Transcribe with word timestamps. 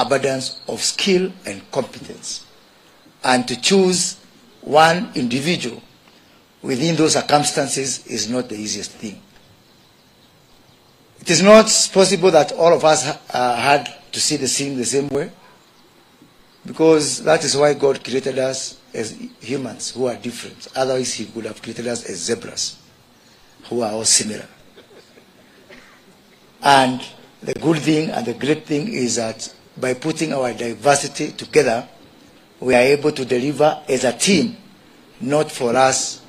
abundance 0.00 0.60
of 0.68 0.82
skill 0.82 1.32
and 1.46 1.70
competence. 1.70 2.46
And 3.24 3.46
to 3.48 3.60
choose 3.60 4.16
one 4.60 5.10
individual 5.14 5.82
within 6.62 6.96
those 6.96 7.14
circumstances 7.14 8.06
is 8.06 8.28
not 8.28 8.48
the 8.48 8.56
easiest 8.56 8.92
thing. 8.92 9.20
It 11.20 11.30
is 11.30 11.42
not 11.42 11.64
possible 11.92 12.30
that 12.30 12.52
all 12.52 12.72
of 12.72 12.84
us 12.84 13.06
uh, 13.30 13.56
had 13.56 13.94
to 14.12 14.20
see 14.20 14.36
the 14.36 14.48
scene 14.48 14.76
the 14.76 14.84
same 14.84 15.08
way, 15.08 15.30
because 16.64 17.22
that 17.24 17.44
is 17.44 17.56
why 17.56 17.74
God 17.74 18.02
created 18.02 18.38
us 18.38 18.78
as 18.94 19.10
humans 19.40 19.90
who 19.90 20.06
are 20.06 20.14
different. 20.16 20.68
Otherwise, 20.74 21.14
He 21.14 21.26
could 21.26 21.44
have 21.44 21.60
created 21.60 21.86
us 21.86 22.08
as 22.08 22.16
zebras, 22.18 22.78
who 23.64 23.82
are 23.82 23.92
all 23.92 24.04
similar. 24.04 24.46
And 26.62 27.04
the 27.42 27.54
good 27.54 27.78
thing 27.78 28.10
and 28.10 28.26
the 28.26 28.34
great 28.34 28.66
thing 28.66 28.92
is 28.92 29.16
that 29.16 29.52
by 29.80 29.94
putting 29.94 30.32
our 30.32 30.52
diversity 30.52 31.32
together, 31.32 31.88
we 32.60 32.74
are 32.74 32.82
able 32.82 33.12
to 33.12 33.24
deliver 33.24 33.80
as 33.88 34.04
a 34.04 34.12
team, 34.12 34.56
not 35.20 35.50
for 35.50 35.76
us, 35.76 36.20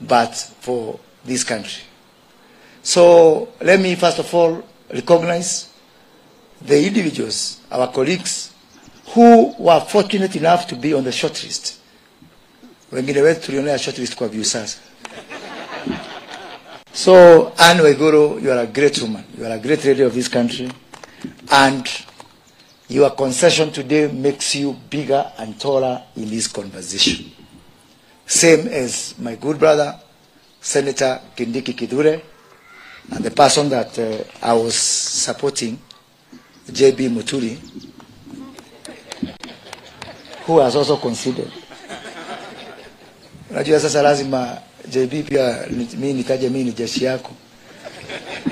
but 0.00 0.34
for 0.60 0.98
this 1.24 1.44
country. 1.44 1.82
So 2.82 3.48
let 3.60 3.80
me 3.80 3.94
first 3.94 4.18
of 4.18 4.32
all 4.34 4.62
recognize 4.92 5.70
the 6.60 6.86
individuals, 6.86 7.60
our 7.70 7.90
colleagues, 7.90 8.52
who 9.14 9.54
were 9.58 9.80
fortunate 9.80 10.36
enough 10.36 10.66
to 10.68 10.76
be 10.76 10.94
on 10.94 11.04
the 11.04 11.10
shortlist. 11.10 11.78
Wengine 12.92 13.22
wetu 13.22 13.40
tulionea 13.46 13.78
shortlist 13.78 14.16
kwa 14.16 14.28
view 14.28 14.44
sasa. 14.44 14.78
So 16.92 17.52
Anne 17.58 17.80
Waiguru, 17.82 18.40
you 18.40 18.50
are 18.52 18.60
a 18.62 18.66
great 18.66 19.00
woman. 19.02 19.24
You 19.36 19.44
are 19.46 19.52
a 19.54 19.58
great 19.58 19.84
lady 19.84 20.02
of 20.02 20.14
this 20.14 20.28
country. 20.28 20.70
And 21.50 21.86
your 22.88 23.10
concession 23.10 23.70
today 23.72 24.08
makes 24.12 24.54
you 24.54 24.72
bigger 24.90 25.24
and 25.38 25.58
taller 25.58 26.02
in 26.16 26.28
this 26.28 26.46
conversation. 26.48 27.30
Same 28.26 28.68
as 28.68 29.14
my 29.18 29.36
good 29.36 29.58
brother, 29.58 29.98
Senator 30.60 31.20
Kindiki 31.36 31.74
Kidure, 31.76 32.20
and 33.12 33.24
the 33.24 33.30
person 33.30 33.68
that 33.68 33.98
uh, 33.98 34.24
I 34.42 34.52
was 34.54 34.74
supporting, 34.74 35.78
JB 36.70 37.10
Muturi, 37.10 37.58
who 40.46 40.58
has 40.58 40.76
also 40.76 40.96
considered. 40.96 41.50
Unajua 43.50 43.80
sasa 43.80 44.02
lazima 44.02 44.58
JB 44.88 45.22
pia 45.28 45.66
mimi 45.70 46.12
nitaje 46.12 46.48
mimi 46.48 46.64
ni 46.64 46.72
jeshi 46.72 47.04
yako, 47.04 47.30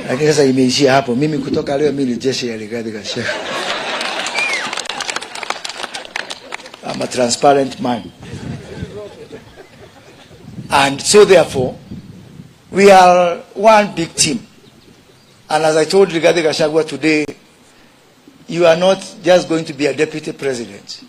lakini 0.09 0.29
sasa 0.29 0.45
imeishia 0.45 0.92
hapo. 0.92 1.14
Mimi 1.14 1.39
kutoka 1.39 1.79
leo 1.79 1.92
mimi 1.92 2.11
ni 2.11 2.17
jeshi 2.17 2.48
ya 2.48 2.57
Rigathi 2.57 2.91
Gachagua. 2.91 3.33
I'm 6.93 7.01
a 7.01 7.07
transparent 7.07 7.81
man. 7.81 8.12
And 10.69 11.01
so 11.01 11.25
therefore, 11.25 11.79
we 12.71 12.91
are 12.91 13.39
one 13.55 13.95
big 13.95 14.15
team. 14.15 14.47
And 15.48 15.65
as 15.65 15.75
I 15.75 15.87
told 15.87 16.11
Rigathi 16.11 16.43
Gachagua 16.43 16.87
today, 16.87 17.25
you 18.47 18.67
are 18.67 18.77
not 18.77 18.98
just 19.23 19.48
going 19.48 19.65
to 19.65 19.73
be 19.73 19.87
a 19.87 19.97
deputy 19.97 20.33
president. 20.33 21.03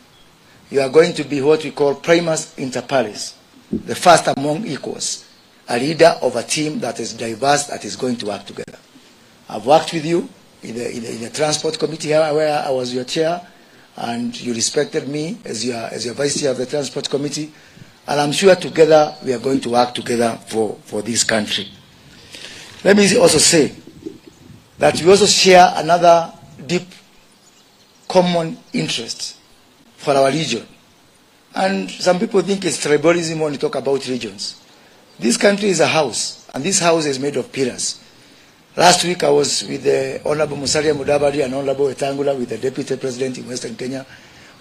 You 0.71 0.79
are 0.79 0.89
going 0.89 1.13
to 1.15 1.25
be 1.25 1.41
what 1.41 1.65
we 1.65 1.71
call 1.71 1.95
primus 1.95 2.57
inter 2.57 2.81
pares, 2.81 3.35
the 3.69 3.95
first 3.95 4.27
among 4.37 4.65
equals, 4.65 5.27
a 5.67 5.77
leader 5.77 6.15
of 6.21 6.37
a 6.37 6.43
team 6.43 6.79
that 6.79 7.01
is 7.01 7.11
diverse, 7.13 7.65
that 7.65 7.83
is 7.83 7.97
going 7.97 8.15
to 8.17 8.27
work 8.27 8.45
together. 8.45 8.79
I've 9.49 9.65
worked 9.65 9.91
with 9.91 10.05
you 10.05 10.29
in 10.61 10.75
the, 10.75 10.95
in 10.95 11.03
the, 11.03 11.11
in 11.15 11.21
the 11.23 11.29
transport 11.29 11.77
committee 11.77 12.07
here 12.07 12.33
where 12.33 12.63
I 12.65 12.69
was 12.69 12.93
your 12.93 13.03
chair, 13.03 13.45
and 13.95 14.39
you 14.39 14.53
respected 14.53 15.07
me 15.07 15.37
as 15.45 15.65
your, 15.65 15.77
as 15.77 16.05
your 16.05 16.15
vice 16.15 16.39
chair 16.39 16.51
of 16.51 16.57
the 16.57 16.65
transport 16.65 17.09
committee. 17.09 17.51
And 18.07 18.19
I'm 18.19 18.31
sure 18.31 18.55
together 18.55 19.15
we 19.23 19.33
are 19.33 19.39
going 19.39 19.61
to 19.61 19.69
work 19.69 19.93
together 19.93 20.37
for, 20.47 20.77
for 20.83 21.01
this 21.01 21.23
country. 21.23 21.67
Let 22.83 22.97
me 22.97 23.15
also 23.17 23.37
say 23.37 23.73
that 24.77 25.01
we 25.01 25.09
also 25.09 25.25
share 25.25 25.71
another 25.75 26.33
deep 26.65 26.87
common 28.07 28.57
interest 28.73 29.37
for 29.95 30.13
our 30.13 30.29
region. 30.29 30.65
And 31.55 31.89
some 31.89 32.19
people 32.19 32.41
think 32.41 32.65
it's 32.65 32.83
tribalism 32.85 33.39
when 33.39 33.53
you 33.53 33.59
talk 33.59 33.75
about 33.75 34.05
regions. 34.07 34.59
This 35.19 35.37
country 35.37 35.69
is 35.69 35.79
a 35.79 35.87
house, 35.87 36.49
and 36.53 36.63
this 36.63 36.79
house 36.79 37.05
is 37.05 37.19
made 37.19 37.37
of 37.37 37.51
pillars. 37.51 38.02
Last 38.75 39.03
week 39.03 39.23
I 39.23 39.29
was 39.29 39.61
with 39.67 39.83
the 39.83 40.19
Honorable 40.25 40.57
Musalia 40.57 40.95
Mudavadi 40.95 41.45
and 41.45 41.53
Honorable 41.53 41.85
Wetangula 41.85 42.35
with 42.35 42.49
the 42.49 42.57
Deputy 42.57 42.97
President 42.97 43.37
in 43.37 43.47
Western 43.47 43.75
Kenya, 43.75 44.03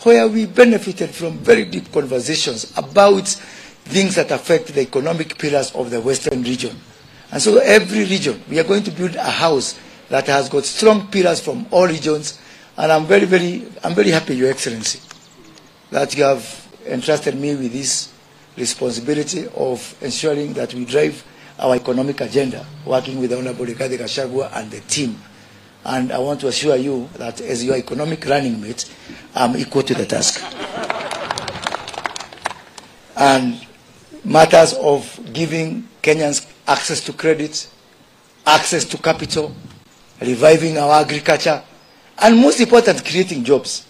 where 0.03 0.29
we 0.29 0.45
benefited 0.45 1.09
from 1.09 1.39
very 1.39 1.65
deep 1.65 1.91
conversations 1.91 2.77
about 2.77 3.27
things 3.27 4.15
that 4.17 4.31
affect 4.31 4.67
the 4.75 4.83
economic 4.83 5.39
pillars 5.39 5.73
of 5.75 5.91
the 5.91 5.99
Western 5.99 6.43
region. 6.43 6.77
And 7.31 7.41
so 7.41 7.57
every 7.57 8.01
region, 8.01 8.43
we 8.51 8.61
are 8.61 8.65
going 8.65 8.83
to 8.83 8.91
build 8.91 9.17
a 9.17 9.23
house 9.23 9.81
that 10.11 10.27
has 10.27 10.51
got 10.51 10.67
strong 10.67 11.07
pillars 11.07 11.41
from 11.41 11.65
all 11.71 11.87
regions. 11.87 12.39
And 12.77 12.93
I'm 12.93 13.07
very, 13.07 13.25
very, 13.25 13.67
I'm 13.83 13.95
very 13.95 14.11
happy, 14.11 14.37
Your 14.37 14.51
Excellency, 14.51 15.01
that 15.91 16.15
you 16.15 16.25
have 16.25 16.69
entrusted 16.87 17.35
me 17.35 17.55
with 17.57 17.73
this 17.73 18.13
responsibility 18.59 19.47
of 19.57 19.97
ensuring 20.03 20.53
that 20.53 20.75
we 20.75 20.85
drive 20.85 21.25
our 21.63 21.77
economic 21.77 22.21
agenda, 22.21 22.67
working 22.85 23.21
with 23.21 23.31
the 23.31 23.39
Honorable 23.39 23.65
Rigathi 23.65 23.97
Gachagua 23.97 24.51
and 24.55 24.71
the 24.71 24.81
team. 24.81 25.17
And 25.85 26.11
I 26.13 26.19
want 26.19 26.41
to 26.41 26.49
assure 26.49 26.77
you 26.77 27.09
that 27.15 27.41
as 27.41 27.65
your 27.65 27.77
economic 27.77 28.27
running 28.27 28.61
mate, 28.61 28.93
I'm 29.35 29.57
equal 29.57 29.83
to 29.85 29.95
the 29.95 30.05
task. 30.05 30.43
And 33.17 33.65
matters 34.25 34.75
of 34.75 35.21
giving 35.33 35.89
Kenyans 36.03 36.47
access 36.67 37.01
to 37.03 37.13
credit, 37.13 37.69
access 38.45 38.85
to 38.87 38.99
capital, 38.99 39.55
reviving 40.21 40.79
our 40.79 41.01
agriculture, 41.03 41.63
and 42.19 42.37
most 42.39 42.61
important, 42.61 43.05
creating 43.05 43.45
jobs. 43.45 43.87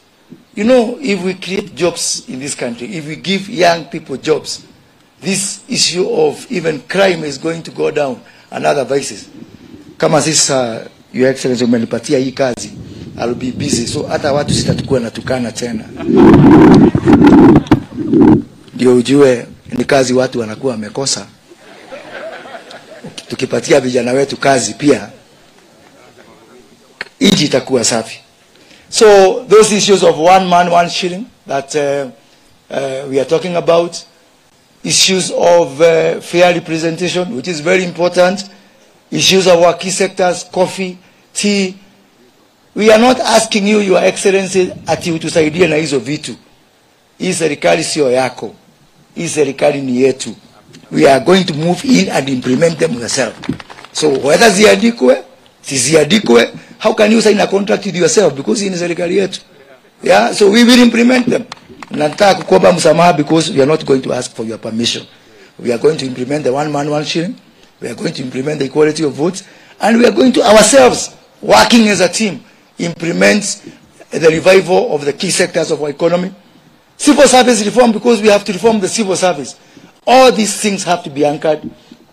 You 0.54 0.64
know, 0.64 0.98
if 1.00 1.22
we 1.22 1.34
create 1.34 1.74
jobs 1.74 2.28
in 2.28 2.38
this 2.38 2.54
country, 2.54 2.94
if 2.96 3.06
we 3.06 3.16
give 3.16 3.48
young 3.48 3.86
people 3.86 4.18
jobs, 4.18 4.66
this 5.22 5.60
issue 5.68 6.08
of 6.10 6.46
even 6.50 6.80
crime 6.88 7.24
is 7.28 7.38
going 7.40 7.62
to 7.62 7.70
go 7.70 7.90
down 7.90 8.16
and 8.50 8.66
other 8.66 8.84
vices. 8.84 9.28
Kama 9.98 10.22
sisa, 10.22 10.88
Your 11.12 11.28
Excellency, 11.30 11.64
umenipatia 11.64 12.18
hii 12.18 12.32
kazi, 12.32 12.70
I'll 13.18 13.34
be 13.34 13.50
busy. 13.52 13.86
So 13.86 14.02
hata 14.02 14.32
watu 14.32 14.54
sitatakuwa 14.54 15.00
natukana 15.00 15.52
tena. 15.52 15.84
Ndio 18.74 18.94
ujue 18.96 19.46
ni 19.72 19.84
kazi 19.84 20.12
watu 20.14 20.40
wanakuwa 20.40 20.72
wamekosa. 20.72 21.26
Tukipatia 23.28 23.80
vijana 23.80 24.12
wetu 24.12 24.36
kazi 24.36 24.74
pia, 24.74 25.08
nchi 27.20 27.44
itakuwa 27.44 27.84
safi. 27.84 28.18
So 28.88 29.34
those 29.48 29.76
issues 29.76 30.02
of 30.02 30.18
one 30.18 30.46
man, 30.46 30.68
one 30.68 30.90
shilling 30.90 31.24
that 31.48 31.74
uh, 31.74 31.80
uh, 32.70 33.10
we 33.10 33.20
are 33.20 33.24
talking 33.24 33.56
about, 33.56 33.96
issues 34.84 35.30
of 35.30 35.80
uh, 35.80 36.20
fair 36.20 36.54
representation, 36.54 37.34
which 37.36 37.48
is 37.48 37.60
very 37.60 37.84
important, 37.84 38.44
issues 39.10 39.46
of 39.46 39.62
our 39.62 39.74
key 39.78 39.90
sectors, 39.90 40.44
coffee, 40.52 40.98
tea. 41.34 41.74
We 42.74 42.90
are 42.90 42.98
not 42.98 43.20
asking 43.20 43.66
you, 43.68 43.80
Your 43.80 44.04
Excellency, 44.04 44.72
ati 44.86 45.12
utusaidie 45.12 45.66
na 45.66 45.76
hizo 45.76 45.98
vitu. 45.98 46.34
Hii 47.18 47.32
serikali 47.34 47.84
sio 47.84 48.10
yako. 48.10 48.54
Hii 49.14 49.28
serikali 49.28 49.80
ni 49.80 50.02
yetu. 50.02 50.34
We 50.90 51.10
are 51.10 51.24
going 51.24 51.44
to 51.44 51.54
move 51.54 51.84
in 51.88 52.10
and 52.10 52.28
implement 52.28 52.78
them 52.78 52.92
yourself. 53.00 53.34
So 53.92 54.08
whether 54.08 54.50
ziandikwe, 54.50 55.22
siziandikwe, 55.62 56.48
how 56.78 56.94
can 56.94 57.12
you 57.12 57.22
sign 57.22 57.40
a 57.40 57.46
contract 57.46 57.86
with 57.86 57.94
yourself 57.96 58.34
because 58.34 58.64
hii 58.64 58.70
ni 58.70 58.76
serikali 58.78 59.16
yetu? 59.18 59.40
Yeah, 60.02 60.34
so 60.34 60.50
we 60.50 60.64
will 60.64 60.78
implement 60.82 61.28
them. 61.30 61.44
Because 61.90 63.50
we 63.50 63.60
are 63.62 63.66
not 63.66 63.84
going 63.86 64.02
to 64.02 64.12
ask 64.12 64.34
for 64.34 64.44
your 64.44 64.58
permission. 64.58 65.06
We 65.58 65.72
are 65.72 65.78
going 65.78 65.98
to 65.98 66.06
implement 66.06 66.44
the 66.44 66.52
one 66.52 66.70
man, 66.72 66.90
one 66.90 67.04
shilling. 67.04 67.36
We 67.80 67.88
are 67.88 67.94
going 67.94 68.12
to 68.14 68.22
implement 68.22 68.60
the 68.60 68.66
equality 68.66 69.04
of 69.04 69.12
votes. 69.12 69.42
And 69.80 69.98
we 69.98 70.06
are 70.06 70.12
going 70.12 70.32
to 70.34 70.42
ourselves, 70.42 71.14
working 71.40 71.88
as 71.88 72.00
a 72.00 72.08
team, 72.08 72.44
implement 72.78 73.62
the 74.10 74.28
revival 74.28 74.94
of 74.94 75.04
the 75.04 75.12
key 75.12 75.30
sectors 75.30 75.70
of 75.70 75.82
our 75.82 75.90
economy. 75.90 76.34
Civil 76.96 77.26
service 77.26 77.64
reform 77.64 77.92
because 77.92 78.20
we 78.22 78.28
have 78.28 78.44
to 78.44 78.52
reform 78.52 78.78
the 78.78 78.88
civil 78.88 79.16
service. 79.16 79.58
All 80.06 80.30
these 80.30 80.60
things 80.60 80.84
have 80.84 81.02
to 81.04 81.10
be 81.10 81.24
anchored 81.24 81.68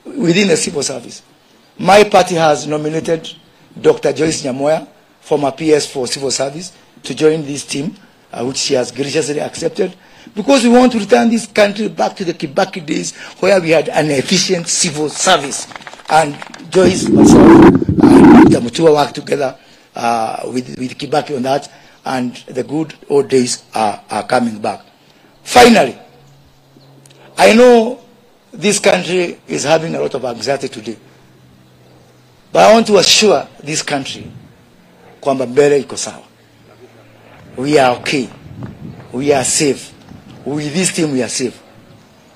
within 0.06 0.48
the 0.48 0.58
civil 0.58 0.82
service. 0.82 1.22
My 1.78 2.04
party 2.04 2.36
has 2.36 2.66
nominated 2.68 3.30
Dr. 3.80 4.14
Joyce 4.14 4.44
Nyamoya, 4.44 4.88
former 5.22 5.52
PS 5.52 5.86
for 5.88 6.08
civil 6.08 6.32
service, 6.32 6.74
to 7.04 7.14
join 7.14 7.44
this 7.44 7.66
team, 7.66 7.96
uh, 8.32 8.44
which 8.46 8.58
she 8.58 8.74
has 8.76 8.92
graciously 8.92 9.40
accepted, 9.40 9.96
because 10.36 10.64
we 10.64 10.70
want 10.70 10.92
to 10.92 11.00
return 11.00 11.30
this 11.30 11.48
country 11.48 11.88
back 11.88 12.16
to 12.18 12.26
the 12.26 12.34
Kibaki 12.34 12.86
days 12.86 13.16
where 13.40 13.60
we 13.62 13.72
had 13.72 13.90
an 13.90 14.10
efficient 14.12 14.68
civil 14.68 15.10
service. 15.10 15.68
And 16.10 16.36
Joyce, 16.72 17.08
myself, 17.10 17.66
and 17.66 18.50
Dr. 18.52 18.62
Mutua 18.66 18.94
worked 18.94 19.16
together 19.16 19.58
uh, 19.96 20.42
with, 20.54 20.78
with 20.80 20.98
Kibaki 20.98 21.36
on 21.36 21.44
that. 21.44 21.70
and 22.06 22.36
the 22.48 22.64
good 22.64 22.94
old 23.10 23.28
days 23.30 23.64
are, 23.74 24.02
are 24.10 24.24
coming 24.26 24.60
back. 24.60 24.82
Finally, 25.44 25.98
I 27.38 27.54
know 27.54 28.00
this 28.52 28.80
country 28.80 29.40
is 29.48 29.64
having 29.64 29.96
a 29.96 30.00
lot 30.00 30.14
of 30.16 30.26
anxiety 30.26 30.68
today, 30.70 30.98
but 32.52 32.68
I 32.70 32.74
want 32.74 32.88
to 32.88 32.98
assure 32.98 33.48
this 33.64 33.84
country 33.84 34.32
kwamba 35.22 35.46
mbele 35.46 35.80
iko 35.80 35.98
sawa. 35.98 36.24
We 37.60 37.78
are 37.78 37.98
okay. 37.98 38.30
We 39.12 39.34
are 39.34 39.44
safe. 39.44 39.94
With 40.46 40.74
this 40.74 40.94
team, 40.96 41.12
we 41.12 41.22
are 41.22 41.28
safe. 41.28 41.62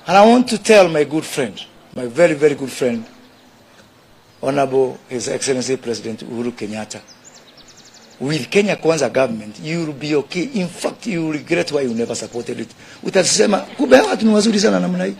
And 0.06 0.18
I 0.18 0.26
want 0.26 0.46
to 0.50 0.58
tell 0.58 0.86
my 0.90 1.04
good 1.04 1.24
friend, 1.24 1.58
my 1.96 2.04
very, 2.04 2.34
very 2.34 2.54
good 2.54 2.70
friend, 2.70 3.06
Honorable 4.42 4.98
His 5.08 5.28
Excellency 5.28 5.78
President 5.78 6.20
Uhuru 6.28 6.52
Kenyatta, 6.52 7.00
with 8.20 8.50
Kenya 8.50 8.76
Kwanza 8.76 9.10
government, 9.10 9.58
you 9.60 9.86
will 9.86 9.94
be 9.94 10.14
okay. 10.14 10.42
In 10.60 10.68
fact, 10.68 11.06
you 11.06 11.24
will 11.24 11.32
regret 11.32 11.72
why 11.72 11.80
you 11.80 11.94
never 11.94 12.14
supported 12.14 12.60
it. 12.60 12.68
Utasema, 13.02 13.58
kumbe 13.78 14.00
watu 14.00 14.26
ni 14.26 14.34
wazuri 14.34 14.60
sana 14.60 14.80
namna 14.80 15.04
hii. 15.04 15.14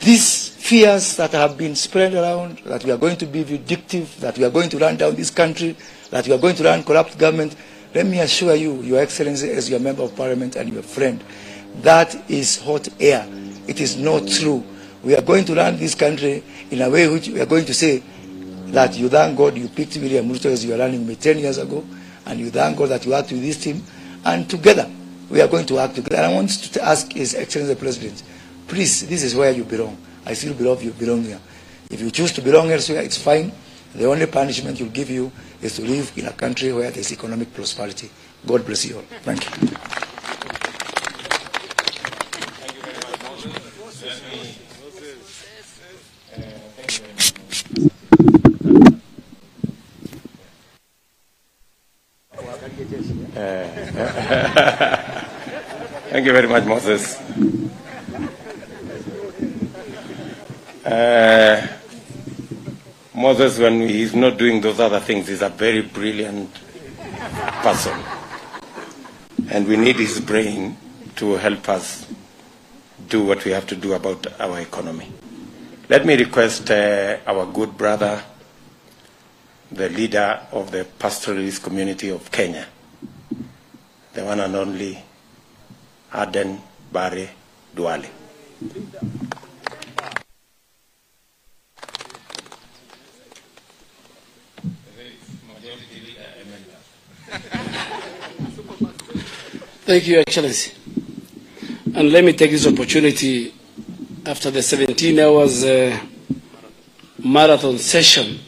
These 0.00 0.50
fears 0.58 1.16
that 1.16 1.32
have 1.32 1.54
been 1.54 1.76
spread 1.76 2.14
around, 2.14 2.58
that 2.64 2.84
we 2.84 2.90
are 2.90 2.98
going 2.98 3.16
to 3.16 3.26
be 3.26 3.44
vindictive, 3.44 4.06
that 4.20 4.36
we 4.36 4.44
are 4.44 4.52
going 4.52 4.68
to 4.68 4.78
run 4.78 4.96
down 4.96 5.14
this 5.14 5.30
country, 5.34 5.76
that 6.10 6.26
we 6.26 6.32
are 6.34 6.40
going 6.40 6.54
to 6.54 6.64
run 6.64 6.82
corrupt 6.82 7.18
government, 7.18 7.56
let 7.94 8.06
me 8.06 8.20
assure 8.20 8.54
you, 8.54 8.82
Your 8.82 9.00
Excellency, 9.00 9.50
as 9.50 9.70
your 9.70 9.80
member 9.80 10.02
of 10.02 10.14
parliament 10.14 10.56
and 10.56 10.72
your 10.72 10.82
friend, 10.82 11.22
that 11.82 12.30
is 12.30 12.60
hot 12.62 12.88
air. 13.00 13.26
It 13.66 13.80
is 13.80 13.96
not 13.96 14.28
true. 14.28 14.64
We 15.02 15.14
are 15.14 15.22
going 15.22 15.44
to 15.46 15.54
run 15.54 15.76
this 15.76 15.94
country 15.94 16.42
in 16.70 16.82
a 16.82 16.90
way 16.90 17.08
which 17.08 17.28
we 17.28 17.40
are 17.40 17.46
going 17.46 17.64
to 17.66 17.74
say 17.74 18.02
that 18.68 18.96
you 18.96 19.08
thank 19.08 19.38
God 19.38 19.56
you 19.56 19.68
picked 19.68 19.96
William 19.96 20.28
Ruto 20.28 20.46
as 20.46 20.64
you 20.64 20.72
were 20.72 20.78
running 20.78 21.06
me 21.06 21.16
10 21.16 21.38
years 21.38 21.58
ago, 21.58 21.84
and 22.26 22.40
you 22.40 22.50
thank 22.50 22.76
God 22.76 22.88
that 22.88 23.04
you 23.04 23.12
worked 23.12 23.30
with 23.32 23.42
this 23.42 23.62
team, 23.62 23.82
and 24.24 24.48
together 24.50 24.90
we 25.30 25.40
are 25.40 25.48
going 25.48 25.66
to 25.66 25.74
work 25.74 25.94
together. 25.94 26.16
And 26.16 26.26
I 26.26 26.34
want 26.34 26.50
to 26.50 26.82
ask 26.82 27.12
His 27.12 27.34
Excellency 27.34 27.74
the 27.74 27.80
President, 27.80 28.22
please, 28.68 29.06
this 29.08 29.22
is 29.22 29.34
where 29.34 29.52
you 29.52 29.64
belong. 29.64 29.96
I 30.24 30.34
still 30.34 30.54
believe 30.54 30.82
you 30.82 30.90
belong 30.90 31.22
here. 31.22 31.40
If 31.90 32.00
you 32.00 32.10
choose 32.10 32.32
to 32.32 32.42
belong 32.42 32.70
elsewhere, 32.70 33.02
it's 33.02 33.16
fine. 33.22 33.52
The 33.96 34.04
only 34.04 34.26
punishment 34.26 34.78
you'll 34.78 34.90
give 34.90 35.08
you 35.08 35.32
is 35.62 35.76
to 35.76 35.82
live 35.82 36.12
in 36.16 36.26
a 36.26 36.32
country 36.32 36.70
where 36.70 36.90
there's 36.90 37.12
economic 37.12 37.54
prosperity. 37.54 38.10
God 38.46 38.66
bless 38.66 38.84
you 38.84 38.96
all. 38.96 39.02
Thank 39.22 39.42
you. 39.44 39.76
Thank 56.10 56.26
you 56.26 56.32
very 56.32 56.48
much, 56.48 56.64
Moses. 56.64 57.16
Uh, 60.84 61.66
Moses, 63.16 63.58
when 63.58 63.80
he's 63.80 64.14
not 64.14 64.36
doing 64.36 64.60
those 64.60 64.78
other 64.78 65.00
things, 65.00 65.30
is 65.30 65.40
a 65.40 65.48
very 65.48 65.80
brilliant 65.80 66.54
person. 67.62 67.98
And 69.48 69.66
we 69.66 69.78
need 69.78 69.96
his 69.96 70.20
brain 70.20 70.76
to 71.16 71.36
help 71.36 71.66
us 71.70 72.06
do 73.08 73.24
what 73.24 73.42
we 73.46 73.52
have 73.52 73.66
to 73.68 73.74
do 73.76 73.94
about 73.94 74.26
our 74.38 74.60
economy. 74.60 75.10
Let 75.88 76.04
me 76.04 76.14
request 76.16 76.70
uh, 76.70 77.16
our 77.26 77.46
good 77.46 77.78
brother, 77.78 78.22
the 79.72 79.88
leader 79.88 80.40
of 80.52 80.70
the 80.70 80.84
pastoralist 80.98 81.62
community 81.62 82.10
of 82.10 82.30
Kenya, 82.30 82.66
the 84.12 84.24
one 84.26 84.40
and 84.40 84.54
only 84.54 85.02
Aden 86.14 86.60
Bare 86.92 87.30
Duale. 87.74 88.10
Thank 99.86 100.08
you, 100.08 100.18
Excellency. 100.18 100.72
And 101.94 102.10
let 102.10 102.24
me 102.24 102.32
take 102.32 102.50
this 102.50 102.66
opportunity 102.66 103.54
after 104.26 104.50
the 104.50 104.60
17 104.60 105.16
hours 105.20 105.62
uh, 105.62 105.96
marathon 107.24 107.78
session 107.78 108.40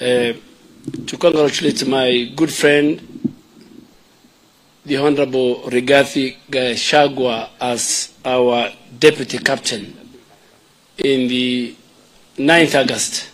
uh, 0.00 0.04
to 0.04 1.16
congratulate 1.18 1.88
my 1.88 2.30
good 2.36 2.52
friend, 2.52 3.34
the 4.84 4.96
Honorable 4.98 5.62
Rigathi 5.62 6.36
Gachagua, 6.48 7.48
as 7.60 8.14
our 8.24 8.70
deputy 8.96 9.38
captain 9.38 9.86
in 10.98 11.26
the 11.26 11.74
9th 12.36 12.80
August 12.80 13.28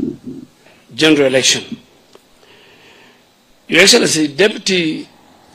general 0.95 1.27
election. 1.27 1.77
Your 3.69 3.83
Excellency, 3.83 4.29
Deputy 4.29 5.09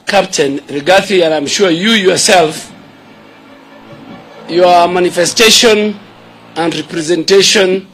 Captain 0.07 0.59
Rigathi, 0.59 1.21
and 1.21 1.33
I'm 1.33 1.45
sure 1.45 1.69
you 1.69 1.89
yourself, 1.91 2.73
you 4.47 4.63
are 4.63 4.87
a 4.87 4.91
manifestation 4.91 5.99
and 6.55 6.73
representation 6.73 7.85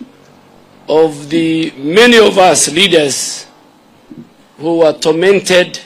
of 0.87 1.27
the 1.31 1.71
many 1.71 2.19
of 2.19 2.37
us 2.37 2.71
leaders 2.71 3.47
who 4.59 4.77
were 4.77 4.93
tormented 4.93 5.79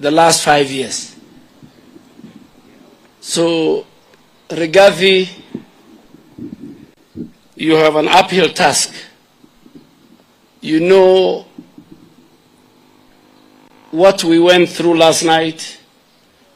the 0.00 0.10
last 0.10 0.42
five 0.42 0.70
years. 0.70 1.16
So, 3.20 3.84
Rigathi, 4.48 5.28
you 7.56 7.74
have 7.74 7.96
an 7.96 8.08
uphill 8.08 8.48
task. 8.48 8.94
You 10.62 10.80
know 10.80 11.44
what 13.92 14.24
we 14.24 14.38
went 14.38 14.68
through 14.70 14.96
last 14.96 15.22
night. 15.22 15.78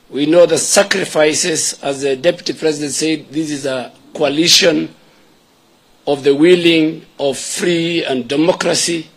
We 0.08 0.24
know 0.24 0.46
the 0.46 0.56
sacrifices, 0.58 1.78
as 1.82 2.00
the 2.00 2.16
Deputy 2.16 2.54
President 2.54 2.92
said, 2.92 3.28
this 3.30 3.50
is 3.50 3.66
a 3.66 3.92
coalition 4.14 4.94
of 6.06 6.24
the 6.24 6.34
willing, 6.34 7.04
of 7.18 7.36
free 7.36 8.04
and 8.04 8.26
democracy. 8.26 9.08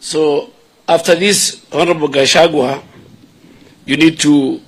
So 0.00 0.50
after 0.88 1.14
this, 1.14 1.66
Honorable 1.70 2.08
Gachagua, 2.08 2.82
you 3.84 3.96
need 3.98 4.18
to 4.20 4.62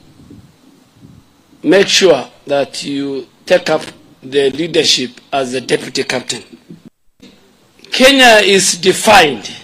make 1.63 1.89
sure 1.89 2.29
that 2.47 2.85
you 2.85 3.27
take 3.47 3.71
up 3.71 3.83
the 4.23 4.51
leadership 4.51 5.13
as 5.33 5.53
the 5.53 5.63
deputy 5.63 6.05
captain. 6.05 6.43
Kenya 7.91 8.43
is 8.45 8.75
defined. 8.75 9.62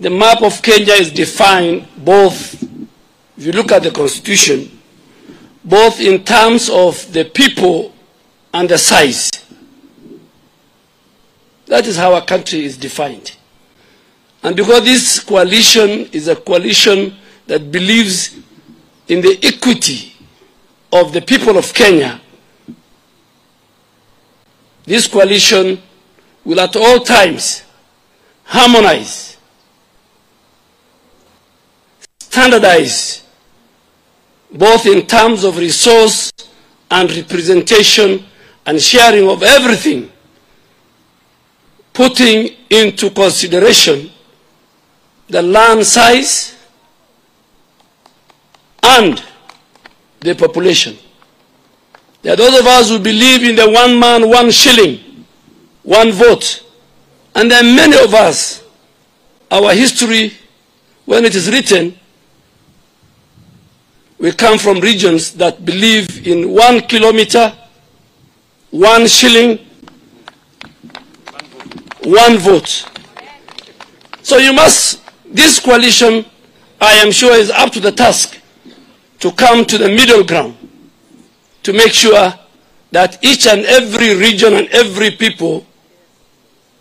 The 0.00 0.08
map 0.10 0.42
of 0.42 0.62
Kenya 0.62 0.94
is 0.94 1.12
defined 1.12 1.86
both, 1.98 2.62
if 3.36 3.44
you 3.44 3.52
look 3.52 3.70
at 3.70 3.82
the 3.82 3.90
constitution, 3.90 4.80
both 5.62 6.00
in 6.00 6.24
terms 6.24 6.70
of 6.70 7.12
the 7.12 7.26
people 7.26 7.94
and 8.54 8.68
the 8.68 8.78
size. 8.78 9.30
That 11.66 11.86
is 11.86 11.96
how 11.96 12.14
a 12.14 12.22
country 12.22 12.64
is 12.64 12.78
defined. 12.78 13.36
And 14.42 14.56
because 14.56 14.84
this 14.84 15.20
coalition 15.20 16.08
is 16.12 16.28
a 16.28 16.36
coalition 16.36 17.14
that 17.46 17.70
believes 17.70 18.36
in 19.06 19.20
the 19.20 19.38
equity 19.42 20.14
of 20.92 21.12
the 21.12 21.20
people 21.20 21.58
of 21.58 21.74
Kenya, 21.74 22.20
this 24.84 25.06
coalition 25.06 25.80
will 26.44 26.58
at 26.58 26.74
all 26.74 27.00
times 27.00 27.64
harmonize, 28.44 29.29
standardize, 32.30 33.24
both 34.52 34.86
in 34.86 35.04
terms 35.04 35.42
of 35.42 35.58
resource 35.58 36.30
and 36.88 37.10
representation 37.10 38.24
and 38.64 38.80
sharing 38.80 39.28
of 39.28 39.42
everything, 39.42 40.08
putting 41.92 42.54
into 42.70 43.10
consideration 43.10 44.10
the 45.28 45.42
land 45.42 45.84
size 45.84 46.56
and 48.84 49.20
the 50.20 50.32
population. 50.36 50.96
There 52.22 52.34
are 52.34 52.36
those 52.36 52.60
of 52.60 52.66
us 52.66 52.90
who 52.90 53.00
believe 53.00 53.42
in 53.42 53.56
the 53.56 53.68
one 53.68 53.98
man, 53.98 54.28
one 54.28 54.52
shilling, 54.52 55.26
one 55.82 56.12
vote. 56.12 56.64
And 57.34 57.50
there 57.50 57.60
are 57.60 57.74
many 57.74 57.98
of 57.98 58.14
us, 58.14 58.62
our 59.50 59.74
history, 59.74 60.32
when 61.06 61.24
it 61.24 61.34
is 61.34 61.50
written, 61.50 61.96
we 64.20 64.32
come 64.32 64.58
from 64.58 64.80
regions 64.80 65.32
that 65.34 65.64
believe 65.64 66.26
in 66.26 66.50
one 66.52 66.80
kilometer, 66.82 67.52
one 68.70 69.06
shilling, 69.06 69.58
one 72.04 72.36
vote. 72.38 72.86
So 74.22 74.36
you 74.36 74.52
must 74.52 75.00
This 75.32 75.60
coalition, 75.60 76.24
I 76.80 76.92
am 76.94 77.12
sure, 77.12 77.32
is 77.36 77.50
up 77.50 77.70
to 77.72 77.80
the 77.80 77.92
task 77.92 78.36
to 79.20 79.30
come 79.30 79.64
to 79.64 79.78
the 79.78 79.88
middle 79.88 80.24
ground 80.24 80.56
to 81.62 81.72
make 81.72 81.92
sure 81.92 82.34
that 82.90 83.22
each 83.22 83.46
and 83.46 83.60
every 83.66 84.16
region 84.16 84.54
and 84.54 84.66
every 84.68 85.12
people 85.12 85.64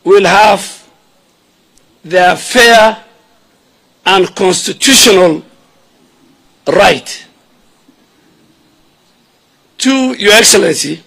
will 0.03 0.25
have 0.25 0.88
their 2.03 2.36
fair 2.36 3.03
and 4.05 4.34
constitutional 4.36 5.43
right. 6.65 7.25
To 9.80 10.14
Your 10.14 10.34
Excellency, 10.34 11.02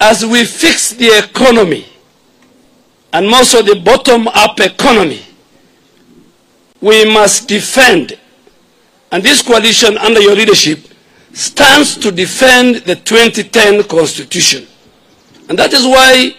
as 0.00 0.26
we 0.26 0.44
fix 0.44 0.90
the 0.90 1.16
economy, 1.18 1.86
and 3.12 3.28
more 3.28 3.44
so 3.44 3.62
the 3.62 3.76
bottom-up 3.76 4.58
economy, 4.60 5.22
we 6.80 7.04
must 7.04 7.48
defend, 7.48 8.18
and 9.12 9.22
this 9.22 9.42
coalition 9.42 9.96
under 9.98 10.20
your 10.20 10.34
leadership 10.34 10.80
stands 11.32 11.96
to 11.98 12.10
defend 12.10 12.76
the 12.78 12.96
2010 12.96 13.84
Constitution. 13.84 14.66
And 15.48 15.56
that 15.58 15.72
is 15.72 15.84
why 15.84 16.34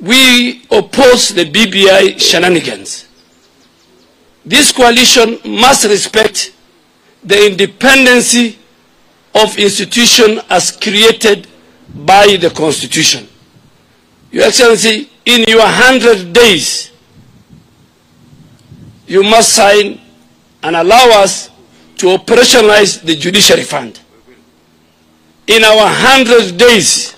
we 0.00 0.62
oppose 0.70 1.28
the 1.28 1.44
BBI 1.44 2.20
shenanigans. 2.20 3.06
This 4.44 4.72
coalition 4.72 5.38
must 5.44 5.84
respect 5.84 6.52
the 7.22 7.46
independency 7.46 8.58
of 9.36 9.58
institution 9.58 10.40
as 10.48 10.70
created 10.72 11.46
by 11.94 12.36
the 12.40 12.50
Constitution. 12.50 13.28
Your 14.30 14.44
Excellency, 14.44 15.10
in 15.26 15.44
your 15.46 15.60
100 15.60 16.32
days, 16.32 16.90
you 19.06 19.22
must 19.22 19.52
sign 19.52 20.00
and 20.62 20.74
allow 20.76 21.22
us 21.22 21.50
to 21.98 22.06
operationalize 22.16 23.02
the 23.04 23.14
judiciary 23.14 23.62
fund. 23.62 24.00
In 25.46 25.62
our 25.64 25.76
100 25.84 26.56
days, 26.56 27.14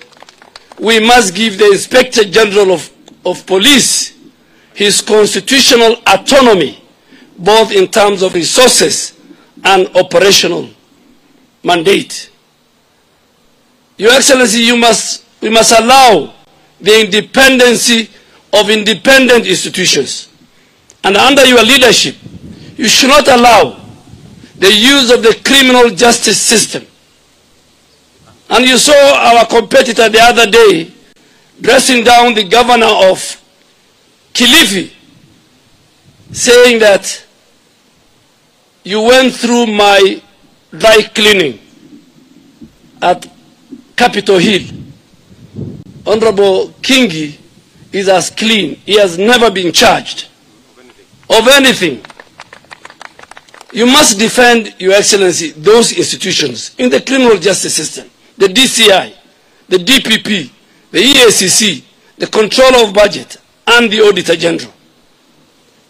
we 0.79 1.01
must 1.01 1.35
give 1.35 1.57
the 1.59 1.71
Inspector 1.73 2.23
General 2.25 2.73
of, 2.73 2.91
of 3.25 3.47
Police 3.47 4.17
his 4.75 5.01
constitutional 5.01 5.97
autonomy, 6.07 6.83
both 7.39 7.73
in 7.73 7.89
terms 7.89 8.23
of 8.23 8.35
resources 8.35 9.19
and 9.65 9.89
operational 9.97 10.69
mandate. 11.63 12.31
Your 13.97 14.13
Excellency, 14.13 14.61
you 14.61 14.77
must, 14.77 15.25
we 15.41 15.51
must 15.51 15.73
allow 15.79 16.33
the 16.81 17.05
independency 17.05 18.09
of 18.53 18.71
independent 18.71 19.47
institutions. 19.47 20.29
And 21.05 21.17
under 21.17 21.45
your 21.45 21.63
leadership, 21.63 22.17
you 22.77 22.87
should 22.89 23.09
not 23.09 23.27
allow 23.29 23.81
the 24.57 24.73
use 24.73 25.11
of 25.11 25.23
the 25.23 25.41
criminal 25.45 25.91
justice 25.91 26.41
system. 26.41 26.87
And 28.51 28.65
you 28.65 28.79
saw 28.79 28.93
our 29.17 29.47
competitor 29.47 30.09
the 30.09 30.21
other 30.21 30.51
day 30.51 30.93
dressing 31.61 32.05
down 32.05 32.35
the 32.35 32.45
governor 32.45 32.87
of 32.87 33.19
Kilifi, 34.33 34.93
saying 36.33 36.79
that 36.79 37.25
you 38.85 39.03
went 39.03 39.35
through 39.35 39.67
my 39.67 40.23
dry 40.77 41.03
cleaning 41.15 41.59
at 43.01 43.27
Capitol 43.97 44.39
Hill. 44.39 44.63
Honorable 46.07 46.69
Kingi 46.81 47.39
is 47.93 48.09
as 48.09 48.31
clean. 48.31 48.77
He 48.87 48.99
has 48.99 49.19
never 49.19 49.51
been 49.51 49.73
charged 49.73 50.29
of 51.31 51.47
anything. 51.49 52.03
You 53.73 53.87
must 53.87 54.19
defend, 54.19 54.75
Your 54.79 54.93
Excellency, 54.95 55.51
those 55.51 55.93
institutions 55.93 56.75
in 56.79 56.89
the 56.91 57.01
criminal 57.03 57.37
justice 57.37 57.75
system, 57.75 58.11
the 58.39 58.47
DCI, 58.47 59.15
the 59.69 59.77
DPP, 59.77 60.51
the 60.91 60.99
EACC, 60.99 61.85
the 62.17 62.27
controller 62.27 62.87
of 62.89 62.95
budget, 62.95 63.37
and 63.67 63.91
the 63.91 64.01
Auditor 64.01 64.37
General. 64.37 64.73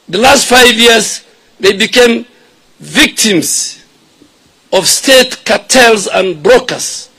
The 0.08 0.18
last 0.18 0.47
five 0.49 0.73
years, 0.75 1.25
they 1.61 1.76
became 1.76 2.26
victims 2.80 3.77
of 4.72 4.87
state 4.87 5.44
cartels 5.44 6.06
and 6.06 6.42
brokers 6.42 7.10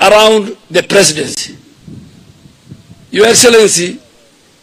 around 0.00 0.56
the 0.70 0.82
presidency. 0.82 1.56
Your 3.10 3.26
Excellency, 3.26 4.00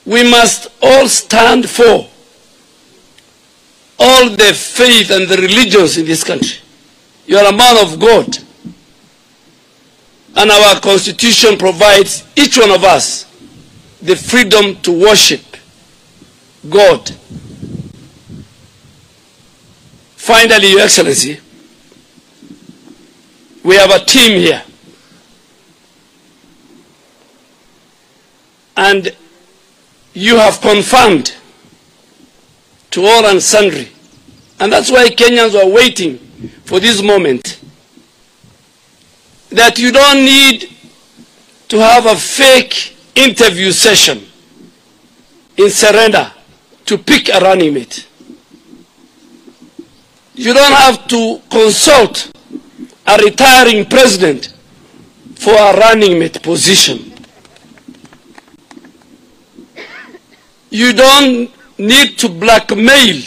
we 0.05 0.29
must 0.29 0.71
all 0.81 1.07
stand 1.07 1.69
for 1.69 2.07
all 4.00 4.29
the 4.29 4.53
faith 4.53 5.12
and 5.12 5.27
the 5.27 5.38
religions 5.38 5.97
in 5.97 6.05
this 6.05 6.24
country. 6.24 6.59
You 7.25 7.38
are 7.38 7.53
a 7.53 7.55
man 7.55 7.86
of 7.86 8.00
God. 8.00 8.38
And 10.36 10.51
our 10.51 10.79
constitution 10.79 11.57
provides 11.57 12.24
each 12.36 12.57
one 12.57 12.71
of 12.71 12.83
us 12.83 13.25
the 14.01 14.15
freedom 14.15 14.75
to 14.81 14.91
worship 14.91 15.41
God. 16.69 17.09
Finally, 20.15 20.71
Your 20.71 20.81
Excellency, 20.81 21.39
we 23.67 23.75
have 23.75 23.91
a 23.91 24.00
team 24.00 24.39
here. 24.39 24.63
And 28.77 29.13
you 30.13 30.38
have 30.38 30.62
confirmed 30.62 31.36
to 32.91 33.03
all 33.03 33.25
and 33.25 33.43
sundry. 33.43 33.89
And 34.62 34.71
that's 34.71 34.89
why 34.89 35.09
Kenyans 35.09 35.53
were 35.53 35.69
waiting 35.69 36.17
for 36.63 36.79
this 36.79 37.03
moment. 37.03 37.59
That 39.50 39.77
you 39.77 39.91
don't 39.91 40.24
need 40.24 40.69
to 41.67 41.77
have 41.77 42.05
a 42.05 42.15
fake 42.15 42.95
interview 43.15 43.74
session 43.74 44.24
in 45.57 45.69
surrender 45.71 46.31
to 46.86 46.97
pick 46.97 47.27
a 47.27 47.41
running 47.41 47.74
mate. 47.74 48.07
You 50.36 50.53
don't 50.53 50.71
have 50.74 51.05
to 51.09 51.41
consult 51.51 52.31
a 53.08 53.18
retiring 53.24 53.86
president 53.86 54.54
for 55.36 55.54
a 55.54 55.78
running 55.78 56.20
mate 56.20 56.42
position. 56.44 57.14
You 60.70 60.92
don't 60.94 61.50
need 61.80 62.18
to 62.20 62.28
blackmail 62.30 63.24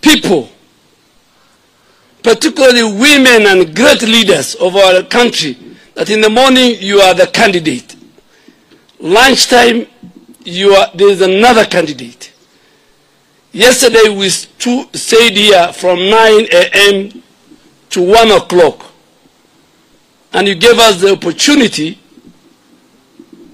people, 0.00 0.48
particularly 2.22 2.82
women 2.84 3.46
and 3.46 3.76
great 3.76 4.02
leaders 4.02 4.54
of 4.54 4.74
our 4.74 5.02
country, 5.02 5.58
that 5.94 6.08
in 6.08 6.22
the 6.22 6.30
morning 6.30 6.76
you 6.80 7.00
are 7.00 7.12
the 7.14 7.26
candidate. 7.26 7.96
Lunchtime, 8.98 9.86
you 10.44 10.70
are, 10.70 10.88
there 10.94 11.10
is 11.10 11.20
another 11.20 11.66
candidate. 11.66 12.31
Yesterday 13.52 14.08
we 14.08 14.30
stayed 14.30 15.36
here 15.36 15.72
from 15.74 15.98
9 15.98 16.46
a.m. 16.52 17.22
to 17.90 18.02
1 18.02 18.30
o'clock. 18.30 18.86
And 20.32 20.48
you 20.48 20.54
gave 20.54 20.78
us 20.78 21.00
the 21.02 21.12
opportunity 21.12 21.98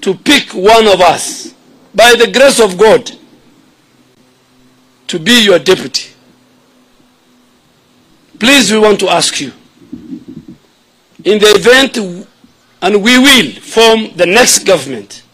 to 0.00 0.14
pick 0.14 0.50
one 0.50 0.86
of 0.86 1.00
us, 1.00 1.52
by 1.92 2.14
the 2.14 2.30
grace 2.30 2.60
of 2.60 2.78
God, 2.78 3.10
to 5.08 5.18
be 5.18 5.44
your 5.44 5.58
deputy. 5.58 6.10
Please, 8.38 8.70
we 8.70 8.78
want 8.78 9.00
to 9.00 9.08
ask 9.08 9.40
you, 9.40 9.52
in 11.24 11.40
the 11.40 11.52
event, 11.56 12.26
and 12.80 13.02
we 13.02 13.18
will 13.18 13.50
form 13.60 14.16
the 14.16 14.26
next 14.26 14.60
government, 14.60 15.24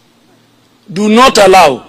do 0.90 1.11
not 1.11 1.37
allow 1.37 1.87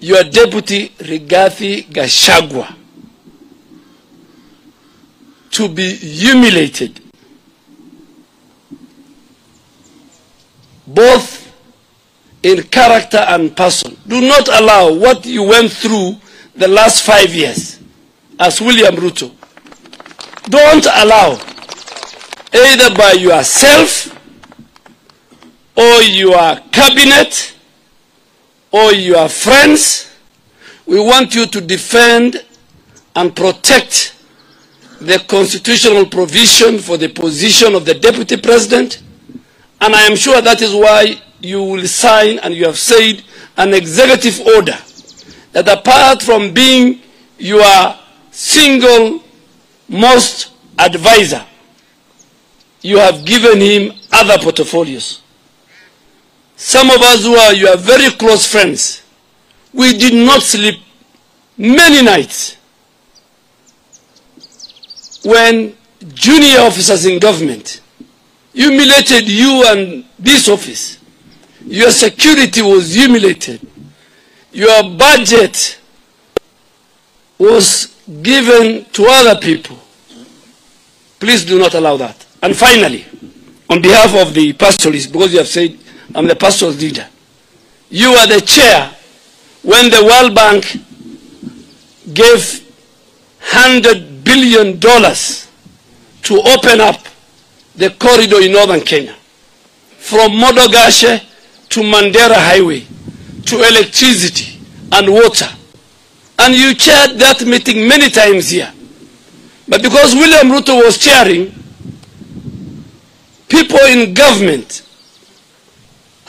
your 0.00 0.24
deputy 0.24 0.88
Rigathi 0.98 1.84
Gachagua 1.86 2.74
to 5.50 5.68
be 5.68 5.94
humiliated 5.94 7.00
both 10.86 11.40
in 12.42 12.62
character 12.64 13.18
and 13.18 13.54
person. 13.56 13.96
Do 14.06 14.20
not 14.20 14.48
allow 14.48 14.92
what 14.94 15.26
you 15.26 15.42
went 15.42 15.70
through 15.70 16.16
the 16.56 16.68
last 16.68 17.04
five 17.04 17.34
years 17.34 17.78
as 18.38 18.60
William 18.60 18.96
Ruto. 18.96 19.30
Don't 20.48 20.86
allow 20.86 21.32
either 22.52 22.94
by 22.96 23.12
yourself 23.12 24.16
or 25.76 26.02
your 26.02 26.56
cabinet 26.72 27.54
or 28.72 28.92
your 28.92 29.28
friends. 29.28 30.10
We 30.86 31.00
want 31.00 31.34
you 31.34 31.46
to 31.46 31.60
defend 31.60 32.44
and 33.14 33.34
protect 33.34 34.16
the 35.00 35.18
constitutional 35.28 36.06
provision 36.06 36.78
for 36.78 36.96
the 36.96 37.08
position 37.08 37.74
of 37.74 37.84
the 37.84 37.94
deputy 37.94 38.36
president 38.36 39.02
and 39.80 39.94
I 39.94 40.02
am 40.02 40.14
sure 40.16 40.40
that 40.42 40.60
is 40.60 40.74
why 40.74 41.20
you 41.40 41.62
will 41.62 41.86
sign 41.86 42.38
and 42.40 42.54
you 42.54 42.66
have 42.66 42.78
said 42.78 43.22
an 43.56 43.72
executive 43.72 44.40
order 44.46 44.76
that 45.52 45.66
apart 45.68 46.22
from 46.22 46.52
being 46.52 47.00
your 47.38 47.94
single 48.30 49.22
most 49.88 50.52
advisor, 50.78 51.44
you 52.82 52.98
have 52.98 53.24
given 53.24 53.60
him 53.60 53.92
other 54.12 54.38
portfolios. 54.38 55.19
Some 56.62 56.90
of 56.90 57.00
us 57.00 57.24
who 57.24 57.34
are 57.36 57.54
your 57.54 57.74
very 57.78 58.10
close 58.10 58.44
friends, 58.44 59.00
we 59.72 59.96
did 59.96 60.12
not 60.12 60.42
sleep 60.42 60.78
many 61.56 62.02
nights 62.02 62.58
when 65.24 65.74
junior 66.12 66.58
officers 66.60 67.06
in 67.06 67.18
government 67.18 67.80
humiliated 68.52 69.26
you 69.26 69.64
and 69.68 70.04
this 70.18 70.50
office. 70.50 70.98
Your 71.64 71.90
security 71.90 72.60
was 72.60 72.92
humiliated. 72.92 73.66
Your 74.52 74.82
budget 74.82 75.78
was 77.38 77.86
given 78.20 78.84
to 78.92 79.06
other 79.08 79.40
people. 79.40 79.78
Please 81.18 81.42
do 81.46 81.58
not 81.58 81.72
allow 81.72 81.96
that. 81.96 82.26
And 82.42 82.54
finally, 82.54 83.06
on 83.70 83.80
behalf 83.80 84.14
of 84.14 84.34
the 84.34 84.52
pastoralists, 84.52 85.10
because 85.10 85.32
you 85.32 85.38
have 85.38 85.48
said 85.48 85.78
I'm 86.14 86.26
the 86.26 86.36
pastoral 86.36 86.72
leader, 86.72 87.06
you 87.88 88.10
are 88.10 88.26
the 88.26 88.40
chair 88.40 88.90
when 89.62 89.90
the 89.90 90.04
World 90.04 90.34
Bank 90.34 90.64
gave 92.12 92.66
$100 93.40 94.24
billion 94.24 94.80
to 94.80 96.34
open 96.48 96.80
up 96.80 97.00
the 97.76 97.90
corridor 97.90 98.40
in 98.42 98.52
northern 98.52 98.80
Kenya 98.80 99.14
from 99.98 100.32
Modogashe 100.32 101.24
to 101.68 101.80
Mandera 101.80 102.34
Highway 102.34 102.84
to 103.46 103.56
electricity 103.56 104.58
and 104.92 105.08
water. 105.12 105.48
And 106.38 106.54
you 106.54 106.74
chaired 106.74 107.18
that 107.18 107.44
meeting 107.46 107.86
many 107.86 108.10
times 108.10 108.50
here. 108.50 108.72
But 109.68 109.82
because 109.82 110.14
William 110.14 110.48
Ruto 110.48 110.82
was 110.82 110.98
chairing, 110.98 111.54
people 113.48 113.78
in 113.88 114.14
government, 114.14 114.82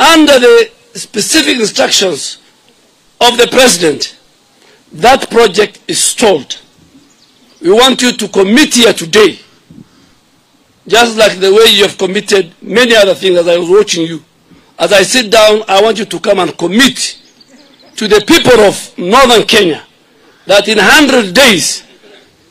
under 0.02 0.40
the 0.40 0.72
specific 0.96 1.60
instructions 1.60 2.40
of 3.20 3.38
the 3.38 3.48
president, 3.52 4.18
that 4.94 5.30
project 5.30 5.80
is 5.88 6.04
stalled. 6.04 6.60
We 7.62 7.72
want 7.72 8.02
you 8.02 8.12
to 8.12 8.28
commit 8.28 8.74
here 8.74 8.94
today, 8.94 9.40
just 10.88 11.18
like 11.18 11.40
the 11.40 11.54
way 11.54 11.72
you 11.72 11.84
have 11.84 11.98
committed 11.98 12.52
many 12.62 12.96
other 12.96 13.14
things 13.14 13.38
as 13.38 13.48
I 13.48 13.58
was 13.58 13.70
watching 13.70 14.08
you. 14.08 14.24
As 14.80 14.92
I 14.92 15.04
sit 15.04 15.32
down, 15.32 15.62
I 15.68 15.80
want 15.82 16.00
you 16.00 16.06
to 16.06 16.20
come 16.20 16.40
and 16.40 16.58
commit 16.58 17.20
to 17.96 18.08
the 18.08 18.24
people 18.26 18.60
of 18.62 18.98
northern 18.98 19.46
Kenya 19.46 19.84
that 20.48 20.68
in 20.68 20.80
100 20.80 21.36
days, 21.36 21.84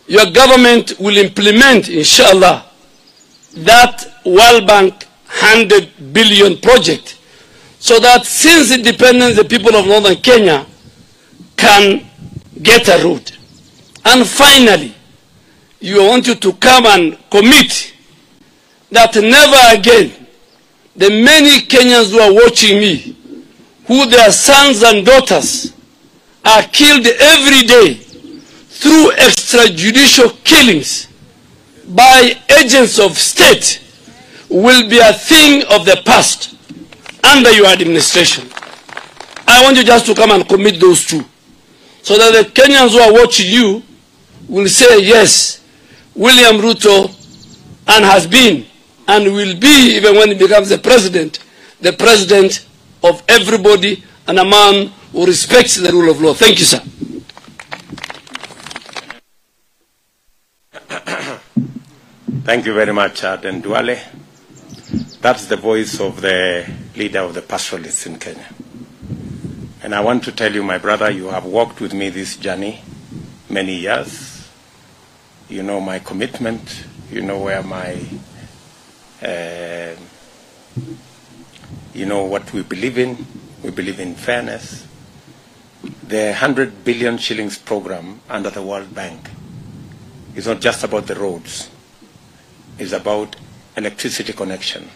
your 0.07 0.31
government 0.31 0.99
will 1.01 1.17
implement, 1.17 1.89
inshallah, 1.89 2.67
that 3.57 4.23
World 4.25 4.67
Bank 4.69 5.05
100 5.27 6.13
billion 6.13 6.57
project 6.59 7.20
so 7.81 7.99
that 7.99 8.27
since 8.27 8.71
independence, 8.71 9.37
the 9.37 9.45
people 9.45 9.75
of 9.75 9.87
northern 9.87 10.17
Kenya 10.17 10.67
can 11.57 12.07
get 12.63 12.87
a 12.89 13.03
road. 13.03 13.33
And 14.05 14.27
finally, 14.27 14.95
you 15.81 16.03
want 16.07 16.27
you 16.27 16.35
to 16.35 16.53
come 16.53 16.85
and 16.85 17.19
commit 17.31 17.95
that 18.91 19.15
never 19.17 19.79
again 19.79 20.13
the 20.95 21.09
many 21.09 21.61
Kenyans 21.67 22.11
who 22.13 22.19
are 22.19 22.35
watching 22.35 22.79
me, 22.79 23.17
who 23.87 24.07
their 24.11 24.31
sons 24.31 24.83
and 24.83 25.07
daughters 25.07 25.73
are 26.45 26.63
killed 26.65 27.07
every 27.07 27.63
day 27.67 27.95
through 27.95 29.11
extrajudicial 29.13 30.45
killings 30.45 31.09
by 31.89 32.35
agents 32.59 32.99
of 32.99 33.17
state 33.17 33.83
will 34.51 34.89
be 34.89 34.99
a 34.99 35.13
thing 35.15 35.63
of 35.71 35.87
the 35.87 36.01
past 36.05 36.57
under 37.25 37.51
your 37.53 37.67
administration. 37.67 38.49
I 39.47 39.63
want 39.63 39.77
you 39.77 39.85
just 39.85 40.07
to 40.07 40.15
come 40.15 40.31
and 40.31 40.49
commit 40.49 40.81
those 40.81 41.05
two 41.05 41.25
so 42.03 42.17
that 42.17 42.33
the 42.33 42.51
Kenyans 42.51 42.91
who 42.93 42.99
are 43.01 43.13
watching 43.13 43.51
you 43.51 43.83
will 44.49 44.69
say, 44.69 45.01
yes, 45.03 45.63
William 46.15 46.57
Ruto 46.57 47.07
and 47.89 48.05
has 48.05 48.27
been 48.27 48.67
and 49.09 49.25
will 49.33 49.57
be, 49.59 49.97
even 49.97 50.15
when 50.17 50.29
he 50.29 50.35
becomes 50.35 50.69
the 50.69 50.79
president, 50.79 51.41
the 51.81 51.93
president 51.93 52.67
of 53.03 53.23
everybody 53.29 54.03
and 54.27 54.39
a 54.39 54.45
man 54.45 54.87
who 55.13 55.27
respects 55.27 55.77
the 55.77 55.91
rule 55.91 56.11
of 56.11 56.21
law. 56.21 56.35
Thank 56.35 56.59
you, 56.59 56.65
sir. 56.65 56.81
Thank 62.45 62.67
you 62.67 62.75
very 62.75 62.93
much, 62.93 63.23
uh, 63.25 63.37
Aden 63.39 63.61
Duale. 63.63 63.99
That's 65.21 65.47
the 65.47 65.57
voice 65.57 66.01
of 66.01 66.21
the 66.21 66.69
leader 66.97 67.21
of 67.21 67.35
the 67.35 67.43
pastoralists 67.43 68.07
in 68.07 68.19
Kenya. 68.19 68.49
And 69.83 69.95
I 69.95 70.01
want 70.01 70.25
to 70.25 70.33
tell 70.33 70.53
you, 70.53 70.65
my 70.65 70.79
brother, 70.79 71.11
you 71.11 71.29
have 71.29 71.45
walked 71.45 71.81
with 71.81 71.95
me 71.95 72.09
this 72.11 72.37
journey 72.37 72.83
many 73.49 73.77
years. 73.77 74.49
You 75.49 75.63
know 75.63 75.81
my 75.81 76.01
commitment. 76.01 76.87
You 77.13 77.23
know 77.23 77.39
where 77.39 77.63
my, 77.63 78.05
uh, 79.23 79.95
you 81.95 82.07
know 82.07 82.25
what 82.25 82.53
we 82.53 82.63
believe 82.63 82.99
in. 82.99 83.25
We 83.63 83.71
believe 83.71 84.01
in 84.01 84.17
fairness. 84.17 84.89
The 86.03 86.31
100 86.31 86.85
billion 86.85 87.17
shillings 87.19 87.59
program 87.59 88.21
under 88.29 88.51
the 88.51 88.63
World 88.63 88.93
Bank 88.93 89.31
is 90.35 90.49
not 90.49 90.61
just 90.61 90.83
about 90.83 91.07
the 91.07 91.15
roads. 91.15 91.71
It's 92.77 92.93
about 92.93 93.37
electricity 93.77 94.33
connection. 94.33 94.89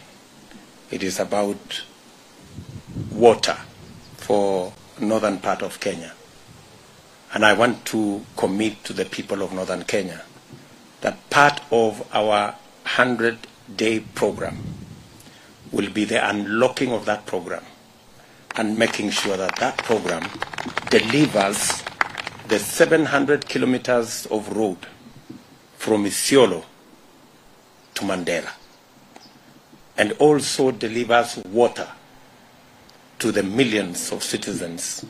It 0.91 1.03
is 1.03 1.21
about 1.21 1.83
water 3.11 3.57
for 4.17 4.73
northern 5.01 5.39
part 5.39 5.63
of 5.63 5.81
Kenya. 5.81 6.13
And 7.33 7.45
I 7.45 7.53
want 7.53 7.85
to 7.87 8.25
commit 8.37 8.85
to 8.85 8.93
the 8.93 9.05
people 9.05 9.43
of 9.43 9.53
northern 9.53 9.85
Kenya 9.85 10.23
that 11.01 11.29
part 11.31 11.61
of 11.71 12.07
our 12.15 12.55
100-day 12.87 14.01
program 14.15 14.63
will 15.73 15.91
be 15.91 16.05
the 16.05 16.29
unlocking 16.29 16.93
of 16.93 17.05
that 17.07 17.27
program 17.27 17.65
and 18.57 18.79
making 18.79 19.11
sure 19.11 19.37
that 19.37 19.57
that 19.57 19.77
program 19.79 20.29
delivers 20.91 21.83
the 22.49 22.59
700 22.59 23.49
kilometers 23.49 24.27
of 24.27 24.57
road 24.57 24.79
from 25.77 26.05
Isiolo 26.05 26.65
to 27.95 28.03
Mandera 28.03 28.51
and 29.97 30.13
also 30.13 30.71
delivers 30.71 31.37
water 31.47 31.89
to 33.19 33.31
the 33.33 33.43
millions 33.43 34.13
of 34.13 34.23
citizens 34.23 35.05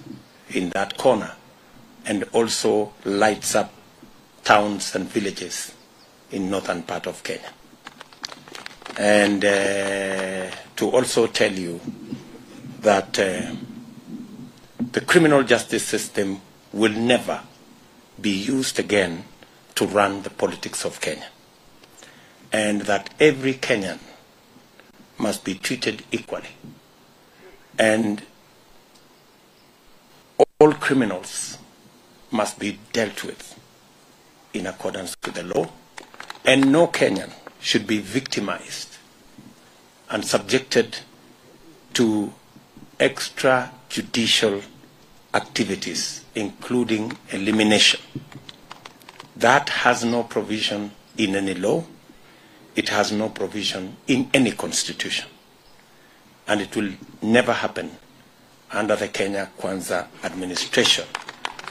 in 0.51 0.71
that 0.71 0.97
corner 0.97 1.33
and 2.07 2.25
also 2.33 2.93
lights 3.05 3.55
up 3.55 3.73
towns 4.45 4.95
and 4.95 5.09
villages 5.09 5.75
in 6.31 6.51
northern 6.51 6.83
part 6.83 7.07
of 7.07 7.23
Kenya. 7.23 7.51
And 8.99 9.45
uh, 9.45 10.51
to 10.77 10.91
also 10.91 11.27
tell 11.27 11.53
you 11.53 11.81
that 12.81 13.19
uh, 13.19 13.55
the 14.93 15.01
criminal 15.01 15.43
justice 15.43 15.85
system 15.85 16.41
will 16.73 16.93
never 16.93 17.41
be 18.21 18.31
used 18.31 18.79
again 18.79 19.25
to 19.75 19.87
run 19.87 20.23
the 20.23 20.31
politics 20.31 20.85
of 20.85 21.01
Kenya. 21.01 21.27
And 22.53 22.83
that 22.83 23.13
every 23.19 23.55
Kenyan 23.55 23.99
must 25.19 25.45
be 25.45 25.55
treated 25.55 26.03
equally. 26.11 26.49
And 27.79 28.23
all 30.61 30.73
criminals 30.73 31.59
must 32.31 32.59
be 32.59 32.79
dealt 32.93 33.25
with 33.25 33.59
in 34.53 34.67
accordance 34.67 35.17
with 35.25 35.35
the 35.35 35.43
law. 35.43 35.69
And 36.45 36.71
no 36.73 36.87
Kenyan 36.89 37.33
should 37.61 37.87
be 37.87 37.99
victimized 37.99 38.97
and 40.11 40.25
subjected 40.25 40.99
to 41.95 42.33
extrajudicial 42.99 44.63
activities, 45.33 46.25
including 46.35 47.17
elimination. 47.31 48.01
That 49.37 49.69
has 49.69 50.05
no 50.05 50.23
provision 50.23 50.93
in 51.17 51.35
any 51.35 51.55
law. 51.55 51.85
It 52.77 52.89
has 52.89 53.13
no 53.13 53.29
provision 53.29 53.97
in 54.07 54.31
any 54.35 54.53
constitution. 54.53 55.29
And 56.47 56.61
it 56.61 56.75
will 56.77 56.93
never 57.23 57.53
happen 57.53 57.97
under 58.73 58.97
the 58.97 59.09
Kenya 59.09 59.51
Kwanza 59.59 60.09
administration, 60.25 61.05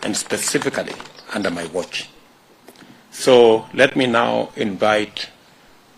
and 0.04 0.16
specifically 0.16 0.94
under 1.34 1.52
my 1.52 1.66
watch. 1.68 2.10
So 3.12 3.68
let 3.74 3.96
me 3.96 4.08
now 4.08 4.50
invite 4.56 5.30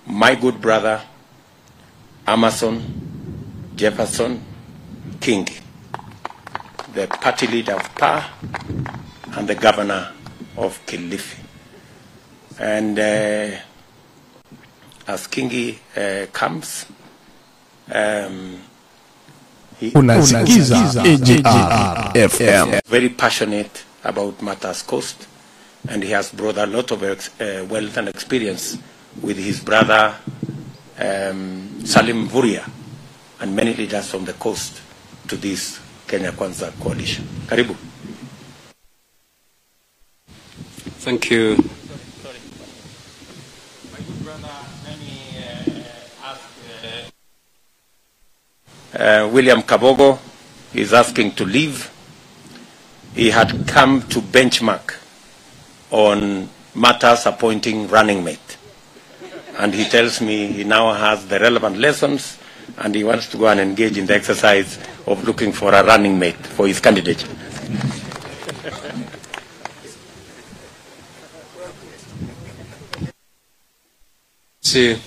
my 0.05 0.35
good 0.35 0.59
brother, 0.59 1.01
Amason 2.27 2.81
Jeffah 3.75 4.39
Kingi, 5.19 5.61
the 6.93 7.07
party 7.07 7.47
leader 7.47 7.73
of 7.75 7.95
PAA, 7.95 8.29
and 9.37 9.47
the 9.47 9.55
governor 9.55 10.11
of 10.57 10.83
Kilifi. 10.85 11.39
And 12.59 12.97
uh, 12.97 13.57
as 15.07 15.27
Kingi 15.27 15.77
uh, 15.95 16.25
comes, 16.31 16.85
um, 17.91 18.61
he 19.79 19.91
Unasikiza 19.91 21.01
AGR 21.05 22.11
FM. 22.29 22.81
very 22.87 23.09
passionate 23.09 23.83
about 24.03 24.41
matters 24.41 24.81
coast, 24.81 25.27
and 25.89 26.03
he 26.03 26.11
has 26.11 26.31
brought 26.31 26.57
a 26.57 26.65
lot 26.65 26.91
of 26.91 27.03
ex- 27.03 27.29
uh, 27.41 27.65
wealth 27.69 27.97
and 27.97 28.07
experience 28.09 28.77
with 29.21 29.37
his 29.37 29.59
brother 29.59 30.15
um, 30.99 31.85
Salim 31.85 32.27
Mvurya 32.27 32.69
and 33.41 33.55
many 33.55 33.73
leaders 33.73 34.09
from 34.09 34.25
the 34.25 34.33
coast 34.33 34.81
to 35.27 35.35
this 35.37 35.79
Kenya 36.07 36.31
Kwanza 36.31 36.71
coalition. 36.79 37.25
Karibu. 37.47 37.75
Thank 40.99 41.29
you. 41.29 41.57
Uh, 44.27 44.64
Uh, 48.95 49.29
William 49.31 49.61
Kabogo 49.61 50.17
is 50.73 50.93
asking 50.93 51.31
to 51.35 51.43
leave. 51.45 51.91
He 53.13 53.29
had 53.29 53.67
come 53.67 54.01
to 54.03 54.21
benchmark 54.21 54.95
on 55.91 56.49
matters 56.73 57.25
appointing 57.25 57.87
running 57.89 58.23
mate. 58.23 58.57
And 59.57 59.73
he 59.73 59.83
tells 59.85 60.21
me 60.21 60.47
he 60.47 60.63
now 60.63 60.93
has 60.93 61.25
the 61.27 61.39
relevant 61.39 61.77
lessons 61.77 62.37
and 62.77 62.95
he 62.95 63.03
wants 63.03 63.27
to 63.31 63.37
go 63.37 63.47
and 63.47 63.59
engage 63.59 63.97
in 63.97 64.05
the 64.05 64.15
exercise 64.15 64.79
of 65.07 65.25
looking 65.25 65.51
for 65.51 65.73
a 65.73 65.83
running 65.83 66.17
mate 66.17 66.35
for 66.35 66.65
his 66.67 66.79
candidature. 66.79 67.27
See, 74.61 74.97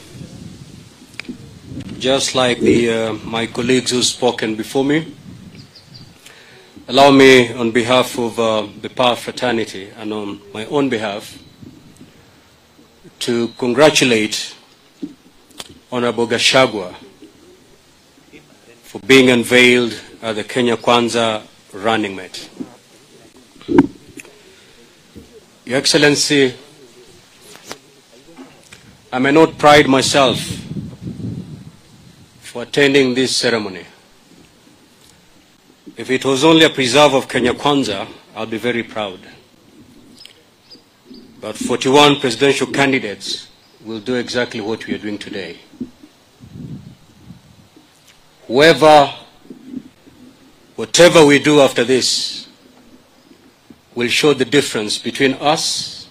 just 1.98 2.34
like 2.34 2.60
the, 2.60 2.90
uh, 2.90 3.12
my 3.24 3.46
colleagues 3.46 3.90
who've 3.90 4.04
spoken 4.04 4.54
before 4.54 4.84
me, 4.84 5.12
allow 6.86 7.10
me, 7.10 7.52
on 7.52 7.72
behalf 7.72 8.16
of 8.18 8.38
uh, 8.38 8.66
the 8.80 8.88
Power 8.88 9.16
Fraternity 9.16 9.90
and 9.96 10.12
on 10.12 10.40
my 10.52 10.64
own 10.66 10.88
behalf, 10.88 11.42
to 13.18 13.48
congratulate 13.58 14.54
Honorable 15.90 16.28
Gachagua 16.28 16.94
for 18.82 19.00
being 19.00 19.30
unveiled 19.30 20.00
as 20.22 20.36
the 20.36 20.44
Kenya 20.44 20.76
Kwanza 20.76 21.42
running 21.72 22.14
mate. 22.14 22.48
Your 25.64 25.78
Excellency, 25.78 26.54
I 29.12 29.18
may 29.18 29.32
not 29.32 29.58
pride 29.58 29.88
myself 29.88 30.38
for 32.48 32.62
attending 32.62 33.12
this 33.12 33.36
ceremony. 33.36 33.84
If 35.98 36.10
it 36.10 36.24
was 36.24 36.44
only 36.44 36.64
a 36.64 36.70
preserve 36.70 37.12
of 37.12 37.28
Kenya 37.28 37.52
Kwanza, 37.52 38.08
I'll 38.34 38.46
be 38.46 38.56
very 38.56 38.82
proud. 38.82 39.20
But 41.42 41.58
41 41.58 42.20
presidential 42.20 42.68
candidates 42.68 43.48
will 43.84 44.00
do 44.00 44.14
exactly 44.14 44.62
what 44.62 44.86
we 44.86 44.94
are 44.94 44.98
doing 44.98 45.18
today. 45.18 45.58
Whoever, 48.46 49.12
whatever 50.74 51.26
we 51.26 51.38
do 51.40 51.60
after 51.60 51.84
this, 51.84 52.48
will 53.94 54.08
show 54.08 54.32
the 54.32 54.46
difference 54.46 54.96
between 54.96 55.34
us 55.34 56.08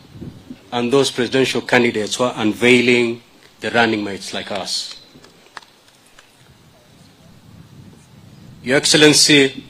and 0.71 0.93
those 0.93 1.09
presidential 1.09 1.61
candidates 1.61 2.13
who 2.13 2.25
are 2.25 2.33
unveiling 2.37 3.23
the 3.59 3.71
running 3.71 4.03
mates 4.03 4.35
like 4.35 4.51
us. 4.51 4.96
Your 8.67 8.75
Excellency, 8.75 9.63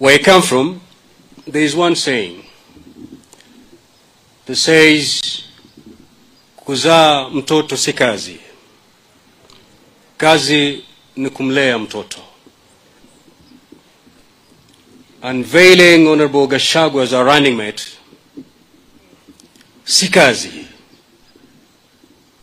where 0.00 0.14
I 0.16 0.18
come 0.18 0.42
from, 0.42 0.80
there 1.46 1.62
is 1.62 1.76
one 1.76 1.94
saying 1.94 2.44
that 4.46 4.56
says, 4.56 5.20
kuzaa 6.56 7.28
mtoto 7.30 7.76
si 7.76 7.92
kazi, 7.92 8.40
kazi 10.16 10.84
ni 11.16 11.30
kumlea 11.30 11.78
mtoto. 11.78 12.18
Unveiling 15.22 16.08
Honorable 16.08 16.46
Gachagua 16.48 17.02
as 17.04 17.12
our 17.12 17.24
running 17.24 17.56
mate 17.56 17.84
si 19.84 20.08
kazi. 20.08 20.66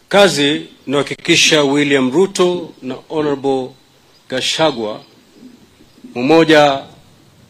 Kazi 0.10 0.54
ni 0.88 0.94
kuhakikisha 0.94 1.64
William 1.64 2.12
Ruto 2.12 2.74
na 2.82 2.96
Honorable 3.10 3.70
Gachagua 4.30 5.04
mmoja 6.16 6.86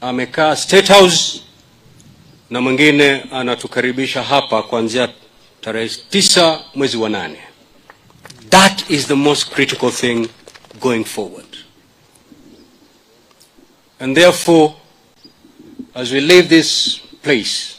amekaa 0.02 0.56
State 0.56 0.88
House 0.88 1.42
na 2.50 2.62
mwingine 2.62 3.22
anatukaribisha 3.32 4.24
hapa 4.24 4.64
kuanzia 4.64 5.10
tarehe 5.62 5.90
tisa 6.10 6.62
mwezi 6.76 6.98
wa 6.98 7.10
nane. 7.10 7.40
That 8.50 8.90
is 8.90 9.08
the 9.08 9.14
most 9.14 9.50
critical 9.50 9.92
thing 9.92 10.28
going 10.80 11.04
forward. 11.06 11.58
And 14.00 14.16
therefore, 14.16 14.74
as 15.94 16.12
we 16.12 16.22
leave 16.22 16.48
this 16.50 17.00
place, 17.22 17.76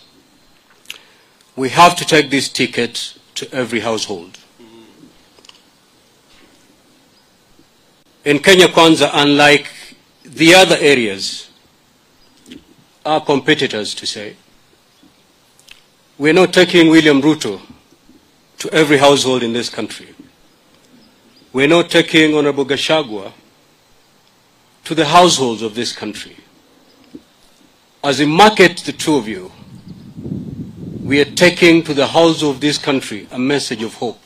we 1.57 1.69
have 1.69 1.97
to 1.97 2.05
take 2.05 2.29
this 2.29 2.53
ticket 2.53 3.15
to 3.35 3.47
every 3.53 3.81
household. 3.81 4.40
In 8.25 8.39
Kenya 8.39 8.69
Kwanza, 8.69 9.11
unlike 9.15 9.67
the 10.25 10.55
other 10.55 10.77
areas, 10.79 11.49
our 13.05 13.25
competitors 13.25 13.95
to 13.95 14.07
say, 14.07 14.37
we're 16.19 16.35
not 16.35 16.53
taking 16.53 16.91
William 16.91 17.23
Ruto 17.23 17.61
to 18.59 18.71
every 18.75 18.99
household 18.99 19.43
in 19.43 19.55
this 19.55 19.71
country. 19.71 20.09
We're 21.55 21.67
not 21.67 21.89
taking 21.89 22.35
Honorable 22.35 22.67
Gachagua 22.67 23.33
to 24.85 24.95
the 24.95 25.07
households 25.07 25.63
of 25.63 25.75
this 25.75 25.93
country. 25.93 26.37
As 28.05 28.21
we 28.21 28.27
market 28.27 28.79
the 28.79 28.93
two 28.93 29.17
of 29.17 29.27
you, 29.29 29.51
we 31.03 31.21
are 31.23 31.25
taking 31.25 31.83
to 31.85 31.95
the 31.95 32.09
house 32.09 32.43
of 32.43 32.61
this 32.61 32.77
country 32.77 33.27
a 33.31 33.39
message 33.39 33.83
of 33.83 33.95
hope. 33.95 34.21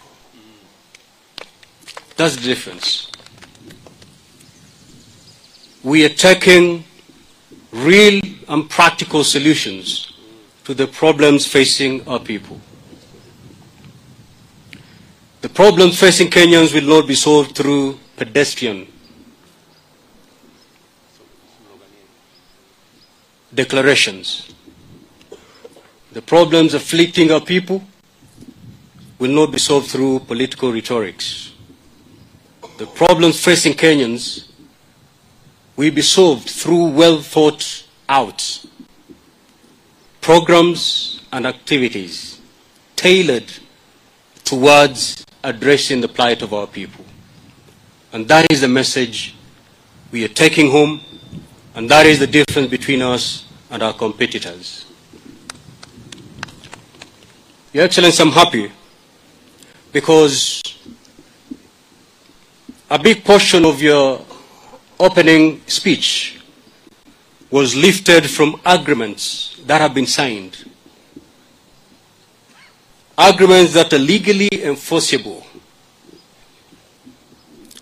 That's 2.16 2.34
the 2.34 2.42
difference. 2.42 3.10
We 5.84 6.02
are 6.06 6.08
taking 6.08 6.82
real 7.70 8.22
and 8.48 8.70
practical 8.70 9.22
solutions 9.22 10.14
to 10.64 10.72
the 10.72 10.86
problems 10.86 11.46
facing 11.46 12.08
our 12.08 12.18
people. 12.18 12.58
The 15.42 15.50
problems 15.50 16.00
facing 16.00 16.30
Kenyans 16.30 16.72
will 16.72 16.88
not 16.88 17.06
be 17.06 17.14
solved 17.14 17.54
through 17.54 18.00
pedestrian 18.16 18.86
declarations. 23.52 24.54
The 26.12 26.22
problems 26.22 26.72
afflicting 26.72 27.30
our 27.30 27.42
people 27.42 27.84
will 29.18 29.32
not 29.32 29.52
be 29.52 29.58
solved 29.58 29.88
through 29.90 30.20
political 30.20 30.72
rhetorics. 30.72 31.52
The 32.78 32.86
problems 32.86 33.38
facing 33.38 33.74
Kenyans 33.74 34.46
will 35.76 35.92
be 35.92 36.02
solved 36.02 36.48
through 36.48 36.90
well 36.90 37.20
thought 37.20 37.84
out 38.08 38.64
programs 40.20 41.20
and 41.32 41.46
activities 41.46 42.40
tailored 42.96 43.52
towards 44.44 45.24
addressing 45.42 46.00
the 46.00 46.08
plight 46.08 46.42
of 46.42 46.54
our 46.54 46.66
people. 46.66 47.04
And 48.12 48.26
that 48.28 48.50
is 48.50 48.60
the 48.60 48.68
message 48.68 49.34
we 50.10 50.24
are 50.24 50.28
taking 50.28 50.70
home, 50.70 51.00
and 51.74 51.90
that 51.90 52.06
is 52.06 52.20
the 52.20 52.26
difference 52.26 52.70
between 52.70 53.02
us 53.02 53.44
and 53.70 53.82
our 53.82 53.92
competitors. 53.92 54.86
Your 57.72 57.84
Excellency, 57.84 58.22
I'm 58.22 58.30
happy 58.30 58.70
because 59.92 60.62
a 62.88 62.98
big 62.98 63.24
portion 63.24 63.64
of 63.64 63.82
your 63.82 64.24
opening 64.98 65.60
speech 65.66 66.40
was 67.50 67.76
lifted 67.76 68.28
from 68.28 68.60
agreements 68.64 69.60
that 69.66 69.80
have 69.80 69.94
been 69.94 70.06
signed. 70.06 70.64
Agreements 73.16 73.74
that 73.74 73.92
are 73.92 73.98
legally 73.98 74.48
enforceable. 74.52 75.46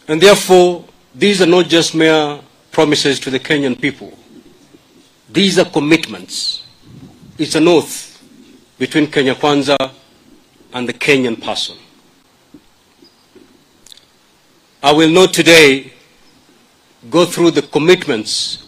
And 0.09 0.21
therefore, 0.21 0.85
these 1.15 1.41
are 1.41 1.47
not 1.47 1.69
just 1.69 1.95
mere 1.95 2.41
promises 2.71 3.19
to 3.21 3.31
the 3.31 3.41
Kenyan 3.41 3.81
people. 3.81 4.17
These 5.31 5.59
are 5.59 5.65
commitments. 5.65 6.67
It's 7.39 7.55
an 7.55 7.69
oath 7.69 8.23
between 8.79 9.07
Kenya 9.11 9.35
Kwanza 9.35 9.77
and 10.73 10.89
the 10.89 10.93
Kenyan 10.93 11.43
person. 11.43 11.77
I 14.83 14.93
will 14.93 15.11
not 15.11 15.33
today 15.33 15.93
go 17.11 17.25
through 17.27 17.51
the 17.51 17.63
commitments 17.63 18.67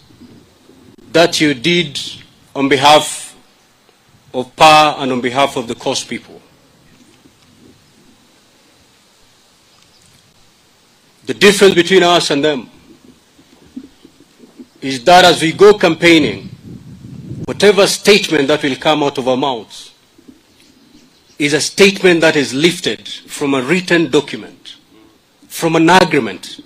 that 1.13 1.41
you 1.41 1.55
did 1.55 2.01
on 2.55 2.69
behalf 2.69 3.37
of 4.33 4.55
PA 4.57 4.97
and 4.99 5.13
on 5.13 5.21
behalf 5.21 5.57
of 5.57 5.69
the 5.69 5.75
Coast 5.75 6.09
people. 6.09 6.41
The 11.27 11.35
difference 11.35 11.75
between 11.75 12.03
us 12.03 12.31
and 12.31 12.45
them 12.45 12.69
is 14.83 15.03
that 15.05 15.25
as 15.25 15.41
we 15.41 15.53
go 15.53 15.79
campaigning, 15.79 16.49
whatever 17.47 17.87
statement 17.87 18.49
that 18.49 18.63
will 18.63 18.77
come 18.77 19.03
out 19.03 19.17
of 19.17 19.29
our 19.29 19.37
mouths 19.37 19.93
is 21.39 21.53
a 21.53 21.61
statement 21.61 22.21
that 22.21 22.37
is 22.37 22.53
lifted 22.53 23.09
from 23.09 23.55
a 23.55 23.63
written 23.63 24.11
document, 24.11 24.77
from 25.49 25.77
an 25.77 25.89
agreement 25.89 26.61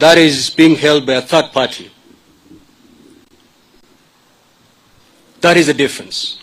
that 0.00 0.16
is 0.16 0.48
being 0.48 0.76
held 0.76 1.04
by 1.04 1.12
a 1.12 1.20
third 1.20 1.52
party. 1.52 1.90
That 5.42 5.58
is 5.58 5.66
the 5.66 5.74
difference. 5.74 6.38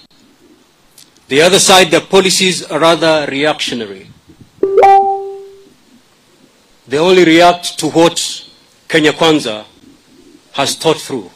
The 1.28 1.41
other 1.41 1.58
side, 1.58 1.89
their 1.89 2.02
policies 2.02 2.63
are 2.63 2.80
rather 2.80 3.26
reactionary. 3.30 4.10
They 6.88 7.00
only 7.00 7.26
react 7.26 7.80
to 7.80 7.88
what 7.89 8.48
Kenya 8.88 9.12
Kwanza 9.12 9.65
has 10.54 10.76
thought 10.76 10.98
through. 10.98 11.32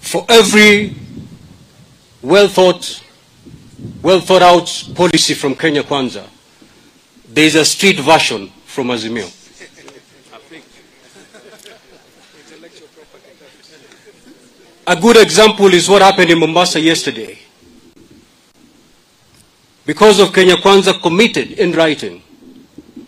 For 0.00 0.26
every 0.28 0.96
well 2.20 2.48
thought, 2.48 3.00
well 4.02 4.20
thought 4.20 4.42
out 4.42 4.94
policy 4.96 5.34
from 5.34 5.54
Kenya 5.54 5.84
Kwanza, 5.84 6.26
there 7.28 7.44
is 7.44 7.54
a 7.54 7.64
street 7.64 8.00
version 8.00 8.50
from 8.72 8.88
Azimio. 8.88 9.28
A 14.86 14.96
good 14.96 15.16
example 15.18 15.72
is 15.74 15.88
what 15.88 16.00
happened 16.00 16.30
in 16.30 16.38
Mombasa 16.38 16.80
yesterday. 16.80 17.38
Because 19.84 20.18
of 20.20 20.32
Kenya 20.32 20.56
Kwanza 20.56 21.00
committed 21.00 21.52
in 21.52 21.72
writing, 21.72 22.22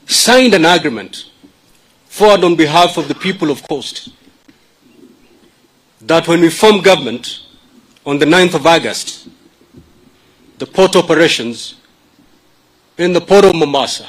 signed 0.07 0.53
an 0.53 0.67
agreement 0.67 1.31
forward 2.07 2.45
on 2.45 2.57
behalf 2.57 2.99
of 2.99 3.09
the 3.09 3.15
people 3.15 3.51
of 3.51 3.67
Coast 3.67 4.11
that 6.03 6.29
when 6.29 6.43
we 6.43 6.51
form 6.51 6.83
government 6.83 7.41
on 8.05 8.19
the 8.19 8.27
9th 8.27 8.55
of 8.55 8.67
August, 8.67 9.29
the 10.59 10.67
port 10.67 10.95
operations 10.95 11.77
in 12.99 13.15
the 13.15 13.21
port 13.21 13.47
of 13.47 13.55
Mombasa, 13.57 14.07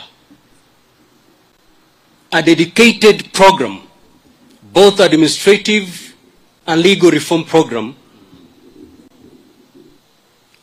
a 2.36 2.42
dedicated 2.42 3.32
program, 3.32 3.82
both 4.74 5.00
administrative 5.00 6.14
and 6.68 6.82
legal 6.82 7.10
reform 7.10 7.46
program, 7.46 7.96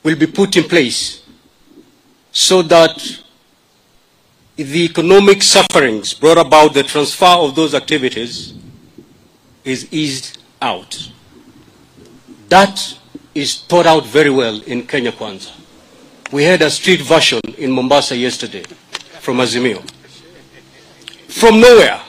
will 0.02 0.16
be 0.16 0.26
put 0.26 0.54
in 0.54 0.64
place 0.64 1.22
so 2.30 2.60
that 2.60 3.22
the 4.56 4.84
economic 4.84 5.42
sufferings 5.42 6.12
brought 6.12 6.36
about 6.36 6.74
the 6.74 6.82
transfer 6.82 7.24
of 7.24 7.54
those 7.54 7.74
activities 7.74 8.52
is 9.64 9.90
eased 9.90 10.38
out. 10.60 11.10
That 12.50 12.98
is 13.34 13.62
thought 13.62 13.86
out 13.86 14.04
very 14.04 14.28
well 14.28 14.60
in 14.64 14.86
Kenya 14.86 15.12
Kwanza. 15.12 15.52
We 16.30 16.44
had 16.44 16.60
a 16.60 16.70
street 16.70 17.00
version 17.00 17.40
in 17.56 17.70
Mombasa 17.70 18.14
yesterday 18.14 18.64
from 19.20 19.38
Azimio. 19.38 19.82
From 21.32 21.60
nowhere. 21.60 22.00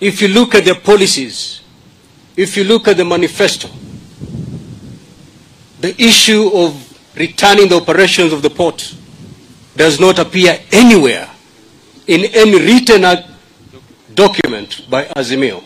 If 0.00 0.20
you 0.20 0.28
look 0.28 0.54
at 0.56 0.64
their 0.64 0.74
policies, 0.74 1.62
if 2.36 2.56
you 2.56 2.64
look 2.64 2.88
at 2.88 2.96
the 2.96 3.04
manifesto, 3.04 3.68
the 5.80 5.94
issue 6.02 6.50
of 6.52 6.74
returning 7.16 7.68
the 7.68 7.76
operations 7.76 8.32
of 8.32 8.42
the 8.42 8.50
port 8.50 8.94
does 9.76 10.00
not 10.00 10.18
appear 10.18 10.58
anywhere 10.72 11.30
in 12.08 12.24
any 12.34 12.60
written 12.60 13.02
document 14.14 14.84
by 14.90 15.04
Azimio. 15.04 15.62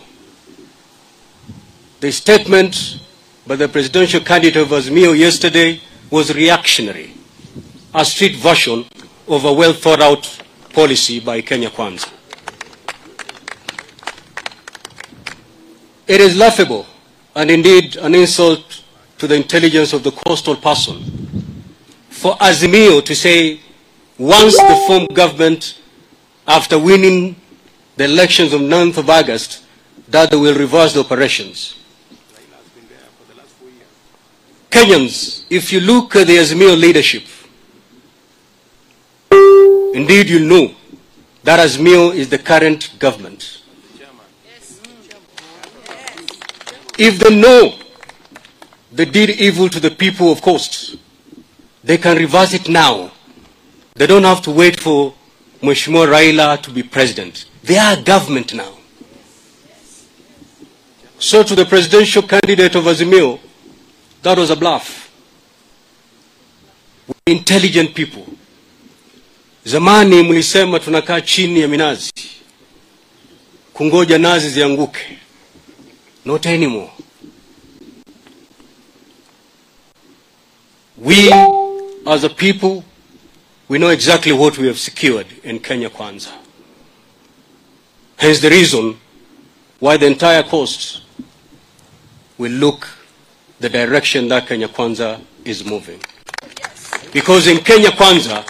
The 2.01 2.13
statement 2.13 3.01
by 3.47 3.57
the 3.57 3.67
presidential 3.67 4.21
candidate 4.21 4.63
of 4.63 4.69
Azimio 4.69 5.19
yesterday 5.19 5.81
was 6.11 6.35
reactionary, 6.35 7.15
a 7.95 8.05
street 8.05 8.37
version 8.37 8.85
of 9.27 9.45
a 9.47 9.53
well 9.53 9.73
thought 9.73 10.01
out 10.03 10.43
policy 10.79 11.19
by 11.19 11.43
Kenya 11.43 11.71
Kwanza. 11.71 12.09
It 16.07 16.21
is 16.21 16.37
laughable 16.37 16.87
and 17.35 17.51
indeed 17.51 17.97
an 17.97 18.15
insult 18.15 18.85
to 19.19 19.27
the 19.27 19.35
intelligence 19.35 19.93
of 19.93 20.05
the 20.05 20.13
coastal 20.13 20.55
person 20.55 21.03
for 22.11 22.37
Azimio 22.37 23.05
to 23.05 23.15
say 23.17 23.59
once 24.19 24.57
the 24.57 24.85
form 24.87 25.07
government, 25.13 25.81
after 26.47 26.79
winning 26.79 27.35
the 27.97 28.05
elections 28.05 28.53
of 28.53 28.61
9th 28.61 28.99
of 28.99 29.11
August, 29.11 29.65
that 30.09 30.31
they 30.31 30.37
will 30.37 30.57
reverse 30.57 30.95
the 30.95 31.01
operations. 31.01 31.75
Kenyans, 34.71 35.45
if 35.51 35.73
you 35.73 35.81
look 35.81 36.15
at 36.15 36.29
the 36.29 36.37
Azimio 36.37 36.81
leadership, 36.81 37.25
indeed 39.95 40.29
you 40.29 40.41
know 40.41 40.75
that 41.45 41.61
Azimio 41.61 42.15
is 42.15 42.29
the 42.29 42.39
current 42.39 42.99
government. 42.99 43.63
If 46.99 47.19
they 47.21 47.35
know 47.41 47.75
they 48.91 49.05
did 49.05 49.31
evil 49.31 49.69
to 49.69 49.81
the 49.81 49.91
people 49.91 50.33
of 50.33 50.43
Coast, 50.43 50.97
they 51.85 51.97
can 51.97 52.17
reverse 52.17 52.55
it 52.55 52.69
now. 52.69 53.13
They 53.95 54.07
don't 54.07 54.25
have 54.25 54.43
to 54.43 54.51
wait 54.51 54.81
for 54.81 55.15
Mheshimiwa 55.63 56.07
Raila 56.09 56.61
to 56.63 56.71
be 56.71 56.83
president. 56.83 57.47
They 57.63 57.79
are 57.79 58.01
government 58.01 58.55
now. 58.55 58.75
So 61.19 61.43
to 61.43 61.55
the 61.55 61.65
presidential 61.65 62.23
candidate 62.23 62.75
of 62.77 62.85
Azimio, 62.85 63.41
that 64.23 64.39
was 64.39 64.51
a 64.51 64.57
bluff. 64.57 65.11
We're 67.07 67.35
intelligent 67.37 67.95
people. 67.95 68.27
Zamani 69.65 70.23
mlisema 70.23 70.81
tunakaa 70.81 71.21
chini 71.21 71.61
ya 71.61 71.69
minazi 71.69 72.13
kungoja 73.73 74.19
nazi 74.19 74.51
zianguke. 74.51 75.19
Not 76.25 76.47
anymore. 76.47 76.91
We 80.99 81.31
as 82.07 82.25
a 82.25 82.29
people 82.29 82.83
we 83.69 83.79
know 83.79 83.91
exactly 83.91 84.33
what 84.33 84.59
we 84.59 84.67
have 84.67 84.79
secured 84.79 85.27
in 85.45 85.59
Kenya 85.61 85.91
Kwanza. 85.91 86.31
Hence 88.17 88.41
the 88.41 88.49
reason 88.51 88.97
why 89.81 89.97
the 89.99 90.07
entire 90.07 90.43
coast 90.43 91.03
will 92.39 92.53
look 92.53 92.89
the 93.61 93.69
direction 93.69 94.29
that 94.29 94.49
Kenya 94.49 94.69
Kwanza 94.69 95.21
is 95.45 95.65
moving. 95.65 96.01
Because 97.13 97.47
in 97.47 97.59
Kenya 97.59 97.91
Kwanza, 97.91 98.45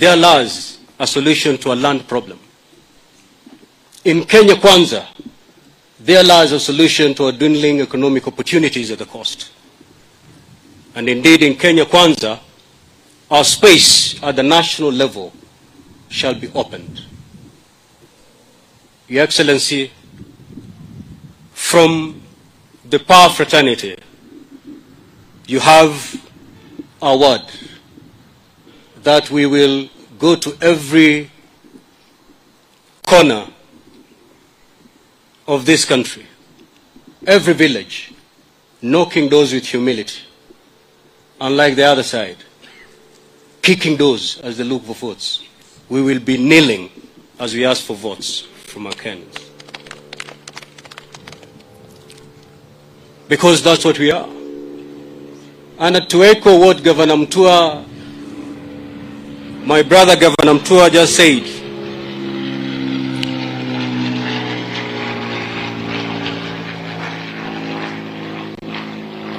there 0.00 0.16
lies 0.16 0.78
a 0.98 1.06
solution 1.06 1.58
to 1.58 1.72
a 1.72 1.74
land 1.76 2.08
problem. 2.08 2.38
In 4.04 4.24
Kenya 4.24 4.54
Kwanza, 4.54 5.06
there 5.98 6.24
lies 6.24 6.52
a 6.52 6.58
solution 6.58 7.14
to 7.14 7.26
a 7.26 7.32
dwindling 7.32 7.82
economic 7.82 8.26
opportunities 8.26 8.90
at 8.90 8.98
the 8.98 9.04
coast. 9.04 9.50
And 10.94 11.06
indeed, 11.06 11.42
in 11.42 11.54
Kenya 11.54 11.84
Kwanza, 11.84 12.40
our 13.30 13.44
space 13.44 14.20
at 14.22 14.36
the 14.36 14.42
national 14.42 14.90
level 14.90 15.34
shall 16.08 16.34
be 16.34 16.48
opened. 16.54 17.02
Your 19.06 19.24
Excellency, 19.24 19.90
from 21.52 22.22
the 22.88 22.98
power 23.00 23.28
fraternity, 23.28 23.96
you 25.46 25.60
have 25.60 26.16
our 27.02 27.18
word 27.18 27.42
that 29.02 29.30
we 29.30 29.46
will 29.46 29.88
go 30.18 30.36
to 30.36 30.56
every 30.60 31.30
corner 33.06 33.46
of 35.46 35.66
this 35.66 35.84
country, 35.84 36.26
every 37.26 37.54
village, 37.54 38.12
knocking 38.82 39.28
doors 39.28 39.52
with 39.52 39.66
humility, 39.66 40.20
unlike 41.40 41.76
the 41.76 41.84
other 41.84 42.02
side 42.02 42.36
kicking 43.62 43.96
doors 43.96 44.40
as 44.42 44.56
they 44.56 44.64
look 44.64 44.82
for 44.84 44.94
votes. 44.94 45.44
We 45.88 46.00
will 46.02 46.20
be 46.20 46.38
kneeling 46.38 46.90
as 47.38 47.54
we 47.54 47.64
ask 47.64 47.82
for 47.84 47.94
votes 47.94 48.40
from 48.40 48.86
our 48.86 48.92
Kenyans. 48.92 49.50
because 53.30 53.62
that's 53.62 53.84
what 53.84 53.96
we 53.96 54.10
are. 54.10 54.28
And 55.78 56.10
to 56.10 56.24
echo 56.24 56.58
what 56.58 56.82
Governor 56.82 57.14
Mutua, 57.14 57.86
my 59.64 59.82
brother 59.82 60.16
Governor 60.16 60.58
Mutua 60.58 60.90
just 60.90 61.16
said, 61.16 61.42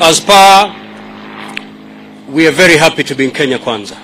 as 0.01 0.19
per, 0.19 0.75
we 2.29 2.47
are 2.47 2.51
very 2.51 2.77
happy 2.77 3.03
to 3.03 3.15
be 3.15 3.25
in 3.25 3.31
Kenya 3.31 3.60
Kwanza. 3.60 3.97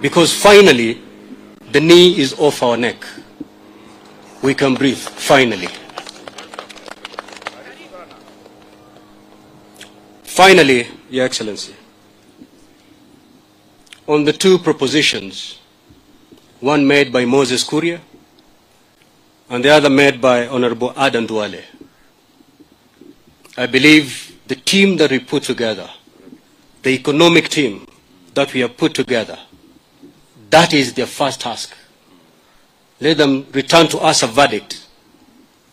Because 0.00 0.32
finally, 0.32 1.00
the 1.72 1.80
knee 1.80 2.18
is 2.20 2.34
off 2.38 2.62
our 2.62 2.76
neck. 2.76 3.04
We 4.42 4.54
can 4.54 4.74
breathe, 4.74 4.98
finally. 4.98 5.68
Finally, 10.22 10.88
Your 11.10 11.24
Excellency, 11.24 11.74
on 14.06 14.24
the 14.24 14.32
two 14.32 14.58
propositions, 14.58 15.58
one 16.60 16.86
made 16.86 17.12
by 17.12 17.24
Moses 17.24 17.64
Kuria 17.64 18.00
and 19.48 19.64
the 19.64 19.70
other 19.70 19.90
made 19.90 20.20
by 20.20 20.46
Honorable 20.46 20.92
Adan 20.96 21.26
Duale, 21.26 21.62
I 23.56 23.66
believe 23.66 24.38
the 24.46 24.56
team 24.56 24.96
that 24.98 25.10
we 25.10 25.20
put 25.20 25.42
together, 25.42 25.88
the 26.82 26.90
economic 26.90 27.48
team 27.48 27.86
that 28.34 28.52
we 28.52 28.60
have 28.60 28.76
put 28.76 28.94
together, 28.94 29.38
that 30.50 30.74
is 30.74 30.92
their 30.94 31.06
first 31.06 31.40
task. 31.40 31.74
Let 33.00 33.16
them 33.18 33.46
return 33.52 33.88
to 33.88 33.98
us 33.98 34.22
a 34.22 34.26
verdict, 34.26 34.86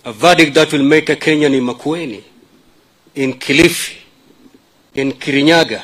a 0.05 0.13
verdict 0.13 0.53
that 0.55 0.71
will 0.71 0.83
make 0.83 1.09
a 1.09 1.15
Kenyan 1.15 1.53
in 1.57 1.63
Makueni, 1.65 2.23
in 3.15 3.33
Kilifi, 3.33 3.97
in 4.93 5.11
Kirinyaga, 5.13 5.83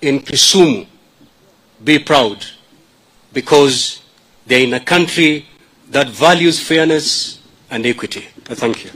in 0.00 0.20
Kisumu, 0.20 0.86
be 1.84 1.98
proud 1.98 2.44
because 3.32 4.02
they're 4.46 4.60
in 4.64 4.74
a 4.74 4.80
country 4.80 5.46
that 5.90 6.08
values 6.08 6.58
fairness 6.60 7.40
and 7.70 7.84
equity. 7.86 8.26
Thank 8.44 8.84
you. 8.84 8.90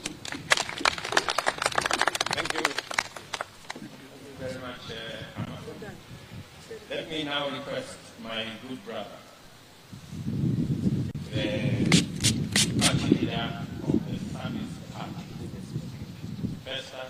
Thank 2.35 2.53
you. 2.55 2.61
very 4.39 4.55
much, 4.61 4.91
uh, 4.91 5.41
Ahmad. 5.41 5.59
Let 6.89 7.11
me 7.11 7.25
now 7.25 7.49
request 7.51 7.97
my 8.23 8.45
good 8.69 8.85
brother, 8.85 9.19
the 11.31 11.43
party 12.81 13.09
leader 13.15 13.67
of 13.87 13.99
the 14.07 14.17
Service 14.33 14.75
Party, 14.95 15.25
Professor 16.65 17.07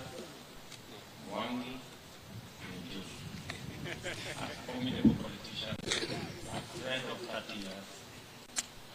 Mwangi 1.29 1.73
Kiunjuri, 2.61 3.15
a 4.41 4.47
formidable 4.65 5.15
politician, 5.21 5.75
a 6.49 6.61
friend 6.79 7.03
of 7.11 7.17
30 7.19 7.59
years, 7.59 7.89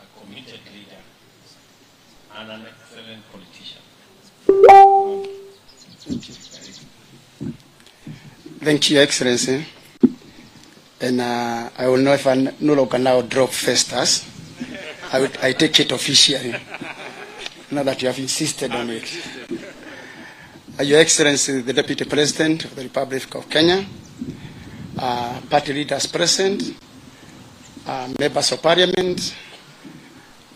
a 0.02 0.20
committed 0.20 0.60
leader, 0.74 1.02
and 2.38 2.50
an 2.50 2.62
excellent 2.66 3.22
politician. 3.32 3.82
Thank 8.60 8.90
you, 8.90 8.98
Excellency. 9.00 9.64
And 11.00 11.20
uh, 11.20 11.70
I 11.76 11.88
will 11.88 11.98
know 11.98 12.12
if 12.14 12.26
I 12.26 12.34
no 12.60 12.74
longer 12.74 12.98
now 12.98 13.20
drop 13.22 13.50
Festus. 13.50 14.24
I, 15.12 15.20
would, 15.20 15.36
I 15.38 15.52
take 15.52 15.78
it 15.80 15.92
officially. 15.92 16.54
Now 17.70 17.82
that 17.82 18.00
you 18.02 18.08
have 18.08 18.18
insisted 18.18 18.72
on 18.72 18.90
it. 18.90 19.04
Uh, 20.78 20.82
Your 20.82 21.00
Excellency, 21.00 21.60
the 21.60 21.72
Deputy 21.72 22.04
President 22.04 22.64
of 22.64 22.76
the 22.76 22.82
Republic 22.82 23.34
of 23.34 23.48
Kenya, 23.48 23.84
uh, 24.98 25.40
party 25.48 25.72
leaders 25.72 26.06
present, 26.06 26.62
uh, 27.86 28.08
members 28.18 28.52
of 28.52 28.62
parliament, 28.62 29.34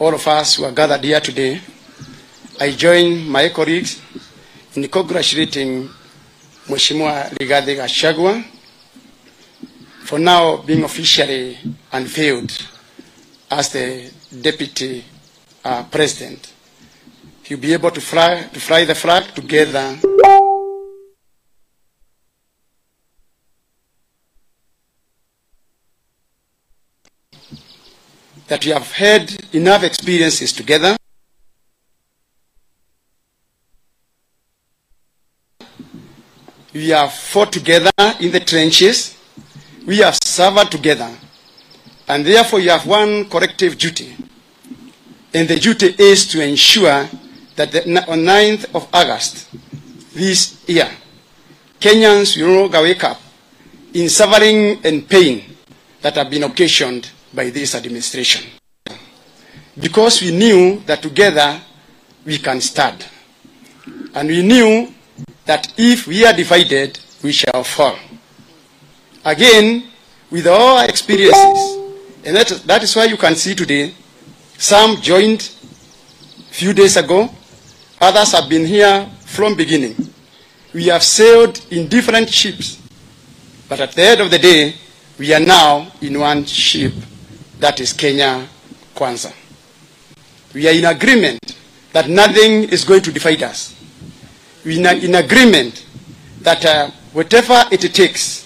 all 0.00 0.14
of 0.14 0.26
us 0.26 0.56
who 0.56 0.64
are 0.64 0.72
gathered 0.72 1.04
here 1.04 1.20
today, 1.20 1.60
I 2.58 2.70
join 2.72 3.28
my 3.28 3.50
colleagues 3.50 4.00
in 4.74 4.88
congratulating 4.88 5.88
Mheshimiwa 6.66 7.28
Rigathi 7.38 7.76
Gachagua 7.76 8.42
for 10.04 10.18
now 10.18 10.56
being 10.56 10.84
officially 10.84 11.58
unveiled 11.92 12.50
as 13.50 13.68
the 13.74 14.10
deputy 14.40 15.04
uh, 15.64 15.84
president. 15.84 16.50
He'll 17.42 17.58
be 17.58 17.74
able 17.74 17.90
to 17.90 18.00
fly, 18.00 18.48
to 18.54 18.58
fly 18.60 18.86
the 18.86 18.94
flag 18.94 19.34
together 19.34 19.98
that 28.50 28.64
we 28.66 28.72
have 28.72 28.90
had 28.90 29.30
enough 29.54 29.84
experiences 29.84 30.52
together 30.52 30.96
We 36.72 36.90
have 36.90 37.12
fought 37.12 37.52
together 37.52 37.90
in 38.20 38.30
the 38.30 38.38
trenches. 38.38 39.16
We 39.84 39.98
have 39.98 40.16
suffered 40.22 40.70
together. 40.70 41.10
And 42.06 42.24
therefore, 42.24 42.60
you 42.60 42.70
have 42.70 42.86
one 42.86 43.28
corrective 43.28 43.76
duty. 43.76 44.14
And 45.34 45.48
the 45.48 45.58
duty 45.58 45.94
is 45.98 46.28
to 46.28 46.42
ensure 46.42 47.08
that 47.56 47.72
the, 47.72 47.82
on 48.08 48.20
9th 48.20 48.72
of 48.72 48.88
August 48.92 49.48
this 50.14 50.62
year, 50.68 50.88
Kenyans 51.80 52.40
will 52.40 52.68
wake 52.68 53.02
up 53.02 53.20
in 53.92 54.08
suffering 54.08 54.78
and 54.84 55.08
pain 55.08 55.42
that 56.02 56.14
have 56.14 56.30
been 56.30 56.44
occasioned 56.44 57.10
by 57.32 57.50
this 57.50 57.74
administration. 57.74 58.50
Because 59.78 60.20
we 60.22 60.32
knew 60.32 60.80
that 60.86 61.02
together 61.02 61.60
we 62.24 62.38
can 62.38 62.60
stand. 62.60 63.06
And 64.14 64.28
we 64.28 64.42
knew 64.42 64.92
that 65.46 65.72
if 65.76 66.06
we 66.06 66.24
are 66.26 66.32
divided, 66.32 66.98
we 67.22 67.32
shall 67.32 67.64
fall. 67.64 67.96
Again, 69.24 69.84
with 70.30 70.46
all 70.46 70.78
our 70.78 70.84
experiences, 70.86 71.78
and 72.24 72.36
that, 72.36 72.48
that 72.66 72.82
is 72.82 72.94
why 72.94 73.04
you 73.04 73.16
can 73.16 73.34
see 73.34 73.54
today, 73.54 73.94
some 74.56 75.00
joined 75.00 75.40
a 75.40 76.52
few 76.52 76.72
days 76.72 76.96
ago, 76.96 77.28
others 78.00 78.32
have 78.32 78.48
been 78.48 78.66
here 78.66 79.08
from 79.26 79.54
beginning. 79.56 79.96
We 80.72 80.86
have 80.86 81.02
sailed 81.02 81.64
in 81.70 81.88
different 81.88 82.28
ships, 82.28 82.80
but 83.68 83.80
at 83.80 83.92
the 83.92 84.02
end 84.02 84.20
of 84.20 84.30
the 84.30 84.38
day, 84.38 84.74
we 85.18 85.34
are 85.34 85.40
now 85.40 85.90
in 86.00 86.18
one 86.18 86.44
ship, 86.44 86.92
that 87.60 87.80
is 87.80 87.92
Kenya 87.92 88.46
Kwanza. 88.94 89.32
We 90.54 90.66
are 90.68 90.72
in 90.72 90.84
agreement 90.84 91.38
that 91.92 92.08
nothing 92.08 92.64
is 92.64 92.84
going 92.84 93.02
to 93.02 93.12
divide 93.12 93.42
us 93.42 93.74
We 94.64 94.84
are 94.86 94.94
in 94.94 95.14
agreement 95.14 95.86
that 96.42 96.64
uh, 96.66 96.90
whatever 97.12 97.64
it 97.72 97.80
takes 97.94 98.42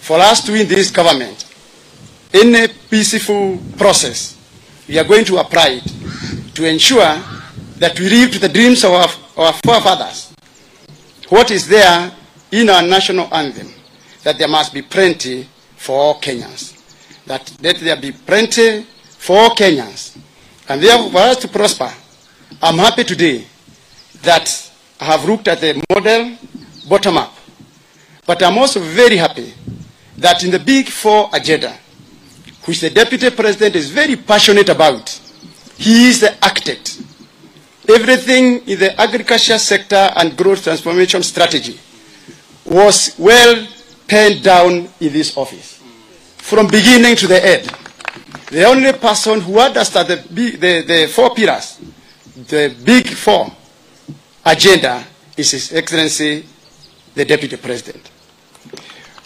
for 0.00 0.18
us 0.18 0.44
to 0.46 0.52
win 0.52 0.68
this 0.68 0.90
government 0.92 1.44
in 2.32 2.54
a 2.54 2.68
peaceful 2.88 3.58
process, 3.76 4.36
we 4.86 4.96
are 4.98 5.04
going 5.04 5.24
to 5.24 5.38
apply 5.38 5.80
it 5.82 6.54
to 6.54 6.64
ensure 6.68 7.20
that 7.78 7.98
we 7.98 8.08
live 8.08 8.30
to 8.32 8.38
the 8.38 8.48
dreams 8.48 8.84
of 8.84 8.92
our, 8.92 9.08
our 9.36 9.52
forefathers. 9.64 10.32
What 11.30 11.50
is 11.50 11.66
there 11.66 12.12
in 12.52 12.70
our 12.70 12.82
national 12.82 13.32
anthem? 13.34 13.72
That 14.22 14.38
there 14.38 14.48
must 14.48 14.72
be 14.72 14.82
plenty 14.82 15.48
for 15.76 15.98
all 15.98 16.20
Kenyans. 16.20 16.75
That 17.26 17.52
let 17.60 17.76
there 17.80 17.96
be 18.00 18.12
plenty 18.12 18.82
for 19.18 19.50
Kenyans. 19.50 20.16
And 20.68 20.82
therefore, 20.82 21.10
for 21.10 21.18
us 21.18 21.36
to 21.38 21.48
prosper, 21.48 21.92
I'm 22.62 22.78
happy 22.78 23.04
today 23.04 23.44
that 24.22 24.70
I 25.00 25.04
have 25.04 25.24
looked 25.24 25.48
at 25.48 25.60
the 25.60 25.82
model 25.90 26.36
bottom 26.88 27.18
up. 27.18 27.34
But 28.26 28.42
I'm 28.42 28.58
also 28.58 28.80
very 28.80 29.16
happy 29.16 29.52
that 30.18 30.42
in 30.44 30.50
the 30.50 30.58
big 30.58 30.88
four 30.88 31.28
agenda, 31.32 31.76
which 32.64 32.80
the 32.80 32.90
deputy 32.90 33.30
president 33.30 33.76
is 33.76 33.90
very 33.90 34.16
passionate 34.16 34.68
about, 34.68 35.08
he 35.76 36.08
is 36.08 36.20
the 36.20 36.34
architect. 36.42 37.02
Everything 37.88 38.66
in 38.66 38.78
the 38.80 39.00
agriculture 39.00 39.58
sector 39.58 40.10
and 40.16 40.36
growth 40.36 40.64
transformation 40.64 41.22
strategy 41.22 41.78
was 42.64 43.14
well 43.18 43.66
penned 44.08 44.42
down 44.42 44.88
in 45.00 45.12
this 45.12 45.36
office, 45.36 45.75
from 46.46 46.68
beginning 46.68 47.16
to 47.16 47.26
the 47.26 47.44
end. 47.44 47.66
The 48.50 48.62
only 48.66 48.92
person 48.92 49.40
who 49.40 49.58
understands 49.58 50.08
the, 50.08 50.32
the, 50.32 50.82
the 50.82 51.10
four 51.12 51.34
pillars, 51.34 51.80
the 52.36 52.72
big 52.84 53.08
four, 53.08 53.50
agenda 54.44 55.04
is 55.36 55.50
His 55.50 55.72
Excellency 55.72 56.46
the 57.16 57.24
Deputy 57.24 57.56
President. 57.56 58.10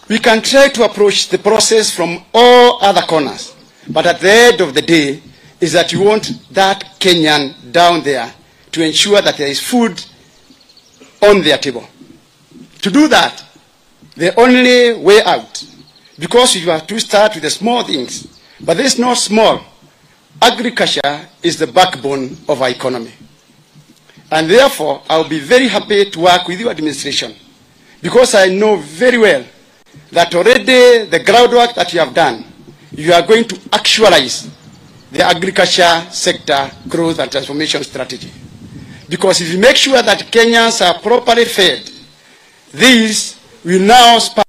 We 0.08 0.18
can 0.18 0.40
try 0.40 0.68
to 0.70 0.84
approach 0.84 1.28
the 1.28 1.36
process 1.36 1.90
from 1.94 2.24
all 2.32 2.82
other 2.82 3.02
corners, 3.02 3.54
but 3.90 4.06
at 4.06 4.20
the 4.20 4.30
end 4.30 4.60
of 4.62 4.72
the 4.72 4.80
day, 4.82 5.20
is 5.60 5.74
that 5.74 5.92
you 5.92 6.00
want 6.02 6.32
that 6.54 6.96
Kenyan 6.98 7.70
down 7.70 8.02
there 8.02 8.32
to 8.72 8.82
ensure 8.82 9.20
that 9.20 9.36
there 9.36 9.48
is 9.48 9.60
food 9.60 10.02
on 11.20 11.42
their 11.42 11.58
table. 11.58 11.86
To 12.80 12.90
do 12.90 13.08
that, 13.08 13.44
the 14.16 14.34
only 14.40 14.94
way 15.04 15.22
out, 15.22 15.62
because 16.20 16.54
you 16.54 16.70
have 16.70 16.86
to 16.86 17.00
start 17.00 17.34
with 17.34 17.42
the 17.42 17.50
small 17.50 17.82
things, 17.82 18.28
but 18.60 18.76
this 18.76 18.92
is 18.94 18.98
not 18.98 19.16
small. 19.16 19.58
Agriculture 20.40 21.26
is 21.42 21.56
the 21.58 21.66
backbone 21.66 22.36
of 22.46 22.60
our 22.60 22.68
economy. 22.68 23.12
And 24.30 24.48
therefore, 24.48 25.02
I'll 25.08 25.28
be 25.28 25.40
very 25.40 25.66
happy 25.66 26.10
to 26.10 26.20
work 26.20 26.46
with 26.46 26.60
your 26.60 26.70
administration 26.70 27.34
because 28.02 28.34
I 28.34 28.48
know 28.48 28.76
very 28.76 29.16
well 29.16 29.44
that 30.12 30.34
already 30.34 31.06
the 31.06 31.22
groundwork 31.24 31.74
that 31.74 31.90
you 31.94 32.00
have 32.00 32.14
done, 32.14 32.44
you 32.92 33.12
are 33.14 33.22
going 33.26 33.44
to 33.44 33.58
actualize 33.72 34.48
the 35.10 35.24
agriculture 35.24 36.06
sector 36.10 36.70
growth 36.86 37.18
and 37.18 37.30
transformation 37.32 37.82
strategy. 37.82 38.30
Because 39.08 39.40
if 39.40 39.52
you 39.52 39.58
make 39.58 39.76
sure 39.76 40.00
that 40.02 40.18
Kenyans 40.30 40.86
are 40.86 41.00
properly 41.00 41.46
fed, 41.46 41.90
this 42.72 43.40
will 43.64 43.80
now 43.80 44.18
spur 44.18 44.42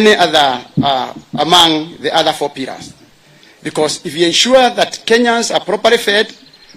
any 0.00 0.16
other 0.16 0.64
uh, 0.82 1.14
among 1.38 1.98
the 2.00 2.14
other 2.14 2.32
four 2.32 2.50
pillars. 2.50 2.94
Because 3.62 4.04
if 4.06 4.14
we 4.14 4.24
ensure 4.24 4.70
that 4.70 5.02
Kenyans 5.04 5.54
are 5.54 5.60
properly 5.60 5.98
fed, 5.98 6.32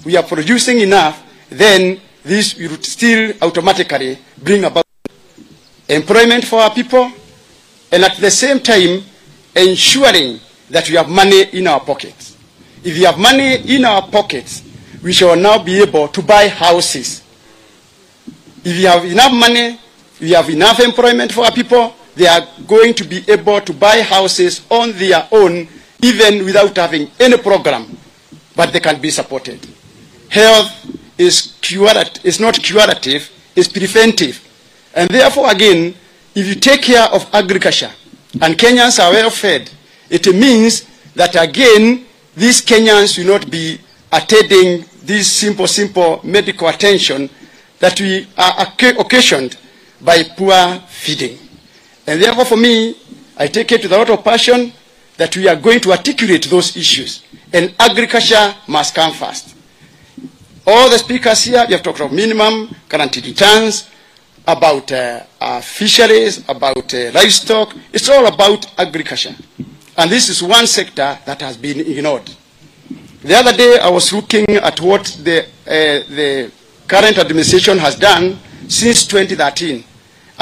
we 0.06 0.18
are 0.18 0.24
producing 0.24 0.80
enough, 0.80 1.24
then 1.50 2.00
this 2.24 2.56
will 2.58 2.76
still 2.82 3.34
automatically 3.42 4.18
bring 4.38 4.66
about 4.66 4.86
employment 5.88 6.46
for 6.46 6.60
our 6.60 6.74
people, 6.74 7.12
and 7.92 8.04
at 8.04 8.18
the 8.18 8.32
same 8.32 8.60
time, 8.60 9.04
ensuring 9.56 10.40
that 10.70 10.90
we 10.90 10.96
have 10.96 11.10
money 11.10 11.44
in 11.54 11.68
our 11.68 11.80
pockets. 11.80 12.36
If 12.84 12.96
we 12.96 13.04
have 13.04 13.18
money 13.18 13.76
in 13.76 13.86
our 13.86 14.08
pockets, 14.08 14.64
we 15.02 15.14
shall 15.14 15.36
now 15.36 15.64
be 15.64 15.82
able 15.82 16.08
to 16.10 16.22
buy 16.22 16.48
houses. 16.48 17.22
If 18.64 18.76
we 18.78 18.84
have 18.84 19.06
enough 19.06 19.32
money, 19.34 19.80
we 20.20 20.32
have 20.32 20.50
enough 20.50 20.80
employment 20.80 21.32
for 21.32 21.46
our 21.46 21.52
people, 21.52 21.94
they 22.16 22.28
are 22.28 22.48
going 22.68 22.94
to 22.94 23.04
be 23.04 23.24
able 23.28 23.60
to 23.62 23.74
buy 23.74 24.02
houses 24.02 24.62
on 24.70 24.92
their 24.94 25.28
own, 25.32 25.68
even 26.02 26.46
without 26.46 26.76
having 26.78 27.10
any 27.20 27.38
program, 27.38 27.98
but 28.56 28.72
they 28.72 28.80
can 28.80 29.02
be 29.02 29.10
supported. 29.10 29.60
Health 30.30 30.70
is, 31.18 31.58
curat- 31.62 32.24
is 32.26 32.40
not 32.40 32.56
curative, 32.62 33.30
it's 33.56 33.68
preventive. 33.68 34.40
And 34.94 35.10
therefore, 35.10 35.52
again, 35.52 35.96
if 36.36 36.48
you 36.48 36.56
take 36.56 36.82
care 36.84 37.04
of 37.06 37.28
agriculture 37.34 37.92
and 38.42 38.56
Kenyans 38.58 39.00
are 39.04 39.12
well 39.12 39.30
fed, 39.30 39.70
it 40.10 40.26
means 40.34 40.86
that 41.16 41.36
again, 41.36 42.06
these 42.36 42.62
Kenyans 42.62 43.18
will 43.18 43.34
not 43.40 43.50
be 43.50 43.80
attending 44.12 44.86
this 45.04 45.32
simple, 45.32 45.68
simple 45.68 46.20
medical 46.24 46.68
attention 46.68 47.30
that 47.80 48.00
we 48.00 48.28
are 48.38 48.68
occasioned 49.00 49.58
by 50.02 50.24
poor 50.38 50.80
feeding. 50.88 51.38
And 52.08 52.22
therefore, 52.22 52.46
for 52.46 52.58
me, 52.58 52.96
I 53.38 53.48
take 53.48 53.72
it 53.72 53.84
with 53.84 53.92
a 53.92 53.98
lot 53.98 54.10
of 54.10 54.24
passion 54.24 54.72
that 55.18 55.36
we 55.38 55.48
are 55.48 55.56
going 55.56 55.80
to 55.82 55.92
articulate 55.92 56.46
those 56.50 56.76
issues. 56.76 57.24
And 57.52 57.74
agriculture 57.80 58.56
must 58.68 58.96
come 58.96 59.14
first. 59.14 59.56
All 60.66 60.90
the 60.90 60.98
speakers 60.98 61.44
here, 61.44 61.64
we 61.68 61.74
have 61.74 61.84
talked 61.84 62.00
about 62.00 62.14
minimum 62.14 62.74
guaranteed 62.90 63.26
returns, 63.26 63.90
about 64.48 64.92
uh, 64.92 65.22
uh, 65.40 65.62
fisheries, 65.62 66.48
about 66.50 66.94
uh, 66.94 67.12
livestock. 67.14 67.76
It's 67.92 68.10
all 68.10 68.26
about 68.28 68.68
agriculture. 68.80 69.36
And 69.98 70.12
this 70.12 70.30
is 70.30 70.42
one 70.42 70.68
sector 70.68 71.18
that 71.26 71.42
has 71.42 71.58
been 71.58 71.80
ignored. 71.80 72.30
The 73.22 73.36
other 73.36 73.54
day, 73.56 73.78
I 73.80 73.90
was 73.90 74.12
looking 74.12 74.46
at 74.50 74.82
what 74.82 75.06
the, 75.24 75.44
uh, 75.44 75.46
the 75.68 76.52
current 76.88 77.18
administration 77.18 77.78
has 77.78 77.96
done 77.96 78.38
since 78.68 79.06
2013 79.08 79.84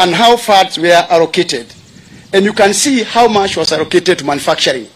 and 0.02 0.16
how 0.16 0.36
funds 0.36 0.80
were 0.80 1.06
allocated. 1.10 1.72
And 2.34 2.44
you 2.44 2.54
can 2.54 2.74
see 2.74 3.04
how 3.04 3.28
much 3.28 3.56
was 3.56 3.72
allocated 3.72 4.18
to 4.20 4.26
manufacturing. 4.26 4.88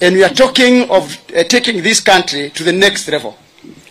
And 0.00 0.14
we 0.14 0.24
are 0.24 0.30
talking 0.30 0.90
of 0.90 1.16
uh, 1.36 1.44
taking 1.44 1.82
this 1.82 2.00
country 2.00 2.48
to 2.50 2.64
the 2.64 2.72
next 2.72 3.06
level 3.08 3.36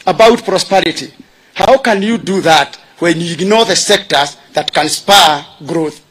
about 0.08 0.44
prosperity. 0.44 1.14
How 1.54 1.78
can 1.78 2.02
you 2.02 2.18
do 2.18 2.42
that 2.42 2.76
when 2.98 3.22
you 3.22 3.34
ignore 3.34 3.66
the 3.66 3.76
sectors 3.76 4.36
that 4.54 4.74
can 4.74 4.90
spur 4.90 5.46
growth 5.68 6.04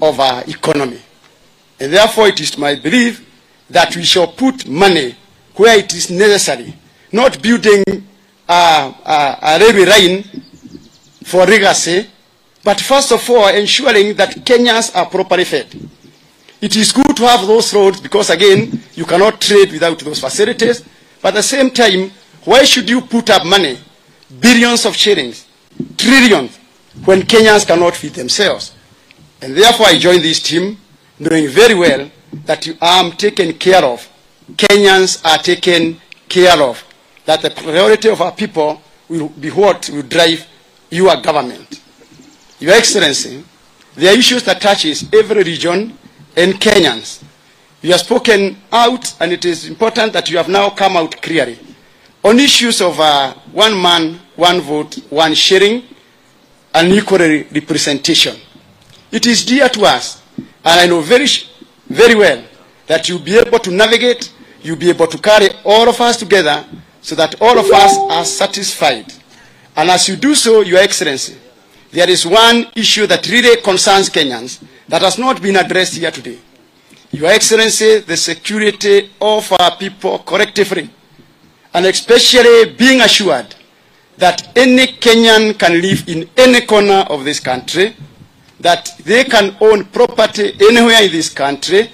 of 0.00 0.20
our 0.20 0.44
economy? 0.44 1.00
And 1.80 1.92
therefore, 1.92 2.28
it 2.28 2.40
is 2.40 2.56
my 2.56 2.76
belief 2.76 3.26
that 3.68 3.96
we 3.96 4.04
shall 4.04 4.28
put 4.28 4.68
money 4.68 5.16
where 5.56 5.76
it 5.76 5.92
is 5.92 6.08
necessary, 6.08 6.72
not 7.10 7.42
building 7.42 7.82
a, 8.48 8.52
a, 8.52 9.38
a 9.42 9.58
railway 9.58 9.86
line 9.86 10.22
for 11.24 11.46
legacy, 11.46 12.06
but 12.62 12.80
first 12.80 13.12
of 13.12 13.28
all, 13.30 13.48
ensuring 13.48 14.14
that 14.14 14.30
Kenyans 14.44 14.94
are 14.94 15.06
properly 15.06 15.44
fed. 15.44 15.66
It 16.60 16.76
is 16.76 16.92
good 16.92 17.16
to 17.16 17.26
have 17.26 17.46
those 17.46 17.72
roads 17.72 18.00
because, 18.00 18.28
again, 18.28 18.82
you 18.94 19.06
cannot 19.06 19.40
trade 19.40 19.72
without 19.72 19.98
those 20.00 20.20
facilities. 20.20 20.84
But 21.22 21.28
at 21.28 21.34
the 21.36 21.42
same 21.42 21.70
time, 21.70 22.10
why 22.44 22.64
should 22.64 22.88
you 22.88 23.00
put 23.00 23.30
up 23.30 23.46
money, 23.46 23.78
billions 24.40 24.84
of 24.84 24.94
shillings, 24.94 25.46
trillions, 25.96 26.58
when 27.04 27.22
Kenyans 27.22 27.66
cannot 27.66 27.96
feed 27.96 28.12
themselves? 28.12 28.74
And 29.40 29.56
therefore, 29.56 29.86
I 29.86 29.98
join 29.98 30.20
this 30.20 30.42
team, 30.42 30.76
knowing 31.18 31.48
very 31.48 31.74
well 31.74 32.10
that 32.44 32.66
you 32.66 32.76
are 32.80 33.10
taken 33.12 33.54
care 33.54 33.82
of. 33.84 34.06
Kenyans 34.52 35.24
are 35.24 35.38
taken 35.38 35.98
care 36.28 36.60
of. 36.62 36.84
That 37.24 37.40
the 37.40 37.50
priority 37.50 38.10
of 38.10 38.20
our 38.20 38.32
people 38.32 38.82
will 39.08 39.28
be 39.28 39.48
what 39.50 39.88
will 39.90 40.02
drive 40.02 40.46
your 40.90 41.16
government. 41.22 41.80
Your 42.60 42.74
Excellency, 42.74 43.42
there 43.96 44.12
are 44.12 44.18
issues 44.18 44.42
that 44.44 44.60
touches 44.60 45.08
every 45.14 45.42
region 45.42 45.96
and 46.36 46.54
Kenyans. 46.54 47.22
You 47.80 47.92
have 47.92 48.00
spoken 48.02 48.58
out, 48.70 49.14
and 49.18 49.32
it 49.32 49.46
is 49.46 49.66
important 49.66 50.12
that 50.12 50.30
you 50.30 50.36
have 50.36 50.48
now 50.48 50.68
come 50.68 50.96
out 50.96 51.20
clearly 51.22 51.58
on 52.22 52.38
issues 52.38 52.82
of 52.82 53.00
uh, 53.00 53.32
one 53.52 53.80
man, 53.80 54.20
one 54.36 54.60
vote, 54.60 54.96
one 55.08 55.32
sharing, 55.34 55.82
and 56.74 56.92
equal 56.92 57.18
representation. 57.18 58.36
It 59.10 59.26
is 59.26 59.44
dear 59.44 59.68
to 59.70 59.84
us, 59.86 60.22
and 60.36 60.46
I 60.80 60.86
know 60.86 61.00
very, 61.00 61.26
very 61.88 62.14
well 62.14 62.44
that 62.86 63.08
you'll 63.08 63.20
be 63.20 63.38
able 63.38 63.58
to 63.60 63.70
navigate, 63.70 64.32
you'll 64.62 64.76
be 64.76 64.90
able 64.90 65.06
to 65.06 65.16
carry 65.16 65.48
all 65.64 65.88
of 65.88 65.98
us 66.00 66.18
together 66.18 66.64
so 67.00 67.14
that 67.14 67.40
all 67.40 67.58
of 67.58 67.70
us 67.70 67.96
are 67.96 68.24
satisfied. 68.26 69.10
And 69.74 69.88
as 69.88 70.06
you 70.06 70.16
do 70.16 70.34
so, 70.34 70.60
Your 70.60 70.78
Excellency, 70.80 71.38
there 71.92 72.08
is 72.08 72.24
one 72.26 72.66
issue 72.76 73.06
that 73.06 73.28
really 73.28 73.60
concerns 73.62 74.08
Kenyans 74.10 74.62
that 74.88 75.02
has 75.02 75.18
not 75.18 75.42
been 75.42 75.56
addressed 75.56 75.96
here 75.96 76.10
today. 76.10 76.38
Your 77.12 77.30
Excellency, 77.30 77.98
the 78.00 78.16
security 78.16 79.10
of 79.20 79.50
our 79.52 79.76
people 79.76 80.18
collectively, 80.20 80.88
and 81.74 81.86
especially 81.86 82.74
being 82.74 83.00
assured 83.00 83.54
that 84.16 84.56
any 84.56 84.86
Kenyan 84.86 85.58
can 85.58 85.80
live 85.80 86.08
in 86.08 86.28
any 86.36 86.64
corner 86.66 87.04
of 87.08 87.24
this 87.24 87.40
country, 87.40 87.96
that 88.60 88.92
they 89.04 89.24
can 89.24 89.56
own 89.60 89.86
property 89.86 90.52
anywhere 90.60 91.02
in 91.02 91.10
this 91.10 91.28
country, 91.30 91.90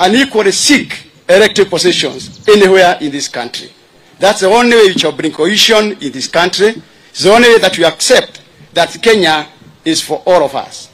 and 0.00 0.14
equally 0.14 0.52
seek 0.52 1.10
elective 1.28 1.70
positions 1.70 2.46
anywhere 2.48 2.98
in 3.00 3.10
this 3.10 3.28
country. 3.28 3.70
That's 4.18 4.40
the 4.40 4.48
only 4.48 4.76
way 4.76 4.86
we 4.88 4.98
shall 4.98 5.12
bring 5.12 5.32
cohesion 5.32 5.96
in 6.00 6.12
this 6.12 6.26
country. 6.28 6.82
It's 7.10 7.22
the 7.22 7.32
only 7.32 7.48
way 7.48 7.58
that 7.58 7.78
we 7.78 7.84
accept 7.84 8.42
that 8.78 9.02
Kenya 9.02 9.44
is 9.84 10.00
for 10.00 10.22
all 10.24 10.44
of 10.44 10.54
us. 10.54 10.88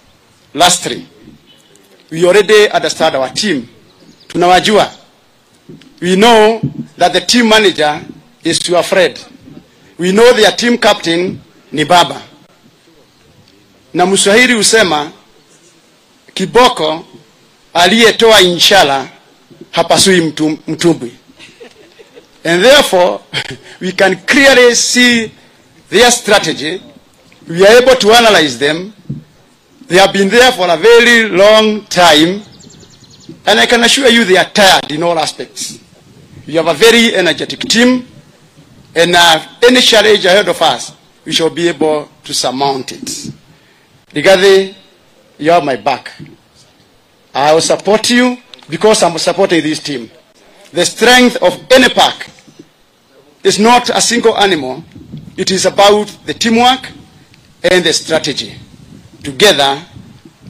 Lastly, 0.55 1.07
we 2.11 2.25
already 2.25 2.67
understand 2.71 3.15
our 3.15 3.29
team. 3.29 3.69
Tunawajua. 4.29 4.91
We 6.01 6.17
know 6.17 6.61
that 6.97 7.13
the 7.13 7.21
team 7.21 7.49
manager 7.51 8.01
is 8.43 8.59
to 8.61 8.83
Fred. 8.83 9.21
We 9.99 10.13
know 10.13 10.33
their 10.33 10.53
team 10.53 10.79
captain 10.79 11.39
ni 11.73 11.85
Baba. 11.85 12.23
Na 13.95 14.07
Mswahili 14.07 14.53
husema 14.55 15.13
kiboko 16.35 17.05
aliyetoa 17.75 18.41
inshallah 18.41 19.07
hapasui 19.71 20.21
mtu- 20.21 20.59
mtumbwi. 20.67 21.13
And 22.45 22.63
therefore, 22.63 23.21
we 23.81 23.93
can 23.93 24.17
clearly 24.17 24.75
see 24.77 25.31
their 25.91 26.11
strategy. 26.13 26.81
We 27.47 27.67
are 27.67 27.83
able 27.83 27.95
to 27.97 28.11
analyze 28.13 28.59
them. 28.59 28.95
They 29.87 29.97
have 29.99 30.15
been 30.15 30.31
there 30.31 30.51
for 30.53 30.67
a 30.67 30.77
very 30.79 31.29
long 31.29 31.85
time. 31.87 32.41
And 33.47 33.61
I 33.61 33.67
can 33.67 33.83
assure 33.85 34.09
you 34.09 34.25
they 34.25 34.39
are 34.39 34.49
tired 34.49 34.91
in 34.91 35.03
all 35.03 35.19
aspects. 35.19 35.79
We 36.47 36.55
have 36.55 36.67
a 36.67 36.75
very 36.75 37.15
energetic 37.15 37.61
team. 37.61 38.07
And 38.95 39.15
uh, 39.15 39.47
any 39.63 39.81
challenge 39.83 40.25
ahead 40.25 40.49
of 40.49 40.61
us, 40.63 40.95
we 41.27 41.33
shall 41.33 41.51
be 41.51 41.69
able 41.69 42.09
to 42.25 42.33
surmount 42.33 42.93
it. 42.93 43.31
Rigathi, 44.11 44.75
you 45.39 45.51
have 45.51 45.65
my 45.65 45.77
back. 45.77 46.13
I 47.35 47.53
will 47.53 47.61
support 47.61 48.09
you 48.09 48.39
because 48.71 49.03
I'm 49.03 49.19
supporting 49.19 49.63
this 49.63 49.81
team. 49.81 50.11
The 50.73 50.87
strength 50.87 51.37
of 51.43 51.61
any 51.71 51.93
pack 51.93 52.31
is 53.43 53.59
not 53.59 53.91
a 53.91 54.01
single 54.01 54.37
animal. 54.39 54.83
It 55.37 55.51
is 55.51 55.67
about 55.67 56.07
the 56.25 56.33
teamwork 56.33 56.91
and 57.65 57.85
the 57.85 57.93
strategy. 57.93 58.55
Together, 59.23 59.83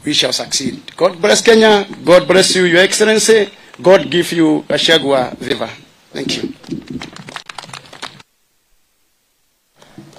we 0.05 0.13
shall 0.13 0.33
succeed. 0.33 0.83
God 0.97 1.21
bless 1.23 1.41
Kenya. 1.43 1.87
God 2.05 2.27
bless 2.27 2.55
you, 2.57 2.65
Your 2.65 2.81
Excellency. 2.81 3.49
God 3.81 4.11
give 4.11 4.33
you 4.33 4.65
Gachagua 4.69 5.37
Viva. 5.39 5.69
Thank 6.13 6.37
you. 6.43 6.53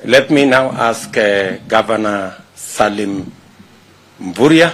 Let 0.05 0.29
me 0.29 0.45
now 0.45 0.69
ask 0.71 1.15
uh, 1.17 1.57
Governor 1.67 2.41
Salim 2.55 3.31
Mburia, 4.21 4.73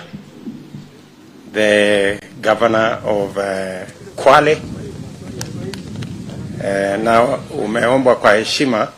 the 1.51 2.19
governor 2.41 3.01
of 3.03 3.37
uh, 3.37 3.85
Kwale. 4.15 4.61
Uh, 6.61 6.97
na 7.03 7.23
umeombwa 7.51 8.15
kwa 8.15 8.35
heshima 8.35 8.91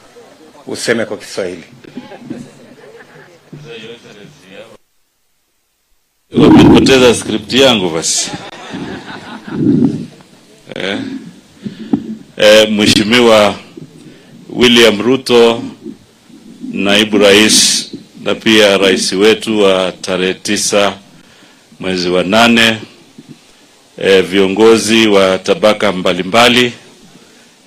useme 0.67 1.05
kwa 1.05 1.17
Kiswahili. 1.17 1.63
Wamepoteza 6.33 7.15
script 7.15 7.53
yangu 7.53 7.89
basi. 7.89 8.31
Eh, 10.75 10.97
eh, 12.37 12.69
Mheshimiwa 12.71 13.55
William 14.49 15.01
Ruto, 15.01 15.63
naibu 16.71 17.17
rais 17.17 17.87
na 18.23 18.35
pia 18.35 18.77
rais 18.77 19.11
wetu 19.13 19.59
wa 19.61 19.91
tarehe 20.01 20.33
tisa 20.33 20.93
mwezi 21.79 22.09
wa 22.09 22.23
nane, 22.23 22.77
eh, 23.97 24.23
viongozi 24.23 25.07
wa 25.07 25.37
tabaka 25.37 25.91
mbalimbali. 25.91 26.73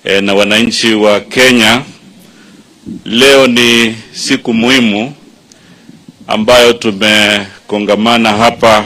Eh, 0.03 0.23
na 0.23 0.33
wananchi 0.33 0.93
wa 0.93 1.19
Kenya, 1.19 1.81
leo 3.05 3.47
ni 3.47 3.95
siku 4.13 4.53
muhimu 4.53 5.13
ambayo 6.27 6.73
tumekongamana 7.67 8.31
hapa 8.33 8.85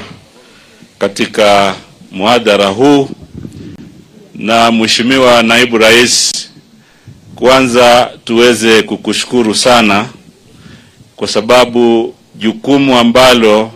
katika 0.99 1.75
mhadhara 2.11 2.67
huu. 2.67 3.09
Na 4.35 4.71
Mheshimiwa 4.71 5.43
Naibu 5.43 5.77
Rais, 5.77 6.31
kwanza 7.35 8.11
tuweze 8.25 8.81
kukushukuru 8.83 9.55
sana 9.55 10.05
kwa 11.15 11.27
sababu 11.27 12.15
jukumu 12.35 12.97
ambalo 12.99 13.71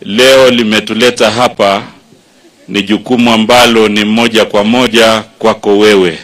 leo 0.00 0.50
limetuleta 0.50 1.30
hapa 1.30 1.82
ni 2.68 2.82
jukumu 2.82 3.32
ambalo 3.32 3.88
ni 3.88 4.04
moja 4.04 4.44
kwa 4.44 4.64
moja 4.64 5.22
kwako 5.38 5.78
wewe, 5.78 6.18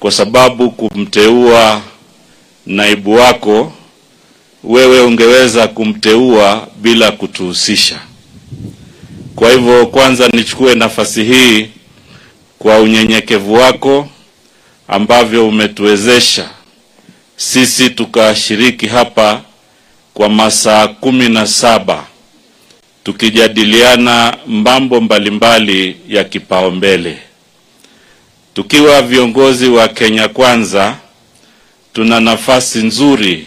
kwa 0.00 0.10
sababu 0.12 0.70
kumteua 0.70 1.82
naibu 2.66 3.14
wako 3.14 3.72
wewe 4.64 5.00
ungeweza 5.00 5.68
kumteua 5.68 6.68
bila 6.76 7.12
kutuhusisha. 7.12 8.00
Kwa 9.36 9.52
hivyo, 9.52 9.86
kwanza 9.86 10.28
nichukue 10.28 10.74
nafasi 10.74 11.24
hii 11.24 11.68
kwa 12.58 12.78
unyenyekevu 12.78 13.54
wako 13.54 14.08
ambavyo 14.88 15.48
umetuwezesha 15.48 16.50
sisi 17.36 17.90
tukashiriki 17.90 18.86
hapa 18.86 19.42
kwa 20.14 20.28
masaa 20.28 20.88
kumi 20.88 21.28
na 21.28 21.46
saba 21.46 22.04
tukijadiliana 23.04 24.36
mambo 24.46 25.00
mbalimbali 25.00 25.96
ya 26.08 26.24
kipaumbele. 26.24 27.18
Tukiwa 28.54 29.02
viongozi 29.02 29.68
wa 29.68 29.88
Kenya 29.88 30.28
Kwanza, 30.28 30.96
tuna 31.92 32.20
nafasi 32.20 32.78
nzuri 32.78 33.46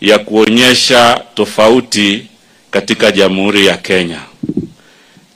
ya 0.00 0.18
kuonyesha 0.18 1.24
tofauti 1.34 2.26
katika 2.70 3.12
Jamhuri 3.12 3.66
ya 3.66 3.76
Kenya. 3.76 4.20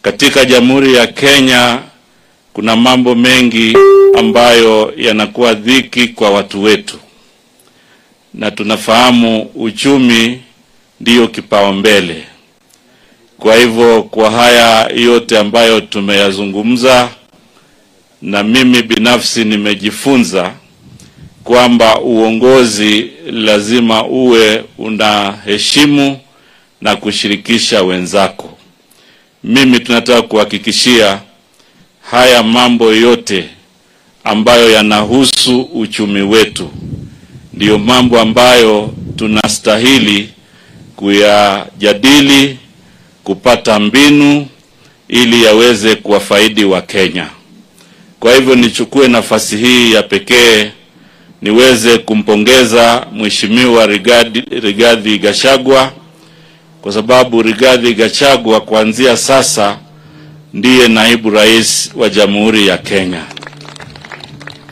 Katika 0.03 0.45
Jamhuri 0.45 0.95
ya 0.95 1.07
Kenya 1.07 1.79
kuna 2.53 2.77
mambo 2.77 3.15
mengi 3.15 3.77
ambayo 4.19 4.93
yanakuwa 4.97 5.55
dhiki 5.55 6.09
kwa 6.09 6.31
watu 6.31 6.63
wetu, 6.63 6.99
na 8.35 8.51
tunafahamu 8.51 9.43
uchumi 9.55 10.41
ndiyo 11.01 11.29
kipaumbele. 11.29 12.25
Kwa 13.39 13.57
hivyo, 13.57 14.03
kwa 14.03 14.31
haya 14.31 14.89
yote 14.97 15.39
ambayo 15.39 15.81
tumeyazungumza, 15.81 17.09
na 18.23 18.43
mimi 18.43 18.83
binafsi 18.83 19.45
nimejifunza 19.45 20.53
kwamba 21.45 22.01
uongozi 22.01 23.11
lazima 23.27 24.05
uwe 24.07 24.65
unaheshimu 24.79 26.19
na 26.81 26.97
kushirikisha 26.97 27.83
wenzako. 27.83 28.59
Mimi 29.45 29.81
tunataka 29.81 30.23
kuhakikishia 30.23 31.21
haya 32.11 32.43
mambo 32.43 32.93
yote 32.93 33.45
ambayo 34.25 34.71
yanahusu 34.71 35.61
uchumi 35.61 36.23
wetu 36.23 36.71
ndiyo 37.53 37.79
mambo 37.79 38.21
ambayo 38.21 38.95
tunastahili 39.17 40.29
kuyajadili, 40.97 42.59
kupata 43.25 43.79
mbinu 43.79 44.47
ili 45.09 45.45
yaweze 45.45 45.95
kuwafaidi 45.97 46.65
wa 46.65 46.83
Kenya. 46.83 47.29
Kwa 48.21 48.35
hivyo 48.35 48.55
nichukue 48.55 49.09
nafasi 49.09 49.57
hii 49.57 49.93
ya 49.93 50.03
pekee 50.03 50.71
niweze 51.45 51.99
kumpongeza 51.99 53.07
Mheshimiwa 53.13 53.87
Rigathi, 53.87 54.41
Rigathi 54.41 55.19
Gachagua 55.19 55.93
kwa 56.83 56.93
sababu 56.93 57.43
Rigathi 57.43 57.95
Gachagua 57.95 58.61
kuanzia 58.61 59.17
sasa 59.17 59.79
ndiye 60.53 60.89
naibu 60.89 61.31
rais 61.31 61.91
wa 61.97 62.09
Jamhuri 62.09 62.67
ya 62.67 62.79
Kenya. 62.79 63.23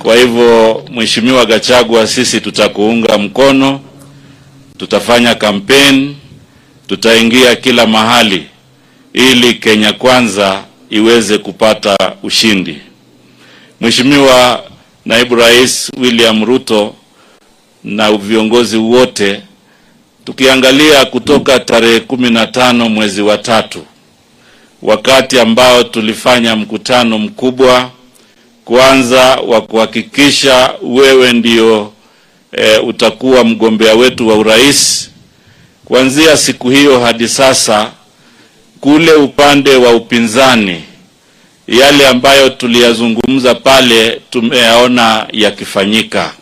Kwa 0.03 0.17
hivyo 0.17 0.85
Mheshimiwa 0.91 1.47
Gachagua, 1.47 2.07
sisi 2.07 2.41
tutakuunga 2.41 3.19
mkono, 3.19 3.81
tutafanya 4.79 5.35
kampeni, 5.35 6.17
tutaingia 6.87 7.57
kila 7.57 7.87
mahali 7.87 8.47
ili 9.13 9.55
Kenya 9.55 9.93
Kwanza 9.93 10.65
iweze 10.91 11.39
kupata 11.39 11.97
ushindi. 12.23 12.77
Mheshimiwa 13.81 14.65
Naibu 15.05 15.35
Rais 15.37 15.91
William 16.01 16.45
Ruto 16.45 16.95
na 17.85 18.13
viongozi 18.13 18.77
wote, 18.77 19.43
tukiangalia 20.25 21.05
kutoka 21.05 21.61
tarehe 21.61 22.01
kumi 22.01 22.31
na 22.31 22.47
tano 22.47 22.89
mwezi 22.89 23.23
wa 23.23 23.39
tatu, 23.39 23.85
wakati 24.83 25.41
ambao 25.41 25.85
tulifanya 25.85 26.57
mkutano 26.57 27.19
mkubwa 27.19 27.91
kwanza 28.65 29.21
wa 29.37 29.61
kuhakikisha 29.61 30.75
wewe 30.83 31.33
ndio 31.33 31.93
e, 32.53 32.77
utakuwa 32.79 33.45
mgombea 33.45 33.95
wetu 33.95 34.29
wa 34.29 34.35
urais. 34.35 35.11
Kuanzia 35.85 36.37
siku 36.37 36.71
hiyo 36.71 37.01
hadi 37.01 37.29
sasa, 37.29 37.91
kule 38.81 39.13
upande 39.13 39.77
wa 39.77 39.95
upinzani 39.95 40.83
yale 41.69 42.09
ambayo 42.09 42.49
tuliyazungumza 42.49 43.55
pale 43.55 44.21
tumeyaona 44.31 45.27
yakifanyika, 45.33 46.33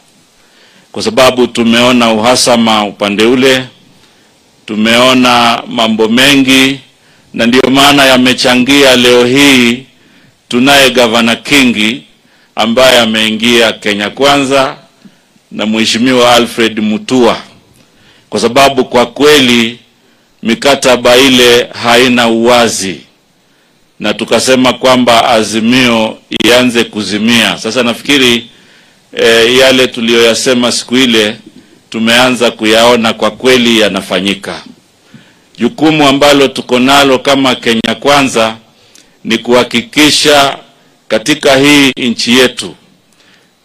kwa 0.93 1.03
sababu 1.03 1.47
tumeona 1.47 2.13
uhasama 2.13 2.85
upande 2.85 3.25
ule, 3.25 3.65
tumeona 4.67 5.63
mambo 5.69 6.09
mengi, 6.09 6.81
na 7.35 7.47
ndiyo 7.47 7.71
maana 7.71 8.05
yamechangia 8.05 8.97
leo 8.97 9.25
hii 9.27 9.83
tunaye 10.49 10.91
gavana 10.91 11.37
Kingi 11.37 12.03
ambaye 12.57 12.99
ameingia 12.99 13.73
Kenya 13.73 14.11
Kwanza 14.11 14.77
na 15.53 15.67
mheshimiwa 15.67 16.35
Alfred 16.35 16.79
Mutua, 16.81 17.37
kwa 18.31 18.41
sababu 18.41 18.85
kwa 18.85 19.07
kweli 19.07 19.79
mikataba 20.43 21.17
ile 21.17 21.69
haina 21.83 22.29
uwazi 22.29 23.01
na 24.01 24.15
tukasema 24.15 24.73
kwamba 24.73 25.29
Azimio 25.29 26.19
ianze 26.45 26.85
kuzimia. 26.85 27.59
Sasa 27.59 27.83
nafikiri 27.83 28.47
e, 29.17 29.57
yale 29.57 29.87
tuliyoyasema 29.89 30.73
siku 30.73 30.97
ile 30.97 31.37
tumeanza 31.91 32.51
kuyaona 32.51 33.13
kwa 33.13 33.31
kweli 33.31 33.81
yanafanyika. 33.81 34.63
Jukumu 35.59 36.09
ambalo 36.09 36.49
tuko 36.49 36.79
nalo 36.79 37.19
kama 37.19 37.55
Kenya 37.55 37.95
Kwanza 38.01 38.57
ni 39.25 39.39
kuhakikisha 39.39 40.59
katika 41.09 41.57
hii 41.57 41.93
nchi 41.97 42.39
yetu 42.39 42.75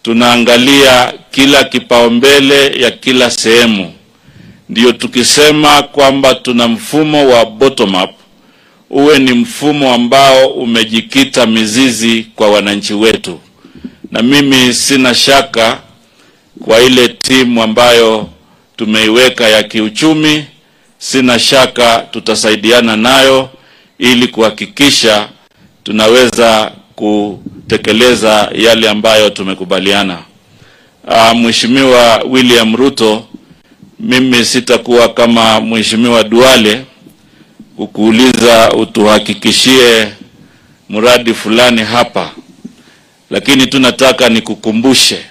tunaangalia 0.03 1.13
kila 1.31 1.63
kipaumbele 1.63 2.81
ya 2.81 2.91
kila 2.91 3.31
sehemu, 3.31 3.93
ndiyo 4.69 4.91
tukisema 4.91 5.83
kwamba 5.83 6.35
tuna 6.35 6.67
mfumo 6.67 7.29
wa 7.29 7.45
bottom 7.45 7.95
up 7.95 8.09
uwe 8.95 9.19
ni 9.19 9.33
mfumo 9.33 9.93
ambao 9.93 10.47
umejikita 10.47 11.45
mizizi 11.45 12.27
kwa 12.35 12.49
wananchi 12.51 12.93
wetu, 12.93 13.39
na 14.11 14.21
mimi 14.21 14.73
sina 14.73 15.13
shaka 15.15 15.79
kwa 16.65 16.81
ile 16.81 17.07
timu 17.07 17.63
ambayo 17.63 18.29
tumeiweka 18.75 19.47
ya 19.49 19.63
kiuchumi, 19.63 20.45
sina 20.97 21.39
shaka 21.39 21.99
tutasaidiana 22.11 22.97
nayo 22.97 23.49
ili 23.99 24.27
kuhakikisha 24.27 25.29
tunaweza 25.83 26.71
kutekeleza 26.95 28.49
yale 28.55 28.89
ambayo 28.89 29.29
tumekubaliana. 29.29 30.19
Uh, 31.07 31.33
Mheshimiwa 31.37 32.23
William 32.29 32.75
Ruto, 32.75 33.25
mimi 33.99 34.45
sitakuwa 34.45 35.09
kama 35.13 35.61
Mheshimiwa 35.61 36.23
Duale 36.23 36.85
kukuuliza 37.77 38.71
utuhakikishie 38.71 40.07
mradi 40.89 41.33
fulani 41.33 41.81
hapa, 41.83 42.31
lakini 43.29 43.67
tunataka 43.67 44.29
nikukumbushe 44.29 45.25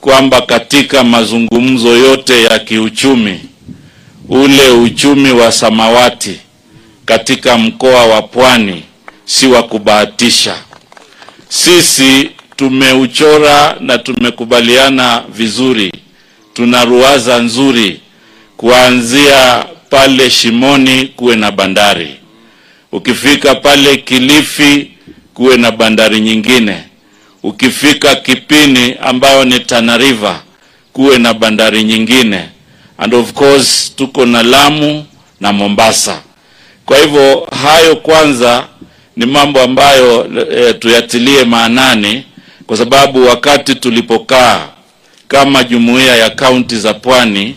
kwamba 0.00 0.40
katika 0.42 1.04
mazungumzo 1.04 1.88
yote 1.96 2.42
ya 2.42 2.58
kiuchumi, 2.58 3.40
ule 4.28 4.70
uchumi 4.70 5.30
wa 5.32 5.52
samawati 5.52 6.40
katika 7.04 7.58
mkoa 7.58 8.06
wa 8.06 8.22
Pwani 8.22 8.82
si 9.24 9.46
wa 9.46 9.62
kubahatisha. 9.62 10.56
Sisi 11.48 12.30
tumeuchora 12.56 13.76
na 13.80 13.98
tumekubaliana 13.98 15.22
vizuri, 15.28 15.92
tuna 16.54 16.84
ruwaza 16.84 17.38
nzuri 17.38 18.00
kuanzia 18.56 19.66
pale 19.94 20.30
Shimoni 20.30 21.06
kuwe 21.06 21.36
na 21.36 21.50
bandari, 21.50 22.16
ukifika 22.92 23.54
pale 23.54 23.96
Kilifi 23.96 24.90
kuwe 25.34 25.56
na 25.56 25.70
bandari 25.70 26.20
nyingine, 26.20 26.78
ukifika 27.42 28.14
Kipini 28.16 28.94
ambayo 29.02 29.44
ni 29.44 29.60
Tana 29.60 29.96
River 29.98 30.40
kuwe 30.92 31.18
na 31.18 31.34
bandari 31.34 31.84
nyingine, 31.84 32.44
and 32.98 33.14
of 33.14 33.32
course 33.32 33.92
tuko 33.96 34.26
na 34.26 34.42
Lamu 34.42 35.04
na 35.40 35.52
Mombasa. 35.52 36.22
Kwa 36.86 36.98
hivyo 36.98 37.48
hayo 37.62 37.96
kwanza 37.96 38.66
ni 39.16 39.26
mambo 39.26 39.60
ambayo 39.60 40.28
e, 40.56 40.72
tuyatilie 40.74 41.44
maanani, 41.44 42.24
kwa 42.66 42.76
sababu 42.76 43.26
wakati 43.26 43.74
tulipokaa 43.74 44.68
kama 45.28 45.64
jumuiya 45.64 46.16
ya 46.16 46.30
kaunti 46.30 46.76
za 46.76 46.94
Pwani 46.94 47.56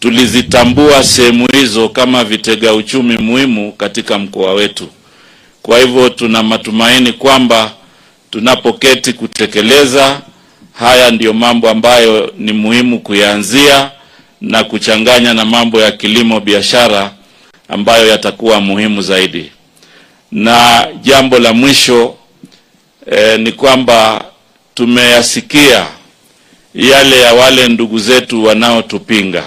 tulizitambua 0.00 1.04
sehemu 1.04 1.46
hizo 1.52 1.88
kama 1.88 2.24
vitega 2.24 2.72
uchumi 2.74 3.16
muhimu 3.18 3.72
katika 3.72 4.18
mkoa 4.18 4.52
wetu. 4.54 4.88
Kwa 5.62 5.78
hivyo 5.78 6.08
tuna 6.08 6.42
matumaini 6.42 7.12
kwamba 7.12 7.72
tunapoketi 8.30 9.12
kutekeleza 9.12 10.20
haya, 10.72 11.10
ndiyo 11.10 11.32
mambo 11.32 11.70
ambayo 11.70 12.32
ni 12.38 12.52
muhimu 12.52 12.98
kuyaanzia 13.00 13.90
na 14.40 14.64
kuchanganya 14.64 15.34
na 15.34 15.44
mambo 15.44 15.80
ya 15.80 15.90
kilimo 15.92 16.40
biashara 16.40 17.12
ambayo 17.68 18.06
yatakuwa 18.08 18.60
muhimu 18.60 19.02
zaidi. 19.02 19.52
Na 20.32 20.86
jambo 21.02 21.38
la 21.38 21.52
mwisho 21.52 22.14
eh, 23.12 23.40
ni 23.40 23.52
kwamba 23.52 24.24
tumeyasikia 24.74 25.86
yale 26.74 27.20
ya 27.20 27.34
wale 27.34 27.68
ndugu 27.68 27.98
zetu 27.98 28.44
wanaotupinga, 28.44 29.44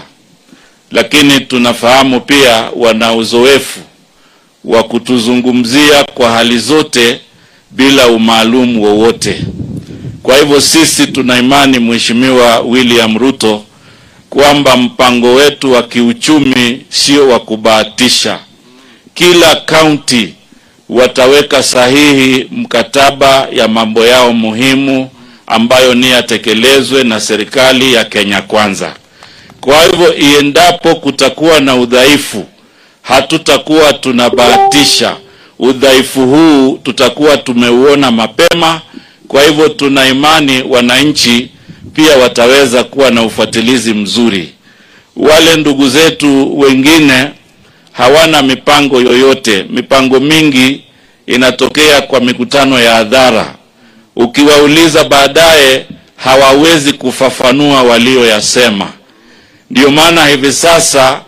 lakini 0.92 1.40
tunafahamu 1.40 2.22
pia 2.22 2.70
wana 2.76 3.14
uzoefu 3.14 3.80
wa 4.66 4.84
kutuzungumzia 4.84 6.04
kwa 6.14 6.32
hali 6.32 6.60
zote 6.60 7.20
bila 7.72 8.08
umaalum 8.08 8.80
wowote. 8.80 9.42
Kwa 10.24 10.38
hivyo 10.38 10.62
sisi 10.62 11.08
tuna 11.08 11.40
imani, 11.40 11.80
Mheshimiwa 11.80 12.60
William 12.60 13.18
Ruto, 13.18 13.64
kwamba 14.30 14.78
mpango 14.78 15.34
wetu 15.36 15.72
wa 15.72 15.84
kiuchumi 15.84 16.82
sio 16.90 17.28
wa 17.30 17.40
kubahatisha. 17.40 18.40
Kila 19.14 19.56
kaunti 19.56 20.34
wataweka 20.90 21.64
sahihi 21.64 22.48
mkataba 22.52 23.48
ya 23.52 23.68
mambo 23.68 24.06
yao 24.06 24.34
muhimu 24.34 25.10
ambayo 25.48 25.94
ni 25.96 26.10
yatekelezwe 26.12 27.04
na 27.04 27.20
serikali 27.20 27.94
ya 27.94 28.06
Kenya 28.06 28.42
Kwanza. 28.42 28.96
Kwa 29.62 29.84
hivyo, 29.84 30.16
iendapo 30.16 30.96
kutakuwa 30.96 31.60
na 31.60 31.76
udhaifu, 31.76 32.46
hatutakuwa 33.02 33.94
tunabahatisha. 33.94 35.16
Udhaifu 35.60 36.26
huu 36.28 36.78
tutakuwa 36.84 37.38
tumeuona 37.38 38.12
mapema. 38.12 38.82
Kwa 39.28 39.44
hivyo, 39.44 39.70
tuna 39.70 40.08
imani 40.08 40.64
wananchi 40.70 41.50
pia 41.94 42.18
wataweza 42.18 42.84
kuwa 42.84 43.12
na 43.12 43.24
ufuatilizi 43.24 43.94
mzuri. 43.94 44.50
Wale 45.18 45.56
ndugu 45.56 45.90
zetu 45.90 46.60
wengine 46.60 47.28
hawana 47.92 48.42
mipango 48.42 49.02
yoyote. 49.02 49.66
Mipango 49.70 50.20
mingi 50.20 50.84
inatokea 51.28 52.02
kwa 52.02 52.20
mikutano 52.20 52.80
ya 52.80 52.96
hadhara. 52.96 53.56
Ukiwauliza 54.16 55.04
baadaye, 55.04 55.86
hawawezi 56.16 56.94
kufafanua 56.94 57.84
walioyasema. 57.84 58.90
Ndio 59.72 59.92
maana 59.92 60.28
hivi 60.28 60.54
sasa 60.54 61.22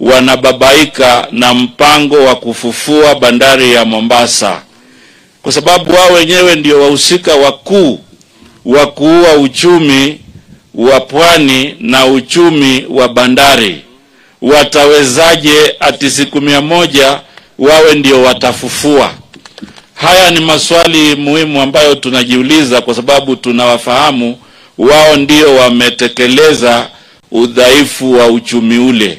wanababaika 0.00 1.28
na 1.32 1.54
mpango 1.54 2.24
wa 2.24 2.36
kufufua 2.36 3.14
bandari 3.14 3.72
ya 3.72 3.84
Mombasa, 3.84 4.62
kwa 5.42 5.52
sababu 5.52 5.94
wao 5.94 6.12
wenyewe 6.12 6.54
ndio 6.54 6.82
wahusika 6.82 7.34
wakuu 7.34 8.00
wa 8.64 8.86
kuua 8.86 9.32
uchumi 9.32 10.20
wa 10.74 11.00
pwani 11.00 11.74
na 11.80 12.06
uchumi 12.06 12.86
wa 12.90 13.08
bandari. 13.08 13.82
Watawezaje 14.42 15.74
ati 15.80 16.10
siku 16.10 16.40
mia 16.40 16.60
moja 16.60 17.20
wawe 17.58 17.94
ndio 17.94 18.22
watafufua? 18.22 19.10
Haya 19.94 20.30
ni 20.30 20.40
maswali 20.40 21.14
muhimu 21.16 21.62
ambayo 21.62 21.94
tunajiuliza, 21.94 22.80
kwa 22.80 22.94
sababu 22.94 23.36
tunawafahamu 23.36 24.38
wao 24.78 25.16
ndio 25.16 25.54
wametekeleza 25.54 26.88
udhaifu 27.30 28.12
wa 28.12 28.26
uchumi 28.26 28.78
ule. 28.78 29.18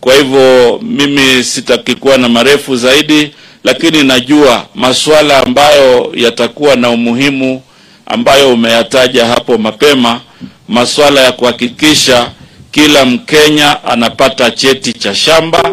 Kwa 0.00 0.14
hivyo 0.14 0.78
mimi 0.82 1.44
sitaki 1.44 1.94
kuwa 1.94 2.18
na 2.18 2.28
marefu 2.28 2.76
zaidi, 2.76 3.30
lakini 3.64 4.02
najua 4.02 4.66
masuala 4.74 5.42
ambayo 5.46 6.12
yatakuwa 6.14 6.76
na 6.76 6.90
umuhimu 6.90 7.62
ambayo 8.06 8.52
umeyataja 8.52 9.26
hapo 9.26 9.58
mapema, 9.58 10.20
masuala 10.68 11.20
ya 11.20 11.32
kuhakikisha 11.32 12.30
kila 12.70 13.04
Mkenya 13.04 13.84
anapata 13.84 14.50
cheti 14.50 14.92
cha 14.92 15.14
shamba, 15.14 15.70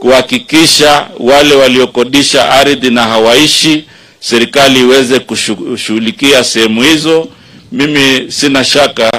kuhakikisha 0.00 1.06
wale 1.18 1.54
waliokodisha 1.54 2.50
ardhi 2.50 2.90
na 2.90 3.02
hawaishi, 3.02 3.84
serikali 4.20 4.80
iweze 4.80 5.18
kushughulikia 5.18 6.44
sehemu 6.44 6.82
hizo. 6.82 7.28
Mimi 7.72 8.32
sina 8.32 8.64
shaka 8.64 9.10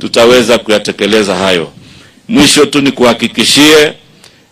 tutaweza 0.00 0.58
kuyatekeleza 0.58 1.34
hayo. 1.36 1.72
Mwisho 2.28 2.66
tu 2.66 2.80
ni 2.80 2.92
kuhakikishie 2.92 3.92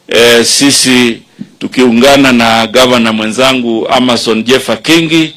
e, 0.08 0.44
sisi 0.44 1.18
tukiungana 1.58 2.32
na 2.32 2.66
gavana 2.66 3.12
mwenzangu 3.12 3.88
Amason 3.88 4.42
Jeffa 4.44 4.76
Kingi 4.76 5.34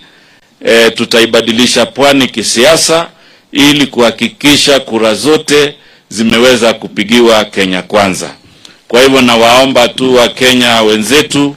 e, 0.65 0.89
tutaibadilisha 0.91 1.85
pwani 1.85 2.27
kisiasa 2.27 3.07
ili 3.51 3.87
kuhakikisha 3.87 4.79
kura 4.79 5.15
zote 5.15 5.75
zimeweza 6.09 6.73
kupigiwa 6.73 7.45
Kenya 7.45 7.81
Kwanza. 7.81 8.29
Kwa 8.87 9.01
hivyo 9.01 9.21
nawaomba 9.21 9.87
tu 9.87 10.15
Wakenya 10.15 10.81
wenzetu 10.81 11.55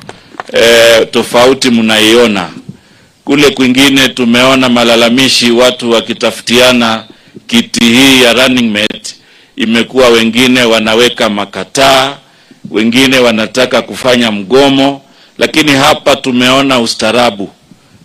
e, 0.53 1.05
tofauti 1.07 1.71
mnaiona 1.71 2.49
kule 3.25 3.51
kwingine, 3.51 4.09
tumeona 4.09 4.69
malalamishi 4.69 5.51
watu 5.51 5.91
wakitafutiana 5.91 7.05
kiti 7.49 7.85
hii 7.85 8.23
ya 8.23 8.33
running 8.33 8.71
mate, 8.73 9.15
imekuwa 9.57 10.09
wengine 10.09 10.63
wanaweka 10.63 11.29
makataa, 11.29 12.17
wengine 12.71 13.19
wanataka 13.19 13.83
kufanya 13.83 14.31
mgomo, 14.31 15.03
lakini 15.39 15.73
hapa 15.73 16.17
tumeona 16.17 16.81
ustarabu 16.81 17.51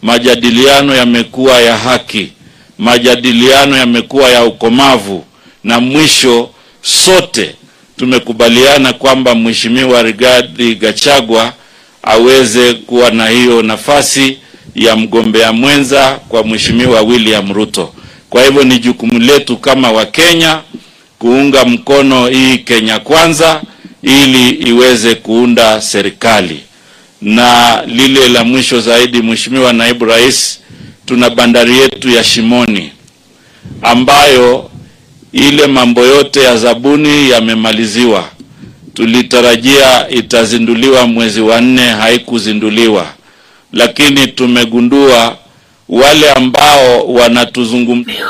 majadiliano 0.02 0.96
yamekuwa 0.96 1.62
ya 1.62 1.78
haki, 1.78 2.32
majadiliano 2.78 3.78
yamekuwa 3.78 4.30
ya 4.30 4.44
ukomavu, 4.46 5.26
na 5.64 5.80
mwisho 5.80 6.50
sote 6.82 7.56
tumekubaliana 7.98 8.94
kwamba 8.94 9.36
Mheshimiwa 9.36 10.04
Rigathi 10.04 10.76
Gachagua 10.76 11.54
aweze 12.04 12.74
kuwa 12.74 13.12
na 13.12 13.28
hiyo 13.28 13.62
nafasi 13.62 14.38
ya 14.76 14.96
mgombea 14.96 15.54
mwenza 15.54 16.20
kwa 16.30 16.44
Mheshimiwa 16.44 17.02
William 17.02 17.54
Ruto. 17.54 17.93
Kwa 18.34 18.44
hivyo 18.44 18.64
ni 18.64 18.80
jukumu 18.80 19.20
letu 19.20 19.58
kama 19.58 19.92
Wakenya 19.92 20.60
kuunga 21.20 21.66
mkono 21.66 22.28
hii 22.28 22.58
Kenya 22.58 23.00
Kwanza 23.00 23.62
ili 24.04 24.50
iweze 24.50 25.16
kuunda 25.16 25.82
serikali 25.82 26.60
na 27.22 27.82
lile 27.86 28.30
la 28.30 28.44
mwisho 28.44 28.82
zaidi, 28.82 29.22
Mheshimiwa 29.22 29.74
Naibu 29.74 30.06
Rais, 30.06 30.60
tuna 31.06 31.30
bandari 31.30 31.78
yetu 31.78 32.10
ya 32.10 32.24
Shimoni 32.24 32.92
ambayo 33.82 34.70
ile 35.34 35.68
mambo 35.68 36.06
yote 36.06 36.42
ya 36.44 36.58
zabuni 36.58 37.30
yamemaliziwa. 37.30 38.30
Tulitarajia 38.94 40.10
itazinduliwa 40.10 41.08
mwezi 41.08 41.42
wa 41.42 41.62
nne, 41.62 41.88
haikuzinduliwa, 41.90 43.08
lakini 43.74 44.28
tumegundua 44.28 45.38
wale 45.94 46.32
ambao 46.32 47.08
wanatuzungumzia 47.08 48.26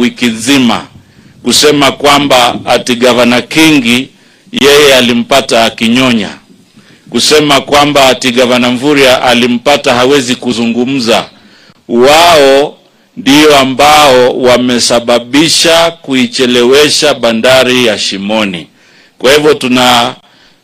wiki 0.00 0.26
nzima 0.26 0.86
kusema 1.42 1.92
kwamba 1.92 2.56
ati 2.66 2.94
gavana 2.94 3.42
Kingi 3.42 4.08
yeye 4.52 4.94
alimpata 4.94 5.64
akinyonya, 5.64 6.28
kusema 7.10 7.60
kwamba 7.60 8.08
ati 8.08 8.30
gavana 8.32 8.70
Mvurya 8.70 9.22
alimpata 9.22 9.94
hawezi 9.94 10.34
kuzungumza. 10.36 11.24
Wao 11.88 12.78
ndio 13.16 13.58
ambao 13.58 14.40
wamesababisha 14.42 15.90
kuichelewesha 15.90 17.14
bandari 17.14 17.86
ya 17.86 17.98
Shimoni. 17.98 18.68
Kwa 19.24 19.32
hivyo 19.34 19.54
tuna 19.54 20.14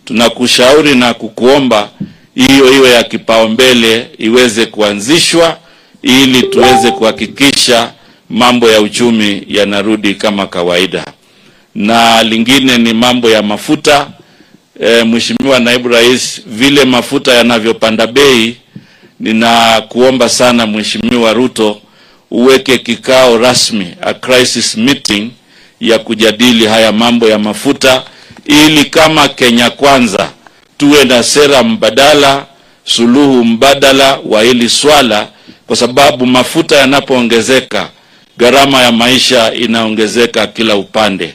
tunakushauri 0.05 0.95
na 0.95 1.15
kukuomba 1.15 1.91
hiyo 2.35 2.73
iwe 2.75 2.91
ya 2.91 3.03
kipaumbele 3.05 4.07
iweze 4.19 4.67
kuanzishwa 4.67 5.59
ili 6.03 6.43
tuweze 6.43 6.91
kuhakikisha 6.91 7.93
mambo 8.31 8.71
ya 8.71 8.81
uchumi 8.81 9.43
yanarudi 9.49 10.15
kama 10.15 10.47
kawaida. 10.47 11.05
Na 11.75 12.23
lingine 12.23 12.79
ni 12.79 12.95
mambo 12.95 13.31
ya 13.31 13.43
mafuta. 13.43 14.11
E, 14.81 15.05
Mheshimiwa 15.05 15.61
Naibu 15.61 15.89
Rais, 15.89 16.41
vile 16.47 16.85
mafuta 16.85 17.35
yanavyopanda 17.35 18.07
bei, 18.07 18.57
ninakuomba 19.21 20.29
sana 20.29 20.67
Mheshimiwa 20.67 21.33
Ruto 21.33 21.81
uweke 22.31 22.79
kikao 22.79 23.39
rasmi, 23.39 23.87
a 24.01 24.15
crisis 24.15 24.77
meeting 24.77 25.31
ya 25.81 25.99
kujadili 25.99 26.67
haya 26.67 26.93
mambo 26.93 27.29
ya 27.29 27.39
mafuta, 27.39 28.03
ili 28.47 28.85
kama 28.85 29.29
Kenya 29.29 29.71
Kwanza 29.71 30.31
tuwe 30.79 31.05
na 31.05 31.23
sera 31.23 31.63
mbadala, 31.63 32.47
suluhu 32.85 33.45
mbadala 33.45 34.19
wa 34.25 34.43
hili 34.43 34.69
swala, 34.69 35.29
kwa 35.67 35.77
sababu 35.77 36.27
mafuta 36.27 36.77
yanapoongezeka 36.77 37.89
gharama 38.39 38.83
ya 38.83 38.93
maisha 38.93 39.55
inaongezeka 39.55 40.47
kila 40.47 40.77
upande. 40.77 41.35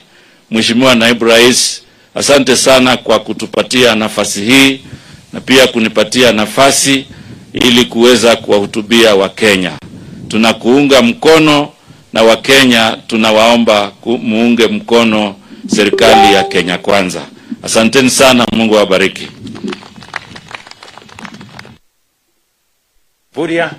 Mheshimiwa 0.50 0.94
Naibu 0.94 1.24
Rais, 1.24 1.82
asante 2.14 2.56
sana 2.56 2.96
kwa 2.96 3.18
kutupatia 3.18 3.94
nafasi 3.94 4.40
hii 4.44 4.80
na 5.32 5.40
pia 5.40 5.66
kunipatia 5.66 6.32
nafasi 6.32 7.06
ili 7.52 7.84
kuweza 7.84 8.36
kuwahutubia 8.36 9.14
Wakenya. 9.14 9.72
Tunakuunga 10.28 11.02
mkono 11.02 11.68
na 12.12 12.22
Wakenya 12.22 12.96
tunawaomba 13.06 13.92
muunge 14.22 14.66
mkono 14.66 15.34
serikali 15.66 16.34
ya 16.34 16.44
Kenya 16.44 16.78
Kwanza. 16.78 17.26
Asanteni 17.62 18.10
sana, 18.10 18.46
Mungu 18.52 18.76
awabariki. 18.76 19.28
Puria, 23.32 23.70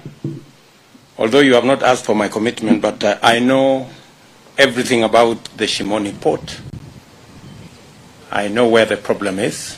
although 1.18 1.40
you 1.42 1.54
have 1.56 1.66
not 1.68 1.84
asked 1.84 2.06
for 2.06 2.16
my 2.16 2.28
commitment, 2.30 2.82
but 2.82 3.04
uh, 3.04 3.18
I 3.24 3.40
know 3.40 3.88
everything 4.58 5.04
about 5.04 5.44
the 5.58 5.66
Shimoni 5.66 6.14
port. 6.22 6.60
I 8.32 8.48
know 8.50 8.68
where 8.68 8.86
the 8.86 8.98
problem 8.98 9.40
is. 9.40 9.78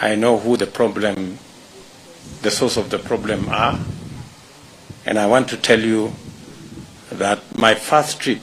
I 0.00 0.14
know 0.16 0.38
who 0.38 0.56
the 0.56 0.66
problem, 0.66 1.38
the 2.42 2.50
source 2.50 2.76
of 2.76 2.90
the 2.90 2.98
problem 2.98 3.48
are. 3.48 3.78
And 5.06 5.18
I 5.18 5.26
want 5.26 5.48
to 5.48 5.56
tell 5.56 5.80
you 5.80 6.12
that 7.10 7.40
my 7.58 7.74
first 7.74 8.20
trip 8.20 8.40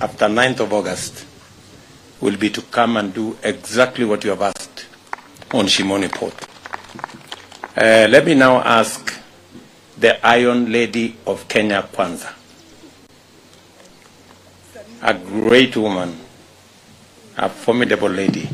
after 0.00 0.26
9th 0.26 0.60
of 0.60 0.72
August 0.72 1.26
will 2.22 2.36
be 2.36 2.48
to 2.50 2.62
come 2.62 2.96
and 2.96 3.12
do 3.12 3.36
exactly 3.42 4.04
what 4.04 4.22
you 4.22 4.30
have 4.30 4.42
asked 4.42 4.86
on 5.52 5.66
Shimoni 5.66 6.10
port. 6.10 6.32
Uh, 7.76 8.06
let 8.08 8.24
me 8.24 8.34
now 8.34 8.58
ask 8.62 9.12
the 9.98 10.24
Iron 10.24 10.70
Lady 10.70 11.16
of 11.26 11.48
Kenya 11.48 11.82
Kwanza, 11.92 12.32
a 15.02 15.14
great 15.14 15.76
woman, 15.76 16.16
a 17.36 17.48
formidable 17.48 18.08
lady, 18.08 18.48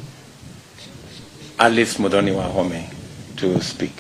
Alice 1.59 1.99
Muthoni 1.99 2.33
Wahome, 2.35 2.89
to 3.37 3.61
speak. 3.61 3.93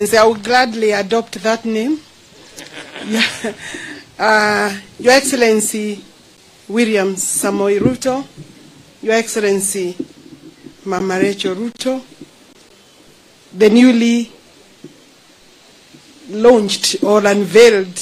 I 0.00 0.24
will 0.24 0.36
gladly 0.36 0.92
adopt 0.92 1.42
that 1.42 1.64
name. 1.64 2.00
Uh, 4.20 4.76
Your 4.98 5.12
Excellency 5.12 6.04
William 6.68 7.14
Samoei 7.16 7.78
Ruto, 7.78 8.26
Your 9.02 9.14
Excellency 9.14 9.96
Mama 10.84 11.18
Rachel 11.18 11.54
Ruto, 11.54 12.02
the 13.56 13.70
newly 13.70 14.30
launched 16.28 17.02
or 17.02 17.24
unveiled 17.26 17.98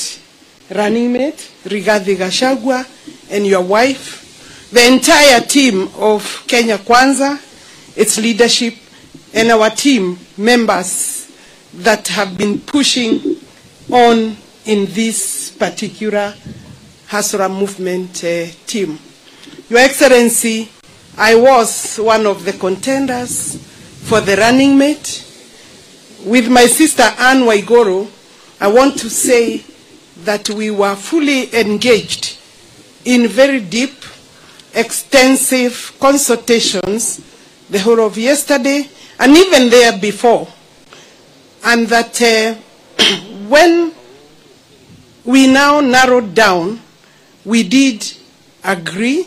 running 0.75 1.13
mate, 1.13 1.49
Rigathi 1.65 2.17
Gachagua, 2.17 2.85
and 3.31 3.47
your 3.47 3.63
wife, 3.63 4.69
the 4.73 4.85
entire 4.85 5.41
team 5.43 5.89
of 5.99 6.43
Kenya 6.49 6.79
Kwanza, 6.79 7.39
its 7.97 8.19
leadership, 8.19 8.75
and 9.33 9.51
our 9.53 9.71
team 9.71 10.19
members 10.37 11.31
that 11.73 12.09
have 12.09 12.37
been 12.37 12.59
pushing 12.59 13.37
on 13.93 14.37
in 14.65 14.87
this 14.87 15.53
particular 15.57 16.35
Hustler 17.09 17.49
movement 17.49 18.25
uh, 18.25 18.47
team. 18.67 18.99
Your 19.69 19.79
Excellency, 19.81 20.69
I 21.17 21.35
was 21.37 21.97
one 21.99 22.27
of 22.27 22.45
the 22.45 22.53
contenders 22.53 23.57
for 24.05 24.21
the 24.21 24.37
running 24.37 24.77
mate. 24.77 25.23
With 26.25 26.49
my 26.49 26.67
sister 26.67 27.05
Anne 27.19 27.43
Waiguru, 27.43 28.09
I 28.61 28.69
want 28.69 28.99
to 28.99 29.11
say 29.11 29.65
that 30.25 30.51
we 30.51 30.71
were 30.71 30.97
fully 30.97 31.55
engaged 31.55 32.39
in 33.05 33.29
very 33.29 33.61
deep, 33.61 33.95
extensive 34.75 35.97
consultations 36.01 37.21
the 37.71 37.79
whole 37.79 38.01
of 38.01 38.19
yesterday 38.19 38.89
and 39.19 39.37
even 39.37 39.71
there 39.71 39.99
before. 39.99 40.49
And 41.65 41.87
that 41.89 42.21
uh, 42.21 42.55
when 43.49 43.93
we 45.25 45.47
now 45.47 45.81
narrowed 45.81 46.35
down, 46.35 46.81
we 47.47 47.63
did 47.63 48.05
agree 48.65 49.27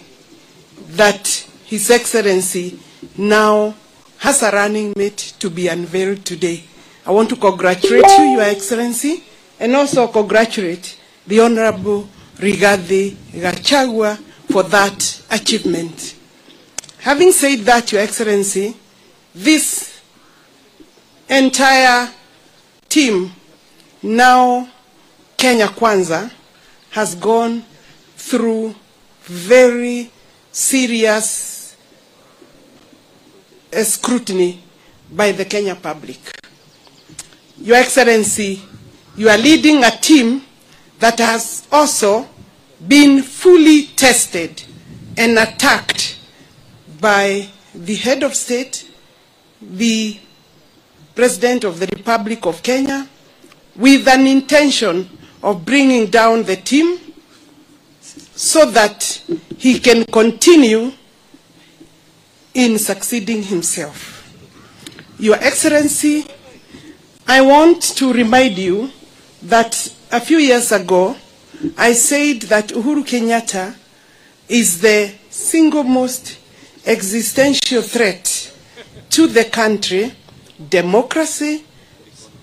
that 0.89 1.25
His 1.65 1.89
Excellency 1.89 2.77
now 3.17 3.73
has 4.17 4.43
a 4.43 4.51
running 4.51 4.93
mate 4.97 5.33
to 5.39 5.49
be 5.49 5.69
unveiled 5.69 6.25
today. 6.25 6.61
I 7.05 7.11
want 7.11 7.29
to 7.29 7.37
congratulate 7.37 8.05
you, 8.05 8.23
Your 8.33 8.41
Excellency, 8.41 9.23
and 9.59 9.73
also 9.73 10.07
congratulate 10.09 10.99
the 11.25 11.39
Honorable 11.39 12.09
Rigathi 12.35 13.11
Gachagua 13.31 14.17
for 14.51 14.63
that 14.63 15.21
achievement. 15.31 16.15
Having 16.99 17.31
said 17.31 17.59
that, 17.59 17.89
Your 17.93 18.01
Excellency, 18.01 18.75
this 19.33 20.01
entire 21.29 22.11
team, 22.89 23.31
now 24.03 24.67
Kenya 25.37 25.67
Kwanza, 25.67 26.29
has 26.89 27.15
gone 27.15 27.63
through 28.29 28.75
very 29.23 30.11
serious 30.51 31.75
scrutiny 33.73 34.61
by 35.11 35.31
the 35.31 35.45
Kenya 35.45 35.73
public. 35.75 36.19
Your 37.57 37.77
Excellency, 37.77 38.61
you 39.17 39.29
are 39.29 39.37
leading 39.37 39.83
a 39.83 39.89
team 39.89 40.43
that 40.99 41.17
has 41.17 41.67
also 41.71 42.27
been 42.87 43.23
fully 43.23 43.87
tested 43.95 44.61
and 45.17 45.37
attacked 45.39 46.17
by 47.01 47.47
the 47.73 47.95
head 47.95 48.21
of 48.21 48.35
state, 48.35 48.89
the 49.59 50.19
President 51.15 51.63
of 51.63 51.79
the 51.79 51.87
Republic 51.87 52.45
of 52.45 52.61
Kenya, 52.61 53.07
with 53.75 54.07
an 54.07 54.27
intention 54.27 55.09
of 55.41 55.65
bringing 55.65 56.05
down 56.07 56.43
the 56.43 56.55
team 56.55 57.08
so 58.39 58.71
that 58.71 59.21
he 59.57 59.79
can 59.81 60.05
continue 60.05 60.93
in 62.53 62.79
succeeding 62.79 63.43
himself. 63.43 64.15
Your 65.19 65.35
Excellency, 65.35 66.25
I 67.27 67.41
want 67.41 67.81
to 67.97 68.13
remind 68.13 68.57
you 68.57 68.91
that 69.43 69.93
a 70.13 70.21
few 70.21 70.37
years 70.37 70.71
ago, 70.71 71.17
I 71.77 71.91
said 71.91 72.43
that 72.43 72.69
Uhuru 72.69 73.03
Kenyatta 73.03 73.75
is 74.47 74.79
the 74.79 75.13
single 75.29 75.83
most 75.83 76.37
existential 76.85 77.81
threat 77.81 78.53
to 79.09 79.27
the 79.27 79.43
country, 79.43 80.13
democracy, 80.69 81.65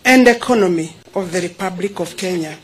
and 0.04 0.28
economy 0.28 0.94
of 1.14 1.32
the 1.32 1.40
Republic 1.40 1.98
of 2.00 2.18
Kenya. 2.18 2.58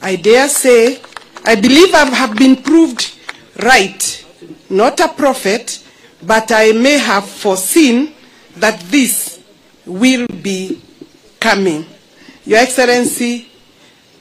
I 0.00 0.16
dare 0.16 0.48
say, 0.48 1.02
I 1.46 1.56
believe 1.56 1.94
I 1.94 2.06
have 2.06 2.36
been 2.36 2.56
proved 2.56 3.18
right, 3.62 4.24
not 4.70 4.98
a 5.00 5.08
prophet, 5.08 5.84
but 6.22 6.50
I 6.50 6.72
may 6.72 6.96
have 6.98 7.28
foreseen 7.28 8.14
that 8.56 8.80
this 8.80 9.42
will 9.84 10.26
be 10.42 10.80
coming. 11.40 11.84
Your 12.46 12.60
Excellency, 12.60 13.48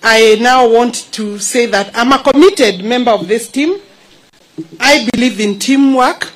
I 0.04 0.38
now 0.42 0.68
want 0.68 1.14
to 1.14 1.40
say 1.40 1.66
that 1.68 1.92
I'm 1.96 2.12
a 2.12 2.22
committed 2.22 2.84
member 2.84 3.12
of 3.12 3.30
this 3.30 3.48
team. 3.50 3.80
I 4.78 5.08
believe 5.14 5.40
in 5.40 5.60
teamwork, 5.60 6.30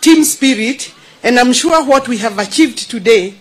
team 0.00 0.24
spirit, 0.24 0.94
and 1.22 1.38
I'm 1.38 1.52
sure 1.52 1.84
what 1.84 2.08
we 2.08 2.16
have 2.16 2.38
achieved 2.38 2.90
today 2.90 3.34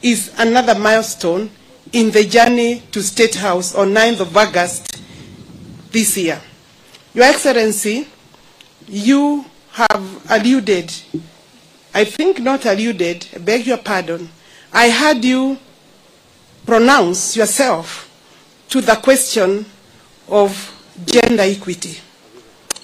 is 0.00 0.32
another 0.38 0.76
milestone 0.78 1.50
in 1.92 2.12
the 2.12 2.22
journey 2.24 2.84
to 2.92 3.02
State 3.02 3.34
House 3.34 3.74
on 3.74 3.88
9th 3.88 4.20
of 4.20 4.36
August 4.36 5.02
this 5.90 6.16
year. 6.16 6.40
Your 7.14 7.24
Excellency, 7.24 8.06
you 8.88 9.44
have 9.72 10.30
alluded, 10.30 10.92
I 11.94 12.04
think 12.04 12.40
not 12.40 12.66
alluded, 12.66 13.26
I 13.34 13.38
beg 13.38 13.66
your 13.66 13.78
pardon, 13.78 14.28
I 14.72 14.90
heard 14.90 15.24
you 15.24 15.58
pronounce 16.66 17.36
yourself 17.36 18.06
to 18.68 18.80
the 18.80 18.94
question 18.96 19.66
of 20.28 20.52
gender 21.06 21.42
equity. 21.42 21.98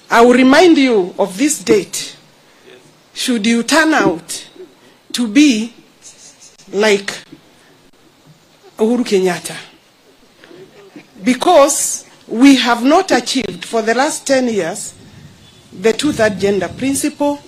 I 0.09 0.21
will 0.21 0.33
remind 0.33 0.77
you 0.77 1.13
of 1.19 1.37
this 1.37 1.63
date 1.63 2.15
should 3.13 3.45
you 3.45 3.63
turn 3.63 3.93
out 3.93 4.47
to 5.13 5.27
be 5.27 5.73
like 6.71 7.11
Uhuru 8.77 9.03
Kenyatta. 9.03 9.55
Because 11.23 12.06
we 12.27 12.55
have 12.57 12.83
not 12.83 13.11
achieved 13.11 13.63
for 13.65 13.81
the 13.81 13.93
last 13.95 14.27
10 14.27 14.47
years 14.49 14.93
the 15.71 15.93
two-third 15.93 16.39
gender 16.39 16.67
principle, 16.67 17.39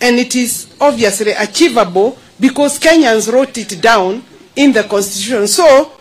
and 0.00 0.18
it 0.18 0.34
is 0.36 0.74
obviously 0.80 1.32
achievable 1.32 2.16
because 2.38 2.78
Kenyans 2.78 3.32
wrote 3.32 3.56
it 3.58 3.80
down 3.80 4.22
in 4.56 4.72
the 4.72 4.82
constitution. 4.84 5.46
So 5.48 5.92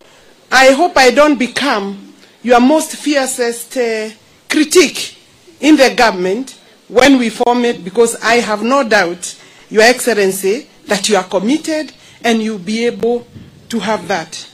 I 0.52 0.72
hope 0.72 0.98
I 0.98 1.12
don't 1.12 1.38
become 1.38 2.14
your 2.42 2.60
most 2.60 2.96
fiercest 2.96 3.76
uh, 3.78 4.10
critique 4.50 5.18
in 5.62 5.76
the 5.78 5.94
government 5.96 6.60
when 6.88 7.18
we 7.18 7.30
form 7.30 7.66
it 7.66 7.84
because 7.84 8.16
I 8.22 8.36
have 8.36 8.62
no 8.62 8.88
doubt, 8.88 9.40
Your 9.70 9.84
Excellency, 9.84 10.68
that 10.86 11.08
you 11.10 11.16
are 11.16 11.24
committed 11.24 11.92
and 12.24 12.42
you'll 12.42 12.60
be 12.60 12.86
able 12.86 13.26
to 13.70 13.80
have 13.80 14.08
that. 14.10 14.48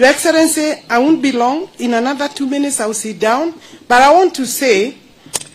Your 0.00 0.08
Excellency, 0.08 0.82
I 0.88 0.96
won't 0.96 1.20
be 1.20 1.30
long. 1.30 1.68
In 1.78 1.92
another 1.92 2.26
two 2.26 2.46
minutes, 2.46 2.80
I'll 2.80 2.94
sit 2.94 3.20
down. 3.20 3.52
But 3.86 4.00
I 4.00 4.10
want 4.14 4.34
to 4.36 4.46
say 4.46 4.96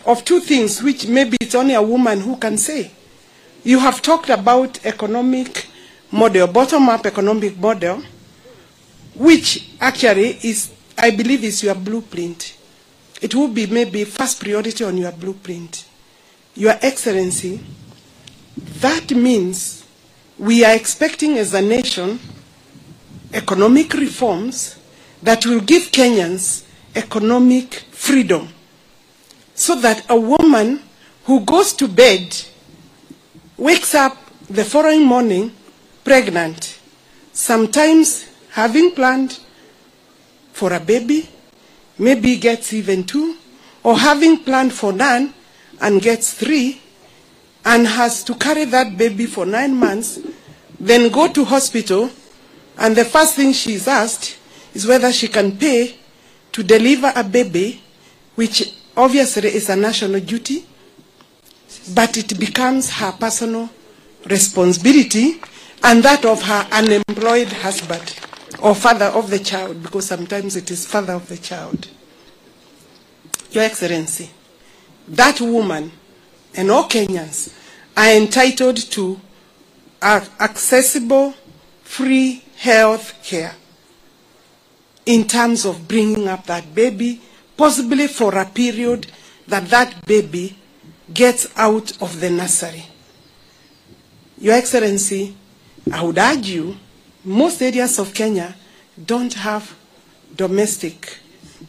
of 0.06 0.24
two 0.24 0.38
things 0.38 0.80
which 0.80 1.08
maybe 1.08 1.36
it's 1.40 1.56
only 1.56 1.74
a 1.74 1.82
woman 1.82 2.20
who 2.20 2.36
can 2.36 2.56
say. 2.56 2.92
You 3.64 3.80
have 3.80 4.00
talked 4.02 4.28
about 4.30 4.86
economic 4.86 5.66
model, 6.12 6.46
bottom-up 6.46 7.06
economic 7.06 7.58
model, 7.58 8.04
which 9.16 9.68
actually 9.80 10.38
is, 10.44 10.72
I 10.96 11.10
believe, 11.10 11.42
is 11.42 11.64
your 11.64 11.74
blueprint. 11.74 12.56
It 13.20 13.34
will 13.34 13.48
be 13.48 13.66
maybe 13.66 14.04
first 14.04 14.38
priority 14.38 14.84
on 14.84 14.96
your 14.96 15.10
blueprint. 15.10 15.86
Your 16.54 16.76
Excellency, 16.82 17.58
that 18.56 19.10
means 19.10 19.84
we 20.38 20.64
are 20.64 20.76
expecting 20.76 21.36
as 21.36 21.52
a 21.52 21.60
nation 21.60 22.20
economic 23.36 23.92
reforms 23.92 24.78
that 25.22 25.44
will 25.44 25.60
give 25.60 25.92
Kenyans 25.92 26.64
economic 26.94 27.74
freedom. 27.90 28.48
So 29.54 29.74
that 29.76 30.08
a 30.08 30.18
woman 30.18 30.82
who 31.24 31.40
goes 31.40 31.74
to 31.74 31.86
bed 31.88 32.34
wakes 33.56 33.94
up 33.94 34.16
the 34.48 34.64
following 34.64 35.04
morning 35.04 35.52
pregnant, 36.02 36.78
sometimes 37.32 38.24
having 38.50 38.92
planned 38.92 39.38
for 40.52 40.72
a 40.72 40.80
baby, 40.80 41.28
maybe 41.98 42.36
gets 42.36 42.72
even 42.72 43.04
two, 43.04 43.36
or 43.82 43.98
having 43.98 44.38
planned 44.38 44.72
for 44.72 44.92
none 44.92 45.34
and 45.80 46.00
gets 46.00 46.32
three, 46.32 46.80
and 47.64 47.86
has 47.86 48.24
to 48.24 48.34
carry 48.34 48.64
that 48.64 48.96
baby 48.96 49.26
for 49.26 49.44
nine 49.44 49.74
months, 49.74 50.20
then 50.78 51.10
go 51.10 51.30
to 51.30 51.44
hospital, 51.44 52.08
and 52.78 52.94
the 52.96 53.04
first 53.04 53.34
thing 53.34 53.52
she 53.52 53.74
is 53.74 53.88
asked 53.88 54.38
is 54.74 54.86
whether 54.86 55.12
she 55.12 55.28
can 55.28 55.56
pay 55.56 55.96
to 56.52 56.62
deliver 56.62 57.12
a 57.14 57.24
baby, 57.24 57.82
which 58.34 58.74
obviously 58.96 59.48
is 59.48 59.68
a 59.68 59.76
national 59.76 60.20
duty, 60.20 60.66
but 61.94 62.16
it 62.16 62.38
becomes 62.38 62.90
her 62.90 63.12
personal 63.12 63.68
responsibility 64.26 65.40
and 65.84 66.02
that 66.02 66.24
of 66.24 66.42
her 66.42 66.66
unemployed 66.72 67.48
husband 67.48 68.18
or 68.60 68.74
father 68.74 69.06
of 69.06 69.30
the 69.30 69.38
child, 69.38 69.82
because 69.82 70.06
sometimes 70.06 70.56
it 70.56 70.70
is 70.70 70.86
father 70.86 71.12
of 71.12 71.28
the 71.28 71.36
child. 71.36 71.88
Your 73.50 73.64
Excellency, 73.64 74.30
that 75.08 75.40
woman 75.40 75.92
and 76.54 76.70
all 76.70 76.88
Kenyans 76.88 77.54
are 77.96 78.10
entitled 78.12 78.76
to 78.92 79.20
accessible, 80.02 81.34
free 81.82 82.42
health 82.56 83.14
care 83.22 83.54
in 85.04 85.26
terms 85.26 85.64
of 85.64 85.86
bringing 85.86 86.28
up 86.28 86.46
that 86.46 86.74
baby, 86.74 87.20
possibly 87.56 88.08
for 88.08 88.36
a 88.36 88.44
period 88.44 89.06
that 89.46 89.66
that 89.68 90.04
baby 90.06 90.56
gets 91.12 91.46
out 91.56 92.00
of 92.02 92.20
the 92.20 92.28
nursery. 92.28 92.84
Your 94.38 94.54
Excellency, 94.54 95.36
I 95.92 96.02
would 96.02 96.18
you, 96.44 96.76
most 97.24 97.62
areas 97.62 97.98
of 97.98 98.12
Kenya 98.12 98.54
don't 99.04 99.32
have 99.34 99.76
domestic, 100.34 101.18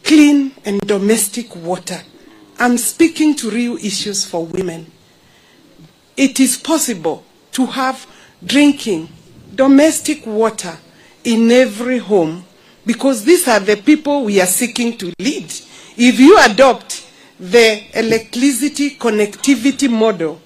clean 0.03 0.51
and 0.65 0.81
domestic 0.81 1.55
water. 1.55 2.01
I'm 2.59 2.77
speaking 2.77 3.35
to 3.35 3.49
real 3.49 3.77
issues 3.77 4.25
for 4.25 4.45
women. 4.45 4.91
It 6.15 6.39
is 6.39 6.57
possible 6.57 7.23
to 7.51 7.67
have 7.67 8.07
drinking, 8.43 9.09
domestic 9.57 10.25
water 10.25 10.77
in 11.23 11.51
every 11.51 11.97
home 11.97 12.45
because 12.85 13.25
these 13.25 13.47
are 13.47 13.59
the 13.59 13.75
people 13.75 14.23
we 14.23 14.39
are 14.39 14.45
seeking 14.45 14.95
to 14.97 15.11
lead. 15.19 15.51
If 15.97 16.19
you 16.19 16.37
adopt 16.39 17.05
the 17.39 17.83
electricity 17.99 18.91
connectivity 18.91 19.89
model, 19.89 20.39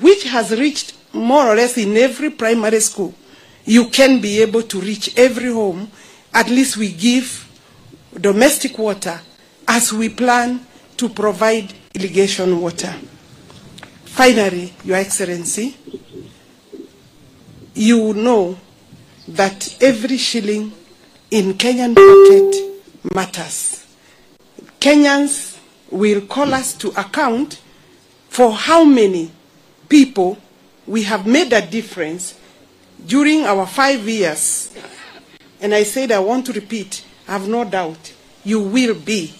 which 0.00 0.24
has 0.24 0.50
reached 0.58 0.94
more 1.12 1.46
or 1.46 1.54
less 1.54 1.76
in 1.78 1.96
every 1.96 2.30
primary 2.30 2.80
school, 2.80 3.14
you 3.66 3.88
can 3.90 4.20
be 4.20 4.40
able 4.40 4.62
to 4.62 4.80
reach 4.80 5.16
every 5.18 5.52
home. 5.52 5.90
At 6.32 6.48
least 6.48 6.76
we 6.78 6.92
give 6.92 7.42
domestic 8.18 8.78
water 8.78 9.20
as 9.68 9.92
we 9.92 10.08
plan 10.08 10.64
to 10.96 11.08
provide 11.10 11.72
irrigation 11.94 12.60
water. 12.60 12.94
Finally, 14.06 14.72
Your 14.84 14.96
Excellency, 14.96 15.76
you 17.76 18.14
know 18.14 18.56
that 19.28 19.76
every 19.82 20.16
shilling 20.16 20.72
in 21.30 21.54
Kenyan 21.54 21.94
pocket 21.94 23.14
matters. 23.14 23.84
Kenyans 24.80 25.58
will 25.90 26.22
call 26.22 26.54
us 26.54 26.72
to 26.74 26.88
account 26.98 27.60
for 28.28 28.52
how 28.52 28.82
many 28.84 29.30
people 29.88 30.38
we 30.86 31.02
have 31.02 31.26
made 31.26 31.52
a 31.52 31.64
difference 31.66 32.38
during 33.04 33.44
our 33.44 33.66
five 33.66 34.08
years. 34.08 34.74
And 35.60 35.74
I 35.74 35.82
said, 35.82 36.12
I 36.12 36.18
want 36.20 36.46
to 36.46 36.52
repeat, 36.52 37.04
I 37.28 37.32
have 37.32 37.48
no 37.48 37.64
doubt, 37.64 38.12
you 38.44 38.60
will 38.60 38.94
be 38.94 39.34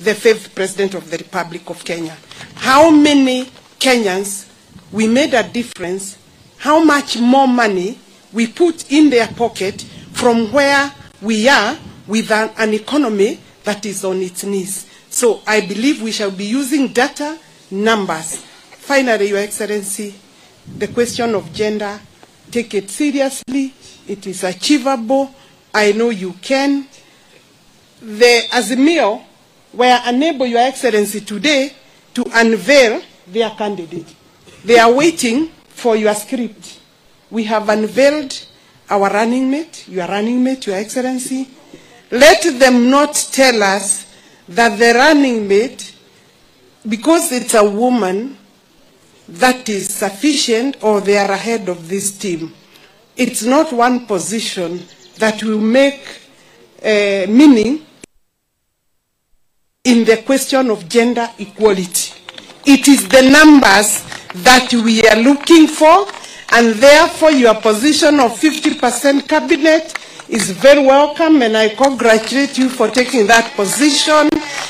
the 0.00 0.14
fifth 0.14 0.54
president 0.54 0.94
of 0.94 1.10
the 1.10 1.18
Republic 1.18 1.68
of 1.70 1.84
Kenya. 1.84 2.16
How 2.54 2.90
many 2.90 3.44
Kenyans 3.78 4.48
we 4.92 5.06
made 5.08 5.34
a 5.34 5.42
difference, 5.42 6.18
how 6.58 6.82
much 6.82 7.18
more 7.18 7.46
money 7.48 7.98
we 8.32 8.46
put 8.46 8.90
in 8.90 9.10
their 9.10 9.28
pocket 9.28 9.82
from 10.12 10.52
where 10.52 10.92
we 11.22 11.48
are 11.48 11.76
with 12.06 12.30
an, 12.30 12.50
an 12.58 12.74
economy 12.74 13.38
that 13.64 13.84
is 13.86 14.04
on 14.04 14.20
its 14.22 14.44
knees. 14.44 14.86
So 15.10 15.42
I 15.46 15.60
believe 15.60 16.02
we 16.02 16.12
shall 16.12 16.30
be 16.30 16.44
using 16.44 16.88
data, 16.88 17.38
numbers. 17.70 18.36
Finally, 18.36 19.28
Your 19.30 19.38
Excellency, 19.38 20.14
the 20.78 20.88
question 20.88 21.34
of 21.34 21.52
gender, 21.52 22.00
take 22.50 22.74
it 22.74 22.90
seriously. 22.90 23.74
It 24.06 24.26
is 24.26 24.44
achievable. 24.44 25.34
I 25.74 25.92
know 25.92 26.10
you 26.10 26.32
can. 26.34 26.86
The 28.00 28.42
Azimio 28.50 29.22
were 29.72 30.00
unable, 30.04 30.46
Your 30.46 30.60
Excellency, 30.60 31.20
today 31.22 31.72
to 32.14 32.24
unveil 32.34 33.02
their 33.26 33.50
candidate. 33.50 34.14
They 34.64 34.78
are 34.78 34.92
waiting 34.92 35.50
for 35.76 35.94
your 35.94 36.14
script. 36.14 36.80
we 37.30 37.44
have 37.44 37.68
unveiled 37.68 38.46
our 38.88 39.10
running 39.10 39.50
mate, 39.50 39.86
your 39.88 40.06
running 40.06 40.42
mate, 40.42 40.66
Your 40.66 40.76
Excellency. 40.76 41.48
Let 42.10 42.42
them 42.58 42.88
not 42.88 43.14
tell 43.32 43.62
us 43.62 44.06
that 44.48 44.78
the 44.78 44.94
running 44.94 45.46
mate, 45.48 45.92
because 46.88 47.32
it's 47.32 47.54
a 47.54 47.68
woman, 47.68 48.38
that 49.28 49.68
is 49.68 49.92
sufficient 49.92 50.76
or 50.82 51.00
they 51.00 51.18
are 51.18 51.32
ahead 51.32 51.68
of 51.68 51.88
this 51.88 52.16
team. 52.16 52.54
It's 53.16 53.42
not 53.42 53.72
one 53.72 54.06
position 54.06 54.80
that 55.18 55.42
will 55.42 55.58
make 55.60 56.00
uh, 56.80 57.26
meaning 57.28 57.84
in 59.82 60.04
the 60.04 60.18
question 60.24 60.70
of 60.70 60.88
gender 60.88 61.28
equality. 61.38 62.12
It 62.64 62.86
is 62.86 63.08
the 63.08 63.22
numbers 63.22 64.04
that 64.44 64.72
we 64.72 65.02
are 65.08 65.16
looking 65.16 65.66
for, 65.66 66.06
and 66.52 66.74
therefore 66.74 67.30
your 67.30 67.54
position 67.60 68.20
of 68.20 68.32
50% 68.32 69.28
cabinet 69.28 69.94
is 70.28 70.50
very 70.50 70.84
welcome, 70.84 71.42
and 71.42 71.56
I 71.56 71.68
congratulate 71.70 72.58
you 72.58 72.68
for 72.68 72.88
taking 72.88 73.26
that 73.28 73.52
position. 73.54 74.28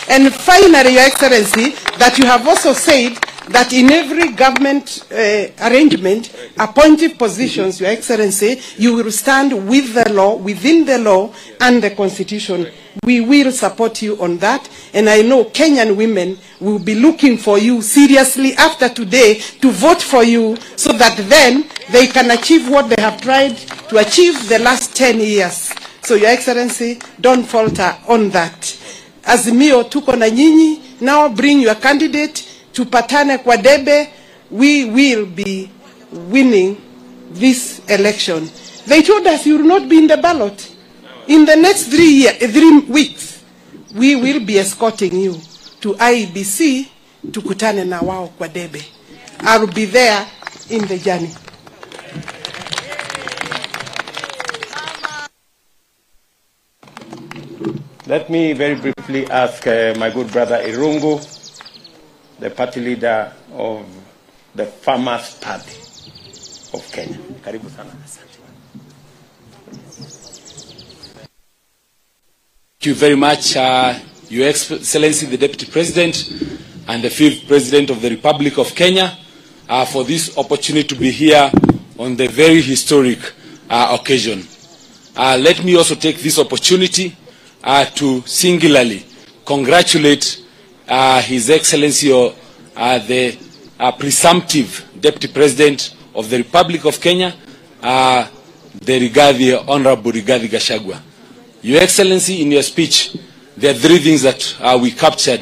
And 0.08 0.32
finally, 0.32 0.94
Your 0.94 1.04
Excellency, 1.04 1.70
that 1.98 2.18
you 2.18 2.26
have 2.26 2.46
also 2.46 2.72
said 2.72 3.16
that 3.48 3.72
in 3.72 3.90
every 3.90 4.32
government 4.32 5.06
uh, 5.12 5.46
arrangement, 5.68 6.34
appointed 6.58 7.18
positions, 7.18 7.80
Your 7.80 7.90
Excellency, 7.90 8.60
you 8.76 8.94
will 8.94 9.10
stand 9.10 9.68
with 9.68 9.94
the 9.94 10.12
law, 10.12 10.36
within 10.36 10.84
the 10.84 10.98
law 10.98 11.32
and 11.60 11.82
the 11.82 11.90
Constitution. 11.90 12.66
We 13.04 13.20
will 13.20 13.52
support 13.52 14.02
you 14.02 14.20
on 14.20 14.38
that, 14.38 14.68
and 14.94 15.08
I 15.08 15.22
know 15.22 15.44
Kenyan 15.44 15.96
women 15.96 16.38
will 16.60 16.78
be 16.78 16.94
looking 16.94 17.36
for 17.36 17.58
you 17.58 17.82
seriously 17.82 18.54
after 18.54 18.88
today 18.88 19.34
to 19.60 19.70
vote 19.70 20.02
for 20.02 20.24
you 20.24 20.56
so 20.76 20.92
that 20.92 21.16
then 21.28 21.68
they 21.90 22.06
can 22.06 22.30
achieve 22.30 22.68
what 22.68 22.88
they 22.88 23.00
have 23.00 23.20
tried 23.20 23.56
to 23.90 23.98
achieve 23.98 24.48
the 24.48 24.58
last 24.58 24.96
10 24.96 25.20
years. 25.20 25.72
So, 26.02 26.14
Your 26.14 26.30
Excellency, 26.30 26.98
don't 27.20 27.44
falter 27.44 27.96
on 28.08 28.30
that. 28.30 28.76
Azimio, 29.24 29.84
tuko 29.84 30.16
na 30.16 30.26
nyinyi. 30.30 30.80
Now 31.00 31.28
bring 31.28 31.60
your 31.60 31.74
candidate 31.74 32.55
tupatane 32.76 33.38
kwa 33.38 33.56
debe, 33.56 34.08
we 34.50 34.84
will 34.84 35.26
be 35.26 35.70
winning 36.12 36.76
this 37.32 37.80
election. 37.88 38.50
They 38.86 39.02
told 39.02 39.26
us 39.26 39.46
you 39.46 39.56
will 39.58 39.64
not 39.66 39.88
be 39.88 39.96
in 39.98 40.06
the 40.08 40.16
ballot. 40.18 40.72
In 41.26 41.46
the 41.46 41.56
next 41.56 41.84
three, 41.84 42.10
year, 42.22 42.32
three 42.34 42.80
weeks, 42.88 43.42
we 43.94 44.14
will 44.14 44.40
be 44.44 44.58
escorting 44.58 45.16
you 45.18 45.40
to 45.80 45.94
IEBC 45.94 46.86
tukutane 47.32 47.84
na 47.84 48.00
wao 48.00 48.26
kwa 48.28 48.48
debe. 48.48 48.82
I'll 49.40 49.66
be 49.66 49.86
there 49.86 50.26
in 50.70 50.86
the 50.86 50.98
journey. 50.98 51.30
Let 58.06 58.30
me 58.30 58.52
very 58.52 58.76
briefly 58.76 59.26
ask 59.30 59.66
uh, 59.66 59.94
my 59.98 60.10
good 60.10 60.30
brother 60.30 60.58
Irungu, 60.62 61.18
the 62.38 62.50
party 62.50 62.80
leader 62.80 63.32
of 63.52 63.86
the 64.54 64.66
Farmers 64.66 65.34
Party 65.36 65.76
of 66.74 66.90
Kenya. 66.92 67.18
Karibu 67.42 67.70
sana. 67.70 67.90
Thank 72.78 72.86
you 72.86 72.94
very 72.94 73.16
much, 73.16 73.56
uh, 73.56 73.98
Your 74.28 74.48
Excellency, 74.48 75.26
the 75.26 75.38
Deputy 75.38 75.66
President 75.66 76.30
and 76.88 77.02
the 77.02 77.10
Fifth 77.10 77.48
President 77.48 77.90
of 77.90 78.00
the 78.00 78.10
Republic 78.10 78.58
of 78.58 78.74
Kenya, 78.74 79.16
uh, 79.68 79.84
for 79.84 80.04
this 80.04 80.36
opportunity 80.38 80.86
to 80.86 80.94
be 80.94 81.10
here 81.10 81.50
on 81.98 82.16
the 82.16 82.28
very 82.28 82.60
historic 82.60 83.18
uh, 83.70 83.96
occasion. 83.98 84.46
Uh, 85.16 85.36
let 85.40 85.64
me 85.64 85.74
also 85.76 85.94
take 85.94 86.18
this 86.18 86.38
opportunity 86.38 87.16
uh, 87.64 87.84
to 87.86 88.20
singularly 88.22 89.04
congratulate 89.44 90.45
uh, 90.88 91.20
His 91.22 91.50
Excellency, 91.50 92.12
uh, 92.12 92.98
the 92.98 93.38
uh, 93.78 93.92
presumptive 93.92 94.88
Deputy 95.00 95.28
President 95.28 95.94
of 96.14 96.30
the 96.30 96.38
Republic 96.38 96.84
of 96.84 97.00
Kenya, 97.00 97.34
uh, 97.82 98.28
the 98.80 99.08
Rigathi, 99.08 99.64
Honorable 99.68 100.12
Rigathi 100.12 100.48
Gachagua. 100.48 101.00
Your 101.62 101.80
Excellency, 101.82 102.42
in 102.42 102.50
your 102.52 102.62
speech, 102.62 103.16
there 103.56 103.72
are 103.74 103.78
three 103.78 103.98
things 103.98 104.22
that 104.22 104.56
uh, 104.60 104.78
we 104.80 104.90
captured 104.92 105.40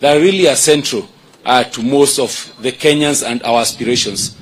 that 0.00 0.14
really 0.16 0.48
are 0.48 0.56
central 0.56 1.08
uh, 1.44 1.64
to 1.64 1.82
most 1.82 2.18
of 2.18 2.54
the 2.60 2.72
Kenyans 2.72 3.26
and 3.28 3.42
our 3.42 3.60
aspirations. 3.60 4.36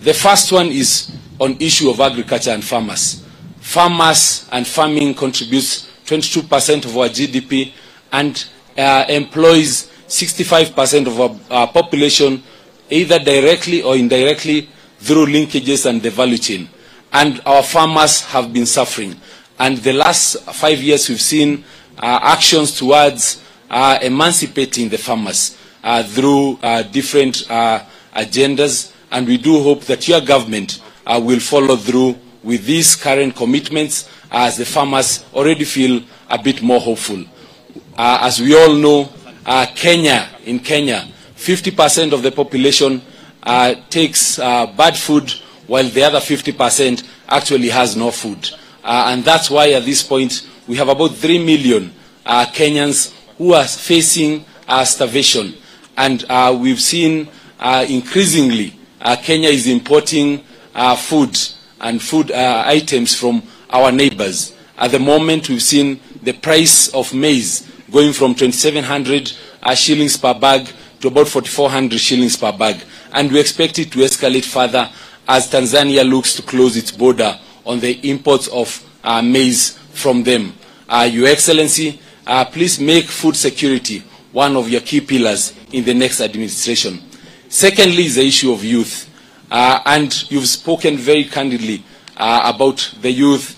The 0.00 0.14
first 0.14 0.52
one 0.52 0.66
is 0.68 1.10
on 1.40 1.56
issue 1.60 1.90
of 1.90 2.00
agriculture 2.00 2.50
and 2.50 2.64
farmers. 2.64 3.24
Farmers 3.60 4.48
and 4.52 4.66
farming 4.66 5.14
contributes 5.14 5.88
22% 6.06 6.84
of 6.86 6.96
our 6.96 7.08
GDP 7.08 7.72
and 8.12 8.46
uh, 8.76 9.04
employs 9.08 9.90
65% 10.08 11.06
of 11.06 11.20
our, 11.20 11.36
our 11.50 11.68
population 11.68 12.42
either 12.90 13.18
directly 13.18 13.82
or 13.82 13.94
indirectly 13.96 14.68
through 14.98 15.26
linkages 15.26 15.86
and 15.86 16.02
the 16.02 16.10
value 16.10 16.38
chain. 16.38 16.68
And 17.12 17.40
our 17.46 17.62
farmers 17.62 18.22
have 18.26 18.52
been 18.52 18.66
suffering. 18.66 19.16
And 19.58 19.78
the 19.78 19.92
last 19.92 20.40
five 20.54 20.78
years 20.82 21.08
we've 21.08 21.20
seen 21.20 21.64
uh, 21.98 22.20
actions 22.22 22.76
towards 22.76 23.42
uh, 23.70 23.98
emancipating 24.02 24.88
the 24.88 24.98
farmers 24.98 25.56
uh, 25.82 26.02
through 26.02 26.58
uh, 26.62 26.82
different 26.82 27.48
uh, 27.50 27.84
agendas. 28.14 28.92
And 29.10 29.26
we 29.26 29.36
do 29.38 29.62
hope 29.62 29.82
that 29.84 30.08
your 30.08 30.20
government 30.20 30.82
uh, 31.06 31.20
will 31.22 31.40
follow 31.40 31.76
through 31.76 32.18
with 32.42 32.64
these 32.64 32.94
current 32.96 33.34
commitments 33.34 34.08
as 34.30 34.56
the 34.56 34.64
farmers 34.64 35.24
already 35.34 35.64
feel 35.64 36.02
a 36.30 36.40
bit 36.40 36.62
more 36.62 36.80
hopeful. 36.80 37.24
As 37.96 38.40
we 38.40 38.56
all 38.56 38.74
know, 38.74 39.10
uh, 39.48 39.64
Kenya, 39.74 40.28
in 40.44 40.60
Kenya, 40.60 41.08
50% 41.34 42.12
of 42.12 42.22
the 42.22 42.30
population 42.30 43.00
uh, 43.42 43.74
takes 43.88 44.38
uh, 44.38 44.66
bad 44.76 44.94
food 44.94 45.30
while 45.66 45.88
the 45.88 46.02
other 46.02 46.18
50% 46.18 47.08
actually 47.30 47.70
has 47.70 47.96
no 47.96 48.10
food. 48.10 48.50
Uh, 48.84 49.06
and 49.08 49.24
that's 49.24 49.50
why 49.50 49.70
at 49.70 49.86
this 49.86 50.02
point 50.02 50.46
we 50.66 50.76
have 50.76 50.88
about 50.88 51.14
3 51.14 51.42
million 51.42 51.90
uh, 52.26 52.44
Kenyans 52.52 53.14
who 53.38 53.54
are 53.54 53.64
facing 53.64 54.44
uh, 54.66 54.84
starvation. 54.84 55.54
And 55.96 56.26
we've 56.60 56.80
seen 56.80 57.28
increasingly 57.88 58.78
Kenya 59.22 59.48
is 59.48 59.66
importing 59.66 60.44
food 60.98 61.38
and 61.80 62.02
food 62.02 62.30
items 62.32 63.14
from 63.16 63.42
our 63.70 63.90
neighbors. 63.90 64.54
At 64.76 64.92
the 64.92 64.98
moment, 65.00 65.48
we've 65.48 65.62
seen 65.62 66.00
the 66.22 66.34
price 66.34 66.88
of 66.94 67.12
maize 67.14 67.66
going 67.90 68.12
from 68.12 68.34
2,700 68.34 69.32
uh, 69.62 69.74
shillings 69.74 70.16
per 70.16 70.34
bag 70.34 70.68
to 71.00 71.08
about 71.08 71.28
4,400 71.28 71.98
shillings 71.98 72.36
per 72.36 72.52
bag. 72.52 72.82
And 73.12 73.30
we 73.32 73.40
expect 73.40 73.78
it 73.78 73.90
to 73.92 73.98
escalate 74.00 74.44
further 74.44 74.90
as 75.26 75.50
Tanzania 75.50 76.08
looks 76.08 76.34
to 76.34 76.42
close 76.42 76.76
its 76.76 76.90
border 76.90 77.38
on 77.64 77.80
the 77.80 77.92
imports 78.08 78.48
of 78.48 78.84
uh, 79.04 79.22
maize 79.22 79.76
from 79.92 80.22
them. 80.22 80.54
Uh, 80.88 81.08
Your 81.10 81.28
Excellency, 81.28 82.00
uh, 82.26 82.44
please 82.44 82.80
make 82.80 83.04
food 83.06 83.36
security 83.36 84.02
one 84.32 84.56
of 84.56 84.68
your 84.68 84.80
key 84.82 85.00
pillars 85.00 85.54
in 85.72 85.84
the 85.84 85.94
next 85.94 86.20
administration. 86.20 87.02
Secondly 87.48 88.04
is 88.04 88.16
the 88.16 88.26
issue 88.26 88.52
of 88.52 88.62
youth. 88.62 89.06
Uh, 89.50 89.80
and 89.86 90.30
you've 90.30 90.46
spoken 90.46 90.98
very 90.98 91.24
candidly 91.24 91.82
uh, 92.18 92.52
about 92.54 92.92
the 93.00 93.10
youth, 93.10 93.54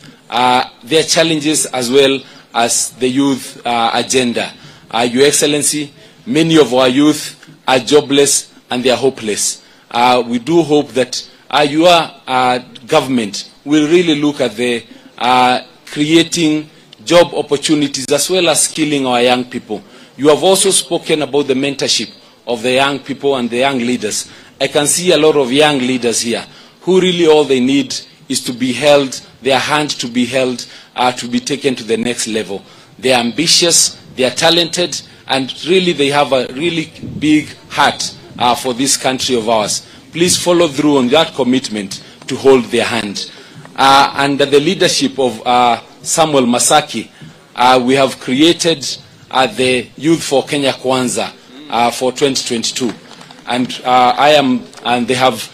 their 0.85 1.03
challenges 1.03 1.67
as 1.67 1.91
well 1.91 2.21
as 2.55 2.91
the 2.93 3.09
youth 3.09 3.65
uh, 3.65 3.91
agenda. 3.95 4.53
Uh, 4.91 5.09
Your 5.11 5.27
Excellency, 5.27 5.93
many 6.27 6.59
of 6.59 6.73
our 6.75 6.89
youth 6.89 7.37
are 7.67 7.79
jobless 7.79 8.53
and 8.71 8.83
they 8.83 8.91
are 8.91 8.97
hopeless. 8.97 9.65
Uh, 9.91 10.23
we 10.27 10.39
do 10.39 10.63
hope 10.63 10.89
that 10.89 11.29
uh, 11.51 11.67
your 11.69 11.89
uh, 12.27 12.59
government 12.87 13.51
will 13.65 13.89
really 13.89 14.15
look 14.21 14.41
at 14.41 14.53
the 14.55 14.85
uh, 15.19 15.63
creating 15.87 16.69
job 17.05 17.33
opportunities 17.35 18.07
as 18.13 18.31
well 18.31 18.49
as 18.49 18.65
skilling 18.65 19.07
our 19.07 19.21
young 19.23 19.45
people. 19.45 19.83
You 20.17 20.29
have 20.29 20.43
also 20.43 20.71
spoken 20.71 21.23
about 21.23 21.47
the 21.47 21.55
mentorship 21.55 22.13
of 22.47 22.63
the 22.63 22.73
young 22.73 22.99
people 23.01 23.37
and 23.37 23.49
the 23.49 23.59
young 23.59 23.79
leaders. 23.79 24.31
I 24.61 24.69
can 24.69 24.87
see 24.87 25.13
a 25.13 25.17
lot 25.17 25.37
of 25.37 25.51
young 25.53 25.79
leaders 25.79 26.21
here 26.21 26.45
who 26.83 27.01
really 27.01 27.27
all 27.27 27.45
they 27.45 27.61
need 27.61 27.95
is 28.29 28.43
to 28.45 28.53
be 28.53 28.73
held, 28.73 29.21
their 29.43 29.59
hand 29.59 29.91
to 29.91 30.07
be 30.07 30.25
held, 30.25 30.67
uh, 30.97 31.13
to 31.13 31.29
be 31.29 31.41
taken 31.41 31.75
to 31.77 31.85
the 31.85 31.97
next 31.97 32.27
level. 32.27 32.63
They 32.99 33.13
are 33.13 33.21
ambitious, 33.21 34.01
they 34.17 34.25
are 34.25 34.31
talented, 34.35 35.01
and 35.27 35.53
really 35.67 35.93
they 35.93 36.09
have 36.09 36.33
a 36.33 36.47
really 36.55 36.93
big 37.19 37.49
heart 37.69 38.15
uh, 38.39 38.55
for 38.55 38.75
this 38.75 38.97
country 38.97 39.37
of 39.37 39.49
ours. 39.49 39.87
Please 40.13 40.37
follow 40.37 40.69
through 40.69 40.99
on 40.99 41.09
that 41.09 41.35
commitment 41.35 42.03
to 42.27 42.37
hold 42.37 42.65
their 42.67 42.85
hand. 42.85 43.31
Uh, 43.77 44.13
under 44.17 44.45
the 44.45 44.61
leadership 44.61 45.19
of 45.19 45.41
uh, 45.47 45.81
Samuel 46.03 46.43
Masaki, 46.45 47.09
uh, 47.57 47.81
we 47.85 47.95
have 47.95 48.19
created 48.21 48.87
uh, 49.31 49.47
the 49.47 49.89
Youth 49.97 50.23
for 50.23 50.45
Kenya 50.45 50.73
Kwanza 50.73 51.33
uh, 51.71 51.91
for 51.91 52.11
2022. 52.13 52.93
And 53.47 53.81
I 53.85 54.31
am, 54.31 54.65
and 54.85 55.09
they 55.09 55.15
have 55.15 55.51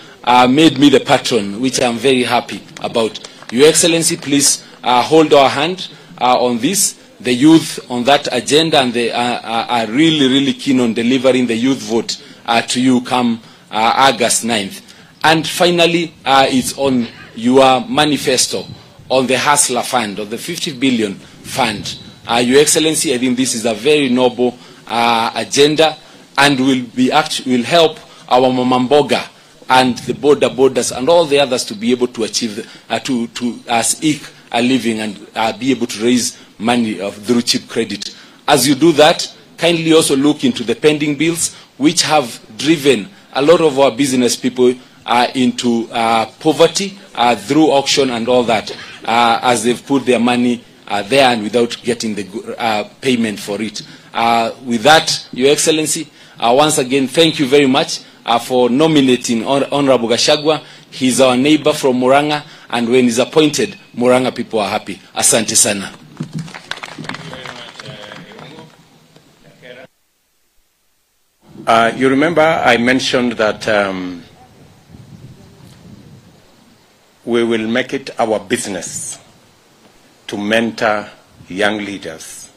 made 0.51 0.79
me 0.79 0.91
the 0.91 1.01
patron, 1.01 1.61
which 1.61 1.81
I 1.81 1.87
am 1.87 1.97
very 1.97 2.25
happy. 2.25 2.63
about. 2.83 3.19
Your 3.53 3.69
Excellency, 3.69 4.17
please 4.17 4.65
uh, 4.83 5.03
hold 5.03 5.33
our 5.33 5.49
hand 5.49 5.89
uh, 6.21 6.37
on 6.45 6.59
this. 6.59 6.95
The 7.21 7.33
youth 7.33 7.79
on 7.91 8.05
that 8.05 8.29
agenda, 8.33 8.81
and 8.81 8.93
they 8.93 9.11
are, 9.13 9.41
are, 9.41 9.87
really, 9.87 10.27
really 10.29 10.53
keen 10.53 10.81
on 10.81 10.95
delivering 10.95 11.47
the 11.47 11.55
youth 11.55 11.79
vote 11.79 12.21
uh, 12.45 12.61
to 12.63 12.81
you 12.81 13.01
come 13.03 13.41
uh, 13.71 13.93
August 14.13 14.45
9th. 14.45 14.83
And 15.25 15.47
finally, 15.47 16.13
uh, 16.25 16.47
it's 16.49 16.77
on 16.77 17.07
your 17.37 17.87
manifesto 17.89 18.65
on 19.09 19.27
the 19.27 19.39
Hustler 19.39 19.83
Fund, 19.83 20.19
of 20.19 20.29
the 20.31 20.39
50 20.39 20.79
billion 20.79 21.15
fund. 21.15 21.99
Uh, 22.29 22.37
Your 22.45 22.61
Excellency, 22.61 23.15
I 23.15 23.19
think 23.19 23.37
this 23.37 23.55
is 23.55 23.65
a 23.65 23.75
very 23.75 24.09
noble 24.09 24.59
uh, 24.89 25.31
agenda 25.37 25.97
and 26.37 26.59
will, 26.59 26.83
be 26.83 27.13
act- 27.13 27.43
will 27.47 27.63
help 27.63 27.99
our 28.29 28.51
Mamamboga 28.51 29.29
and 29.69 29.99
the 29.99 30.15
border 30.15 30.49
borders 30.49 30.93
and 30.93 31.09
all 31.09 31.25
the 31.25 31.39
others 31.39 31.65
to 31.65 31.75
be 31.75 31.91
able 31.91 32.07
to 32.09 32.25
achieve, 32.25 32.71
uh, 32.89 32.99
to, 33.01 33.27
to 33.29 33.61
uh, 33.69 33.83
eke 34.01 34.23
a 34.53 34.63
living 34.63 35.01
and 35.01 35.27
uh, 35.35 35.57
be 35.59 35.71
able 35.71 35.87
to 35.87 36.03
raise 36.05 36.39
money 36.59 37.01
uh, 37.01 37.11
through 37.11 37.43
cheap 37.43 37.69
credit. 37.69 38.15
As 38.47 38.67
you 38.67 38.75
do 38.75 38.93
that, 38.93 39.33
kindly 39.59 39.93
also 39.93 40.17
look 40.17 40.45
into 40.45 40.63
the 40.63 40.75
pending 40.75 41.17
bills 41.17 41.55
which 41.79 42.03
have 42.03 42.41
driven 42.57 43.09
a 43.33 43.43
lot 43.43 43.61
of 43.61 43.79
our 43.79 43.91
business 43.91 44.37
people 44.37 44.75
uh, 45.05 45.29
into 45.35 45.89
uh, 45.93 46.27
poverty 46.41 46.99
uh, 47.15 47.35
through 47.37 47.67
auction 47.71 48.11
and 48.11 48.29
all 48.29 48.43
that, 48.45 48.71
uh, 49.05 49.39
as 49.43 49.65
they've 49.65 49.85
put 49.87 50.05
their 50.07 50.19
money 50.21 50.65
uh, 50.89 51.03
there 51.03 51.31
and 51.33 51.43
without 51.43 51.77
getting 51.83 52.15
the 52.15 52.55
uh, 52.59 52.85
payment 53.01 53.39
for 53.39 53.61
it. 53.61 53.83
Uh, 54.15 54.53
with 54.65 54.83
that, 54.83 55.29
Your 55.33 55.51
Excellency, 55.53 56.09
uh, 56.39 56.55
once 56.57 56.79
again, 56.79 57.07
thank 57.07 57.39
you 57.39 57.47
very 57.47 57.67
much 57.67 58.01
uh, 58.27 58.39
for 58.39 58.69
nominating 58.69 59.43
Hon- 59.45 59.65
Honorable 59.73 60.09
Gachagua. 60.09 60.63
He's 60.91 61.21
our 61.21 61.37
neighbor 61.37 61.73
from 61.73 62.01
Muranga, 62.01 62.45
and 62.69 62.89
when 62.89 63.05
he's 63.05 63.19
appointed, 63.19 63.79
Muranga 63.97 64.35
people 64.35 64.59
are 64.59 64.69
happy. 64.69 65.01
Asante 65.15 65.57
sana. 65.57 65.93
Uh, 71.67 71.93
you 71.97 72.09
remember 72.09 72.43
I 72.43 72.77
mentioned 72.77 73.33
that 73.33 73.67
um, 73.67 74.23
we 77.25 77.43
will 77.43 77.67
make 77.67 77.93
it 77.93 78.11
our 78.21 78.39
business 78.39 79.19
to 80.29 80.37
mentor 80.37 81.11
young 81.49 81.79
leaders 81.79 82.51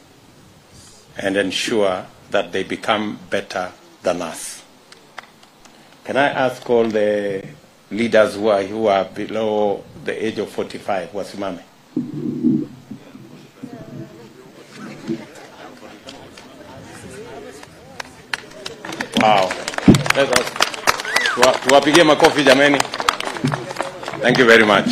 and 1.16 1.36
ensure 1.36 2.06
that 2.30 2.52
they 2.52 2.62
become 2.62 3.18
better 3.30 3.72
than 4.02 4.22
us. 4.22 4.59
Can 6.04 6.16
I 6.16 6.28
ask 6.28 6.68
all 6.68 6.84
the 6.88 7.44
leaders 7.90 8.34
who 8.34 8.48
are, 8.48 8.62
who 8.62 8.86
are 8.86 9.04
below 9.04 9.84
the 10.04 10.26
age 10.26 10.38
of 10.38 10.48
45 10.50 11.10
wasimame? 11.12 11.62
Wow. 19.22 19.50
Tuwapigie 21.68 22.04
makofi 22.04 22.42
jameni. 22.42 22.78
Thank 24.22 24.38
you 24.38 24.46
very 24.46 24.64
much. 24.64 24.86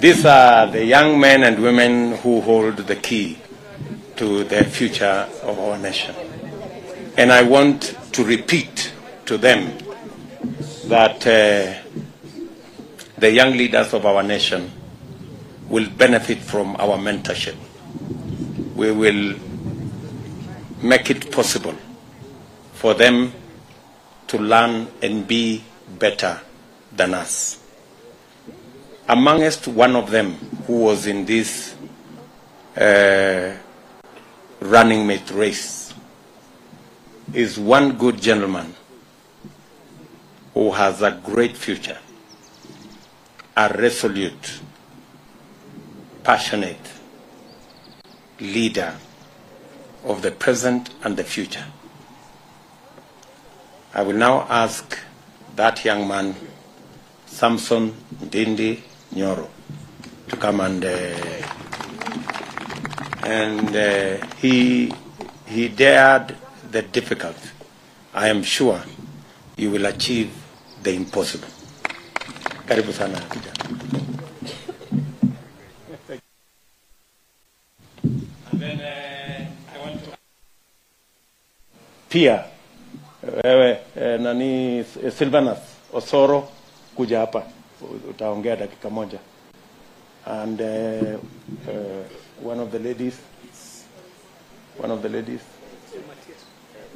These 0.00 0.24
are 0.24 0.66
the 0.66 0.84
young 0.84 1.20
men 1.20 1.44
and 1.44 1.58
women 1.62 2.16
who 2.16 2.40
hold 2.40 2.76
the 2.78 2.96
key 2.96 3.36
to 4.16 4.44
the 4.44 4.64
future 4.64 5.28
of 5.42 5.58
our 5.58 5.76
nation. 5.78 6.14
And 7.18 7.30
I 7.30 7.42
want 7.42 7.96
to 8.12 8.24
repeat 8.24 8.92
to 9.26 9.36
them 9.36 9.72
that 10.90 11.24
uh, 11.24 11.72
the 13.16 13.30
young 13.30 13.52
leaders 13.52 13.94
of 13.94 14.04
our 14.04 14.24
nation 14.24 14.68
will 15.68 15.88
benefit 15.90 16.38
from 16.38 16.74
our 16.80 16.98
mentorship. 16.98 17.54
We 18.74 18.90
will 18.90 19.36
make 20.82 21.08
it 21.10 21.30
possible 21.30 21.76
for 22.72 22.94
them 22.94 23.32
to 24.26 24.38
learn 24.38 24.88
and 25.00 25.28
be 25.28 25.62
better 25.96 26.40
than 26.90 27.14
us. 27.14 27.62
Amongst 29.08 29.68
one 29.68 29.94
of 29.94 30.10
them 30.10 30.32
who 30.66 30.80
was 30.86 31.06
in 31.06 31.24
this 31.24 31.76
uh, 32.76 33.54
running 34.58 35.06
mate 35.06 35.30
race 35.30 35.94
is 37.32 37.60
one 37.60 37.96
good 37.96 38.20
gentleman 38.20 38.74
who 40.60 40.72
has 40.72 41.00
a 41.00 41.10
great 41.24 41.56
future, 41.56 41.96
a 43.56 43.72
resolute, 43.78 44.60
passionate 46.22 46.86
leader 48.40 48.94
of 50.04 50.20
the 50.20 50.30
present 50.30 50.90
and 51.02 51.16
the 51.16 51.24
future. 51.24 51.64
I 53.94 54.02
will 54.02 54.18
now 54.18 54.46
ask 54.50 54.98
that 55.56 55.82
young 55.82 56.06
man, 56.06 56.34
Samson 57.24 57.94
Ndindi 58.16 58.80
Nyoro, 59.14 59.48
to 60.28 60.36
come 60.36 60.60
and 60.60 60.84
uh, 60.84 61.48
and 63.22 63.74
uh, 63.74 64.26
he 64.36 64.92
he 65.46 65.68
dared 65.68 66.36
the 66.70 66.82
difficult. 66.82 67.38
I 68.12 68.28
am 68.28 68.42
sure 68.42 68.82
you 69.56 69.70
will 69.70 69.86
achieve 69.86 70.39
the 70.82 70.94
impossible. 70.94 71.48
Karibu 72.66 72.92
sana 72.92 73.18
kijana. 73.20 73.60
Pia 82.08 82.44
wewe 83.44 83.78
eh, 84.00 84.20
nani 84.20 84.84
Silvanus 85.18 85.58
Osoro 85.92 86.48
kuja 86.96 87.18
hapa 87.20 87.42
utaongea 88.10 88.56
dakika 88.56 88.90
moja 88.90 89.18
and 90.26 90.60
uh, 90.60 91.18
uh, 91.68 92.50
one 92.50 92.60
of 92.62 92.70
the 92.70 92.78
ladies 92.78 93.14
one 94.78 94.92
of 94.92 95.02
the 95.02 95.08
ladies 95.08 95.40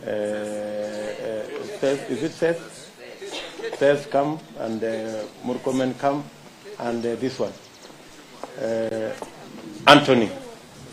uh, 0.02 0.11
uh, 0.11 1.81
Seth, 1.81 2.11
is 2.11 2.23
it 2.23 2.32
Seth? 2.32 2.84
Seth 3.78 4.11
come 4.11 4.39
and 4.61 4.82
uh, 4.82 5.24
Murkomen 5.44 5.98
come 5.98 6.24
and 6.78 7.05
uh, 7.05 7.15
this 7.16 7.39
one. 7.39 7.52
Uh, 8.61 9.12
Anthony. 9.86 10.31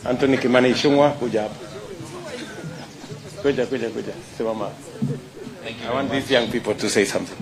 Anthony 0.05 0.37
Kimani 0.37 0.71
Ichung'wah 0.73 1.11
kuja 1.19 1.41
hapa. 1.41 1.55
Kuja 3.41 3.65
kuja 3.65 3.89
kuja. 3.89 4.13
Simama. 4.37 4.71
I 5.63 5.93
want 5.93 6.11
these 6.11 6.31
young 6.31 6.49
people 6.51 6.73
to 6.75 6.89
say 6.89 7.05
something. 7.05 7.37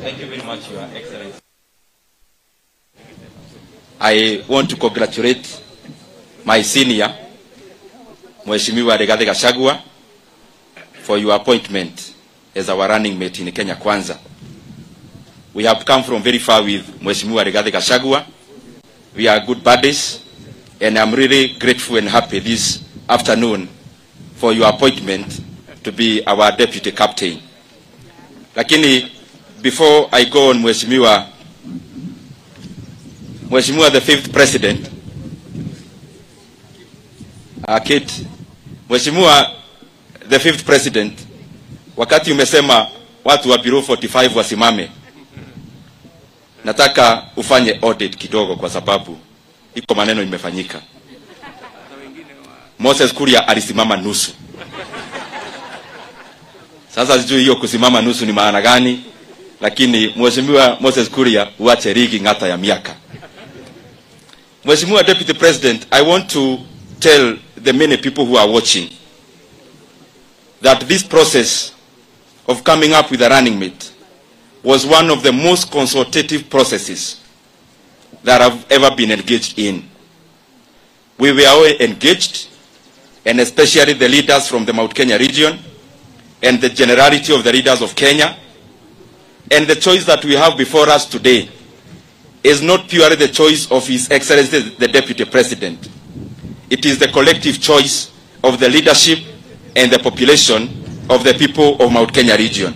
Thank 0.00 0.20
you 0.20 0.26
very 0.26 0.42
much, 0.42 0.70
Your 0.70 0.82
Excellency. 0.94 1.40
I 4.00 4.44
want 4.48 4.68
to 4.70 4.76
congratulate 4.76 5.62
my 6.44 6.62
senior, 6.62 7.14
Mheshimiwa 8.46 8.96
Rigathi 8.96 9.24
Gachagua, 9.26 9.80
for 11.06 11.16
your 11.18 11.36
appointment 11.36 12.14
as 12.52 12.68
our 12.68 12.88
running 12.88 13.16
mate 13.16 13.38
in 13.38 13.52
Kenya 13.52 13.76
Kwanza. 13.76 14.18
We 15.54 15.62
have 15.64 15.84
come 15.84 16.02
from 16.02 16.20
very 16.20 16.38
far 16.38 16.64
with 16.64 16.84
Mheshimiwa 17.00 17.44
Rigathi 17.44 17.70
Gachagua. 17.70 18.26
We 19.14 19.28
are 19.28 19.38
good 19.46 19.62
buddies, 19.62 20.20
and 20.80 20.98
I'm 20.98 21.14
really 21.14 21.54
grateful 21.60 21.96
and 21.98 22.08
happy 22.08 22.40
this 22.40 22.82
afternoon 23.08 23.68
for 24.34 24.52
your 24.52 24.68
appointment 24.68 25.40
to 25.84 25.92
be 25.92 26.26
our 26.26 26.50
deputy 26.56 26.90
captain. 26.90 27.40
Lakini 28.56 29.08
before 29.62 30.08
I 30.10 30.24
go 30.24 30.50
on 30.50 30.56
Mheshimiwa, 30.60 31.28
Mheshimiwa 33.48 33.92
the 33.92 34.00
fifth 34.00 34.32
president, 34.32 34.90
Akit 37.68 38.26
Mheshimiwa 38.90 39.56
the 40.28 40.38
fifth 40.38 40.64
president, 40.64 41.18
wakati 41.96 42.32
umesema 42.32 42.86
watu 43.24 43.50
wa 43.50 43.58
Bureau 43.58 43.80
45 43.82 44.36
wasimame, 44.36 44.90
nataka 46.64 47.22
ufanye 47.36 47.78
audit 47.82 48.16
kidogo, 48.16 48.56
kwa 48.56 48.70
sababu 48.70 49.18
iko 49.74 49.94
maneno 49.94 50.22
imefanyika. 50.22 50.80
Moses 52.78 53.12
Kuria 53.14 53.48
alisimama 53.48 53.96
nusu. 53.96 54.32
Sasa 56.94 57.18
sijui 57.22 57.40
hiyo 57.40 57.56
kusimama 57.56 58.02
nusu 58.02 58.26
ni 58.26 58.32
maana 58.32 58.62
gani, 58.62 59.00
lakini 59.60 60.12
Mheshimiwa 60.16 60.76
Moses 60.80 61.10
Kuria 61.10 61.48
uache 61.58 61.92
rigi 61.92 62.20
ngata 62.20 62.48
ya 62.48 62.56
miaka. 62.56 62.94
Mheshimiwa 64.64 65.02
Deputy 65.02 65.32
President, 65.34 65.86
I 65.90 66.02
want 66.02 66.28
to 66.32 66.58
tell 67.00 67.36
the 67.64 67.72
many 67.72 67.96
people 67.96 68.24
who 68.24 68.38
are 68.38 68.52
watching 68.52 68.88
that 70.60 70.80
this 70.82 71.02
process 71.02 71.74
of 72.48 72.62
coming 72.64 72.92
up 72.92 73.10
with 73.10 73.22
a 73.22 73.28
running 73.28 73.58
mate 73.58 73.92
was 74.62 74.86
one 74.86 75.10
of 75.10 75.22
the 75.22 75.32
most 75.32 75.70
consultative 75.70 76.48
processes 76.50 77.20
that 78.22 78.40
I've 78.42 78.70
ever 78.70 78.94
been 78.96 79.12
engaged 79.12 79.58
in. 79.58 79.88
We 81.18 81.32
were 81.32 81.46
all 81.46 81.64
engaged, 81.66 82.48
and 83.24 83.40
especially 83.40 83.92
the 83.94 84.08
leaders 84.08 84.48
from 84.48 84.64
the 84.64 84.72
Mount 84.72 84.94
Kenya 84.94 85.18
region 85.18 85.58
and 86.42 86.60
the 86.60 86.68
generality 86.68 87.34
of 87.34 87.44
the 87.44 87.52
leaders 87.52 87.80
of 87.82 87.94
Kenya. 87.94 88.36
And 89.50 89.66
the 89.66 89.76
choice 89.76 90.04
that 90.06 90.24
we 90.24 90.34
have 90.34 90.56
before 90.58 90.88
us 90.88 91.06
today 91.06 91.48
is 92.42 92.62
not 92.62 92.88
purely 92.88 93.16
the 93.16 93.28
choice 93.28 93.70
of 93.70 93.86
His 93.86 94.10
Excellency 94.10 94.70
the 94.70 94.88
Deputy 94.88 95.24
President. 95.24 95.88
It 96.68 96.84
is 96.84 96.98
the 96.98 97.08
collective 97.08 97.60
choice 97.60 98.10
of 98.42 98.58
the 98.58 98.68
leadership 98.68 99.20
and 99.76 99.92
the 99.92 99.98
population 99.98 100.62
of 101.08 101.22
the 101.22 101.34
people 101.34 101.80
of 101.80 101.92
Mount 101.92 102.12
Kenya 102.12 102.36
region. 102.36 102.74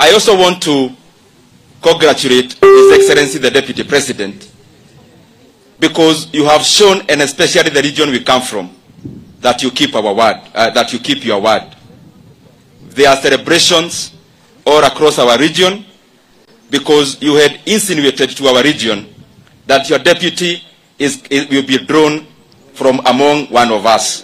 I 0.00 0.12
also 0.12 0.36
want 0.36 0.62
to 0.64 0.90
congratulate 1.80 2.54
His 2.54 2.92
Excellency 2.92 3.38
the 3.38 3.50
Deputy 3.50 3.84
President 3.84 4.50
because 5.78 6.32
you 6.32 6.44
have 6.46 6.62
shown, 6.62 7.02
and 7.08 7.20
especially 7.22 7.70
the 7.70 7.82
region 7.82 8.10
we 8.10 8.24
come 8.24 8.42
from, 8.42 8.74
that 9.40 9.62
you 9.62 9.70
keep 9.70 9.94
our 9.94 10.14
word, 10.14 10.40
uh, 10.54 10.70
that 10.70 10.92
you 10.92 10.98
keep 10.98 11.24
your 11.24 11.40
word. 11.40 11.76
There 12.88 13.08
are 13.08 13.16
celebrations 13.16 14.14
all 14.66 14.82
across 14.82 15.18
our 15.18 15.38
region 15.38 15.84
because 16.70 17.20
you 17.20 17.34
had 17.34 17.60
insinuated 17.66 18.30
to 18.30 18.46
our 18.46 18.62
region 18.62 19.14
that 19.66 19.88
your 19.90 19.98
deputy 19.98 20.62
is, 20.98 21.22
is, 21.30 21.48
will 21.48 21.66
be 21.66 21.78
drawn 21.84 22.26
from 22.72 23.00
among 23.06 23.46
one 23.46 23.70
of 23.70 23.84
us. 23.84 24.23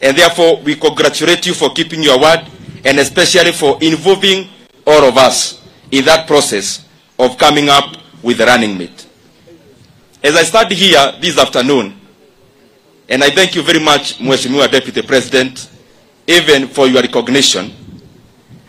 And 0.00 0.16
therefore, 0.16 0.60
we 0.62 0.76
congratulate 0.76 1.46
you 1.46 1.54
for 1.54 1.70
keeping 1.70 2.02
your 2.02 2.18
word 2.20 2.46
and 2.84 2.98
especially 2.98 3.52
for 3.52 3.78
involving 3.82 4.48
all 4.86 5.04
of 5.04 5.16
us 5.18 5.60
in 5.90 6.04
that 6.06 6.26
process 6.26 6.86
of 7.18 7.36
coming 7.36 7.68
up 7.68 7.96
with 8.22 8.38
the 8.38 8.46
running 8.46 8.78
mate. 8.78 9.06
As 10.22 10.36
I 10.36 10.42
stand 10.42 10.72
here 10.72 11.12
this 11.20 11.38
afternoon, 11.38 11.98
and 13.08 13.24
I 13.24 13.30
thank 13.30 13.54
you 13.54 13.62
very 13.62 13.80
much, 13.80 14.18
Mweshimiwa 14.18 14.70
Deputy 14.70 15.02
President, 15.02 15.68
even 16.26 16.68
for 16.68 16.86
your 16.86 17.02
recognition, 17.02 17.72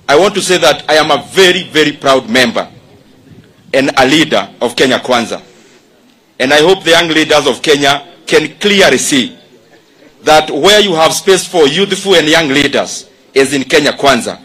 I 0.10 0.18
want 0.18 0.34
to 0.36 0.42
say 0.42 0.58
that 0.58 0.90
I 0.90 0.96
am 0.96 1.12
a 1.12 1.24
very, 1.32 1.64
very 1.70 1.94
proud 1.94 2.30
member 2.30 2.68
and 3.74 3.92
a 3.98 4.06
leader 4.06 4.50
of 4.60 4.76
Kenya 4.76 5.00
Kwanza. 5.00 5.42
And 6.40 6.52
I 6.52 6.60
hope 6.62 6.84
the 6.84 6.90
young 6.92 7.08
leaders 7.10 7.48
of 7.48 7.62
Kenya 7.62 8.08
can 8.26 8.58
clearly 8.58 8.98
see 8.98 9.38
that 10.24 10.50
where 10.50 10.80
you 10.80 10.94
have 10.94 11.14
space 11.14 11.46
for 11.48 11.68
youthful 11.68 12.16
and 12.16 12.28
young 12.28 12.50
leaders 12.50 13.10
is 13.34 13.54
in 13.54 13.64
Kenya 13.64 13.92
Kwanza. 13.94 14.40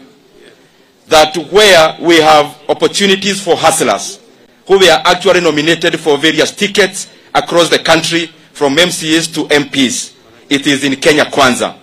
That 1.07 1.35
where 1.51 1.97
we 2.01 2.17
have 2.19 2.57
opportunities 2.67 3.41
for 3.43 3.55
hustlers 3.55 4.19
who 4.67 4.79
were 4.79 5.01
actually 5.05 5.41
nominated 5.41 5.99
for 5.99 6.17
various 6.17 6.51
tickets 6.51 7.09
across 7.33 7.69
the 7.69 7.79
country 7.79 8.27
from 8.53 8.75
MCAs 8.75 9.33
to 9.35 9.43
MPs, 9.45 10.13
it 10.49 10.67
is 10.67 10.83
in 10.83 10.95
Kenya 10.97 11.25
Kwanza. 11.25 11.75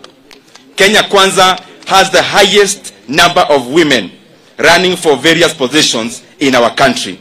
Kenya 0.76 1.02
Kwanza 1.02 1.58
has 1.86 2.10
the 2.10 2.22
highest 2.22 2.92
number 3.08 3.40
of 3.48 3.68
women 3.68 4.10
running 4.58 4.96
for 4.96 5.16
various 5.16 5.54
positions 5.54 6.22
in 6.40 6.54
our 6.54 6.74
country. 6.74 7.20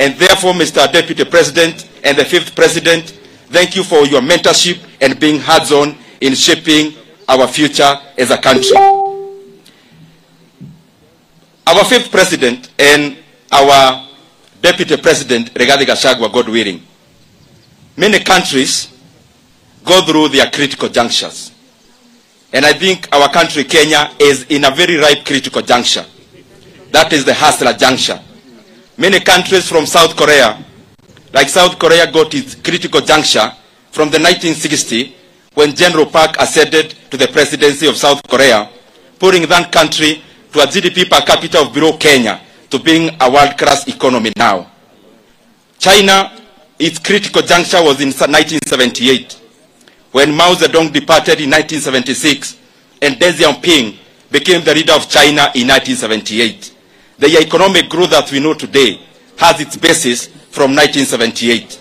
And 0.00 0.14
therefore, 0.14 0.52
Mr. 0.54 0.90
Deputy 0.90 1.24
President 1.24 1.88
and 2.02 2.16
the 2.18 2.24
fifth 2.24 2.54
president, 2.56 3.10
thank 3.50 3.76
you 3.76 3.84
for 3.84 4.04
your 4.06 4.20
mentorship 4.20 4.82
and 5.00 5.18
being 5.20 5.38
hands-on 5.40 5.96
in 6.24 6.34
shaping 6.34 6.94
our 7.28 7.46
future 7.46 8.00
as 8.16 8.30
a 8.30 8.38
country. 8.38 8.76
Our 11.66 11.84
fifth 11.84 12.10
president 12.10 12.70
and 12.78 13.18
our 13.52 14.08
deputy 14.62 14.96
president, 14.96 15.52
Rigathi 15.52 15.84
Gachagua, 15.84 16.32
God 16.32 16.48
willing, 16.48 16.82
many 17.96 18.20
countries 18.20 18.88
go 19.84 20.00
through 20.06 20.28
their 20.28 20.50
critical 20.50 20.88
junctures. 20.88 21.52
And 22.54 22.64
I 22.64 22.72
think 22.72 23.06
our 23.12 23.28
country, 23.28 23.64
Kenya, 23.64 24.10
is 24.18 24.44
in 24.44 24.64
a 24.64 24.70
very 24.70 24.96
ripe 24.96 25.26
critical 25.26 25.60
juncture. 25.60 26.06
That 26.90 27.12
is 27.12 27.26
the 27.26 27.34
hustler 27.34 27.74
juncture. 27.74 28.18
Many 28.96 29.20
countries 29.20 29.68
from 29.68 29.84
South 29.84 30.16
Korea, 30.16 30.64
like 31.34 31.50
South 31.50 31.78
Korea 31.78 32.10
got 32.10 32.32
its 32.32 32.54
critical 32.54 33.02
juncture 33.02 33.52
from 33.90 34.08
the 34.08 34.18
1960 34.18 35.16
when 35.54 35.74
General 35.74 36.06
Park 36.06 36.36
ascended 36.38 36.90
to 37.10 37.16
the 37.16 37.28
presidency 37.28 37.86
of 37.86 37.96
South 37.96 38.20
Korea, 38.28 38.68
putting 39.18 39.48
that 39.48 39.72
country 39.72 40.22
to 40.52 40.60
a 40.60 40.66
GDP 40.66 41.08
per 41.08 41.20
capita 41.24 41.60
of 41.60 41.72
below 41.72 41.96
Kenya 41.96 42.40
to 42.70 42.78
being 42.78 43.16
a 43.20 43.30
world-class 43.30 43.88
economy 43.88 44.32
now. 44.36 44.70
China, 45.78 46.32
its 46.78 46.98
critical 46.98 47.42
juncture 47.42 47.82
was 47.82 48.00
in 48.00 48.08
1978 48.08 49.40
when 50.12 50.34
Mao 50.34 50.54
Zedong 50.54 50.92
departed 50.92 51.40
in 51.40 51.50
1976 51.50 52.58
and 53.02 53.16
Deng 53.16 53.32
Xiaoping 53.32 53.96
became 54.30 54.64
the 54.64 54.74
leader 54.74 54.92
of 54.92 55.08
China 55.08 55.50
in 55.54 55.68
1978. 55.68 56.72
The 57.18 57.38
economic 57.38 57.88
growth 57.88 58.10
that 58.10 58.30
we 58.32 58.40
know 58.40 58.54
today 58.54 59.00
has 59.38 59.60
its 59.60 59.76
basis 59.76 60.26
from 60.26 60.74
1978. 60.74 61.80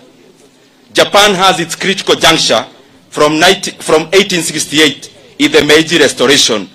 Japan 0.93 1.33
has 1.35 1.59
its 1.59 1.75
critical 1.75 2.15
juncture 2.15 2.65
from, 3.13 3.37
19, 3.39 3.75
from 3.75 4.01
1868 4.09 5.13
in 5.37 5.51
the 5.51 5.63
Meiji 5.65 5.99
Restoration, 5.99 6.67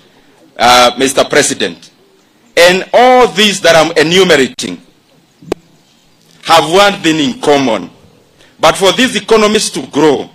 uh, 0.57 0.91
Mr. 0.95 1.29
President. 1.29 1.91
And 2.55 2.87
all 2.93 3.27
these 3.27 3.59
that 3.59 3.75
I'm 3.75 3.91
enumerating 3.97 4.81
have 6.43 6.71
one 6.71 6.93
thing 7.03 7.19
in 7.19 7.41
common. 7.41 7.89
But 8.57 8.77
for 8.77 8.93
these 8.93 9.17
economies 9.17 9.69
to 9.71 9.85
grow, 9.87 10.29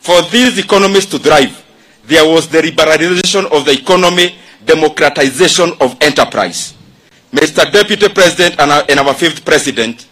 for 0.00 0.20
these 0.34 0.58
economies 0.58 1.06
to 1.06 1.18
thrive, 1.20 1.64
there 2.06 2.24
was 2.28 2.48
the 2.48 2.58
liberalization 2.62 3.46
of 3.52 3.64
the 3.64 3.72
economy, 3.78 4.34
democratization 4.64 5.70
of 5.80 5.96
enterprise. 6.00 6.74
Mr. 7.32 7.70
Deputy 7.70 8.08
President 8.08 8.58
and 8.58 8.72
our, 8.72 8.84
and 8.88 8.98
our 8.98 9.14
fifth 9.14 9.44
president, 9.44 10.08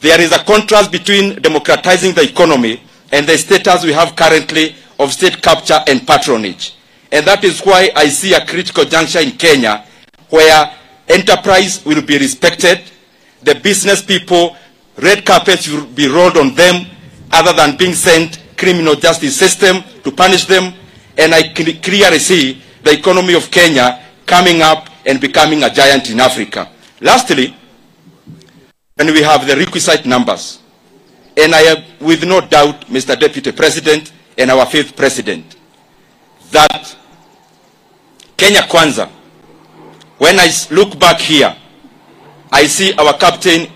there 0.00 0.18
is 0.22 0.32
a 0.32 0.38
contrast 0.42 0.90
between 0.90 1.34
democratizing 1.42 2.14
the 2.14 2.22
economy 2.22 2.80
and 3.12 3.26
the 3.26 3.36
status 3.36 3.84
we 3.84 3.92
have 3.92 4.16
currently 4.16 4.74
of 4.98 5.12
state 5.12 5.42
capture 5.42 5.78
and 5.86 6.06
patronage. 6.06 6.74
And 7.12 7.26
that 7.26 7.44
is 7.44 7.60
why 7.60 7.90
I 7.94 8.08
see 8.08 8.32
a 8.34 8.44
critical 8.44 8.84
juncture 8.84 9.20
in 9.20 9.32
Kenya 9.32 9.84
where 10.30 10.74
enterprise 11.08 11.84
will 11.84 12.00
be 12.02 12.18
respected, 12.18 12.80
the 13.42 13.54
business 13.56 14.02
people, 14.02 14.56
red 14.96 15.26
carpets 15.26 15.68
will 15.68 15.84
be 15.86 16.08
rolled 16.08 16.38
on 16.38 16.54
them 16.54 16.86
other 17.30 17.52
than 17.52 17.76
being 17.76 17.92
sent 17.92 18.40
criminal 18.56 18.94
justice 18.94 19.36
system 19.36 19.82
to 20.02 20.10
punish 20.10 20.46
them. 20.46 20.72
And 21.18 21.34
I 21.34 21.52
clearly 21.52 22.18
see 22.18 22.62
the 22.82 22.92
economy 22.92 23.34
of 23.34 23.50
Kenya 23.50 24.00
coming 24.24 24.62
up 24.62 24.88
and 25.04 25.20
becoming 25.20 25.62
a 25.64 25.70
giant 25.70 26.08
in 26.08 26.20
Africa. 26.20 26.70
Lastly, 27.00 27.54
when 28.94 29.12
we 29.12 29.20
have 29.20 29.46
the 29.46 29.56
requisite 29.56 30.06
numbers, 30.06 30.61
and 31.36 31.54
I 31.54 31.60
have 31.62 31.84
with 32.00 32.24
no 32.24 32.40
doubt, 32.40 32.82
Mr. 32.86 33.18
Deputy 33.18 33.52
President 33.52 34.12
and 34.36 34.50
our 34.50 34.66
fifth 34.66 34.96
president, 34.96 35.56
that 36.50 36.96
Kenya 38.36 38.62
Kwanza, 38.62 39.08
when 40.18 40.38
I 40.38 40.48
look 40.70 40.98
back 40.98 41.18
here, 41.18 41.54
I 42.50 42.66
see 42.66 42.92
our 42.94 43.16
captain 43.16 43.70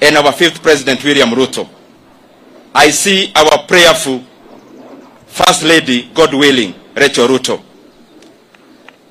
and 0.00 0.16
our 0.16 0.32
fifth 0.32 0.62
president, 0.62 1.02
William 1.04 1.30
Ruto. 1.30 1.68
I 2.74 2.90
see 2.90 3.32
our 3.34 3.66
prayerful 3.66 4.22
First 5.26 5.62
Lady, 5.62 6.10
God 6.12 6.34
willing, 6.34 6.74
Rachel 6.94 7.26
Ruto. 7.26 7.62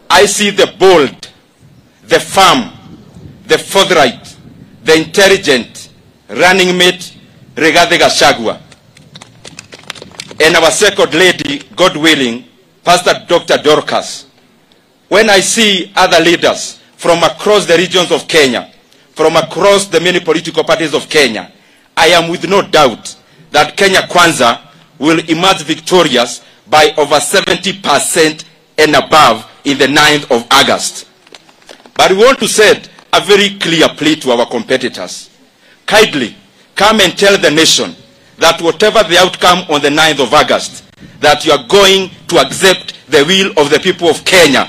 I 0.10 0.26
see 0.26 0.52
the 0.52 0.74
bold, 0.78 1.30
the 2.04 2.20
firm, 2.20 2.72
the 3.48 3.58
forthright, 3.58 4.38
the 4.84 4.96
intelligent 4.98 5.90
running 6.30 6.78
mate, 6.78 7.18
Rigathi 7.56 7.98
Gachagua. 7.98 8.60
And 10.44 10.56
our 10.56 10.72
second 10.72 11.14
lady, 11.14 11.60
God 11.76 11.96
willing, 11.98 12.46
Pastor 12.84 13.26
Dr. 13.28 13.58
Dorcas. 13.62 14.26
When 15.10 15.30
I 15.30 15.42
see 15.42 15.92
other 15.96 16.20
leaders 16.24 16.80
from 16.98 17.24
across 17.24 17.66
the 17.66 17.78
regions 17.78 18.12
of 18.12 18.28
Kenya, 18.28 18.72
from 19.14 19.36
across 19.36 19.88
the 19.88 20.00
many 20.00 20.20
political 20.20 20.64
parties 20.64 20.94
of 20.94 21.10
Kenya, 21.10 21.52
I 21.96 22.08
am 22.08 22.30
with 22.30 22.48
no 22.48 22.62
doubt 22.62 23.16
that 23.52 23.76
Kenya 23.76 24.02
Kwanza 24.08 24.62
will 24.98 25.20
emerge 25.30 25.64
victorious 25.64 26.42
by 26.70 26.94
over 26.98 27.16
70% 27.16 28.46
and 28.78 28.96
above 28.96 29.46
in 29.66 29.78
the 29.78 29.88
9th 29.88 30.32
of 30.32 30.48
August. 30.50 31.08
But 31.96 32.12
we 32.12 32.18
want 32.18 32.40
to 32.40 32.48
send 32.48 32.90
a 33.14 33.20
very 33.22 33.60
clear 33.60 33.90
plea 33.90 34.16
to 34.22 34.32
our 34.32 34.46
competitors. 34.48 35.30
Kindly 35.86 36.36
come 36.82 37.00
and 37.00 37.16
tell 37.16 37.38
the 37.38 37.52
nation 37.52 37.96
that 38.40 38.60
whatever 38.60 39.04
the 39.04 39.16
outcome 39.16 39.60
on 39.70 39.80
the 39.84 39.90
9th 39.90 40.20
of 40.26 40.34
August, 40.34 40.84
that 41.20 41.46
you 41.46 41.52
are 41.52 41.64
going 41.68 42.10
to 42.28 42.40
accept 42.40 42.96
the 43.08 43.24
will 43.26 43.52
of 43.64 43.70
the 43.70 43.80
people 43.80 44.08
of 44.10 44.26
Kenya 44.26 44.68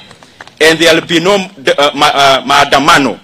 and 0.60 0.78
there 0.78 0.94
will 0.94 1.06
be 1.06 1.18
no 1.20 1.36
uh, 1.36 1.90
ma- 1.94 2.12
uh, 2.12 2.44
maandamano. 2.44 3.18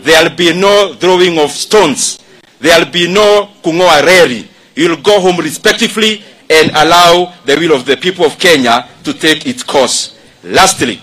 There 0.00 0.28
will 0.28 0.34
be 0.34 0.52
no 0.58 0.94
throwing 0.94 1.38
of 1.38 1.52
stones. 1.52 2.18
There 2.58 2.76
will 2.84 2.90
be 2.90 3.06
no 3.06 3.48
kungoa 3.62 4.02
reri. 4.04 4.48
You 4.74 4.88
will 4.90 5.02
go 5.02 5.20
home 5.20 5.38
respectively 5.38 6.24
and 6.50 6.70
allow 6.72 7.32
the 7.44 7.56
will 7.56 7.76
of 7.76 7.86
the 7.86 7.96
people 7.96 8.24
of 8.24 8.40
Kenya 8.40 8.88
to 9.04 9.14
take 9.14 9.46
its 9.46 9.62
course. 9.62 10.18
Lastly, 10.42 11.00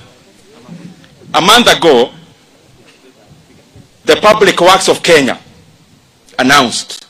a 1.33 1.39
month 1.39 1.71
ago, 1.73 2.11
the 4.03 4.17
Public 4.17 4.59
Works 4.59 4.89
of 4.89 5.01
Kenya 5.01 5.39
announced 6.37 7.05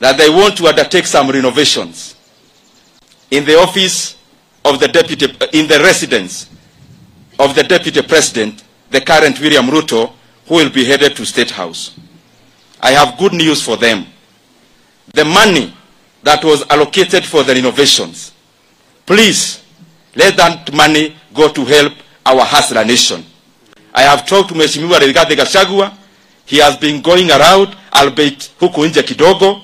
that 0.00 0.16
they 0.18 0.28
want 0.28 0.56
to 0.58 0.66
undertake 0.66 1.06
some 1.06 1.30
renovations 1.30 2.16
in 3.30 3.44
the 3.44 3.56
office 3.58 4.16
of 4.64 4.78
the 4.80 4.88
deputy, 4.88 5.26
in 5.52 5.66
the 5.68 5.78
residence 5.80 6.48
of 7.38 7.54
the 7.54 7.62
deputy 7.62 8.02
president, 8.02 8.64
the 8.90 9.00
current 9.00 9.40
William 9.40 9.66
Ruto, 9.66 10.12
who 10.46 10.54
will 10.56 10.70
be 10.70 10.84
headed 10.84 11.16
to 11.16 11.24
State 11.26 11.50
House. 11.50 11.96
I 12.80 12.90
have 12.92 13.18
good 13.18 13.32
news 13.32 13.62
for 13.62 13.76
them. 13.76 14.06
The 15.14 15.24
money 15.24 15.74
that 16.22 16.44
was 16.44 16.64
allocated 16.70 17.24
for 17.24 17.42
the 17.42 17.54
renovations, 17.54 18.32
please 19.06 19.62
let 20.14 20.36
that 20.36 20.72
money 20.72 21.16
go 21.34 21.48
to 21.52 21.64
help 21.64 21.92
our 22.24 22.44
hustler 22.44 22.84
nation. 22.84 23.24
I 23.94 24.02
have 24.02 24.26
talked 24.26 24.48
to 24.50 24.54
Mheshimiwa 24.54 24.98
Rigathi 25.00 25.36
Gachagua. 25.36 25.92
He 26.44 26.58
has 26.58 26.76
been 26.76 27.00
going 27.02 27.30
around, 27.30 27.74
albeit 27.92 28.50
huku 28.60 28.86
nje 28.86 29.02
kidogo, 29.02 29.62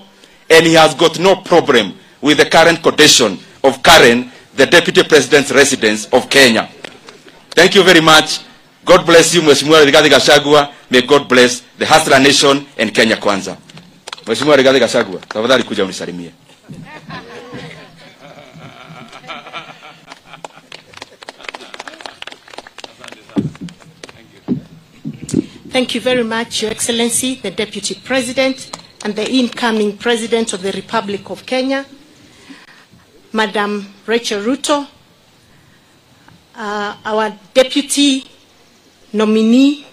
and 0.53 0.67
he 0.67 0.75
has 0.75 0.95
got 0.95 1.19
no 1.19 1.37
problem 1.37 1.95
with 2.21 2.37
the 2.39 2.45
current 2.45 2.83
condition 2.83 3.39
of 3.65 3.83
Karen, 3.83 4.31
the 4.55 4.67
Deputy 4.67 5.03
President's 5.03 5.51
residence 5.51 6.07
of 6.13 6.29
Kenya. 6.29 6.69
Thank 7.51 7.75
you 7.75 7.83
very 7.83 8.01
much. 8.01 8.41
God 8.85 9.07
bless 9.07 9.35
you, 9.35 9.41
Mheshimiwa 9.43 9.85
Rigathi 9.85 10.11
Gachagua. 10.11 10.73
May 10.91 11.03
God 11.03 11.29
bless 11.29 11.63
the 11.79 11.87
Hustler 11.87 12.19
Nation 12.21 12.67
and 12.77 12.93
Kenya 12.95 13.17
Kwanza. 13.17 13.57
Mheshimiwa 14.27 14.57
Rigathi 14.57 14.81
Gachagua, 14.81 15.21
tafadhali 15.29 15.63
kuja 15.65 15.85
unisalimie. 15.85 16.33
Thank 25.71 25.95
you 25.95 26.01
very 26.03 26.23
much, 26.23 26.63
Your 26.63 26.71
Excellency, 26.71 27.37
the 27.37 27.51
Deputy 27.51 27.95
President 27.95 28.71
and 29.05 29.17
the 29.17 29.29
incoming 29.31 29.97
President 29.97 30.53
of 30.53 30.63
the 30.63 30.73
Republic 30.73 31.29
of 31.31 31.45
Kenya, 31.45 31.85
Madam 33.33 33.93
Rachel 34.07 34.41
Ruto, 34.43 34.87
uh, 36.55 36.97
our 37.05 37.37
Deputy 37.55 38.25
nominee, 39.13 39.87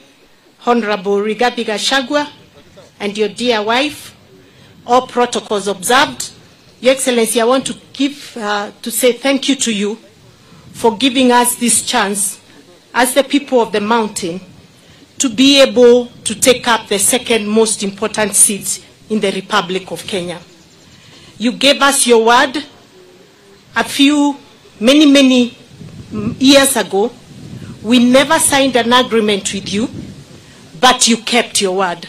Honorable 0.66 1.18
Rigathi 1.18 1.66
Gachagua, 1.66 2.30
and 3.00 3.18
your 3.18 3.30
dear 3.30 3.64
wife, 3.64 4.16
all 4.86 5.08
protocols 5.08 5.68
observed. 5.68 6.32
Your 6.82 6.94
Excellency, 6.94 7.42
I 7.42 7.46
want 7.46 7.66
to 7.68 7.76
give 7.94 8.38
uh, 8.38 8.72
to 8.82 8.92
say 8.92 9.14
thank 9.14 9.50
you 9.50 9.56
to 9.56 9.74
you 9.74 9.96
for 10.74 10.96
giving 10.98 11.32
us 11.32 11.56
this 11.56 11.84
chance 11.86 12.40
as 12.94 13.14
the 13.14 13.24
people 13.24 13.60
of 13.62 13.72
the 13.72 13.82
mountain 13.82 14.40
to 15.18 15.30
be 15.30 15.62
able 15.62 16.06
to 16.24 16.36
take 16.36 16.68
up 16.68 16.88
the 16.88 17.00
second 17.00 17.48
most 17.48 17.84
important 17.84 18.34
seat 18.36 18.86
in 19.10 19.20
the 19.20 19.32
Republic 19.32 19.92
of 19.92 20.06
Kenya. 20.06 20.40
You 21.38 21.54
gave 21.54 21.82
us 21.82 22.06
your 22.06 22.26
word 22.26 22.64
a 23.76 23.84
few, 23.84 24.38
many, 24.80 25.06
many 25.06 25.58
years 26.40 26.76
ago. 26.76 27.12
We 27.84 28.00
never 28.04 28.38
signed 28.40 28.76
an 28.76 28.92
agreement 28.92 29.54
with 29.54 29.72
you, 29.72 29.90
but 30.80 31.08
you 31.08 31.18
kept 31.18 31.62
your 31.62 31.78
word 31.78 32.08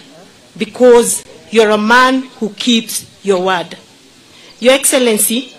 because 0.56 1.24
you're 1.50 1.70
a 1.70 1.78
man 1.78 2.22
who 2.38 2.50
keeps 2.50 3.24
your 3.24 3.44
word. 3.44 3.76
Your 4.58 4.74
Excellency, 4.74 5.52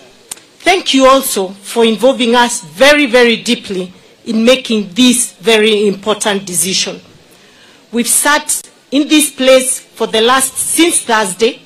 thank 0.60 0.94
you 0.94 1.06
also 1.06 1.48
for 1.48 1.84
involving 1.84 2.34
us 2.34 2.62
very, 2.62 3.06
very 3.06 3.36
deeply 3.42 3.92
in 4.26 4.44
making 4.44 4.90
this 4.92 5.32
very 5.32 5.88
important 5.88 6.46
decision. 6.46 7.00
We've 7.90 8.06
sat 8.08 8.62
in 8.90 9.08
this 9.08 9.30
place 9.30 9.80
for 10.02 10.08
the 10.08 10.20
last, 10.20 10.56
since 10.56 11.02
Thursday, 11.02 11.62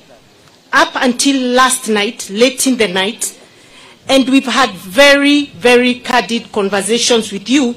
up 0.71 0.91
until 0.93 1.55
last 1.55 1.89
night, 1.89 2.29
late 2.29 2.67
in 2.67 2.77
the 2.77 2.87
night, 2.87 3.35
and 4.07 4.29
we've 4.29 4.45
had 4.45 4.69
very, 4.73 5.45
very 5.45 5.95
candid 5.95 6.51
conversations 6.51 7.31
with 7.31 7.49
you 7.49 7.75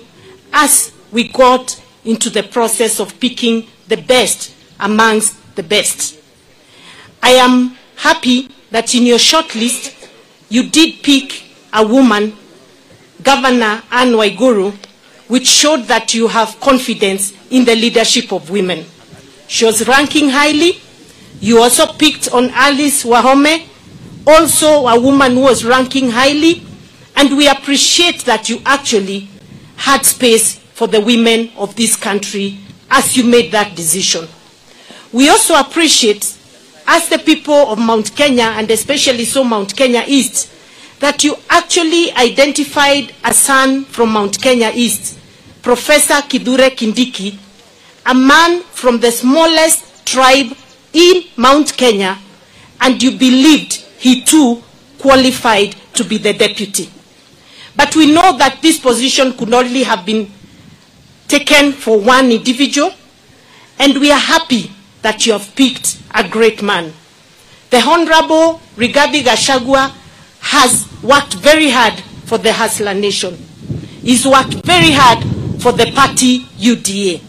as 0.53 0.93
we 1.13 1.29
got 1.29 1.83
into 2.05 2.29
the 2.29 2.43
process 2.43 3.01
of 3.01 3.19
picking 3.19 3.67
the 3.89 3.97
best 3.97 4.55
amongst 4.81 5.35
the 5.57 5.63
best. 5.63 6.21
I 7.23 7.31
am 7.31 7.75
happy 7.97 8.51
that 8.71 8.95
in 8.95 9.07
your 9.07 9.17
shortlist, 9.17 10.11
you 10.51 10.69
did 10.69 11.03
pick 11.03 11.43
a 11.73 11.87
woman, 11.87 12.37
Governor 13.23 13.83
Anne 13.91 14.13
Waiguru, 14.13 14.75
which 15.29 15.47
showed 15.47 15.85
that 15.85 16.13
you 16.13 16.29
have 16.29 16.61
confidence 16.61 17.33
in 17.51 17.65
the 17.65 17.75
leadership 17.75 18.31
of 18.31 18.51
women. 18.51 18.85
She 19.51 19.65
was 19.65 19.89
ranking 19.89 20.29
highly. 20.29 20.79
You 21.41 21.61
also 21.61 21.93
picked 21.95 22.31
on 22.33 22.51
Alice 22.51 23.03
Wahome, 23.03 23.67
also 24.25 24.87
a 24.87 24.99
woman 24.99 25.33
who 25.33 25.41
was 25.41 25.65
ranking 25.65 26.11
highly. 26.11 26.63
And 27.17 27.37
we 27.37 27.49
appreciate 27.49 28.25
that 28.27 28.49
you 28.49 28.63
actually 28.65 29.29
had 29.75 30.07
space 30.07 30.57
for 30.75 30.87
the 30.87 31.01
women 31.01 31.51
of 31.57 31.75
this 31.75 31.97
country 31.97 32.59
as 32.93 33.17
you 33.17 33.25
made 33.25 33.51
that 33.51 33.75
decision. 33.75 34.29
We 35.13 35.29
also 35.31 35.59
appreciate, 35.59 36.33
as 36.87 37.09
the 37.09 37.19
people 37.19 37.73
of 37.73 37.81
Mount 37.81 38.15
Kenya, 38.15 38.55
and 38.55 38.71
especially 38.71 39.25
so 39.25 39.43
Mount 39.43 39.77
Kenya 39.77 40.05
East, 40.07 40.49
that 41.01 41.25
you 41.25 41.35
actually 41.49 42.13
identified 42.13 43.13
a 43.25 43.35
son 43.35 43.85
from 43.85 44.11
Mount 44.13 44.41
Kenya 44.41 44.71
East, 44.73 45.19
Professor 45.61 46.23
Kithure 46.23 46.71
Kindiki, 46.71 47.37
a 48.07 48.15
man 48.15 48.63
from 48.63 49.01
the 49.01 49.11
smallest 49.11 50.07
tribe 50.07 50.57
in 50.93 51.23
Mount 51.37 51.77
Kenya, 51.77 52.19
and 52.81 53.03
you 53.03 53.13
believed 53.19 53.75
he 53.99 54.23
too 54.23 54.63
qualified 54.99 55.75
to 55.95 56.05
be 56.05 56.19
the 56.19 56.33
deputy. 56.33 56.91
But 57.77 57.95
we 57.97 58.13
know 58.13 58.37
that 58.39 58.61
this 58.63 58.79
position 58.79 59.33
could 59.35 59.53
only 59.55 59.83
have 59.85 60.05
been 60.05 60.31
taken 61.29 61.73
for 61.73 61.99
one 62.01 62.31
individual, 62.33 62.93
and 63.79 63.99
we 64.01 64.11
are 64.11 64.19
happy 64.19 64.71
that 65.03 65.27
you 65.27 65.33
have 65.33 65.55
picked 65.55 65.99
a 66.15 66.29
great 66.29 66.63
man. 66.63 66.93
The 67.71 67.81
Honorable 67.81 68.61
Rigathi 68.77 69.23
Gachagua 69.23 69.93
has 70.41 70.89
worked 71.03 71.35
very 71.35 71.71
hard 71.71 71.95
for 72.27 72.39
the 72.39 72.53
Hustler 72.53 72.95
Nation. 72.95 73.35
He's 74.03 74.27
worked 74.27 74.55
very 74.67 74.91
hard 74.91 75.23
for 75.63 75.73
the 75.73 75.93
party 75.93 76.41
UDA. 76.59 77.23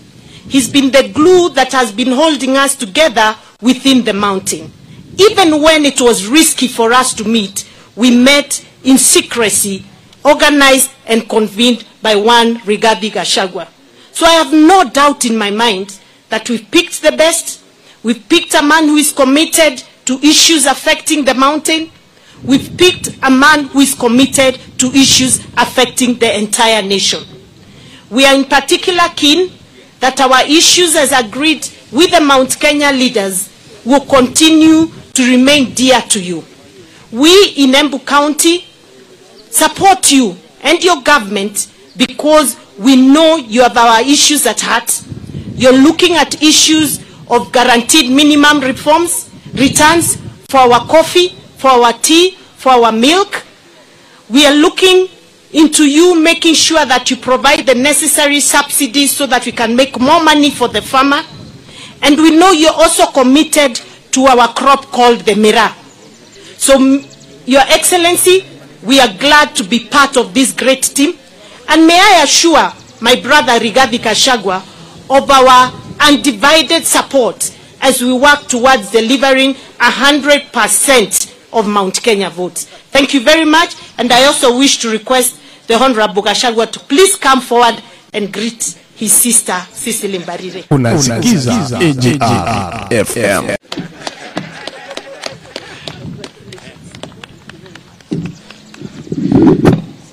He's 0.52 0.68
been 0.68 0.92
the 0.92 1.08
glue 1.08 1.48
that 1.52 1.72
has 1.72 1.94
been 1.94 2.12
holding 2.12 2.58
us 2.58 2.76
together 2.76 3.38
within 3.62 4.04
the 4.04 4.12
mountain. 4.12 4.70
Even 5.18 5.62
when 5.62 5.86
it 5.86 6.02
was 6.02 6.28
risky 6.28 6.68
for 6.68 6.92
us 6.92 7.14
to 7.14 7.24
meet, 7.24 7.66
we 7.96 8.14
met 8.14 8.66
in 8.84 8.98
secrecy, 8.98 9.86
organized 10.26 10.92
and 11.06 11.30
convened 11.30 11.86
by 12.02 12.18
one 12.18 12.58
Rigathi 12.66 13.10
Gachagua. 13.12 13.70
So 14.12 14.26
I 14.26 14.32
have 14.32 14.52
no 14.52 14.90
doubt 14.90 15.24
in 15.24 15.38
my 15.38 15.52
mind 15.52 15.98
that 16.28 16.50
we've 16.50 16.70
picked 16.70 17.02
the 17.02 17.14
best. 17.14 17.64
We've 18.04 18.28
picked 18.28 18.54
a 18.54 18.62
man 18.62 18.90
who 18.90 18.98
is 18.98 19.14
committed 19.14 19.82
to 20.04 20.20
issues 20.20 20.66
affecting 20.66 21.24
the 21.24 21.34
mountain. 21.34 21.90
We've 22.44 22.76
picked 22.78 23.18
a 23.24 23.32
man 23.32 23.68
who 23.68 23.80
is 23.80 23.96
committed 23.96 24.60
to 24.80 24.88
issues 24.88 25.40
affecting 25.56 26.20
the 26.20 26.38
entire 26.38 26.82
nation. 26.82 27.24
We 28.10 28.26
are 28.26 28.36
in 28.36 28.44
particular 28.44 29.04
keen 29.16 29.50
that 30.02 30.20
our 30.20 30.44
issues 30.46 30.96
as 30.96 31.12
agreed 31.12 31.68
with 31.92 32.12
the 32.12 32.20
Mount 32.20 32.60
Kenya 32.60 32.92
leaders 32.92 33.50
will 33.86 34.02
continue 34.06 34.88
to 35.14 35.24
remain 35.32 35.74
dear 35.74 36.02
to 36.02 36.22
you. 36.22 36.44
We 37.12 37.54
in 37.58 37.72
Embu 37.72 38.06
County 38.06 38.66
support 39.50 40.12
you 40.12 40.36
and 40.62 40.84
your 40.84 41.02
government 41.02 41.68
because 41.98 42.58
we 42.78 42.96
know 42.96 43.36
you 43.38 43.62
have 43.62 43.78
our 43.78 44.02
issues 44.02 44.46
at 44.46 44.62
heart. 44.62 45.04
You're 45.56 45.74
looking 45.74 46.16
at 46.16 46.42
issues 46.42 47.00
of 47.30 47.52
guaranteed 47.52 48.12
minimum 48.12 48.62
reforms, 48.62 49.30
returns 49.54 50.18
for 50.50 50.58
our 50.60 50.86
coffee, 50.88 51.30
for 51.58 51.70
our 51.70 51.94
tea, 51.94 52.32
for 52.58 52.72
our 52.72 52.92
milk. 52.92 53.44
We 54.30 54.46
are 54.46 54.54
looking 54.54 55.08
into 55.54 55.84
you 55.84 56.20
making 56.22 56.54
sure 56.54 56.86
that 56.86 57.10
you 57.10 57.18
provide 57.18 57.66
the 57.66 57.76
necessary 57.76 58.40
subsidies 58.40 59.12
so 59.16 59.28
that 59.28 59.46
we 59.46 59.52
can 59.52 59.76
make 59.76 60.00
more 60.00 60.24
money 60.24 60.50
for 60.50 60.68
the 60.68 60.82
farmer. 60.82 61.22
And 62.02 62.18
we 62.18 62.36
know 62.36 62.52
you're 62.52 62.74
also 62.74 63.06
committed 63.08 63.80
to 64.12 64.26
our 64.26 64.54
crop 64.54 64.86
called 64.86 65.20
the 65.22 65.36
Mira. 65.36 65.76
So, 66.58 66.80
Your 67.46 67.62
Excellency, 67.68 68.46
we 68.84 69.00
are 69.00 69.14
glad 69.18 69.56
to 69.56 69.64
be 69.64 69.86
part 69.88 70.18
of 70.18 70.34
this 70.34 70.54
great 70.54 70.84
team. 70.84 71.18
And 71.68 71.86
may 71.88 72.00
I 72.00 72.24
assure 72.24 72.72
my 73.02 73.16
brother 73.22 73.54
Rigathi 73.54 74.00
Gachagua 74.00 74.64
of 75.10 75.30
our 75.30 75.74
undivided 76.00 76.86
support 76.86 77.56
as 77.82 78.02
we 78.02 78.14
work 78.14 78.48
towards 78.48 78.92
delivering 78.92 79.54
100% 79.54 81.34
of 81.54 81.68
Mount 81.68 82.02
Kenya 82.02 82.30
votes. 82.30 82.66
Thank 82.66 83.14
you 83.14 83.22
very 83.22 83.46
much, 83.46 83.76
and 83.98 84.12
I 84.12 84.26
also 84.26 84.58
wish 84.58 84.78
to 84.80 84.90
request 84.90 85.41
the 85.68 85.76
Honorable 85.76 86.24
Gachagua 86.24 86.70
to 86.72 86.80
please 86.80 87.16
come 87.16 87.42
forward 87.42 87.82
and 88.14 88.32
greet 88.32 88.78
his 88.96 89.12
sister, 89.14 89.56
Cecily 89.74 90.20
Mbarire. 90.20 90.64
Unasikiza 90.70 91.80
AJR 91.80 92.88
FM. 93.06 93.58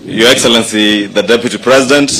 Your 0.04 0.28
Excellency, 0.30 1.06
the 1.06 1.22
Deputy 1.22 1.58
President, 1.58 2.10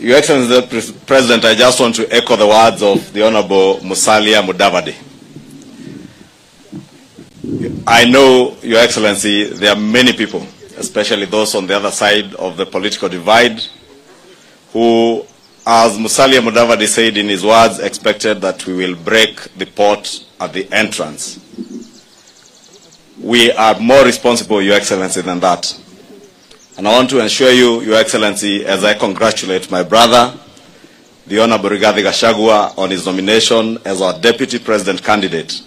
Your 0.00 0.16
Excellency, 0.16 0.48
the 0.48 0.94
President, 1.06 1.44
I 1.44 1.54
just 1.54 1.78
want 1.80 1.94
to 1.96 2.06
echo 2.12 2.36
the 2.36 2.46
words 2.46 2.82
of 2.82 3.12
the 3.12 3.22
Honorable 3.26 3.76
Musalia 3.82 4.42
Mudavadi. 4.42 4.94
I 7.86 8.04
know, 8.06 8.56
Your 8.62 8.78
Excellency, 8.78 9.44
there 9.44 9.72
are 9.72 9.80
many 9.80 10.12
people, 10.12 10.46
especially 10.82 11.26
those 11.26 11.54
on 11.54 11.66
the 11.68 11.76
other 11.76 11.92
side 11.92 12.34
of 12.34 12.56
the 12.56 12.66
political 12.66 13.08
divide, 13.08 13.60
who, 14.72 15.24
as 15.64 15.96
Musalia 15.96 16.40
Mudavadi 16.40 16.88
said 16.88 17.16
in 17.16 17.28
his 17.28 17.44
words, 17.44 17.78
expected 17.78 18.40
that 18.40 18.66
we 18.66 18.74
will 18.74 18.96
break 18.96 19.40
the 19.56 19.66
pot 19.66 20.24
at 20.40 20.52
the 20.52 20.70
entrance. 20.72 21.38
We 23.20 23.52
are 23.52 23.78
more 23.78 24.04
responsible, 24.04 24.60
Your 24.60 24.74
Excellency, 24.74 25.20
than 25.20 25.38
that. 25.40 25.72
And 26.76 26.88
I 26.88 26.92
want 26.92 27.10
to 27.10 27.20
assure 27.24 27.52
you, 27.52 27.80
Your 27.82 27.96
Excellency, 27.96 28.66
as 28.66 28.82
I 28.82 28.94
congratulate 28.94 29.70
my 29.70 29.84
brother, 29.84 30.36
the 31.28 31.38
Honorable 31.38 31.70
Rigathi 31.70 32.02
Gachagua, 32.02 32.76
on 32.76 32.90
his 32.90 33.06
nomination 33.06 33.78
as 33.84 34.02
our 34.02 34.18
Deputy 34.18 34.58
President 34.58 35.04
candidate. 35.04 35.62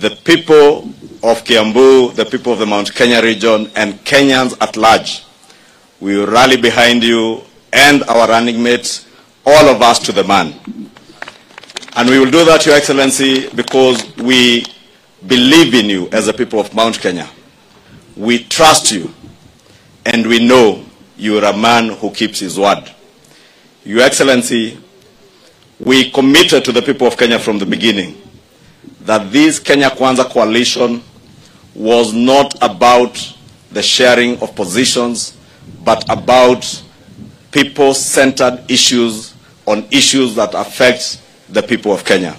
The 0.00 0.16
people 0.24 0.88
of 1.22 1.44
Kiambu, 1.44 2.14
the 2.14 2.24
people 2.24 2.54
of 2.54 2.58
the 2.58 2.64
Mount 2.64 2.94
Kenya 2.94 3.20
region, 3.20 3.70
and 3.76 4.02
Kenyans 4.02 4.56
at 4.58 4.78
large 4.78 5.24
will 6.00 6.26
rally 6.26 6.56
behind 6.56 7.04
you 7.04 7.42
and 7.70 8.02
our 8.04 8.26
running 8.26 8.62
mates, 8.62 9.04
all 9.44 9.68
of 9.68 9.82
us 9.82 9.98
to 9.98 10.12
the 10.12 10.24
man. 10.24 10.54
And 11.96 12.08
we 12.08 12.18
will 12.18 12.30
do 12.30 12.46
that, 12.46 12.64
Your 12.64 12.76
Excellency, 12.76 13.50
because 13.50 14.16
we 14.16 14.64
believe 15.26 15.74
in 15.74 15.90
you 15.90 16.08
as 16.12 16.28
a 16.28 16.32
people 16.32 16.60
of 16.60 16.72
Mount 16.74 16.98
Kenya. 16.98 17.28
We 18.16 18.44
trust 18.44 18.92
you, 18.92 19.12
and 20.06 20.26
we 20.26 20.38
know 20.38 20.82
you 21.18 21.36
are 21.36 21.52
a 21.52 21.54
man 21.54 21.90
who 21.90 22.10
keeps 22.10 22.38
his 22.38 22.58
word. 22.58 22.90
Your 23.84 24.00
Excellency, 24.00 24.78
we 25.78 26.10
committed 26.10 26.64
to 26.64 26.72
the 26.72 26.80
people 26.80 27.06
of 27.06 27.18
Kenya 27.18 27.38
from 27.38 27.58
the 27.58 27.66
beginning 27.66 28.16
that 29.10 29.32
this 29.32 29.58
Kenya 29.58 29.90
Kwanza 29.90 30.22
coalition 30.24 31.02
was 31.74 32.12
not 32.12 32.54
about 32.62 33.18
the 33.72 33.82
sharing 33.82 34.38
of 34.40 34.54
positions, 34.54 35.36
but 35.82 36.04
about 36.08 36.62
people-centered 37.50 38.70
issues 38.70 39.34
on 39.66 39.84
issues 39.90 40.36
that 40.36 40.54
affect 40.54 41.20
the 41.48 41.60
people 41.60 41.92
of 41.92 42.04
Kenya. 42.04 42.36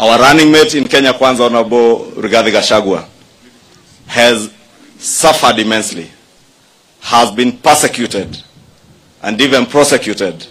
Our 0.00 0.18
running 0.18 0.50
mate 0.50 0.74
in 0.74 0.88
Kenya 0.88 1.12
Kwanza, 1.12 1.46
Honorable 1.46 2.06
Rigathi 2.16 3.08
has 4.08 4.52
suffered 4.98 5.60
immensely, 5.60 6.10
has 6.98 7.30
been 7.30 7.56
persecuted, 7.58 8.42
and 9.22 9.40
even 9.40 9.66
prosecuted 9.66 10.48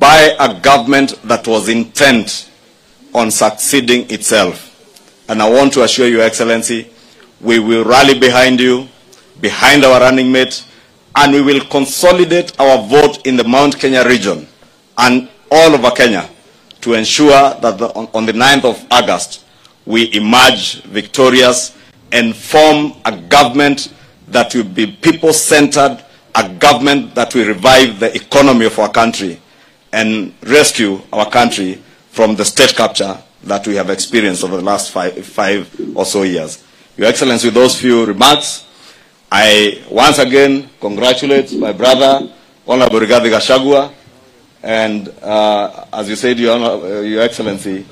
by 0.00 0.34
a 0.40 0.60
government 0.60 1.14
that 1.22 1.46
was 1.46 1.68
intent 1.68 2.48
on 3.14 3.30
succeeding 3.30 4.10
itself. 4.10 4.68
And 5.28 5.42
I 5.42 5.48
want 5.48 5.72
to 5.74 5.82
assure 5.82 6.08
you, 6.08 6.20
Excellency, 6.20 6.90
we 7.40 7.58
will 7.58 7.84
rally 7.84 8.18
behind 8.18 8.60
you, 8.60 8.88
behind 9.40 9.84
our 9.84 10.00
running 10.00 10.30
mate, 10.32 10.64
and 11.16 11.32
we 11.32 11.42
will 11.42 11.64
consolidate 11.66 12.58
our 12.60 12.78
vote 12.88 13.26
in 13.26 13.36
the 13.36 13.44
Mount 13.44 13.78
Kenya 13.78 14.04
region 14.04 14.46
and 14.98 15.28
all 15.50 15.74
over 15.74 15.90
Kenya 15.90 16.28
to 16.80 16.94
ensure 16.94 17.30
that 17.60 17.78
the, 17.78 17.88
on, 17.94 18.08
on 18.14 18.26
the 18.26 18.32
9th 18.32 18.64
of 18.64 18.86
August, 18.90 19.44
we 19.84 20.12
emerge 20.14 20.82
victorious 20.82 21.76
and 22.12 22.34
form 22.34 22.92
a 23.04 23.16
government 23.16 23.92
that 24.28 24.54
will 24.54 24.64
be 24.64 24.86
people-centered, 24.86 26.02
a 26.34 26.48
government 26.58 27.14
that 27.14 27.34
will 27.34 27.46
revive 27.46 28.00
the 28.00 28.14
economy 28.14 28.66
of 28.66 28.78
our 28.78 28.90
country 28.90 29.40
and 29.92 30.32
rescue 30.44 31.00
our 31.12 31.28
country 31.28 31.82
from 32.12 32.36
the 32.36 32.44
state 32.44 32.74
capture 32.76 33.16
that 33.42 33.66
we 33.66 33.74
have 33.74 33.88
experienced 33.90 34.44
over 34.44 34.56
the 34.58 34.62
last 34.62 34.90
five, 34.92 35.24
five 35.26 35.68
or 35.96 36.04
so 36.04 36.22
years. 36.22 36.62
Your 36.96 37.08
Excellency, 37.08 37.48
with 37.48 37.54
those 37.54 37.80
few 37.80 38.04
remarks, 38.04 38.66
I 39.30 39.82
once 39.90 40.18
again 40.18 40.68
congratulate 40.78 41.52
my 41.58 41.72
brother, 41.72 42.30
Honorable 42.68 43.00
Rigathi 43.00 43.30
Gachagua, 43.32 43.90
and 44.62 45.08
uh, 45.22 45.86
as 45.92 46.08
you 46.10 46.16
said, 46.16 46.38
Your, 46.38 46.54
Honor, 46.54 46.84
uh, 46.98 47.00
Your 47.00 47.22
Excellency, 47.22 47.86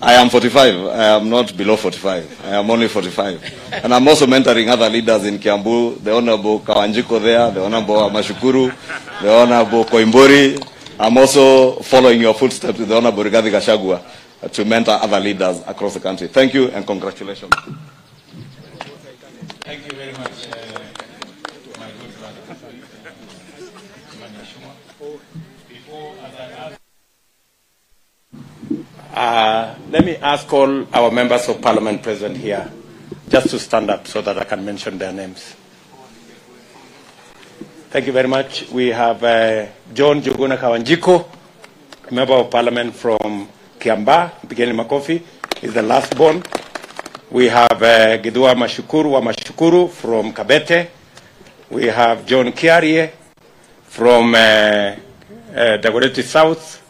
I 0.00 0.14
am 0.14 0.30
45. 0.30 0.86
I 0.86 1.04
am 1.16 1.28
not 1.28 1.54
below 1.54 1.76
45. 1.76 2.46
I 2.46 2.48
am 2.56 2.70
only 2.70 2.88
45. 2.88 3.72
And 3.84 3.92
I'm 3.92 4.08
also 4.08 4.26
mentoring 4.26 4.68
other 4.68 4.88
leaders 4.88 5.24
in 5.26 5.38
Kiambu, 5.38 6.02
the 6.02 6.14
Honorable 6.14 6.60
Kawanjiko 6.60 7.20
there, 7.20 7.50
the 7.50 7.62
Honorable 7.62 7.96
Amashukuru, 8.08 8.72
the 9.20 9.30
Honorable 9.30 9.84
Koimburi. 9.84 10.64
I'm 11.00 11.16
also 11.16 11.76
following 11.78 12.20
your 12.20 12.34
footsteps 12.34 12.76
with 12.76 12.88
the 12.88 12.96
Honorable 12.96 13.22
Rigathi 13.22 13.52
Gachagua 13.52 14.02
uh, 14.42 14.48
to 14.48 14.64
mentor 14.64 14.98
other 15.00 15.20
leaders 15.20 15.62
across 15.64 15.94
the 15.94 16.00
country. 16.00 16.26
Thank 16.26 16.54
you 16.54 16.68
and 16.70 16.84
congratulations. 16.84 17.52
Thank 19.62 19.86
you 19.86 19.96
very 19.96 20.10
much, 20.12 20.48
uh, 20.48 20.56
my 21.78 21.90
good 22.02 22.18
brother. 22.18 22.42
Before, 25.68 26.14
as 26.24 26.34
I 26.34 26.50
ask, 26.66 26.80
uh, 29.14 29.74
let 29.90 30.04
me 30.04 30.16
ask 30.16 30.52
all 30.52 30.84
our 30.92 31.12
members 31.12 31.48
of 31.48 31.62
parliament 31.62 32.02
present 32.02 32.36
here 32.36 32.72
just 33.28 33.50
to 33.50 33.58
stand 33.60 33.88
up 33.88 34.08
so 34.08 34.20
that 34.20 34.36
I 34.36 34.42
can 34.42 34.64
mention 34.64 34.98
their 34.98 35.12
names. 35.12 35.54
Thank 37.90 38.06
you 38.06 38.12
very 38.12 38.28
much. 38.28 38.68
We 38.70 38.88
have 38.88 39.24
uh, 39.24 39.64
John 39.94 40.20
Juguna 40.20 40.58
Kawanjiko, 40.58 41.24
member 42.10 42.34
of 42.34 42.50
parliament 42.50 42.94
from 42.94 43.48
Kiambu, 43.80 44.30
Pigeni 44.46 44.74
Makofi, 44.78 45.22
is 45.62 45.72
the 45.72 45.80
last 45.80 46.14
born. 46.14 46.42
We 47.30 47.46
have 47.48 47.72
uh, 47.82 48.18
Gidua 48.20 48.54
Mashukuru 48.54 49.12
wa 49.12 49.22
Mashukuru 49.22 49.88
from 49.88 50.34
Kabete. 50.34 50.88
We 51.70 51.86
have 51.86 52.26
John 52.26 52.52
Kiarie 52.52 53.10
from 53.84 54.34
uh, 54.34 54.38
uh, 54.38 54.96
Dagoretti 55.80 56.22
South. 56.22 56.82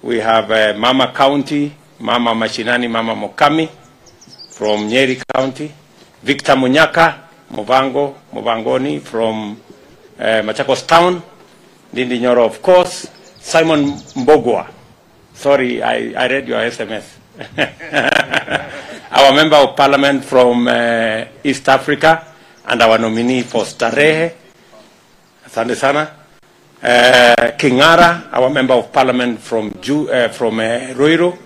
We 0.00 0.16
have 0.20 0.50
uh, 0.50 0.78
Mama 0.78 1.12
County, 1.14 1.74
Mama 1.98 2.30
Mashinani, 2.32 2.90
Mama 2.90 3.14
Mukami 3.14 3.68
from 4.48 4.88
Nyeri 4.88 5.22
County. 5.34 5.70
Victor 6.22 6.54
Munyaka, 6.54 7.18
Movango, 7.52 8.14
Movangoni 8.32 8.98
from 9.02 9.60
uh, 10.20 10.42
Machakos 10.44 10.86
Town. 10.86 11.22
Lindi 11.92 12.20
Nyoro, 12.20 12.44
of 12.44 12.60
course. 12.62 13.08
Simon 13.40 13.92
Mbogwa. 14.14 14.66
Sorry, 15.34 15.82
I, 15.82 16.12
I 16.12 16.28
read 16.28 16.46
your 16.48 16.60
SMS. 16.60 17.04
our 19.10 19.32
member 19.32 19.56
of 19.56 19.74
parliament 19.74 20.22
from 20.24 20.68
uh, 20.68 21.24
East 21.42 21.68
Africa 21.68 22.26
and 22.66 22.82
our 22.82 22.98
nominee 22.98 23.42
for 23.42 23.64
Starehe. 23.64 24.34
Asante 25.46 25.74
sana. 25.74 26.10
Uh, 26.82 27.52
Kingara, 27.58 28.28
our 28.32 28.50
member 28.50 28.74
of 28.74 28.92
parliament 28.92 29.40
from, 29.40 29.72
Ju, 29.80 30.10
uh, 30.10 30.28
from 30.28 30.60
uh, 30.60 30.92
Ruiru. 30.94 31.36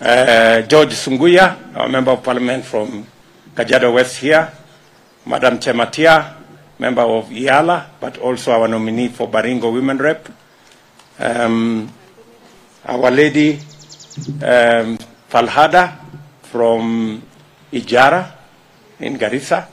Uh, 0.00 0.62
George 0.62 0.94
Sunguya, 0.94 1.76
our 1.76 1.88
member 1.88 2.10
of 2.12 2.22
parliament 2.22 2.64
from 2.64 3.06
Kajiado 3.54 3.92
West 3.94 4.16
here. 4.18 4.50
Madam 5.26 5.58
Chematia, 5.58 6.39
member 6.80 7.02
of 7.02 7.28
EALA, 7.28 7.86
but 8.00 8.16
also 8.18 8.52
our 8.52 8.66
nominee 8.66 9.08
for 9.08 9.28
Baringo 9.28 9.70
Women 9.72 9.98
Rep. 9.98 10.28
Um, 11.18 11.92
our 12.86 13.10
lady 13.10 13.52
um, 14.42 14.96
Falhada 15.28 15.98
from 16.44 17.22
Ijara 17.70 18.32
in 18.98 19.18
Garissa. 19.18 19.66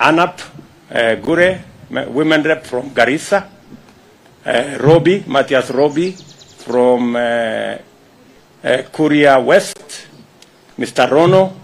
Anab 0.00 0.40
uh, 0.90 1.14
Gure, 1.16 1.60
women 2.10 2.42
rep 2.42 2.66
from 2.66 2.90
Garissa. 2.90 3.46
Uh, 4.44 4.52
Robi, 4.78 5.24
Matthias 5.26 5.70
Robi 5.70 6.12
from 6.64 7.14
uh, 7.14 7.20
uh, 7.20 7.78
Kuria 8.92 9.42
West. 9.44 10.06
Mr. 10.78 11.10
Rono 11.10 11.54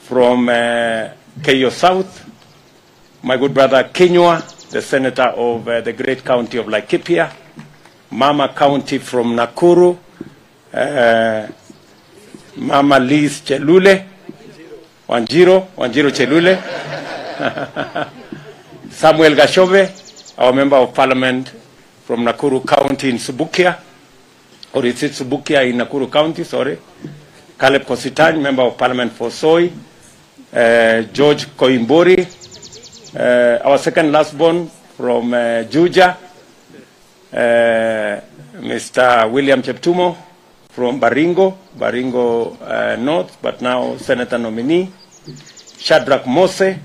from 0.00 0.48
uh, 0.48 1.70
South. 1.70 2.26
My 3.22 3.36
good 3.36 3.52
brother 3.52 3.84
Kinyua, 3.84 4.70
the 4.70 4.80
senator 4.80 5.24
of 5.36 5.68
uh, 5.68 5.80
the 5.82 5.92
great 5.92 6.24
county 6.24 6.56
of 6.58 6.66
Laikipia, 6.66 7.30
Mama 8.10 8.48
County 8.56 8.96
from 8.98 9.36
Nakuru, 9.36 9.98
uh, 10.72 11.46
Mama 12.56 12.98
Liz 12.98 13.42
Chelule, 13.42 14.06
Wanjiro, 15.06 15.68
Wanjiro 15.76 16.10
Chelule, 16.10 16.56
Samuel 18.90 19.34
Gashove, 19.34 20.34
our 20.38 20.52
member 20.54 20.76
of 20.76 20.94
parliament 20.94 21.50
from 22.04 22.20
Nakuru 22.24 22.66
County 22.66 23.10
in 23.10 23.16
Subukia, 23.16 23.78
or 24.72 24.86
is 24.86 25.02
it 25.02 25.12
Subukia 25.12 25.68
in 25.68 25.76
Nakuru 25.76 26.10
County, 26.10 26.44
sorry. 26.44 26.78
Caleb 27.58 27.82
Kositan, 27.82 28.40
member 28.40 28.62
of 28.62 28.78
parliament 28.78 29.12
for 29.12 29.30
Soy, 29.30 29.70
uh, 30.54 31.02
George 31.12 31.46
Koimbori, 31.48 32.39
our 33.14 33.78
second 33.78 34.12
last 34.12 34.36
born 34.38 34.68
from 34.96 35.32
uh, 35.34 35.64
Juja, 35.68 36.16
uh, 37.32 38.20
Mr. 38.60 39.30
William 39.30 39.62
Cheptumo 39.62 40.16
from 40.68 41.00
Baringo, 41.00 41.56
Baringo 41.76 42.56
uh, 42.60 42.96
North, 42.96 43.38
but 43.42 43.60
now 43.62 43.96
Senator 43.96 44.38
nominee, 44.38 44.90
Shadrach 45.78 46.26
Mose, 46.26 46.76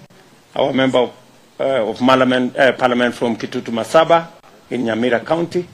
our 0.56 0.74
member 0.74 1.00
of, 1.00 1.14
uh, 1.60 1.90
of 1.90 2.00
Parliament, 2.00 2.56
uh, 2.58 2.72
Parliament 2.74 3.14
from 3.14 3.36
Kitutu 3.36 3.72
Masaba 3.72 4.30
in 4.72 4.84
Nyamira 4.86 5.24
County, 5.26 5.68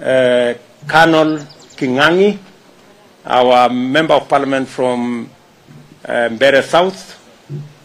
uh, 0.00 0.54
Colonel 0.86 1.38
Kingangi, 1.74 2.38
our 3.24 3.68
member 3.70 4.14
of 4.14 4.28
Parliament 4.28 4.68
from 4.68 5.28
uh, 6.04 6.28
Mbeere 6.28 6.62
South, 6.62 7.18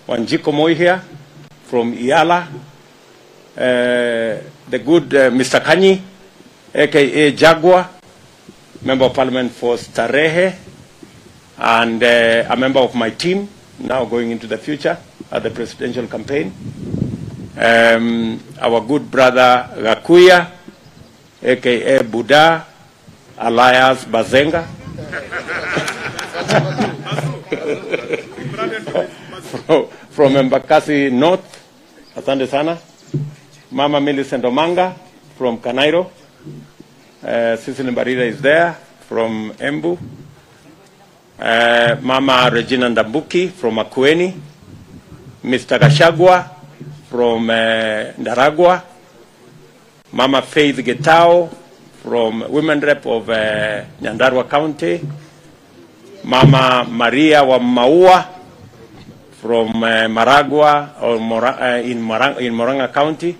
Wanjiku 0.07 0.51
Muhia 0.53 1.01
from 1.71 1.95
EALA, 1.95 2.43
uh, 2.43 2.51
the 4.67 4.79
good 4.83 5.07
uh, 5.15 5.31
Mr. 5.31 5.63
Kanyi, 5.63 6.01
aka 6.75 7.31
Jaguar, 7.31 7.87
member 8.83 9.05
of 9.05 9.13
parliament 9.13 9.53
for 9.53 9.75
Starehe, 9.77 10.53
and 11.57 12.03
uh, 12.03 12.43
a 12.51 12.57
member 12.57 12.81
of 12.81 12.93
my 12.93 13.09
team, 13.11 13.47
now 13.79 14.03
going 14.03 14.31
into 14.31 14.47
the 14.47 14.57
future 14.57 14.97
at 15.31 15.43
the 15.43 15.49
presidential 15.49 16.07
campaign. 16.07 16.51
Um, 17.55 18.43
our 18.59 18.81
good 18.81 19.09
brother 19.09 19.71
Gakuya, 19.79 20.51
aka 21.41 22.03
Buddha, 22.03 22.67
alias 23.39 24.03
Bazenga. 24.11 24.67
from, 29.51 29.87
from 30.09 30.33
Embakasi 30.33 31.11
North, 31.11 31.60
asante 32.17 32.47
sana. 32.47 32.77
Mama 33.71 33.99
Millicent 34.01 34.43
Omanga 34.43 34.93
from 35.37 35.57
Kanairo. 35.59 36.09
Uh, 37.23 37.55
Cecily 37.57 37.91
Mbarira 37.91 38.27
is 38.27 38.41
there 38.41 38.73
from 39.07 39.51
Embu. 39.59 39.97
Uh, 41.39 41.95
Mama 42.01 42.49
Regina 42.51 42.89
Ndambuki 42.89 43.49
from 43.51 43.75
Makueni. 43.75 44.33
Mr. 45.43 45.79
Gashagwa 45.79 46.49
from 47.09 47.49
uh, 47.49 47.53
Ndaragwa. 48.19 48.83
Mama 50.11 50.41
Faith 50.41 50.77
Getao 50.77 51.49
from 52.03 52.43
Women 52.51 52.79
Rep 52.81 53.05
of 53.05 53.29
uh, 53.29 53.33
Nyandarua 54.01 54.49
County. 54.49 54.99
Mama 56.23 56.83
Maria 56.89 57.43
wa 57.43 57.57
Maua 57.59 58.27
from 59.41 59.69
uh, 59.83 60.05
Maragua 60.05 61.01
or 61.01 61.17
uh, 61.17 61.77
in, 61.81 61.97
Morang, 61.99 62.37
in 62.37 62.53
Moranga 62.53 62.93
County. 62.93 63.35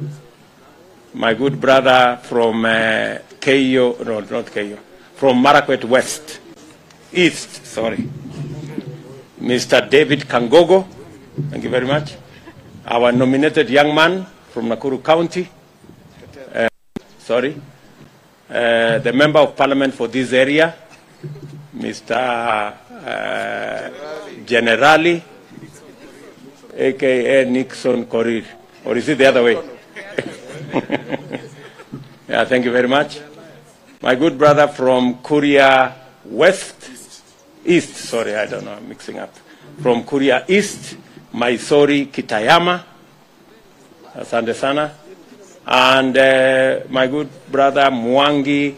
My 1.14 1.36
good 1.36 1.62
brother 1.62 2.18
from 2.24 2.66
uh, 2.66 3.20
Keiyo, 3.40 4.04
no, 4.04 4.20
not 4.22 4.46
Keiyo, 4.48 4.80
from 5.14 5.44
Marakwet 5.44 5.84
West, 5.84 6.40
East, 7.14 7.64
sorry. 7.68 7.98
Mr. 9.40 9.88
David 9.88 10.22
Kangogo, 10.22 10.88
thank 11.52 11.64
you 11.64 11.70
very 11.70 11.86
much. 11.86 12.16
Our 12.88 13.12
nominated 13.12 13.70
young 13.70 13.94
man 13.94 14.26
from 14.50 14.70
Nakuru 14.70 15.04
County, 15.04 15.48
uh, 16.56 16.68
sorry. 17.20 17.62
Uh, 18.50 18.98
the 18.98 19.14
member 19.14 19.40
of 19.40 19.56
parliament 19.56 19.94
for 19.94 20.08
this 20.08 20.34
area, 20.34 20.74
Mr. 21.76 22.12
Uh, 22.12 23.90
Generali, 24.46 25.22
aka 26.78 27.46
Nixon 27.46 28.06
Korir. 28.06 28.46
Or 28.86 28.98
is 28.98 29.08
it 29.10 29.18
the 29.18 29.26
other 29.26 29.44
way? 29.44 29.54
yeah, 32.28 32.46
thank 32.46 32.66
you 32.66 32.72
very 32.72 32.88
much. 32.88 33.20
My 34.02 34.16
good 34.16 34.38
brother 34.38 34.68
from 34.68 35.20
Kuria 35.20 35.94
West, 36.26 36.90
East, 37.64 37.96
sorry, 37.96 38.36
I 38.36 38.48
don't 38.48 38.66
know, 38.66 38.74
I'm 38.74 38.90
mixing 38.90 39.20
up. 39.20 39.36
From 39.82 40.04
Kuria 40.04 40.46
East, 40.50 40.98
Maisori 41.34 42.08
Kitayama, 42.08 42.84
asante 44.16 44.56
sana. 44.56 44.96
And 45.68 46.18
uh, 46.18 46.80
my 46.90 47.06
good 47.06 47.30
brother 47.52 47.92
Mwangi 47.92 48.76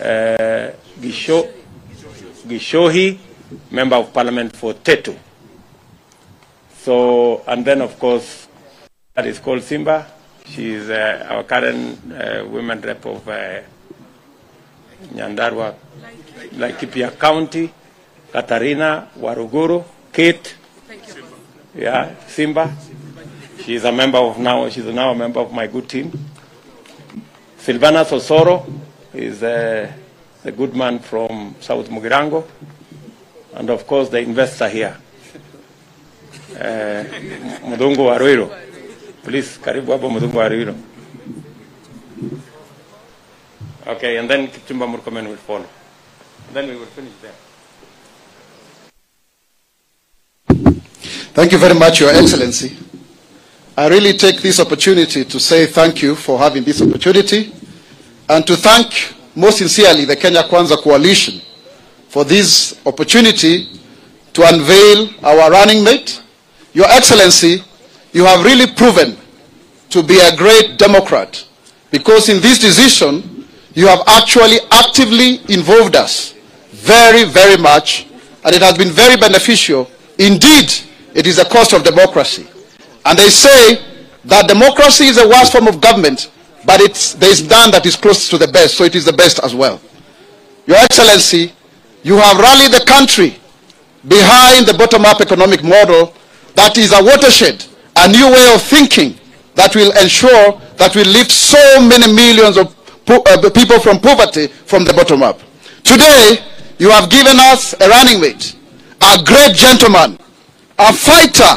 uh, 0.00 0.70
Gisho, 0.98 1.52
Gichuhi, 2.46 3.18
member 3.70 3.96
of 3.96 4.12
parliament 4.12 4.56
for 4.56 4.72
Tetu. 4.74 5.14
So, 6.84 7.42
and 7.46 7.64
then 7.64 7.80
of 7.80 7.98
course, 7.98 8.46
that 9.14 9.26
is 9.26 9.38
called 9.38 9.62
Simba. 9.62 10.06
She 10.44 10.74
is 10.74 10.90
uh, 10.90 11.26
our 11.30 11.42
current 11.44 11.98
uh, 12.12 12.44
women 12.46 12.78
rep 12.82 13.06
of 13.06 13.26
uh, 13.26 13.60
Nyandarua, 15.14 15.74
Laikipia 16.52 17.18
County, 17.18 17.72
Katarina 18.30 19.08
Waruguru, 19.18 19.82
Kate, 20.12 20.54
yeah, 21.74 22.14
Simba. 22.26 22.76
She 23.64 23.76
is 23.76 23.84
a 23.84 23.92
member 23.92 24.18
of 24.18 24.38
now, 24.38 24.68
she's 24.68 24.84
now 24.84 25.10
a 25.10 25.14
member 25.14 25.40
of 25.40 25.54
my 25.54 25.66
good 25.66 25.88
team. 25.88 26.12
Silvanus 27.56 28.10
Osoro 28.10 28.70
is 29.14 29.42
a, 29.42 29.90
the 30.42 30.52
good 30.52 30.76
man 30.76 30.98
from 30.98 31.54
South 31.60 31.88
Mugirango. 31.88 32.44
And 33.54 33.70
of 33.70 33.86
course, 33.86 34.10
the 34.10 34.18
investor 34.18 34.68
here, 34.68 34.98
uh, 36.60 37.04
Mudungu 37.68 38.06
Waruiro. 38.06 38.50
Please, 39.24 39.58
karibu 39.64 39.92
hapo 39.92 40.10
Mudungu 40.10 40.38
Waruiro. 40.38 40.74
Okay, 43.86 44.16
and 44.18 44.28
then 44.30 44.48
Kipchumba 44.48 44.86
Murkomen 44.86 45.28
will 45.28 45.36
follow. 45.36 45.66
Then 46.52 46.68
we 46.68 46.76
will 46.76 46.86
finish 46.86 47.12
there. 47.20 47.32
Thank 51.34 51.52
you 51.52 51.58
very 51.58 51.74
much, 51.74 52.00
Your 52.00 52.10
Excellency. 52.10 52.76
I 53.76 53.88
really 53.88 54.12
take 54.16 54.40
this 54.40 54.60
opportunity 54.60 55.24
to 55.24 55.40
say 55.40 55.66
thank 55.66 56.00
you 56.00 56.14
for 56.14 56.38
having 56.38 56.62
this 56.62 56.80
opportunity 56.80 57.52
and 58.28 58.46
to 58.46 58.56
thank 58.56 59.12
most 59.34 59.58
sincerely 59.58 60.04
the 60.04 60.14
Kenya 60.16 60.44
Kwanza 60.44 60.76
Coalition 60.80 61.40
for 62.08 62.24
this 62.24 62.80
opportunity 62.86 63.66
to 64.32 64.42
unveil 64.46 65.10
our 65.24 65.50
running 65.50 65.82
mate. 65.82 66.22
Your 66.74 66.86
Excellency, 66.90 67.62
you 68.12 68.24
have 68.24 68.44
really 68.44 68.66
proven 68.66 69.16
to 69.90 70.02
be 70.02 70.18
a 70.18 70.36
great 70.36 70.76
Democrat 70.76 71.46
because 71.90 72.28
in 72.28 72.42
this 72.42 72.58
decision, 72.58 73.46
you 73.74 73.86
have 73.86 74.02
actually 74.08 74.58
actively 74.72 75.40
involved 75.48 75.94
us 75.96 76.34
very, 76.72 77.24
very 77.24 77.56
much, 77.56 78.06
and 78.44 78.54
it 78.54 78.60
has 78.60 78.76
been 78.76 78.90
very 78.90 79.16
beneficial. 79.16 79.88
Indeed, 80.18 80.72
it 81.14 81.26
is 81.26 81.38
a 81.38 81.44
cost 81.44 81.72
of 81.72 81.84
democracy. 81.84 82.46
And 83.04 83.18
they 83.18 83.28
say 83.28 83.78
that 84.24 84.48
democracy 84.48 85.06
is 85.06 85.16
the 85.16 85.28
worst 85.28 85.52
form 85.52 85.68
of 85.68 85.80
government, 85.80 86.30
but 86.66 86.78
there 87.18 87.30
is 87.30 87.48
none 87.48 87.70
that 87.70 87.86
is 87.86 87.94
close 87.94 88.28
to 88.30 88.38
the 88.38 88.48
best, 88.48 88.76
so 88.76 88.84
it 88.84 88.94
is 88.96 89.04
the 89.04 89.12
best 89.12 89.38
as 89.44 89.54
well. 89.54 89.80
Your 90.66 90.76
Excellency, 90.78 91.52
you 92.02 92.16
have 92.16 92.36
rallied 92.38 92.72
the 92.72 92.84
country 92.86 93.38
behind 94.08 94.66
the 94.66 94.74
bottom-up 94.74 95.20
economic 95.20 95.62
model 95.62 96.12
that 96.64 96.78
is 96.80 96.96
a 96.96 97.02
watershed, 97.04 97.60
a 98.00 98.08
new 98.08 98.24
way 98.24 98.54
of 98.56 98.62
thinking 98.64 99.20
that 99.54 99.76
will 99.76 99.92
ensure 100.00 100.56
that 100.80 100.96
we 100.96 101.04
lift 101.04 101.28
so 101.30 101.60
many 101.84 102.08
millions 102.08 102.56
of 102.56 102.72
uh, 103.04 103.50
people 103.52 103.76
from 103.78 104.00
poverty 104.00 104.48
from 104.64 104.82
the 104.88 104.92
bottom 104.96 105.22
up. 105.22 105.38
Today, 105.84 106.40
you 106.80 106.88
have 106.88 107.12
given 107.12 107.36
us 107.52 107.76
a 107.76 107.84
running 107.86 108.16
mate, 108.16 108.56
a 108.96 109.20
great 109.20 109.52
gentleman, 109.52 110.16
a 110.80 110.88
fighter, 110.88 111.52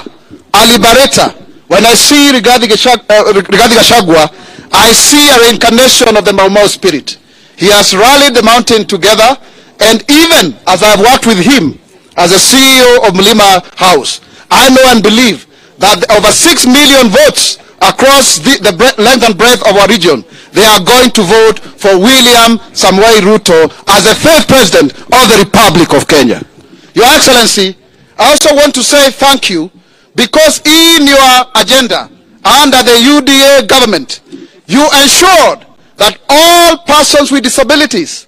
a 0.52 0.62
liberator. 0.76 1.32
When 1.72 1.88
I 1.88 1.96
see 1.96 2.36
Rigathi 2.36 2.68
Gachag- 2.68 3.08
uh, 3.08 4.28
I 4.74 4.92
see 4.92 5.24
a 5.32 5.40
reincarnation 5.48 6.18
of 6.20 6.26
the 6.26 6.34
Mau 6.36 6.50
Mau 6.50 6.68
spirit. 6.68 7.16
He 7.56 7.72
has 7.72 7.96
rallied 7.96 8.36
the 8.36 8.44
mountain 8.44 8.84
together, 8.86 9.40
and 9.80 10.04
even 10.12 10.60
as 10.68 10.84
I've 10.84 11.00
worked 11.00 11.26
with 11.26 11.40
him 11.40 11.80
as 12.18 12.36
a 12.36 12.42
CEO 12.44 13.08
of 13.08 13.16
Mlima 13.16 13.64
House, 13.80 14.20
I 14.50 14.70
know 14.70 14.84
and 14.92 15.04
believe 15.04 15.46
that 15.78 16.04
over 16.12 16.32
6 16.32 16.66
million 16.68 17.08
votes 17.10 17.58
across 17.82 18.40
the, 18.40 18.58
the 18.62 18.74
length 19.02 19.24
and 19.28 19.38
breadth 19.38 19.62
of 19.68 19.76
our 19.78 19.88
region, 19.88 20.26
they 20.52 20.66
are 20.66 20.82
going 20.82 21.12
to 21.12 21.22
vote 21.22 21.60
for 21.60 21.94
William 21.98 22.58
Samoei 22.74 23.22
Ruto 23.22 23.70
as 23.94 24.04
the 24.06 24.16
third 24.16 24.48
president 24.48 24.94
of 24.98 25.24
the 25.30 25.38
Republic 25.46 25.94
of 25.94 26.08
Kenya. 26.08 26.42
Your 26.94 27.06
Excellency, 27.14 27.78
I 28.18 28.32
also 28.32 28.56
want 28.56 28.74
to 28.76 28.84
say 28.84 29.12
thank 29.12 29.50
you 29.50 29.70
because 30.16 30.62
in 30.66 31.06
your 31.06 31.46
agenda 31.56 32.10
under 32.44 32.82
the 32.82 32.98
UDA 32.98 33.68
government, 33.68 34.22
you 34.66 34.82
ensured 35.04 35.66
that 35.98 36.18
all 36.30 36.78
persons 36.86 37.32
with 37.32 37.44
disabilities 37.44 38.27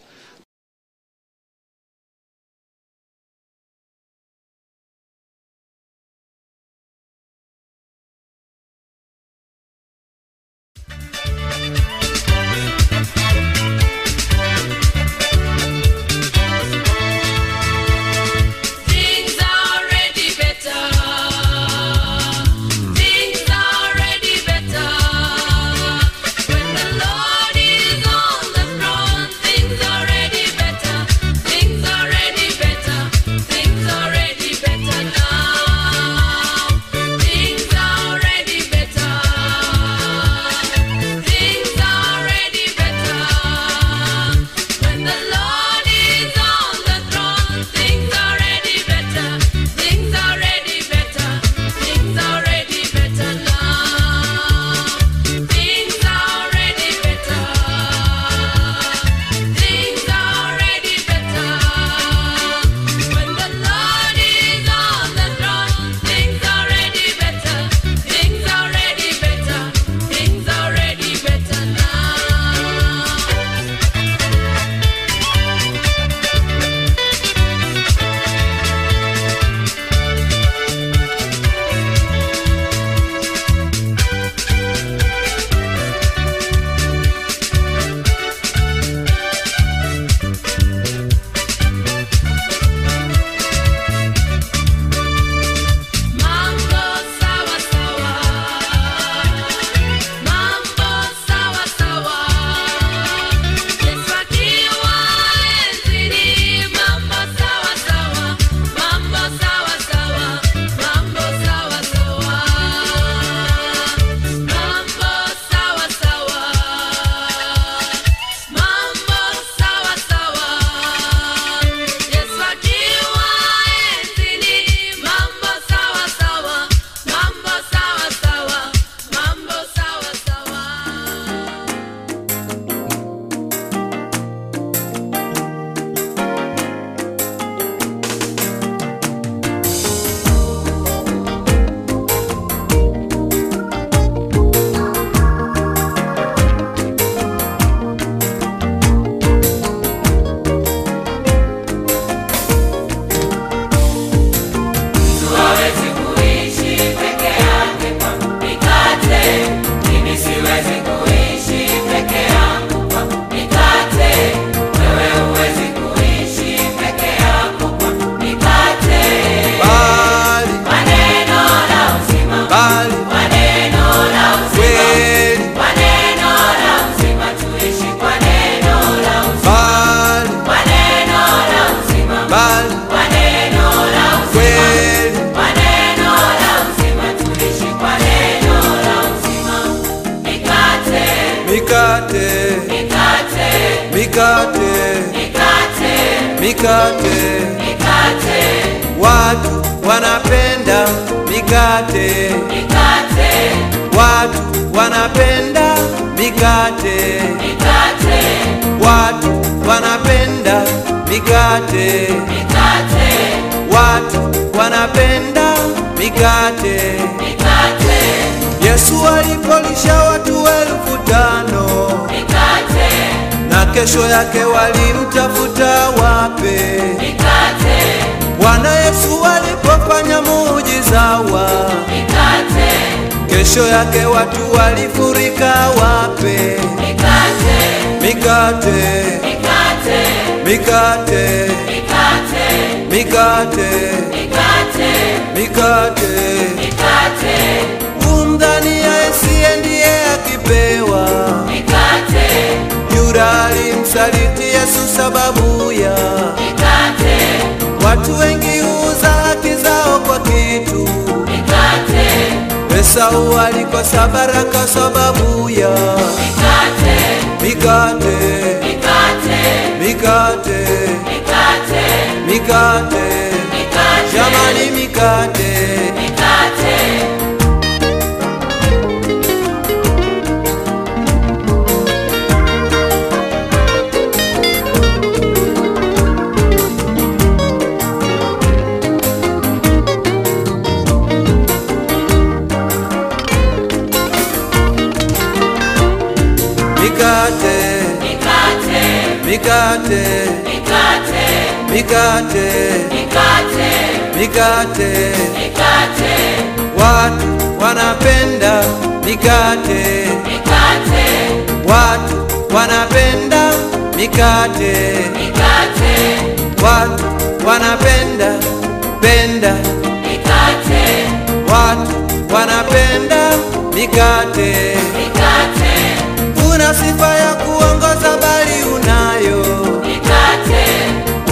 Huna 326.70 326.80
sifa 326.80 327.08
ya 327.16 327.34
kuongoza 327.36 328.18
bali 328.22 328.64
unayo 328.76 329.46
Nikate. 329.82 330.66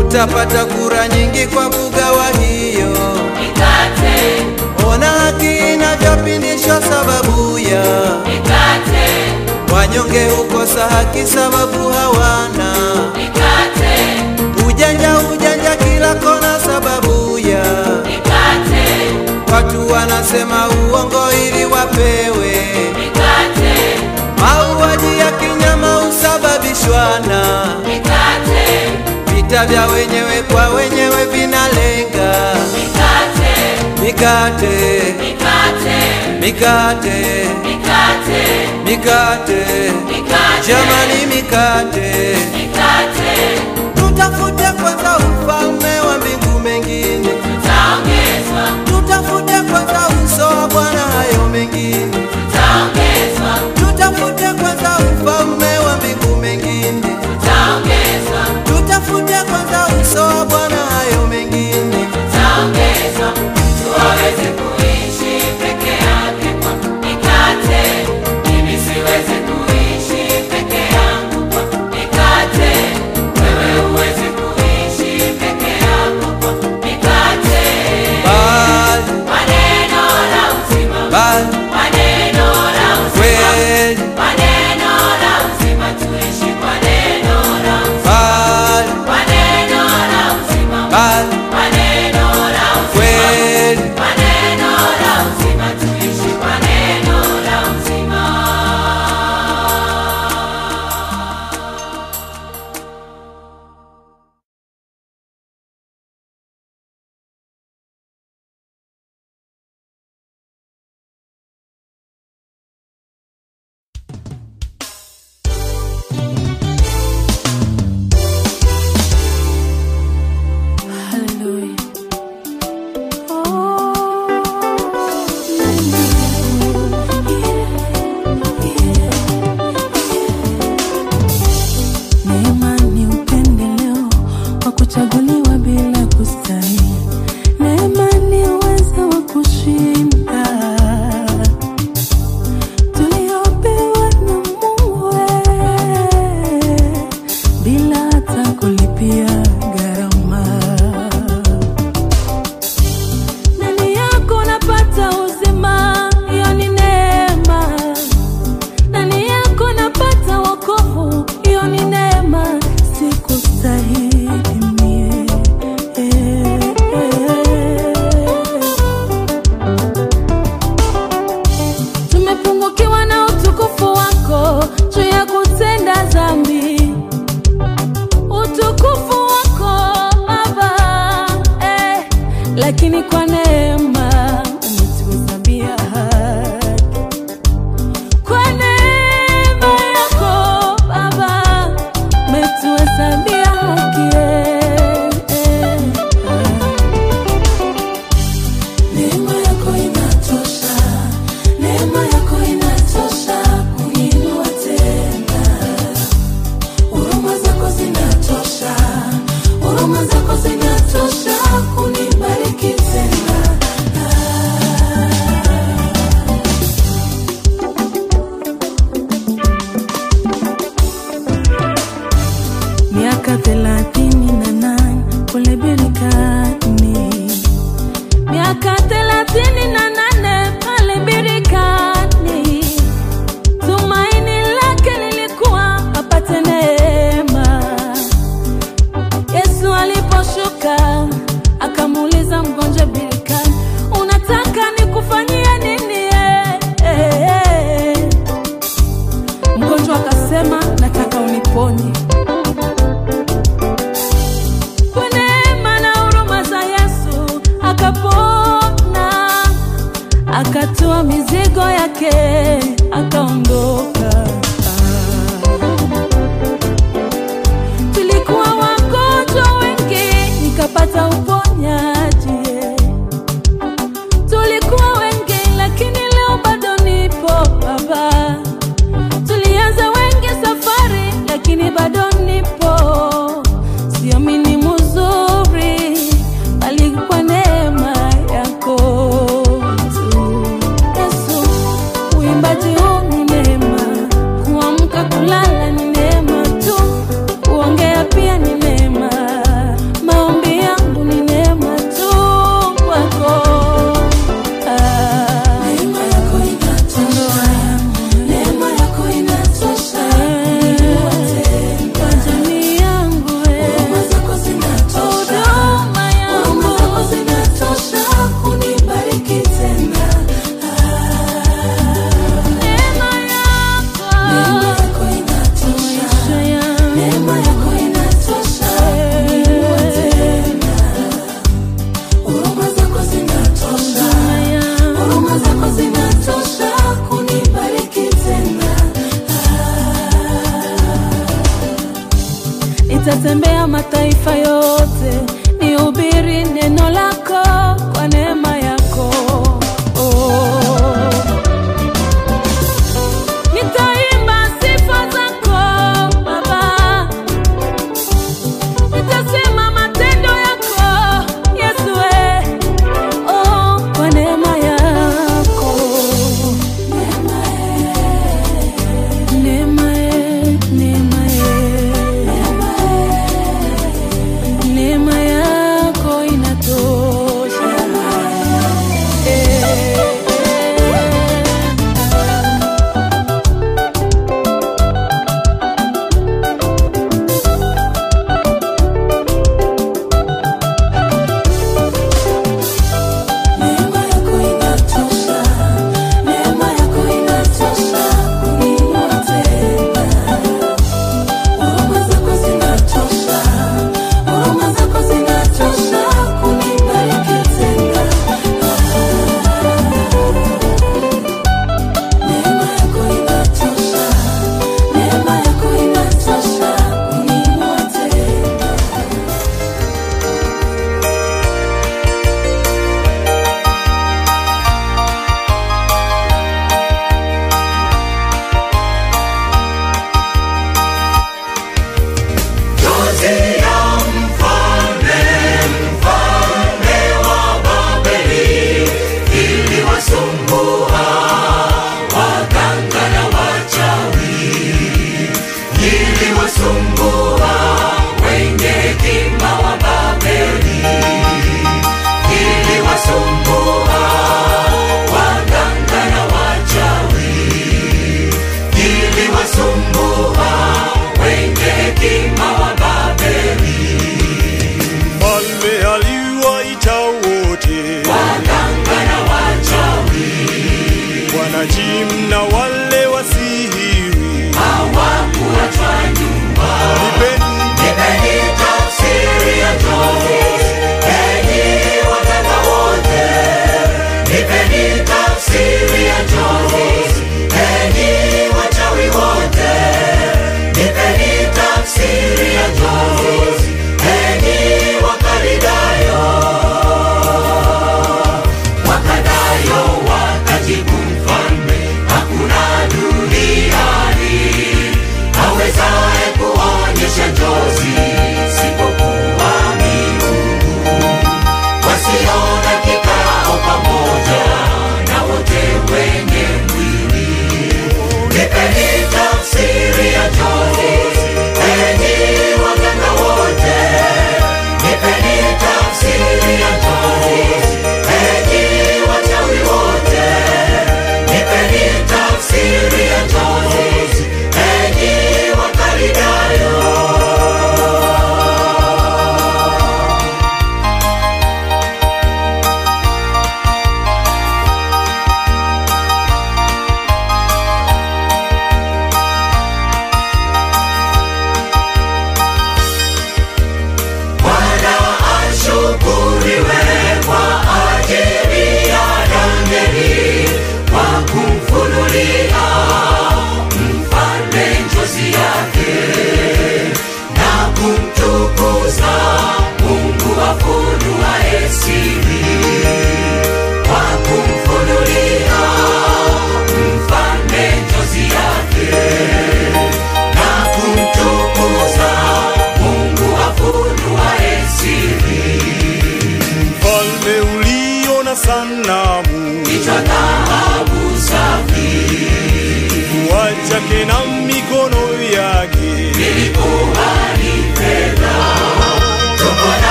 Utapata 0.00 0.64
kura 0.64 1.08
nyingi 1.08 1.46
kwa 1.46 1.70
kugawa 1.70 2.26
hiyo 2.40 2.96
Nikate. 3.40 4.42
Ona 4.92 5.06
haki 5.06 5.72
inavyopindishwa 5.74 6.82
sababu 6.82 7.58
ya 7.58 7.82
Nikate. 8.26 9.08
Wanyonge 9.74 10.28
hukosa 10.28 10.86
haki 10.86 11.26
sababu 11.26 11.88
hawana 11.88 12.74
Nikate. 13.16 14.66
Ujanja 14.68 15.18
ujanja 15.32 15.76
kila 15.76 16.14
kona 16.14 16.60
sababu 16.60 17.38
ya 17.38 17.64
Watu 19.52 19.92
wanasema 19.92 20.68
uongo 20.68 21.22
ili 21.46 21.64
wapewe 21.64 22.29
kujuana, 26.94 27.66
mikate. 27.86 28.66
Vita 29.34 29.66
vya 29.66 29.86
wenyewe 29.86 30.42
kwa 30.52 30.68
wenyewe 30.68 31.24
vinalenga. 31.32 32.54
Mikate, 32.74 33.54
mikate, 34.02 35.14
mikate, 35.20 35.98
mikate, 36.40 37.18
mikate, 37.64 38.42
mikate, 38.84 39.92
mikate. 40.08 40.66
Jamani, 40.68 41.26
mikate, 41.34 42.36
mikate. 42.56 43.60
Tutafute 43.94 44.72
kwanza 44.82 45.16
ufalme 45.18 46.00
wa 46.00 46.18
mbingu 46.18 46.58
mengine, 46.60 47.28
tutaongezwa. 47.28 48.64
Tutafute 48.84 49.52
kwanza 49.70 50.08
uso 50.24 50.44
wa 50.46 50.68
Bwana, 50.68 51.00
hayo 51.00 51.48
mengine. 51.52 52.06
Tutaongezwa. 52.10 53.52
Tutafute 53.74 54.44
kwanza 54.62 54.90
ufalme 54.98 55.69
तो 60.20 60.44
बना 60.52 60.79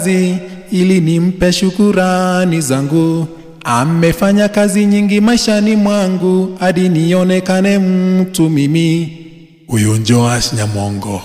kazi 0.00 0.36
ili 0.72 1.00
nimpe 1.00 1.52
shukurani 1.52 2.60
zangu. 2.60 3.26
Amefanya 3.64 4.48
kazi 4.48 4.86
nyingi 4.86 5.20
maishani 5.20 5.76
mwangu 5.76 6.56
hadi 6.60 6.88
nionekane 6.88 7.78
mtu 7.78 8.50
mimi. 8.50 9.16
Uyu 9.68 9.98
Joash 9.98 10.52
Nyamongo 10.52 11.22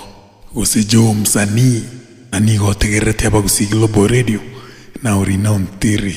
usijo 0.55 1.13
msanii 1.13 1.81
anigotegerete 2.31 3.27
abagusigilo 3.27 3.87
boredio 3.87 4.39
na 5.03 5.17
urinao 5.17 5.59
ntiri 5.59 6.15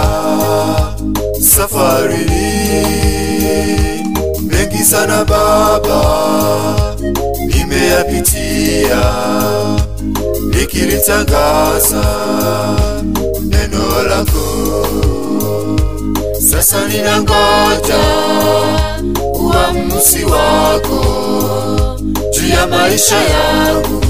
nimevumilia 0.00 1.40
safari 1.40 2.26
mengi 4.42 4.84
sana 4.84 5.24
Baba, 5.24 6.02
nimeyapitia 7.46 9.02
nikilitangaza 10.50 12.04
neno 13.42 14.02
lako. 14.08 14.86
Sasa 16.50 16.88
ninangoja 16.88 18.00
uamuzi 19.34 20.24
wako 20.24 21.04
juu 22.32 22.48
ya 22.48 22.66
maisha 22.66 23.16
yangu 23.16 24.02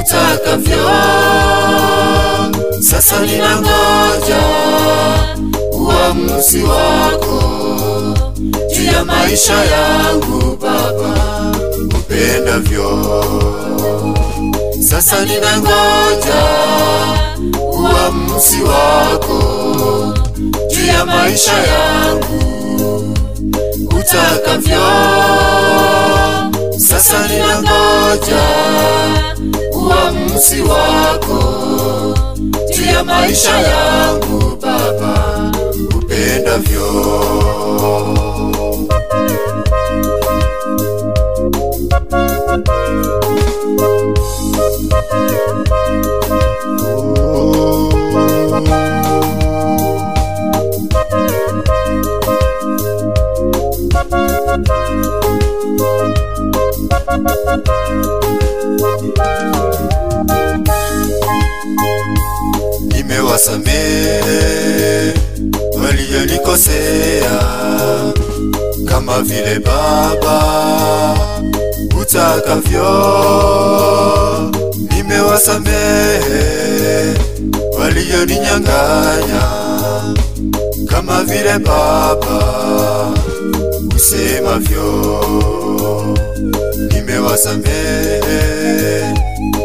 utakavyo 0.00 0.88
sasa 2.80 3.20
ninangoja 3.20 4.42
uamuzi 5.72 6.62
wako 6.62 7.42
juu 8.76 8.84
ya 8.84 9.04
maisha 9.04 9.54
yangu 9.64 10.56
Baba, 10.60 11.54
upendavyo. 11.98 13.24
Sasa 14.90 15.24
ninangoja 15.24 16.42
uamuzi 17.72 18.62
wako 18.62 19.42
juu 20.70 20.86
ya 20.86 21.04
maisha 21.06 21.52
yangu 21.52 23.14
utakavyo. 23.86 24.88
Sasa 26.78 27.28
ninangoja 27.28 28.42
uamuzi 29.72 30.60
wako 30.62 31.42
ya 32.98 33.04
maisha 33.04 33.50
yangu 33.60 34.56
Baba, 34.60 35.52
upendavyo. 35.96 36.88
Nimewasamehe 63.08 65.14
walionikosea, 65.82 67.40
kama 68.84 69.22
vile 69.22 69.58
Baba 69.58 70.38
utakavyo. 72.00 72.90
Nimewasamehe 74.96 77.14
walioninyang'anya, 77.80 79.42
kama 80.86 81.22
vile 81.24 81.58
Baba 81.58 82.42
usemavyo. 83.96 85.18
Nimewasamehe 86.92 88.22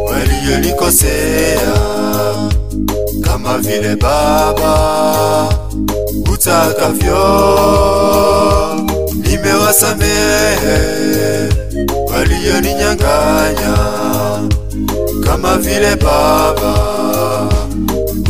walionikosea 0.08 1.74
kama 3.34 3.58
vile 3.58 3.96
Baba 3.96 5.50
utakavyo. 6.34 7.24
Nimewasamehe 9.14 10.78
walioninyang'anya, 12.14 13.76
kama 15.26 15.58
vile 15.58 15.96
Baba 15.96 16.74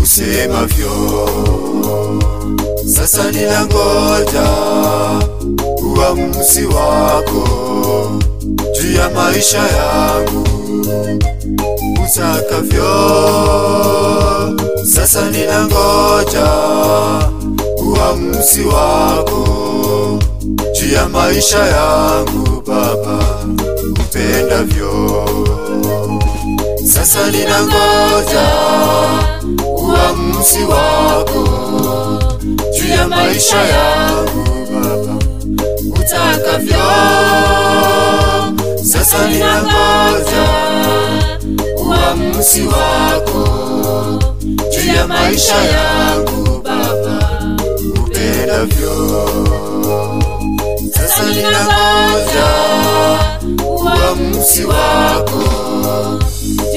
usemavyo. 0.03 1.29
Sasa 2.95 3.31
ninangoja 3.31 4.47
uamuzi 5.83 6.65
wako 6.65 7.47
juu 8.81 8.91
ya 8.97 9.09
maisha 9.09 9.57
yangu 9.57 10.47
utakavyo. 12.03 12.93
Sasa 14.85 15.29
ninangoja 15.31 16.47
uamuzi 17.85 18.61
wako 18.65 20.19
juu 20.79 20.93
ya 20.95 21.09
maisha 21.09 21.59
yangu 21.59 22.63
Baba, 22.67 23.19
upendavyo. 23.89 25.25
Sasa 26.93 27.31
ninangoja 27.31 28.47
uamuzi 29.77 30.63
wako 30.63 31.47
juu 32.79 32.87
ya 32.87 33.07
maisha 33.07 33.57
yangu 33.57 34.67
Baba, 34.73 35.15
utakavyo. 35.99 36.83
Sasa 38.83 39.27
ninangoja 39.27 40.47
uamuzi 42.07 42.61
wako 42.61 43.49
juu 44.71 44.93
ya 44.95 45.07
maisha 45.07 45.55
yangu 45.55 46.61
Baba, 46.63 47.29
upendavyo. 48.05 48.93
Sasa 50.93 51.23
ninangoja 51.23 52.49
uamuzi 53.67 54.65
wako 54.65 55.43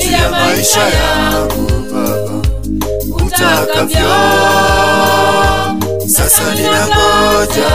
juu 0.05 0.13
ya 0.13 0.31
maisha 0.31 0.81
yangu 0.81 1.67
Baba, 1.93 2.43
utakavyo. 3.27 4.17
Sasa 6.07 6.55
ninangoja 6.55 7.71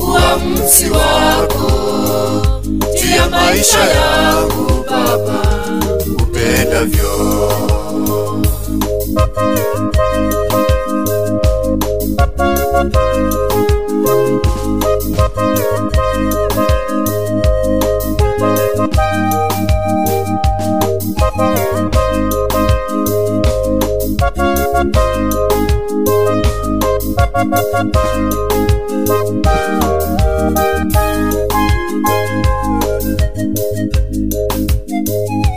uamuzi 0.00 0.90
wako 0.90 1.70
jinsi 3.06 3.18
ya 3.18 3.28
maisha 3.30 3.78
yangu 3.84 4.84
Baba 4.90 5.42
upendavyo. 6.22 7.06
Thank 30.98 31.34
you. 31.34 31.45
Thank 31.56 32.06
you. 35.08 35.55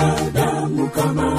Dada 0.00 1.12
mais. 1.14 1.29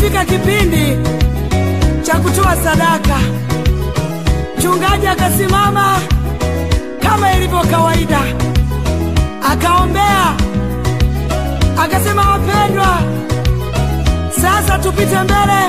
Ikafika 0.06 0.25
kipindi 0.25 0.98
cha 2.03 2.16
kutoa 2.19 2.56
sadaka. 2.56 3.19
Mchungaji 4.58 5.08
akasimama 5.08 5.98
kama 7.00 7.34
ilivyo 7.34 7.59
kawaida, 7.72 8.19
akaombea, 9.51 10.34
akasema, 11.84 12.30
wapendwa, 12.30 12.98
sasa 14.42 14.77
tupite 14.80 15.19
mbele 15.24 15.61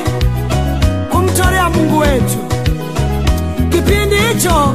kumtolea 1.10 1.68
Mungu 1.70 1.98
wetu. 1.98 2.38
Kipindi 3.70 4.16
hicho, 4.16 4.74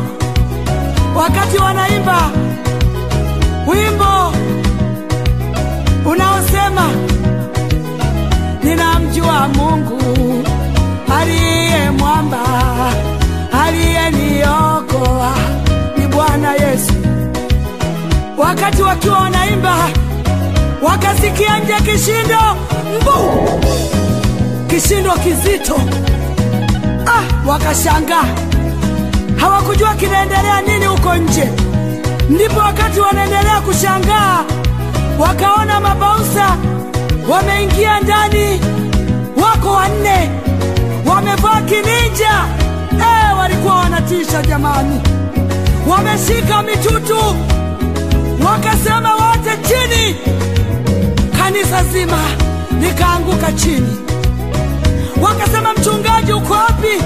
wakati 1.16 1.58
wanaimba 1.58 2.30
wimbo 3.68 4.34
unaosema 6.06 6.90
ninamjua 9.12 9.48
Mungu 9.48 10.02
aliye 11.20 11.90
mwamba 11.92 12.40
aliyeniokoa 13.66 15.34
ni 15.98 16.08
Bwana 16.08 16.54
Yesu. 16.54 16.94
Wakati 18.38 18.82
wakiwa 18.82 19.18
wanaimba, 19.20 19.76
wakasikia 20.82 21.60
nje 21.60 21.74
kishindo 21.74 22.40
mbu, 23.02 23.60
kishindo 24.68 25.12
kizito. 25.12 25.76
Ah, 27.06 27.50
wakashangaa, 27.50 28.26
hawakujua 29.36 29.94
kinaendelea 29.96 30.62
nini 30.62 30.86
huko 30.86 31.16
nje. 31.16 31.50
Ndipo 32.30 32.60
wakati 32.60 33.00
wanaendelea 33.00 33.62
kushangaa, 33.62 34.44
wakaona 35.20 35.80
mabausa 35.80 36.58
wameingia 37.30 38.00
ndani, 38.00 38.62
wako 39.62 39.72
wanne, 39.76 40.30
wamevaa 41.06 41.62
kininja. 41.62 42.46
Eh, 42.92 43.38
walikuwa 43.40 43.76
wanatisha 43.76 44.42
jamani, 44.42 45.02
wameshika 45.88 46.64
mitutu, 46.64 47.18
wakasema 48.46 49.14
wote 49.16 49.58
chini. 49.68 50.16
Kanisa 51.38 51.84
zima 51.84 52.20
likaanguka 52.82 53.52
chini, 53.52 53.98
wakasema 55.22 55.74
mchungaji, 55.74 56.34
uko 56.34 56.54
wapi? 56.54 57.04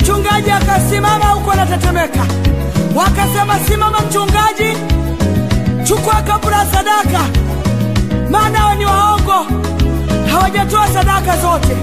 Mchungaji 0.00 0.50
akasimama 0.50 1.24
huko 1.24 1.50
anatetemeka. 1.50 2.26
Wakasema 2.94 3.58
simama 3.68 4.00
mchungaji, 4.00 4.76
chukua 5.84 6.14
kabla 6.22 6.66
sadaka, 6.66 7.20
maana 8.30 8.74
ni 8.74 8.84
waongo, 8.86 9.46
hawajatoa 10.30 10.88
sadaka 10.88 11.36
zote. 11.36 11.76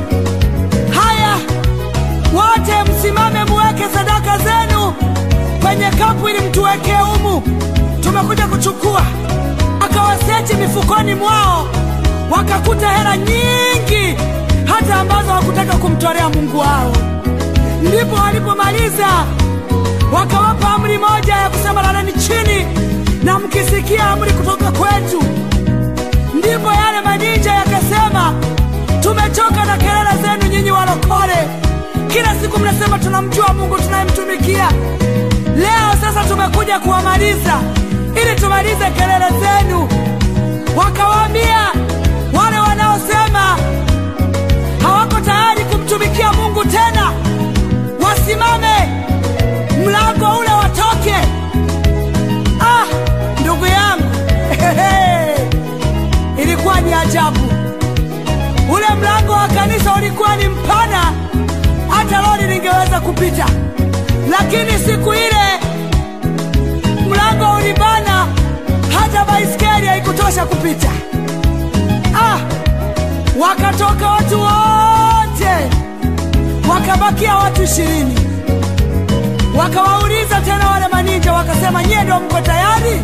Haya, 1.01 1.35
wote 2.33 2.91
msimame, 2.91 3.45
muweke 3.45 3.83
sadaka 3.93 4.37
zenu 4.37 4.93
kwenye 5.61 5.89
kapu 5.91 6.29
ili 6.29 6.39
mtuwekee 6.49 6.95
humu, 6.95 7.41
tumekuja 8.03 8.47
kuchukua. 8.47 9.01
Akawaseti 9.85 10.53
mifukoni 10.55 11.15
mwao, 11.15 11.67
wakakuta 12.31 12.89
hela 12.89 13.17
nyingi, 13.17 14.15
hata 14.65 14.95
ambazo 14.95 15.29
hawakutaka 15.31 15.75
kumtolea 15.77 16.29
Mungu 16.29 16.59
wao. 16.59 16.91
Ndipo 17.83 18.15
walipomaliza 18.15 19.07
wakawapa 20.13 20.69
amri 20.69 20.97
moja 20.97 21.33
ya 21.35 21.49
kusema 21.49 21.81
laleni 21.81 22.13
chini, 22.13 22.65
na 23.23 23.39
mkisikia 23.39 24.09
amri 24.09 24.31
kutoka 24.33 24.71
kwetu. 24.71 25.23
Ndipo 26.37 26.71
yale 26.73 27.01
maninja 27.05 27.51
yakasema, 27.53 28.33
tumechoka 29.01 29.65
na 29.65 29.77
kelele 29.77 30.09
zenu 30.21 30.51
nyinyi 30.53 30.71
walokole, 30.71 31.37
kila 32.07 32.35
siku 32.41 32.59
mnasema 32.59 32.99
tunamjua 32.99 33.53
Mungu 33.53 33.77
tunayemtumikia. 33.77 34.69
Leo 35.57 35.91
sasa 36.01 36.23
tumekuja 36.23 36.79
kuwamaliza 36.79 37.59
ili 38.21 38.35
tumalize 38.35 38.91
kelele 38.91 39.25
zenu. 39.39 39.89
Wakawaambia 40.75 41.71
wale 42.33 42.59
wanaosema 42.59 43.57
hawako 44.81 45.19
tayari 45.19 45.63
kumtumikia 45.65 46.33
Mungu 46.33 46.65
tena, 46.65 47.11
wasimame 48.05 48.75
mlango 49.85 50.39
ule 50.39 50.49
watoke. 50.53 51.15
Ah, 52.61 52.85
ndugu 53.41 53.65
yangu 53.65 54.03
ajabu. 57.07 57.39
Ule 58.73 58.85
mlango 58.99 59.31
wa 59.31 59.47
kanisa 59.47 59.93
ulikuwa 59.95 60.35
ni 60.35 60.47
mpana, 60.47 61.13
hata 61.89 62.21
lori 62.21 62.47
lingeweza 62.53 62.99
kupita, 62.99 63.45
lakini 64.29 64.71
siku 64.85 65.13
ile 65.13 65.59
mlango 67.09 67.55
ulibana, 67.57 68.27
hata 68.99 69.25
baiskeli 69.25 69.87
haikutosha 69.87 70.45
kupita. 70.45 70.89
Ah, 72.15 72.37
wakatoka 73.39 74.07
watu 74.09 74.41
wote, 74.41 75.69
wakabakia 76.69 77.35
watu 77.35 77.63
ishirini. 77.63 78.19
Wakawauliza 79.57 80.41
tena 80.41 80.69
wale 80.69 80.87
maninja, 80.87 81.33
wakasema 81.33 81.83
nyie 81.83 82.03
ndio 82.03 82.19
mko 82.19 82.41
tayari 82.41 83.01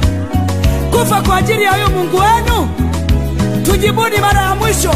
kufa 0.91 1.21
kwa 1.21 1.37
ajili 1.37 1.63
ya 1.63 1.71
huyu 1.71 1.89
Mungu 1.89 2.17
wenu? 2.17 2.69
Tujibuni 3.63 4.17
mara 4.21 4.41
ya 4.41 4.55
mwisho. 4.55 4.91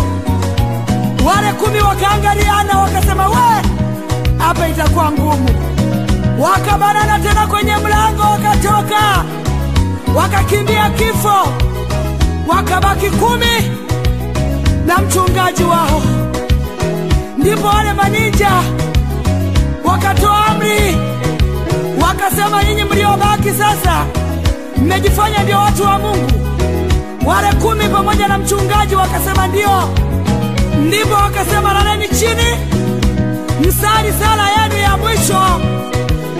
Wale 1.26 1.54
kumi 1.54 1.80
wakaangaliana, 1.82 2.80
wakasema 2.80 3.28
we, 3.30 3.62
hapa 4.38 4.68
itakuwa 4.68 5.12
ngumu. 5.12 5.50
Wakabanana 6.40 7.20
tena 7.20 7.48
kwenye 7.48 7.78
mlango, 7.78 8.22
wakatoka, 8.22 9.24
wakakimbia 10.16 10.90
kifo, 10.90 11.48
wakabaki 12.48 13.10
kumi 13.10 13.72
na 14.86 14.98
mchungaji 14.98 15.64
wao. 15.64 16.02
Ndipo 17.38 17.68
wale 17.68 17.94
maninja 17.94 18.52
wakatoa 19.84 20.46
amri 20.46 20.98
wakasema, 22.02 22.64
nyinyi 22.64 22.84
mliobaki 22.84 23.50
sasa 23.52 24.06
mmejifanya 24.78 25.44
ndio 25.44 25.58
watu 25.60 25.84
wa 25.84 26.00
Mungu. 26.00 26.32
Wale 27.28 27.54
kumi 27.62 27.90
pamoja 27.90 28.28
na 28.28 28.38
mchungaji 28.38 28.96
wakasema 28.96 29.48
ndio. 29.48 29.90
Ndipo 30.88 31.14
wakasema 31.14 31.74
laleni 31.74 32.08
chini, 32.08 32.58
msali 33.68 34.14
sala 34.20 34.50
yenu 34.50 34.76
ya 34.82 34.98
mwisho, 34.98 35.42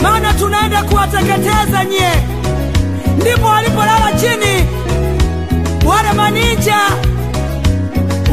maana 0.02 0.34
tunaenda 0.34 0.84
kuwateketeza 0.84 1.86
nyie. 1.90 2.12
Ndipo 3.22 3.48
walipolala 3.48 4.12
chini, 4.20 4.66
wale 5.86 6.14
maninja 6.16 6.80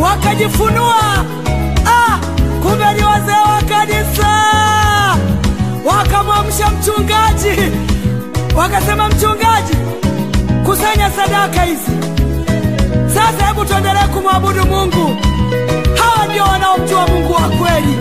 wakajifunua. 0.02 1.24
Ah, 1.86 2.18
kumbe 2.62 2.92
ni 2.94 3.02
wazee 3.04 3.40
wa 3.46 3.62
kanisa 3.68 4.28
wakamwamsha 5.84 6.70
mchungaji, 6.70 7.72
wakasema, 8.56 9.08
mchungaji, 9.08 9.76
kusanya 10.66 11.10
sadaka 11.10 11.62
hizi 11.62 11.90
sasa 13.14 13.46
hebu 13.46 13.64
tuendelee 13.64 14.06
kumwabudu 14.14 14.66
Mungu. 14.66 15.16
Hawa 15.98 16.26
ndio 16.26 16.42
wanaomjua 16.44 17.06
Mungu 17.06 17.32
wa 17.32 17.40
kweli. 17.40 17.96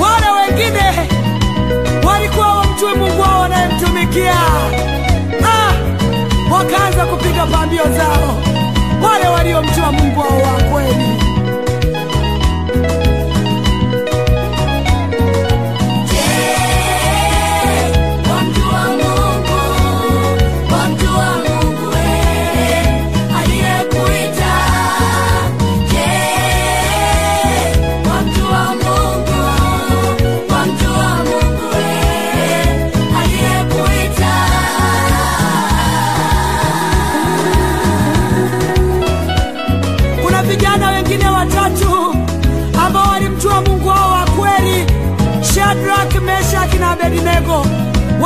Wale 0.00 0.26
wengine 0.30 1.08
walikuwa 2.06 2.46
hawamjui 2.46 2.94
Mungu 2.94 3.20
wao 3.20 3.40
wanayemtumikia. 3.40 4.34
Ah, 5.44 5.72
wakaanza 6.54 7.06
kupiga 7.06 7.46
pambio 7.46 7.82
zao, 7.84 8.38
wale 9.02 9.28
waliomjua 9.28 9.92
Mungu 9.92 10.20
wao 10.20 10.38
wa 10.42 10.62
kweli. 10.62 11.11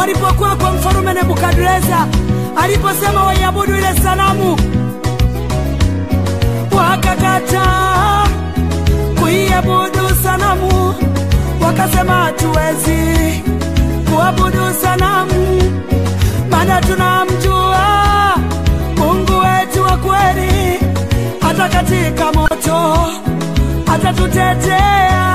Walipokuwa 0.06 0.56
kwa 0.56 0.70
mfalume 0.72 1.12
Nebukadreza 1.14 2.06
aliposema 2.62 3.24
waiabudu 3.24 3.74
ile 3.76 3.94
sanamu, 4.02 4.56
wakakataa 6.76 8.26
kuiabudu 9.20 10.08
sanamu, 10.22 10.94
wakasema 11.60 12.12
hatuwezi 12.12 13.42
kuabudu 14.10 14.74
sanamu, 14.82 15.62
maana 16.50 16.80
tunamjua 16.80 17.86
Mungu 18.96 19.32
wetu 19.32 19.82
wa 19.82 19.96
kweli, 19.96 20.80
hata 21.40 21.68
katika 21.68 22.32
moto 22.32 22.98
atatutetea. 23.94 25.26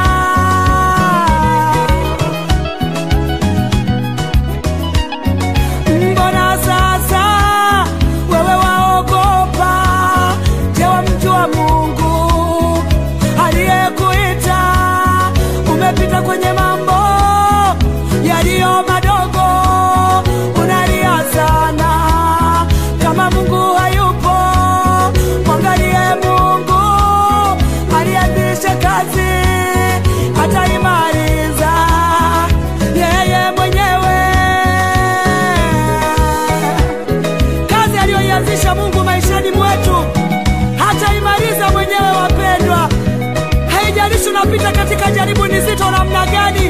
Jaribu 45.21 45.45
ni 45.47 45.61
zito 45.61 45.91
namna 45.91 46.25
gani, 46.25 46.65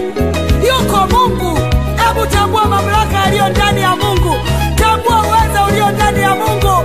yuko 0.68 1.08
Mungu. 1.12 1.60
Hebu 2.02 2.26
tambua 2.28 2.66
mamlaka 2.66 3.18
yaliyo 3.26 3.50
ndani 3.50 3.82
ya 3.82 3.96
Mungu, 3.96 4.36
tambua 4.76 5.18
uweza 5.28 5.64
ulio 5.68 5.90
ndani 5.92 6.22
ya 6.22 6.36
Mungu, 6.36 6.76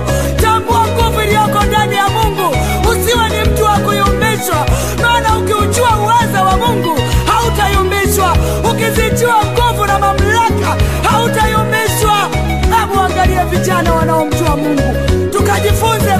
tambua 0.41 0.87
nguvu 0.87 1.21
iliyoko 1.21 1.63
ndani 1.65 1.95
ya 1.95 2.09
Mungu. 2.09 2.55
Usiwe 2.89 3.29
ni 3.29 3.49
mtu 3.49 3.63
wa 3.63 3.77
kuyumbishwa, 3.77 4.65
maana 5.01 5.37
ukiujua 5.37 5.89
uweza 6.03 6.43
wa 6.43 6.57
Mungu 6.57 6.99
hautayumbishwa. 7.25 8.37
Ukizijua 8.71 9.35
nguvu 9.45 9.85
na 9.85 9.99
mamlaka 9.99 10.75
hautayumbishwa. 11.11 12.17
Hebu 12.79 12.99
angalie 13.01 13.43
vijana 13.43 13.93
wanaomjua 13.93 14.57
Mungu, 14.57 14.93
tukajifunze 15.31 16.11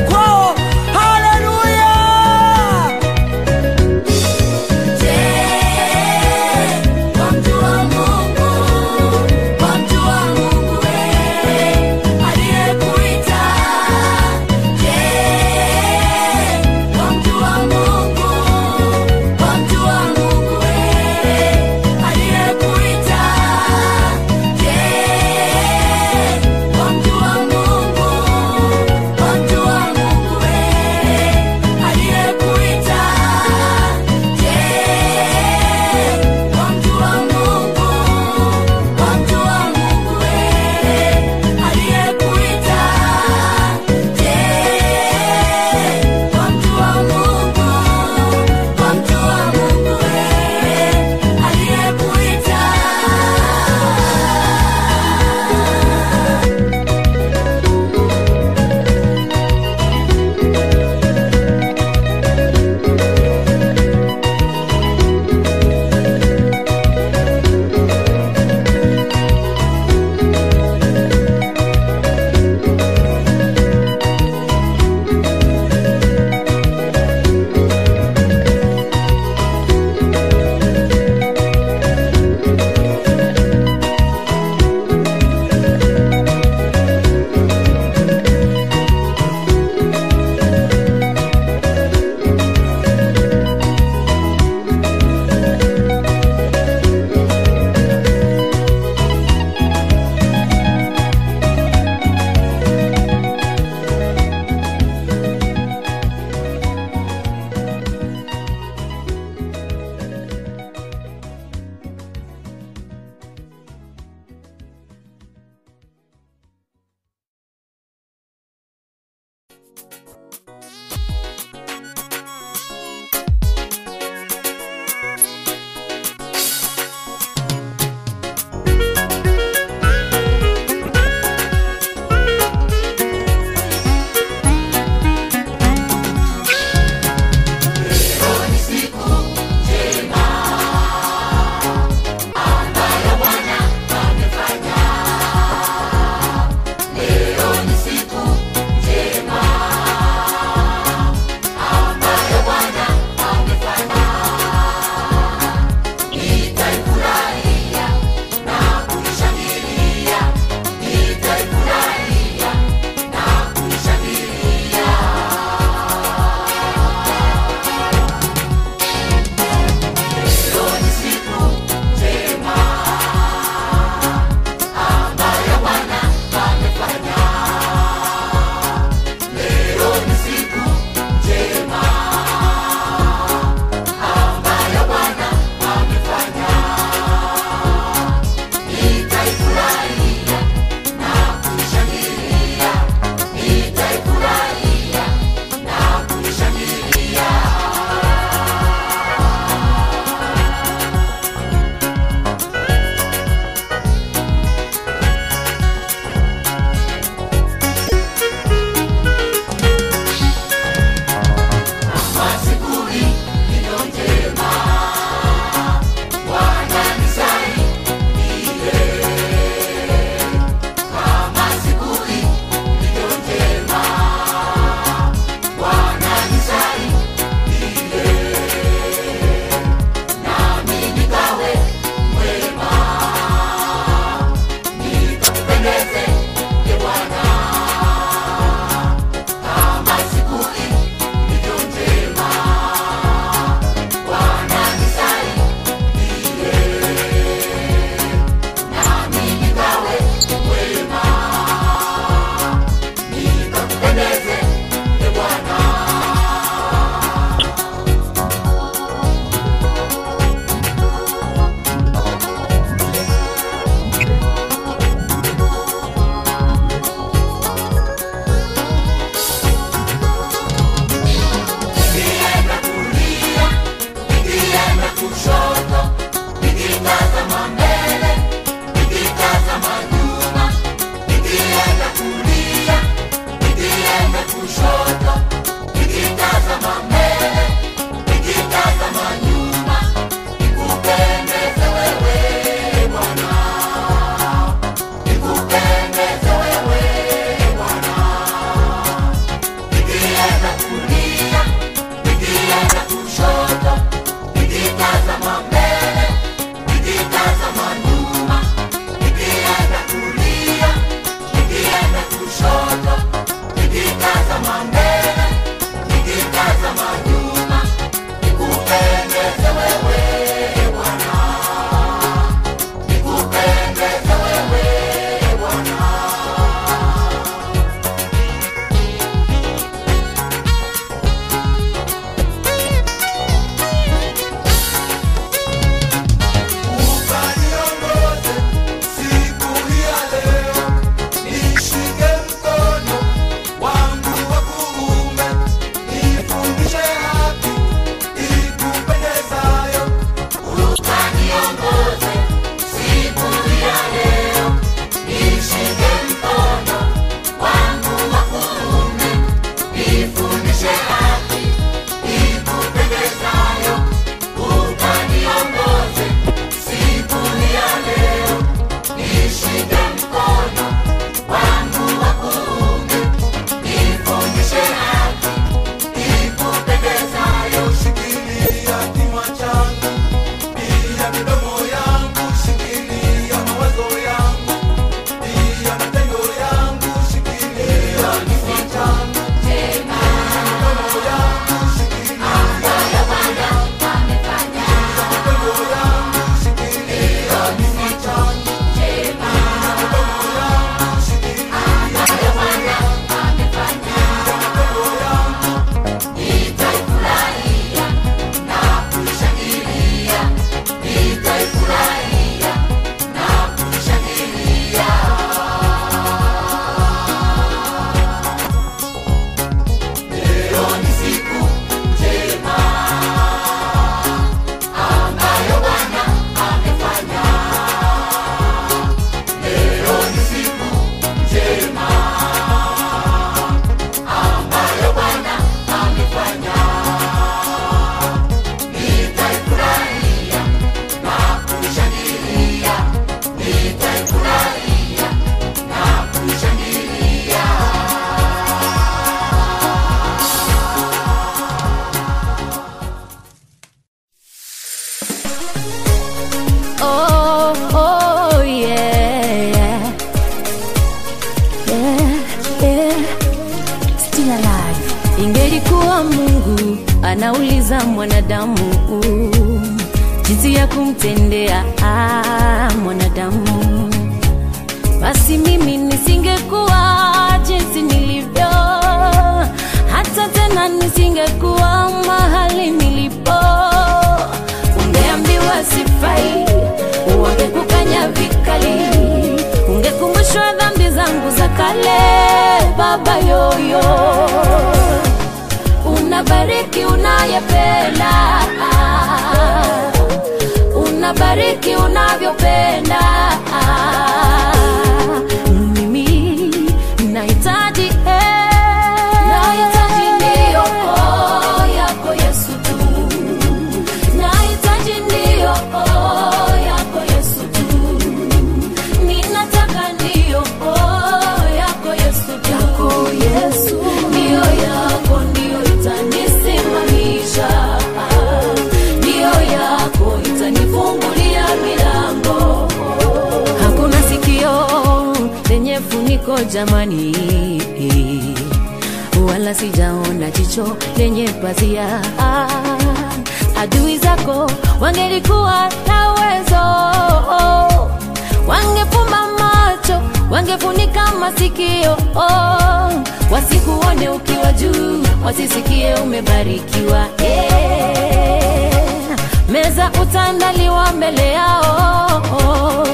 umebarikiwa 556.18 557.08
yeah. 557.22 559.18
Meza 559.50 559.92
utaandaliwa 560.02 560.92
mbele 560.92 561.32
yao, 561.34 562.88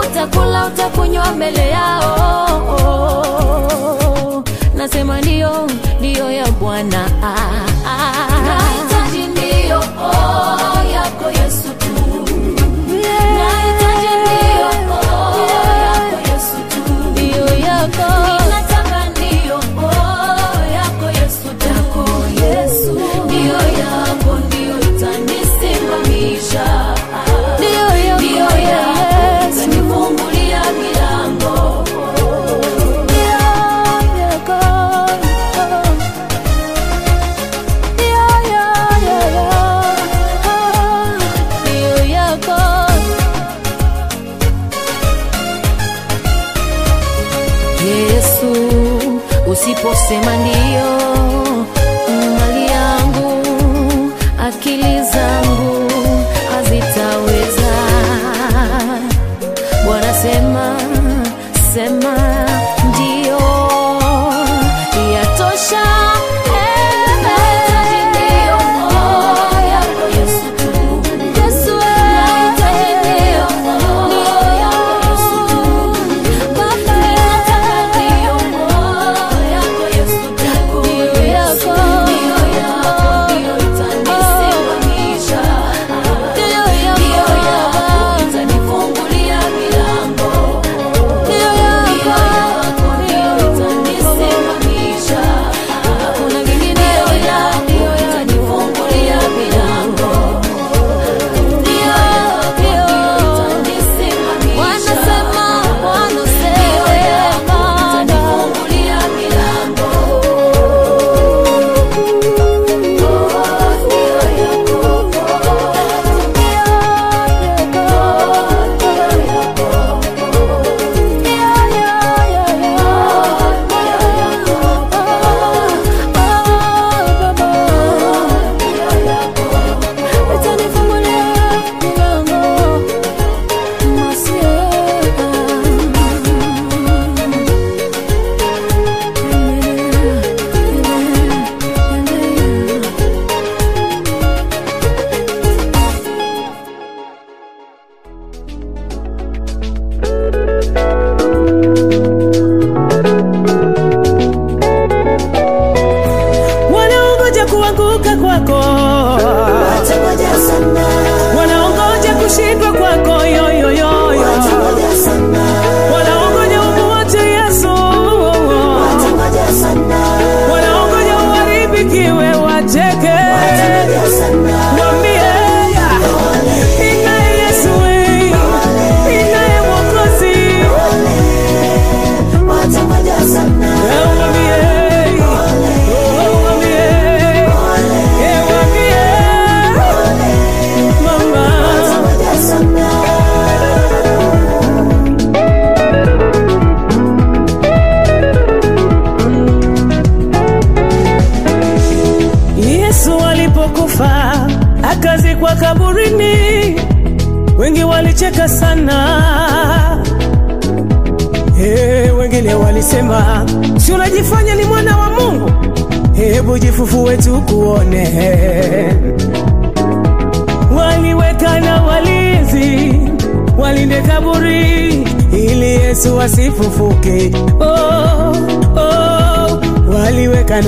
utakula 0.00 0.66
utakunywa 0.66 1.32
mbele 1.32 1.70
yao, 1.70 2.84
nasema 4.74 5.20
ndiyo, 5.20 5.70
ndiyo 5.98 6.30
ya 6.32 6.50
Bwana 6.50 7.10
ah. 7.22 7.66
go. 17.88 18.45
semana. 50.08 50.45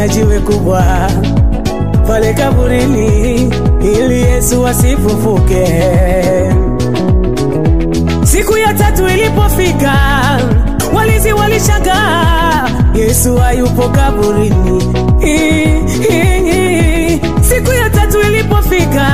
Jiwe 0.09 0.39
kubwa. 0.41 0.85
Pale 2.07 2.35
kaburini 2.35 3.53
ili 3.83 4.21
yesu 4.23 4.67
asifufuke. 4.67 5.65
Siku 8.25 8.57
ya 8.59 8.75
tatu 8.75 9.09
ilipofika 9.09 9.93
walinzi 10.95 11.33
walishangaa. 11.33 12.69
Yesu 12.95 13.37
hayupo 13.37 13.89
kaburini. 13.89 14.83
Siku 17.41 17.73
ya 17.73 17.91
tatu 17.91 18.21
ilipofika 18.21 19.07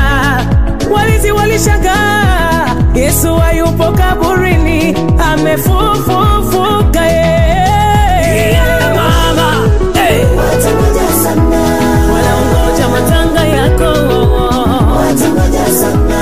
walinzi 0.94 1.30
walishangaa. 1.32 2.66
Yesu 2.94 3.34
hayupo 3.34 3.84
kaburini. 3.92 4.96
Amefufuka 5.32 6.83
Cause 15.84 16.13